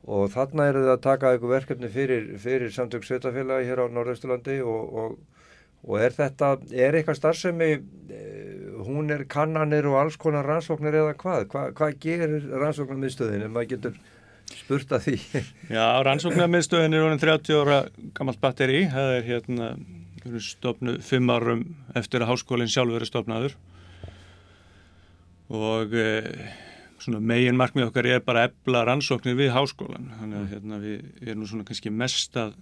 og 0.08 0.30
þarna 0.32 0.66
eru 0.72 0.86
það 0.86 0.94
að 0.96 1.04
taka 1.04 1.34
ykkur 1.36 1.52
verkefni 1.52 1.90
fyrir, 1.92 2.32
fyrir 2.42 2.74
samtök 2.74 3.06
sveitafélagi 3.06 3.68
hér 3.68 3.84
á 3.84 3.86
Norðausturlandi 3.94 4.58
og, 4.66 4.88
er 6.00 6.16
þetta, 6.16 6.56
er 6.74 6.98
eitthvað 6.98 7.20
starfsemi, 7.20 7.70
e, 8.10 8.24
hún 8.82 9.14
er 9.14 9.22
kannanir 9.30 9.86
og 9.90 10.00
alls 10.00 10.18
konar 10.18 10.48
rannsóknir 10.50 10.98
eða 10.98 11.14
hvað? 11.20 11.46
Hva, 11.52 11.68
hvað 11.78 11.98
gerir 12.02 12.50
rannsóknarmiðstöðin 12.50 13.46
ef 13.46 13.54
maður 13.54 13.72
getur 13.76 14.02
spurt 14.60 14.94
að 14.94 15.08
því? 15.08 15.42
Já, 15.76 15.84
rannsóknarmiðstöðin 16.06 16.96
er 16.96 17.06
orðin 17.06 17.22
30 17.22 17.60
ára 17.62 17.78
gammalt 18.16 18.40
batteri, 18.42 18.84
það 18.92 19.16
er 19.16 19.28
hérna 19.28 19.72
stofnuð 20.42 21.00
fimm 21.02 21.30
árum 21.34 21.62
eftir 21.98 22.22
að 22.22 22.32
háskólinn 22.32 22.70
sjálfur 22.70 23.02
er 23.02 23.10
stofnaður. 23.10 23.56
Og 25.52 25.94
eh, 25.98 26.52
svona 27.02 27.20
megin 27.20 27.58
markmið 27.58 27.90
okkar 27.90 28.08
er 28.08 28.22
bara 28.24 28.46
ebla 28.48 28.84
rannsóknir 28.86 29.36
við 29.38 29.52
háskólan 29.56 30.12
þannig 30.20 30.38
að 30.38 30.52
hérna, 30.54 30.80
við 30.82 31.28
erum 31.28 31.46
svona 31.50 31.66
kannski 31.68 31.92
mest 31.92 32.38
að, 32.38 32.54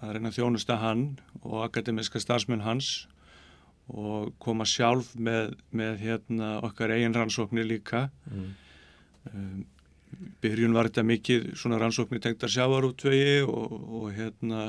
að 0.00 0.16
reyna 0.16 0.30
að 0.30 0.38
þjónusta 0.38 0.78
hann 0.82 1.06
og 1.42 1.62
akademiska 1.64 2.20
starfsmenn 2.22 2.66
hans 2.66 3.06
og 3.86 4.34
koma 4.42 4.66
sjálf 4.68 5.12
með, 5.14 5.54
með 5.70 6.02
hérna, 6.02 6.56
okkar 6.66 6.92
eigin 6.96 7.14
rannsóknir 7.14 7.68
líka. 7.68 8.08
Mm. 8.26 8.52
um, 9.30 9.64
byrjun 10.42 10.76
var 10.76 10.90
þetta 10.90 11.06
mikið 11.06 11.48
svona 11.58 11.80
rannsóknir 11.80 12.22
tengdar 12.24 12.52
sjávarútvegi 12.52 13.40
og, 13.46 13.74
og 14.00 14.06
hérna 14.16 14.68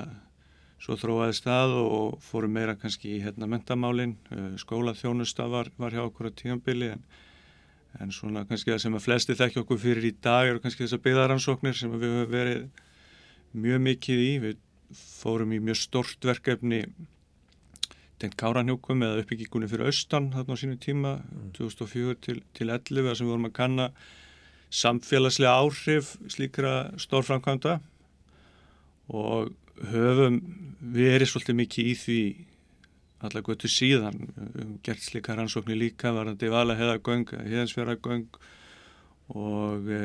svo 0.84 0.98
þróaði 1.00 1.38
stað 1.38 1.76
og 1.82 2.18
fórum 2.22 2.54
meira 2.54 2.76
kannski 2.78 3.16
í 3.16 3.22
hérna 3.24 3.50
mentamálin 3.50 4.16
skólaþjónusta 4.62 5.48
var, 5.50 5.72
var 5.78 5.96
hjá 5.96 6.04
okkur 6.06 6.30
á 6.30 6.38
tíðanbili 6.38 6.92
en, 6.94 7.06
en 7.98 8.14
svona 8.14 8.46
kannski 8.50 8.74
það 8.76 8.84
sem 8.86 8.98
að 9.00 9.08
flesti 9.08 9.38
þekki 9.40 9.64
okkur 9.64 9.82
fyrir 9.82 10.12
í 10.12 10.14
dag 10.22 10.52
eru 10.52 10.62
kannski 10.62 10.86
þessar 10.86 11.02
byggðaransóknir 11.08 11.80
sem 11.80 11.94
við 11.98 12.14
höfum 12.14 12.34
verið 12.36 12.68
mjög 13.58 13.84
mikið 13.88 14.24
í. 14.24 14.32
Við 14.44 14.64
fórum 14.98 15.54
í 15.56 15.60
mjög 15.64 15.80
stort 15.82 16.28
verkefni 16.28 16.84
tengt 18.22 18.38
Káranhjúkum 18.40 19.04
eða 19.06 19.22
uppbyggingunni 19.22 19.70
fyrir 19.70 19.90
austan 19.92 20.32
þarna 20.34 20.56
á 20.58 20.62
sínu 20.62 20.78
tíma 20.82 21.18
2004 21.58 22.16
til, 22.24 22.40
til 22.58 22.70
11 22.70 23.06
þar 23.06 23.20
sem 23.20 23.28
við 23.28 23.34
vorum 23.34 23.50
að 23.50 23.58
kanna 23.60 23.90
samfélagslega 24.74 25.54
áhrif 25.54 26.16
slíkra 26.32 26.92
stórframkvæmda 27.00 27.78
og 29.08 29.54
höfum 29.92 30.42
verið 30.82 31.32
svolítið 31.32 31.60
mikið 31.62 31.90
í 31.92 31.96
því 32.02 32.22
allar 33.26 33.44
götu 33.46 33.70
síðan. 33.72 34.28
Um 34.38 34.78
gert 34.86 35.02
slíka 35.02 35.36
rannsóknir 35.36 35.80
líka 35.80 36.12
varandi 36.14 36.52
vala 36.52 36.76
heðagöng, 36.78 37.32
heðansfjöragöng 37.32 38.28
og 39.34 39.90
e, 39.90 40.02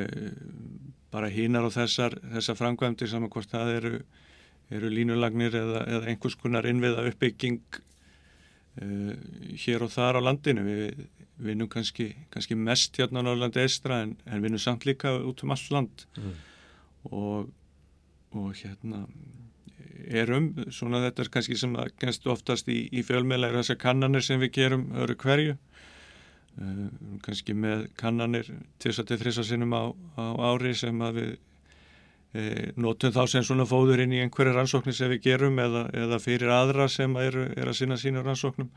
bara 1.13 1.29
hínar 1.31 1.67
á 1.67 1.71
þessar, 1.71 2.17
þessar 2.33 2.57
framkvæmdir 2.59 3.11
saman 3.11 3.31
hvort 3.31 3.51
það 3.51 3.73
eru, 3.77 3.93
eru 4.73 4.91
línulagnir 4.91 5.55
eða, 5.59 5.83
eða 5.85 6.09
einhvers 6.11 6.37
konar 6.39 6.67
innviða 6.67 7.05
uppbygging 7.11 7.61
e, 8.81 8.87
hér 9.65 9.85
og 9.85 9.93
þar 9.93 10.19
á 10.23 10.25
landinu. 10.25 10.65
Við 10.65 11.05
vinnum 11.41 11.69
kannski, 11.69 12.11
kannski 12.33 12.55
mest 12.55 12.97
hérna 12.99 13.23
á 13.23 13.25
Norrlandi 13.25 13.63
eistra 13.63 14.01
en, 14.03 14.15
en 14.25 14.43
vinnum 14.43 14.61
samt 14.61 14.85
líka 14.85 15.15
út 15.17 15.43
um 15.43 15.53
all 15.55 15.67
land. 15.73 16.05
Mm. 16.17 16.33
og, 17.11 17.49
og 18.37 18.51
hérna 18.55 19.05
erum, 20.07 20.51
svona 20.71 21.01
þetta 21.05 21.23
er 21.23 21.31
kannski 21.33 21.57
sem 21.59 21.75
að 21.79 21.93
genst 22.01 22.27
oftast 22.27 22.69
í, 22.71 22.85
í 22.91 23.03
fjölmeila 23.05 23.49
er 23.49 23.59
þessar 23.61 23.79
kannanir 23.81 24.25
sem 24.25 24.41
við 24.41 24.53
gerum 24.59 24.89
öru 25.03 25.15
hverju. 25.19 25.55
Uh, 26.53 26.85
kannski 27.25 27.55
með 27.57 27.87
kannanir 27.97 28.45
til 28.77 28.91
þess 28.91 29.01
að 29.01 29.09
til 29.09 29.19
þrissa 29.23 29.47
sinnum 29.47 29.73
á, 29.73 29.83
á 30.21 30.25
ári 30.53 30.75
sem 30.77 30.99
að 31.01 31.15
við 31.17 31.31
e, 32.33 32.43
notum 32.77 33.13
þá 33.15 33.23
sem 33.31 33.45
svona 33.45 33.65
fóður 33.65 34.03
inn 34.03 34.13
í 34.13 34.19
einhverju 34.21 34.53
rannsóknir 34.53 34.93
sem 34.97 35.09
við 35.15 35.23
gerum 35.25 35.57
eða, 35.61 35.87
eða 35.97 36.19
fyrir 36.21 36.53
aðra 36.53 36.85
sem 36.91 37.15
eru, 37.21 37.47
er 37.57 37.71
að 37.71 37.79
sinna 37.79 37.97
sína 37.97 38.21
rannsóknum 38.21 38.69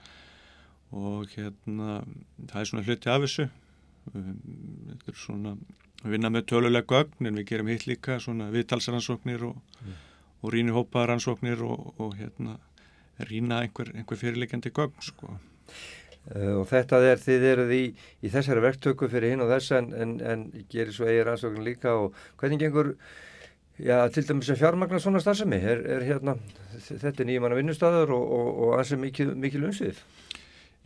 og 0.94 1.32
hérna 1.34 2.02
það 2.46 2.60
er 2.60 2.70
svona 2.70 2.86
hluti 2.86 3.10
af 3.10 3.24
þessu 3.24 3.48
um, 4.12 4.36
þetta 4.92 5.12
er 5.12 5.20
svona 5.24 5.56
að 6.04 6.14
vinna 6.14 6.30
með 6.30 6.48
tölulega 6.52 6.86
gögn 6.92 7.28
en 7.28 7.40
við 7.40 7.48
gerum 7.50 7.70
hitt 7.72 7.86
líka 7.88 8.18
svona 8.22 8.48
viðtalsrannsóknir 8.54 9.44
og, 9.48 9.84
og 10.42 10.54
rýni 10.54 10.74
hópa 10.74 11.06
rannsóknir 11.08 11.62
og, 11.66 11.92
og 12.02 12.16
hérna 12.20 12.58
rýna 13.26 13.62
einhver, 13.64 13.92
einhver 13.96 14.20
fyrirleikandi 14.20 14.72
gögn 14.76 15.04
sko. 15.04 15.36
Uh, 16.26 16.58
og 16.60 16.66
þetta 16.68 17.00
er, 17.06 17.20
þið 17.22 17.46
eruð 17.52 17.72
í, 17.76 17.84
í 18.26 18.30
þessari 18.32 18.62
verktöku 18.64 19.08
fyrir 19.10 19.32
hinn 19.32 19.44
og 19.44 19.50
þess 19.52 19.76
en, 19.78 19.92
en, 19.94 20.16
en 20.20 20.44
gerir 20.72 20.94
svo 20.94 21.06
eigir 21.06 21.28
rannsókn 21.30 21.64
líka 21.64 21.94
og 21.94 22.16
hvernig 22.40 22.64
gengur, 22.64 22.92
já, 23.78 24.00
til 24.12 24.26
dæmis 24.26 24.50
að 24.50 24.64
fjármagna 24.64 25.00
svona 25.02 25.22
starfsemi, 25.22 25.60
er, 25.62 25.84
er 25.96 26.06
hérna, 26.08 26.34
þetta 26.82 27.14
er 27.14 27.30
nýjumanna 27.30 27.60
vinnustæður 27.60 28.16
og, 28.18 28.26
og, 28.38 28.50
og 28.66 28.78
ansið 28.80 29.02
mikil, 29.06 29.30
mikil 29.38 29.68
umsvið. 29.70 30.02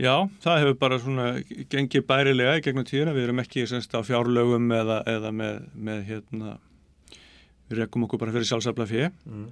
Já, 0.01 0.15
það 0.41 0.59
hefur 0.63 0.77
bara 0.81 0.97
svona 1.03 1.25
gengið 1.73 2.05
bærilega 2.09 2.57
í 2.57 2.63
gegnum 2.65 2.87
tíðina, 2.89 3.13
við 3.13 3.27
erum 3.27 3.43
ekki 3.43 3.67
semst 3.69 3.93
á 3.93 4.01
fjárlögum 4.07 4.71
eða, 4.73 5.01
eða 5.13 5.33
með, 5.37 5.59
með 5.77 6.01
hérna, 6.09 6.55
við 7.69 7.83
rekum 7.83 8.07
okkur 8.07 8.23
bara 8.23 8.33
fyrir 8.37 8.49
sjálfsafla 8.49 8.87
fyrir, 8.89 9.13
Mm. 9.29 9.51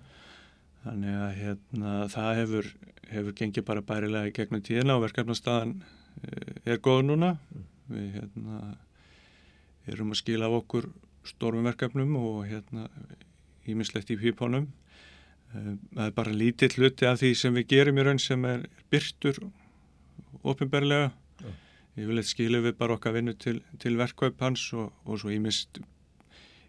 þannig 0.87 1.19
að 1.21 1.37
hérna, 1.43 1.93
það 2.15 2.31
hefur, 2.41 2.71
hefur 3.13 3.37
gengið 3.43 3.67
bara 3.69 3.85
bærilega 3.85 4.31
í 4.31 4.35
gegnum 4.39 4.65
tíðina 4.65 4.97
og 4.97 5.05
verkefnastaðan 5.05 5.75
eh, 6.23 6.73
er 6.73 6.81
góð 6.81 7.03
núna, 7.11 7.35
við 7.93 8.09
hérna, 8.17 8.63
erum 9.89 10.15
að 10.15 10.21
skila 10.23 10.49
af 10.49 10.59
okkur 10.63 10.89
stórmum 11.29 11.69
verkefnum 11.69 12.17
og 12.17 12.47
hérna, 12.49 12.89
ímislegt 13.69 14.15
í 14.15 14.21
pípónum, 14.21 14.71
Eh, 15.49 15.69
það 15.97 16.03
er 16.05 16.11
bara 16.13 16.33
lítill 16.37 16.75
hluti 16.77 17.07
af 17.09 17.23
því 17.23 17.29
sem 17.41 17.55
við 17.57 17.71
gerum 17.71 17.97
í 17.97 18.03
raun 18.05 18.19
sem 18.21 18.43
er 18.45 18.67
byrtur 18.93 19.39
ofinberlega 20.43 21.11
Já. 21.43 21.53
yfirleitt 21.99 22.31
skilum 22.31 22.67
við 22.67 22.77
bara 22.79 22.99
okkar 22.99 23.17
vinnu 23.19 23.35
til, 23.39 23.61
til 23.83 23.97
verkkaup 23.99 24.41
hans 24.45 24.67
og, 24.77 24.93
og 25.05 25.21
svo 25.23 25.33
ímist 25.35 25.81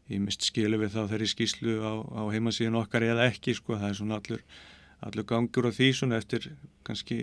ímist 0.10 0.48
skilum 0.48 0.82
við 0.82 0.96
þá 0.96 1.02
þeirri 1.12 1.30
skýslu 1.30 1.76
á, 1.86 1.94
á 2.02 2.22
heimasíðan 2.34 2.80
okkar 2.82 3.06
eða 3.06 3.28
ekki 3.30 3.54
sko, 3.58 3.78
það 3.78 3.92
er 3.92 4.00
svona 4.00 4.18
allur, 4.18 4.42
allur 5.06 5.28
gangur 5.30 5.70
á 5.70 5.72
því 5.76 5.90
svona 5.96 6.18
eftir 6.22 6.50
kannski 6.88 7.20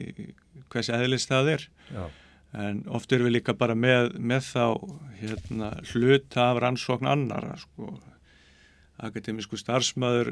hvers 0.71 0.93
eðlist 0.95 1.33
það 1.33 1.53
er 1.57 1.67
Já. 1.91 2.05
en 2.67 2.85
oft 2.87 3.13
erum 3.13 3.29
við 3.29 3.39
líka 3.41 3.57
bara 3.59 3.75
með, 3.75 4.15
með 4.19 4.53
þá 4.53 4.67
hérna, 5.23 5.73
hluta 5.93 6.51
af 6.53 6.63
rannsókn 6.63 7.11
annara 7.11 7.59
sko 7.63 7.97
akademísku 9.05 9.59
starfsmæður 9.61 10.31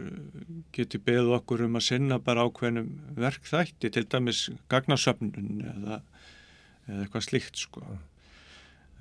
getur 0.74 1.02
beðið 1.04 1.34
okkur 1.36 1.66
um 1.66 1.76
að 1.78 1.86
sinna 1.88 2.18
bara 2.22 2.46
ákveðnum 2.48 2.88
verkþætti, 3.18 3.90
til 3.92 4.06
dæmis 4.08 4.46
gagnasöfnun 4.72 5.60
eða, 5.74 6.00
eða 6.88 7.04
eitthvað 7.04 7.26
slíkt 7.28 7.60
sko. 7.60 7.84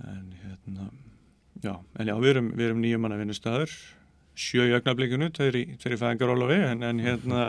En 0.04 0.34
hérna, 0.42 0.90
já, 1.64 1.74
en 2.00 2.12
já, 2.12 2.16
við 2.20 2.32
erum, 2.34 2.54
við 2.58 2.68
erum 2.68 2.84
nýjum 2.84 3.06
manna 3.06 3.20
vinnustæður, 3.22 3.76
sjö 4.36 4.68
í 4.68 4.76
augnablikinu, 4.76 5.32
þeir 5.38 5.60
í, 5.62 5.66
þeir 5.80 5.96
í 5.96 6.02
fæðingarólafi, 6.02 6.62
en, 6.74 6.88
en 6.90 7.04
hérna, 7.04 7.44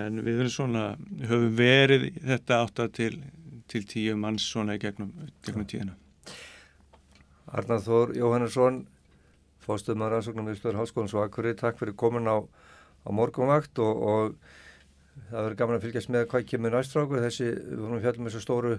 en 0.00 0.22
við 0.24 0.42
erum 0.42 0.54
svona, 0.54 0.86
höfum 1.22 1.50
verið 1.58 2.08
þetta 2.18 2.62
átta 2.64 2.88
til, 2.96 3.12
til 3.70 3.86
tíu 3.86 4.18
manns 4.18 4.48
svona 4.50 4.74
í 4.74 4.82
gegnum, 4.82 5.12
gegnum 5.46 5.68
tíðina. 5.70 5.98
Arnar 7.50 7.82
Þór 7.82 8.16
Jóhannesson, 8.18 8.84
fórstöðum 9.64 10.04
að 10.06 10.14
rannsóknum 10.14 10.50
í 10.50 10.56
Stöður 10.58 10.80
Háskólans 10.80 11.14
og 11.16 11.26
Akkurir, 11.26 11.56
takk 11.58 11.78
fyrir 11.80 11.96
komin 11.98 12.28
á, 12.28 12.40
á 12.40 13.08
morgunvakt 13.14 13.80
og, 13.82 14.00
og 14.00 15.28
það 15.30 15.38
verður 15.44 15.58
gaman 15.60 15.78
að 15.78 15.86
fylgjast 15.86 16.12
með 16.12 16.26
hvað 16.32 16.46
kemur 16.50 16.74
næstrákur, 16.74 17.22
þessi, 17.24 17.48
við 17.52 17.84
vorum 17.84 18.02
fjallum 18.04 18.28
þessu 18.30 18.42
stóru 18.44 18.74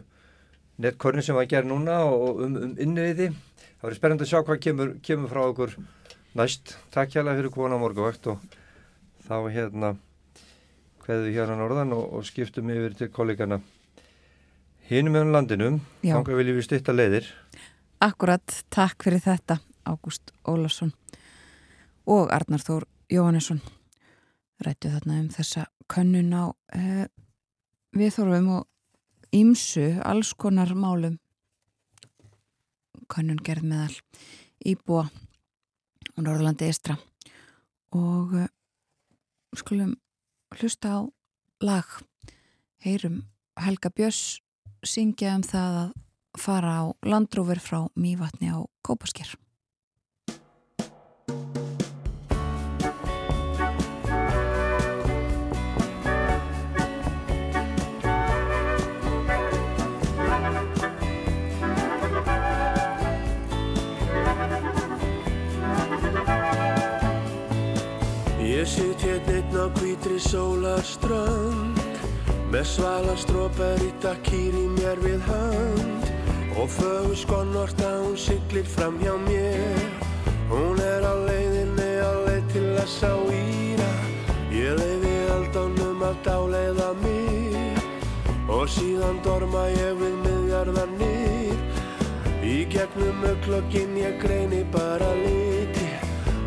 nettkörni 0.81 1.25
sem 1.25 1.37
var 1.37 1.45
að 1.45 1.53
gera 1.53 1.69
núna 1.69 1.97
og 2.07 2.41
um, 2.45 2.55
um 2.65 2.75
innviði. 2.81 3.31
Það 3.79 3.85
verður 3.85 3.99
spennand 3.99 4.25
að 4.25 4.31
sjá 4.31 4.39
hvað 4.39 4.63
kemur, 4.65 4.93
kemur 5.05 5.33
frá 5.33 5.41
okkur 5.45 5.75
næst. 6.39 6.75
Takk 6.93 7.13
hjálpa 7.15 7.37
fyrir 7.37 7.53
komin 7.53 7.77
á 7.77 7.83
morgunvakt 7.83 8.31
og 8.33 8.57
þá 9.27 9.35
hérna 9.53 9.95
hverðu 11.05 11.33
hérna 11.35 11.59
norðan 11.59 11.95
og, 11.97 12.07
og 12.17 12.25
skiptum 12.25 12.71
yfir 12.73 12.97
til 12.97 13.11
kollegana 13.13 13.61
hinum 14.91 15.15
meðan 15.15 15.35
landinum, 15.35 15.81
þángar 16.03 16.39
viljum 16.41 16.57
við 16.59 16.67
styrta 16.67 16.95
leiðir. 16.95 17.29
Akkurat, 18.01 18.63
takk 18.73 19.05
fyrir 19.05 19.21
þetta 19.23 19.61
Ágúst 19.85 20.33
Ólarsson 20.47 20.93
og 22.09 22.31
Arnar 22.33 22.63
Þór 22.63 22.87
Jóhannesson 23.11 23.61
rættu 24.61 24.91
þarna 24.93 25.19
um 25.21 25.29
þessa 25.33 25.65
könnun 25.91 26.33
á 26.33 26.43
eh, 26.77 27.07
við 27.97 28.13
þorfum 28.15 28.49
og 28.59 28.67
ímsu 29.35 29.87
alls 30.05 30.33
konar 30.37 30.73
málum. 30.75 31.17
Könnun 33.11 33.41
gerð 33.43 33.67
meðal 33.67 33.97
íbúa 34.63 35.07
og 35.07 36.21
Norðurlandi 36.21 36.69
Eistra 36.69 36.97
og 37.95 38.37
eh, 38.39 38.51
skulum 39.57 39.97
hlusta 40.55 40.95
á 40.95 40.99
lag. 41.63 41.87
Heyrum 42.81 43.21
Helga 43.59 43.91
Björns 43.93 44.41
syngja 44.87 45.35
um 45.37 45.43
það 45.45 45.77
að 45.83 45.91
fara 46.39 46.75
á 46.81 46.83
landrúver 47.05 47.59
frá 47.59 47.83
Mývatni 47.99 48.49
á 48.49 48.63
Kópasker. 48.85 49.35
Ég 68.61 68.67
sitt 68.67 69.01
hérna 69.01 69.33
einn 69.33 69.55
á 69.57 69.65
hvítri 69.73 70.19
sólarströnd 70.21 71.79
Með 72.53 72.65
svala 72.69 73.15
stróperi 73.17 73.89
takkýr 74.03 74.53
í 74.53 74.65
mér 74.75 74.99
við 75.01 75.23
hönd. 75.25 76.09
Og 76.61 76.69
fögur 76.69 77.17
skonnort 77.17 77.81
að 77.81 77.95
hún 78.03 78.19
siglir 78.21 78.67
fram 78.69 78.99
hjá 79.01 79.15
mér. 79.23 79.81
Hún 80.51 80.77
er 80.77 81.01
á 81.01 81.13
leiðinni 81.25 81.89
á 82.05 82.11
leið 82.27 82.45
til 82.53 82.67
að 82.75 82.89
sá 82.99 83.11
íra. 83.33 83.89
Ég 84.53 84.77
leiði 84.77 85.15
aldánum 85.39 86.05
að 86.11 86.21
dáleiða 86.29 86.91
mig. 87.01 87.81
Og 88.45 88.69
síðan 88.69 89.23
dorma 89.25 89.65
ég 89.73 89.97
við 90.03 90.21
miðjarðarnir. 90.27 91.57
Í 92.45 92.61
gegnum 92.69 93.25
öklokkin 93.33 93.97
ég 94.05 94.21
greini 94.21 94.61
bara 94.69 95.09
liti 95.23 95.60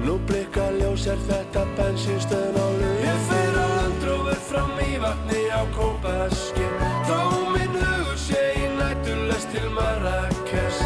Nú 0.05 0.19
blikka 0.29 0.67
ljós 0.77 1.07
er 1.09 1.21
þetta 1.25 1.63
bensinstöðn 1.79 2.57
á 2.61 2.67
lög 2.77 2.99
Ég 3.07 3.21
fer 3.25 3.55
á 3.57 3.67
landrófur 3.73 4.41
fram 4.51 4.75
í 4.85 4.99
vatni 5.01 5.45
á 5.49 5.65
Kópaskinn 5.73 6.75
Þó 7.09 7.21
minn 7.55 7.79
hugur 7.81 8.19
sé 8.21 8.43
í 8.61 8.67
nættulest 8.77 9.49
til 9.55 9.71
Marrakes 9.73 10.83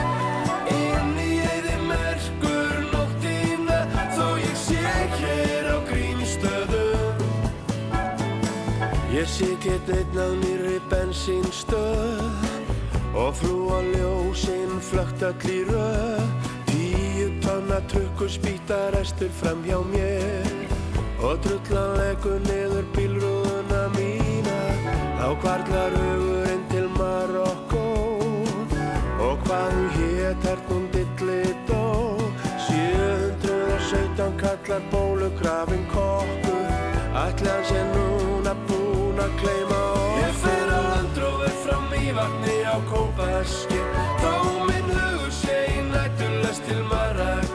Inn 0.70 1.18
í 1.18 1.42
eyði 1.42 1.74
merkur 1.88 2.78
nóttina 2.92 3.80
Þó 4.14 4.38
ég 4.38 4.54
sé 4.62 4.86
hér 5.18 5.66
á 5.66 5.76
grímstöðum 5.90 7.18
Ég 9.16 9.26
sit 9.34 9.66
hérna 9.66 9.98
einn 9.98 10.14
á 10.14 10.28
nýri 10.44 10.78
bensinstöð 10.94 12.22
Og 13.18 13.34
frú 13.34 13.66
á 13.74 13.82
ljósinn 13.82 14.78
flögt 14.78 15.26
Tíu 15.42 15.66
tonna 15.66 16.47
trukkur 17.86 18.28
spýta 18.28 18.90
restur 18.94 19.30
fram 19.40 19.62
hjá 19.64 19.78
mér. 19.92 20.68
Og 21.18 21.38
drullan 21.42 21.96
leggur 21.98 22.38
niður 22.46 22.84
bílrúðuna 22.94 23.80
mína 23.96 24.58
Þá 25.18 25.28
kvarlar 25.42 25.96
hugurinn 25.98 26.62
til 26.70 26.86
Marokko 26.94 27.82
Og 29.26 29.42
hvað 29.42 29.74
hún 29.74 29.88
hét 29.96 30.46
hert 30.46 30.70
hún 30.70 30.86
dilli 30.94 31.40
dó? 31.66 31.82
717 32.68 34.38
kallar 34.38 34.82
bólugrafin 34.92 35.84
kokkur. 35.90 36.70
Ætli 37.26 37.50
hann 37.50 37.66
sé 37.66 37.82
núna 37.90 38.54
búinn 38.70 39.18
að 39.18 39.34
kleima 39.42 39.82
okkur. 39.90 40.22
Ég 40.22 40.40
fer 40.44 40.70
á 40.70 40.80
landrófur 40.86 41.54
fram 41.66 41.92
í 41.98 42.14
vatni 42.14 42.58
á 42.62 42.78
Kópaskinn 42.92 43.90
Þó 44.22 44.32
minn 44.70 44.90
hugur 44.94 45.34
sé 45.42 45.60
í 45.74 45.82
nættulest 45.90 46.62
til 46.70 46.84
Marrakes 46.86 47.47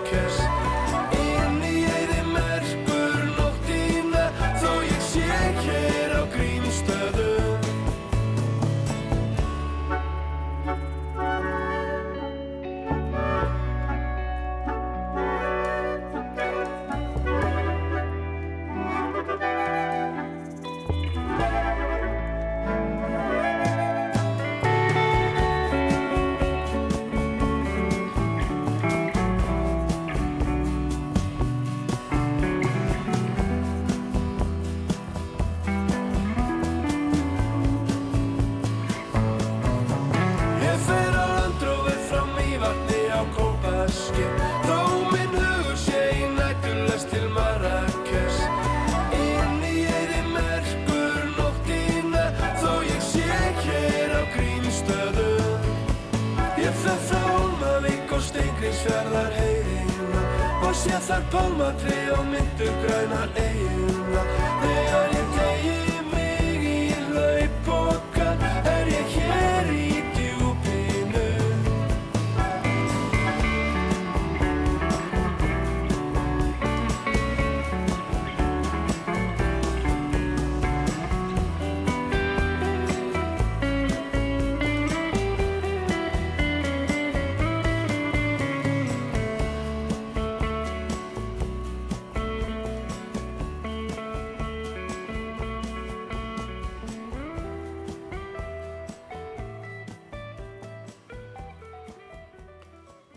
sé 60.83 60.97
þar 61.07 61.23
pálmatri 61.31 61.99
og 62.11 62.25
myndur 62.27 62.73
grænar 62.83 63.29
eigina 63.39 63.52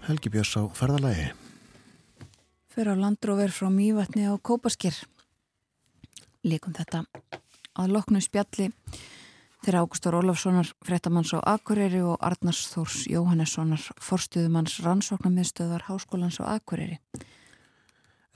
Helgi 0.06 0.30
Björns 0.30 0.54
á 0.54 0.62
ferðalagi. 0.70 1.26
Fyrir 2.70 2.94
á 2.94 2.96
landróver 3.00 3.50
frá 3.50 3.66
Mývatni 3.74 4.22
á 4.30 4.38
Kópaskir. 4.38 4.94
Líkum 6.46 6.76
þetta 6.76 7.02
að 7.74 7.94
loknu 7.96 8.20
spjalli 8.22 8.68
þegar 9.64 9.80
Ágústur 9.80 10.14
Ólafssonar, 10.14 10.68
frettamanns 10.86 11.32
á 11.34 11.42
Akureyri 11.42 12.04
og 12.06 12.22
Arnars 12.22 12.68
Þórs 12.70 13.00
Jóhannessonar, 13.10 13.82
forstuðumanns 13.98 14.78
rannsóknarmiðstöðar 14.86 15.88
Háskólans 15.88 16.38
á 16.38 16.54
Akureyri. 16.54 17.00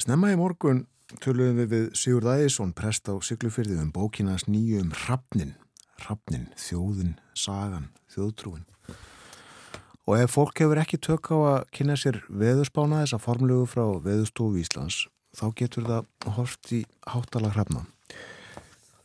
Snemma 0.02 0.32
í 0.34 0.40
morgun 0.40 0.88
töluðum 1.22 1.62
við 1.62 1.70
við 1.70 1.86
Sigurd 2.02 2.32
Ægisson, 2.34 2.74
prest 2.74 3.06
á 3.06 3.14
Siglufyrði 3.22 3.78
um 3.78 3.94
bókinans 3.94 4.48
nýju 4.50 4.82
um 4.82 4.90
Hrafnin, 5.04 5.54
Hrafnin, 6.02 6.50
þjóðin, 6.58 7.14
sagan, 7.38 7.92
þjóðtrúin. 8.10 8.66
Og 10.08 10.16
ef 10.16 10.32
fólk 10.34 10.62
hefur 10.62 10.80
ekki 10.80 10.98
tök 11.02 11.30
á 11.34 11.36
að 11.36 11.58
kynna 11.76 11.96
sér 11.98 12.22
veðurspána 12.28 13.02
þessa 13.02 13.20
formlegu 13.20 13.66
frá 13.68 13.84
veðurstofu 14.04 14.62
Íslands, 14.62 15.04
þá 15.36 15.46
getur 15.58 15.86
það 15.88 16.32
hort 16.38 16.72
í 16.72 16.80
háttala 17.10 17.52
hrafna. 17.54 17.84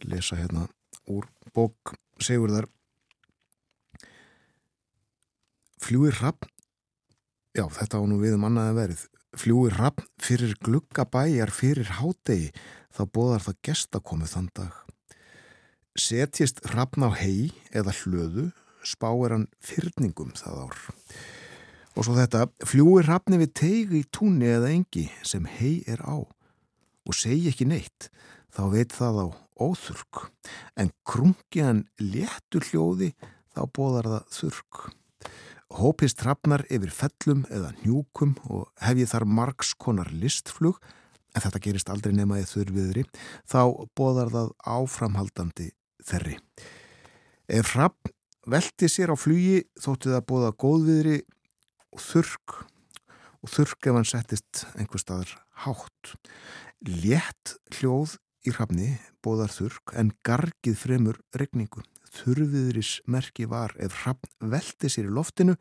Lesa 0.06 0.40
hérna 0.40 0.68
úr 1.12 1.28
bók 1.56 1.96
Sigurðar. 2.24 2.70
Fljúir 5.84 6.16
hrafn, 6.18 6.48
já 7.54 7.68
þetta 7.70 8.00
á 8.00 8.04
nú 8.08 8.18
við 8.24 8.40
um 8.40 8.48
annaði 8.48 8.78
verið, 8.80 9.02
fljúir 9.38 9.76
rafn 9.78 10.08
fyrir 10.24 10.56
gluggabæjar 10.64 11.52
fyrir 11.54 11.92
hádegi 12.00 12.50
þá 12.96 13.04
bóðar 13.12 13.44
það 13.46 13.62
gestakomu 13.68 14.30
þann 14.32 14.50
dag. 14.56 14.74
Setjist 15.96 16.64
rafn 16.74 17.06
á 17.06 17.12
hei 17.14 17.52
eða 17.76 17.94
hlöðu 18.02 18.50
spáir 18.88 19.36
hann 19.36 19.48
fyrningum 19.64 20.34
það 20.38 20.66
ár. 20.66 20.82
Og 21.96 22.08
svo 22.08 22.16
þetta, 22.18 22.48
fljúir 22.68 23.08
rafni 23.08 23.40
við 23.40 23.54
teigi 23.56 24.02
í 24.02 24.10
túnni 24.12 24.50
eða 24.52 24.74
engi 24.74 25.08
sem 25.24 25.48
hei 25.60 25.84
er 25.88 26.04
á 26.04 26.22
og 27.06 27.14
segi 27.16 27.52
ekki 27.52 27.68
neitt, 27.70 28.10
þá 28.50 28.64
veit 28.74 28.96
það 28.96 29.22
á 29.22 29.28
óþurk, 29.62 30.26
en 30.76 30.92
krungi 31.08 31.64
hann 31.64 31.86
léttu 32.02 32.60
hljóði 32.66 33.14
þá 33.56 33.62
bóðar 33.72 34.10
það 34.10 34.32
þurk 34.36 34.86
hópist 35.76 36.22
hrafnar 36.24 36.64
yfir 36.72 36.92
fellum 36.94 37.44
eða 37.52 37.74
njúkum 37.82 38.36
og 38.50 38.70
hef 38.84 39.00
ég 39.02 39.10
þar 39.12 39.26
margs 39.28 39.74
konar 39.78 40.12
listflug, 40.14 40.78
en 41.36 41.44
þetta 41.44 41.62
gerist 41.64 41.92
aldrei 41.92 42.14
nema 42.16 42.40
í 42.40 42.48
þurfiðri, 42.48 43.06
þá 43.44 43.88
bóðar 43.98 44.32
það 44.32 44.52
áframhaldandi 44.64 45.72
þerri. 46.06 46.38
Ef 47.52 47.74
hrafn 47.76 48.14
velti 48.50 48.90
sér 48.92 49.14
á 49.14 49.18
flugi 49.18 49.64
þótti 49.82 50.14
það 50.14 50.28
bóða 50.30 50.52
góðviðri 50.62 51.18
og 51.96 52.04
þurk 52.04 52.60
og 53.46 53.52
þurk 53.54 53.90
ef 53.90 53.98
hann 53.98 54.10
settist 54.10 54.64
einhver 54.76 55.02
staðar 55.02 55.34
hátt. 55.66 56.16
Létt 56.86 57.58
hljóð 57.78 58.18
í 58.46 58.54
hrafni 58.54 58.96
bóðar 59.26 59.54
þurk 59.54 59.96
en 59.98 60.14
gargið 60.26 60.80
fremur 60.82 61.22
regningu 61.38 61.86
þurfiðris 62.16 63.00
merki 63.12 63.48
var 63.50 63.74
ef 63.82 64.02
hrappn 64.04 64.50
velti 64.52 64.90
sér 64.92 65.10
í 65.10 65.14
loftinu 65.14 65.56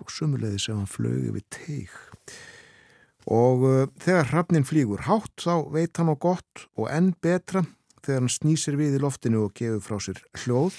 og 0.00 0.10
sumulegði 0.10 0.60
sem 0.62 0.78
hann 0.78 0.90
flög 0.90 1.30
yfir 1.30 1.46
teig. 1.52 1.94
Og 3.30 3.64
uh, 3.66 3.84
þegar 4.02 4.30
hrappnin 4.32 4.66
flýgur 4.66 5.04
hátt 5.06 5.44
þá 5.44 5.68
veit 5.74 5.98
hann 5.98 6.10
á 6.10 6.16
gott 6.18 6.66
og 6.74 6.88
enn 6.90 7.12
betra 7.22 7.64
þegar 8.02 8.24
hann 8.24 8.32
snýsir 8.32 8.78
við 8.80 8.98
í 8.98 9.02
loftinu 9.02 9.46
og 9.46 9.56
gefur 9.58 9.82
frá 9.84 9.98
sér 10.02 10.22
hljóð 10.42 10.78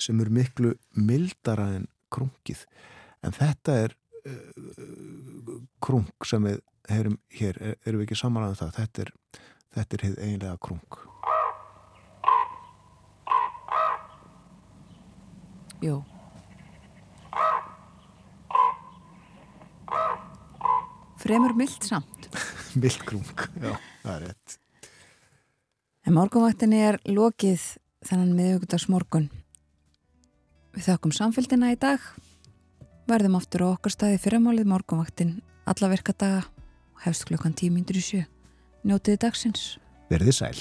sem 0.00 0.20
er 0.22 0.32
miklu 0.32 0.74
mildara 0.96 1.68
en 1.76 1.86
krungið. 2.12 2.64
En 3.22 3.34
þetta 3.36 3.78
er 3.86 3.96
uh, 4.26 5.56
krung 5.84 6.10
sem 6.26 6.44
við 6.48 6.60
heyrum 6.90 7.18
hér, 7.36 7.58
er, 7.60 7.76
erum 7.86 8.02
við 8.02 8.08
ekki 8.08 8.20
samanlæðan 8.22 8.56
um 8.56 8.60
það, 8.62 8.74
þetta 8.80 9.04
er, 9.04 9.12
þetta 9.76 9.98
er 9.98 10.06
heið 10.06 10.22
einlega 10.26 10.56
krung. 10.66 11.00
Jú. 15.82 15.98
Fremur 21.22 21.54
mild 21.54 21.86
samt. 21.86 22.28
mild 22.82 23.06
grung, 23.06 23.46
já, 23.62 23.76
það 24.02 24.14
er 24.16 24.26
rétt. 24.26 24.61
En 26.02 26.16
morgunvaktinni 26.16 26.80
er 26.82 26.98
lokið 27.06 27.62
þennan 28.02 28.32
miðugudags 28.34 28.88
morgun. 28.90 29.28
Við 30.74 30.88
þakkum 30.88 31.14
samfélgina 31.14 31.70
í 31.70 31.78
dag. 31.78 32.02
Verðum 33.06 33.36
aftur 33.38 33.68
á 33.70 33.74
okkar 33.76 33.94
staði 33.94 34.18
fyrramálið 34.22 34.70
morgunvaktin 34.72 35.36
alla 35.70 35.92
verka 35.92 36.14
daga 36.18 36.42
hefst 37.04 37.28
klukkan 37.30 37.54
tímindur 37.54 37.98
í 37.98 38.02
sjö. 38.02 38.22
Njótiði 38.82 39.22
dagsins. 39.22 39.76
Verðið 40.10 40.38
sæl. 40.40 40.56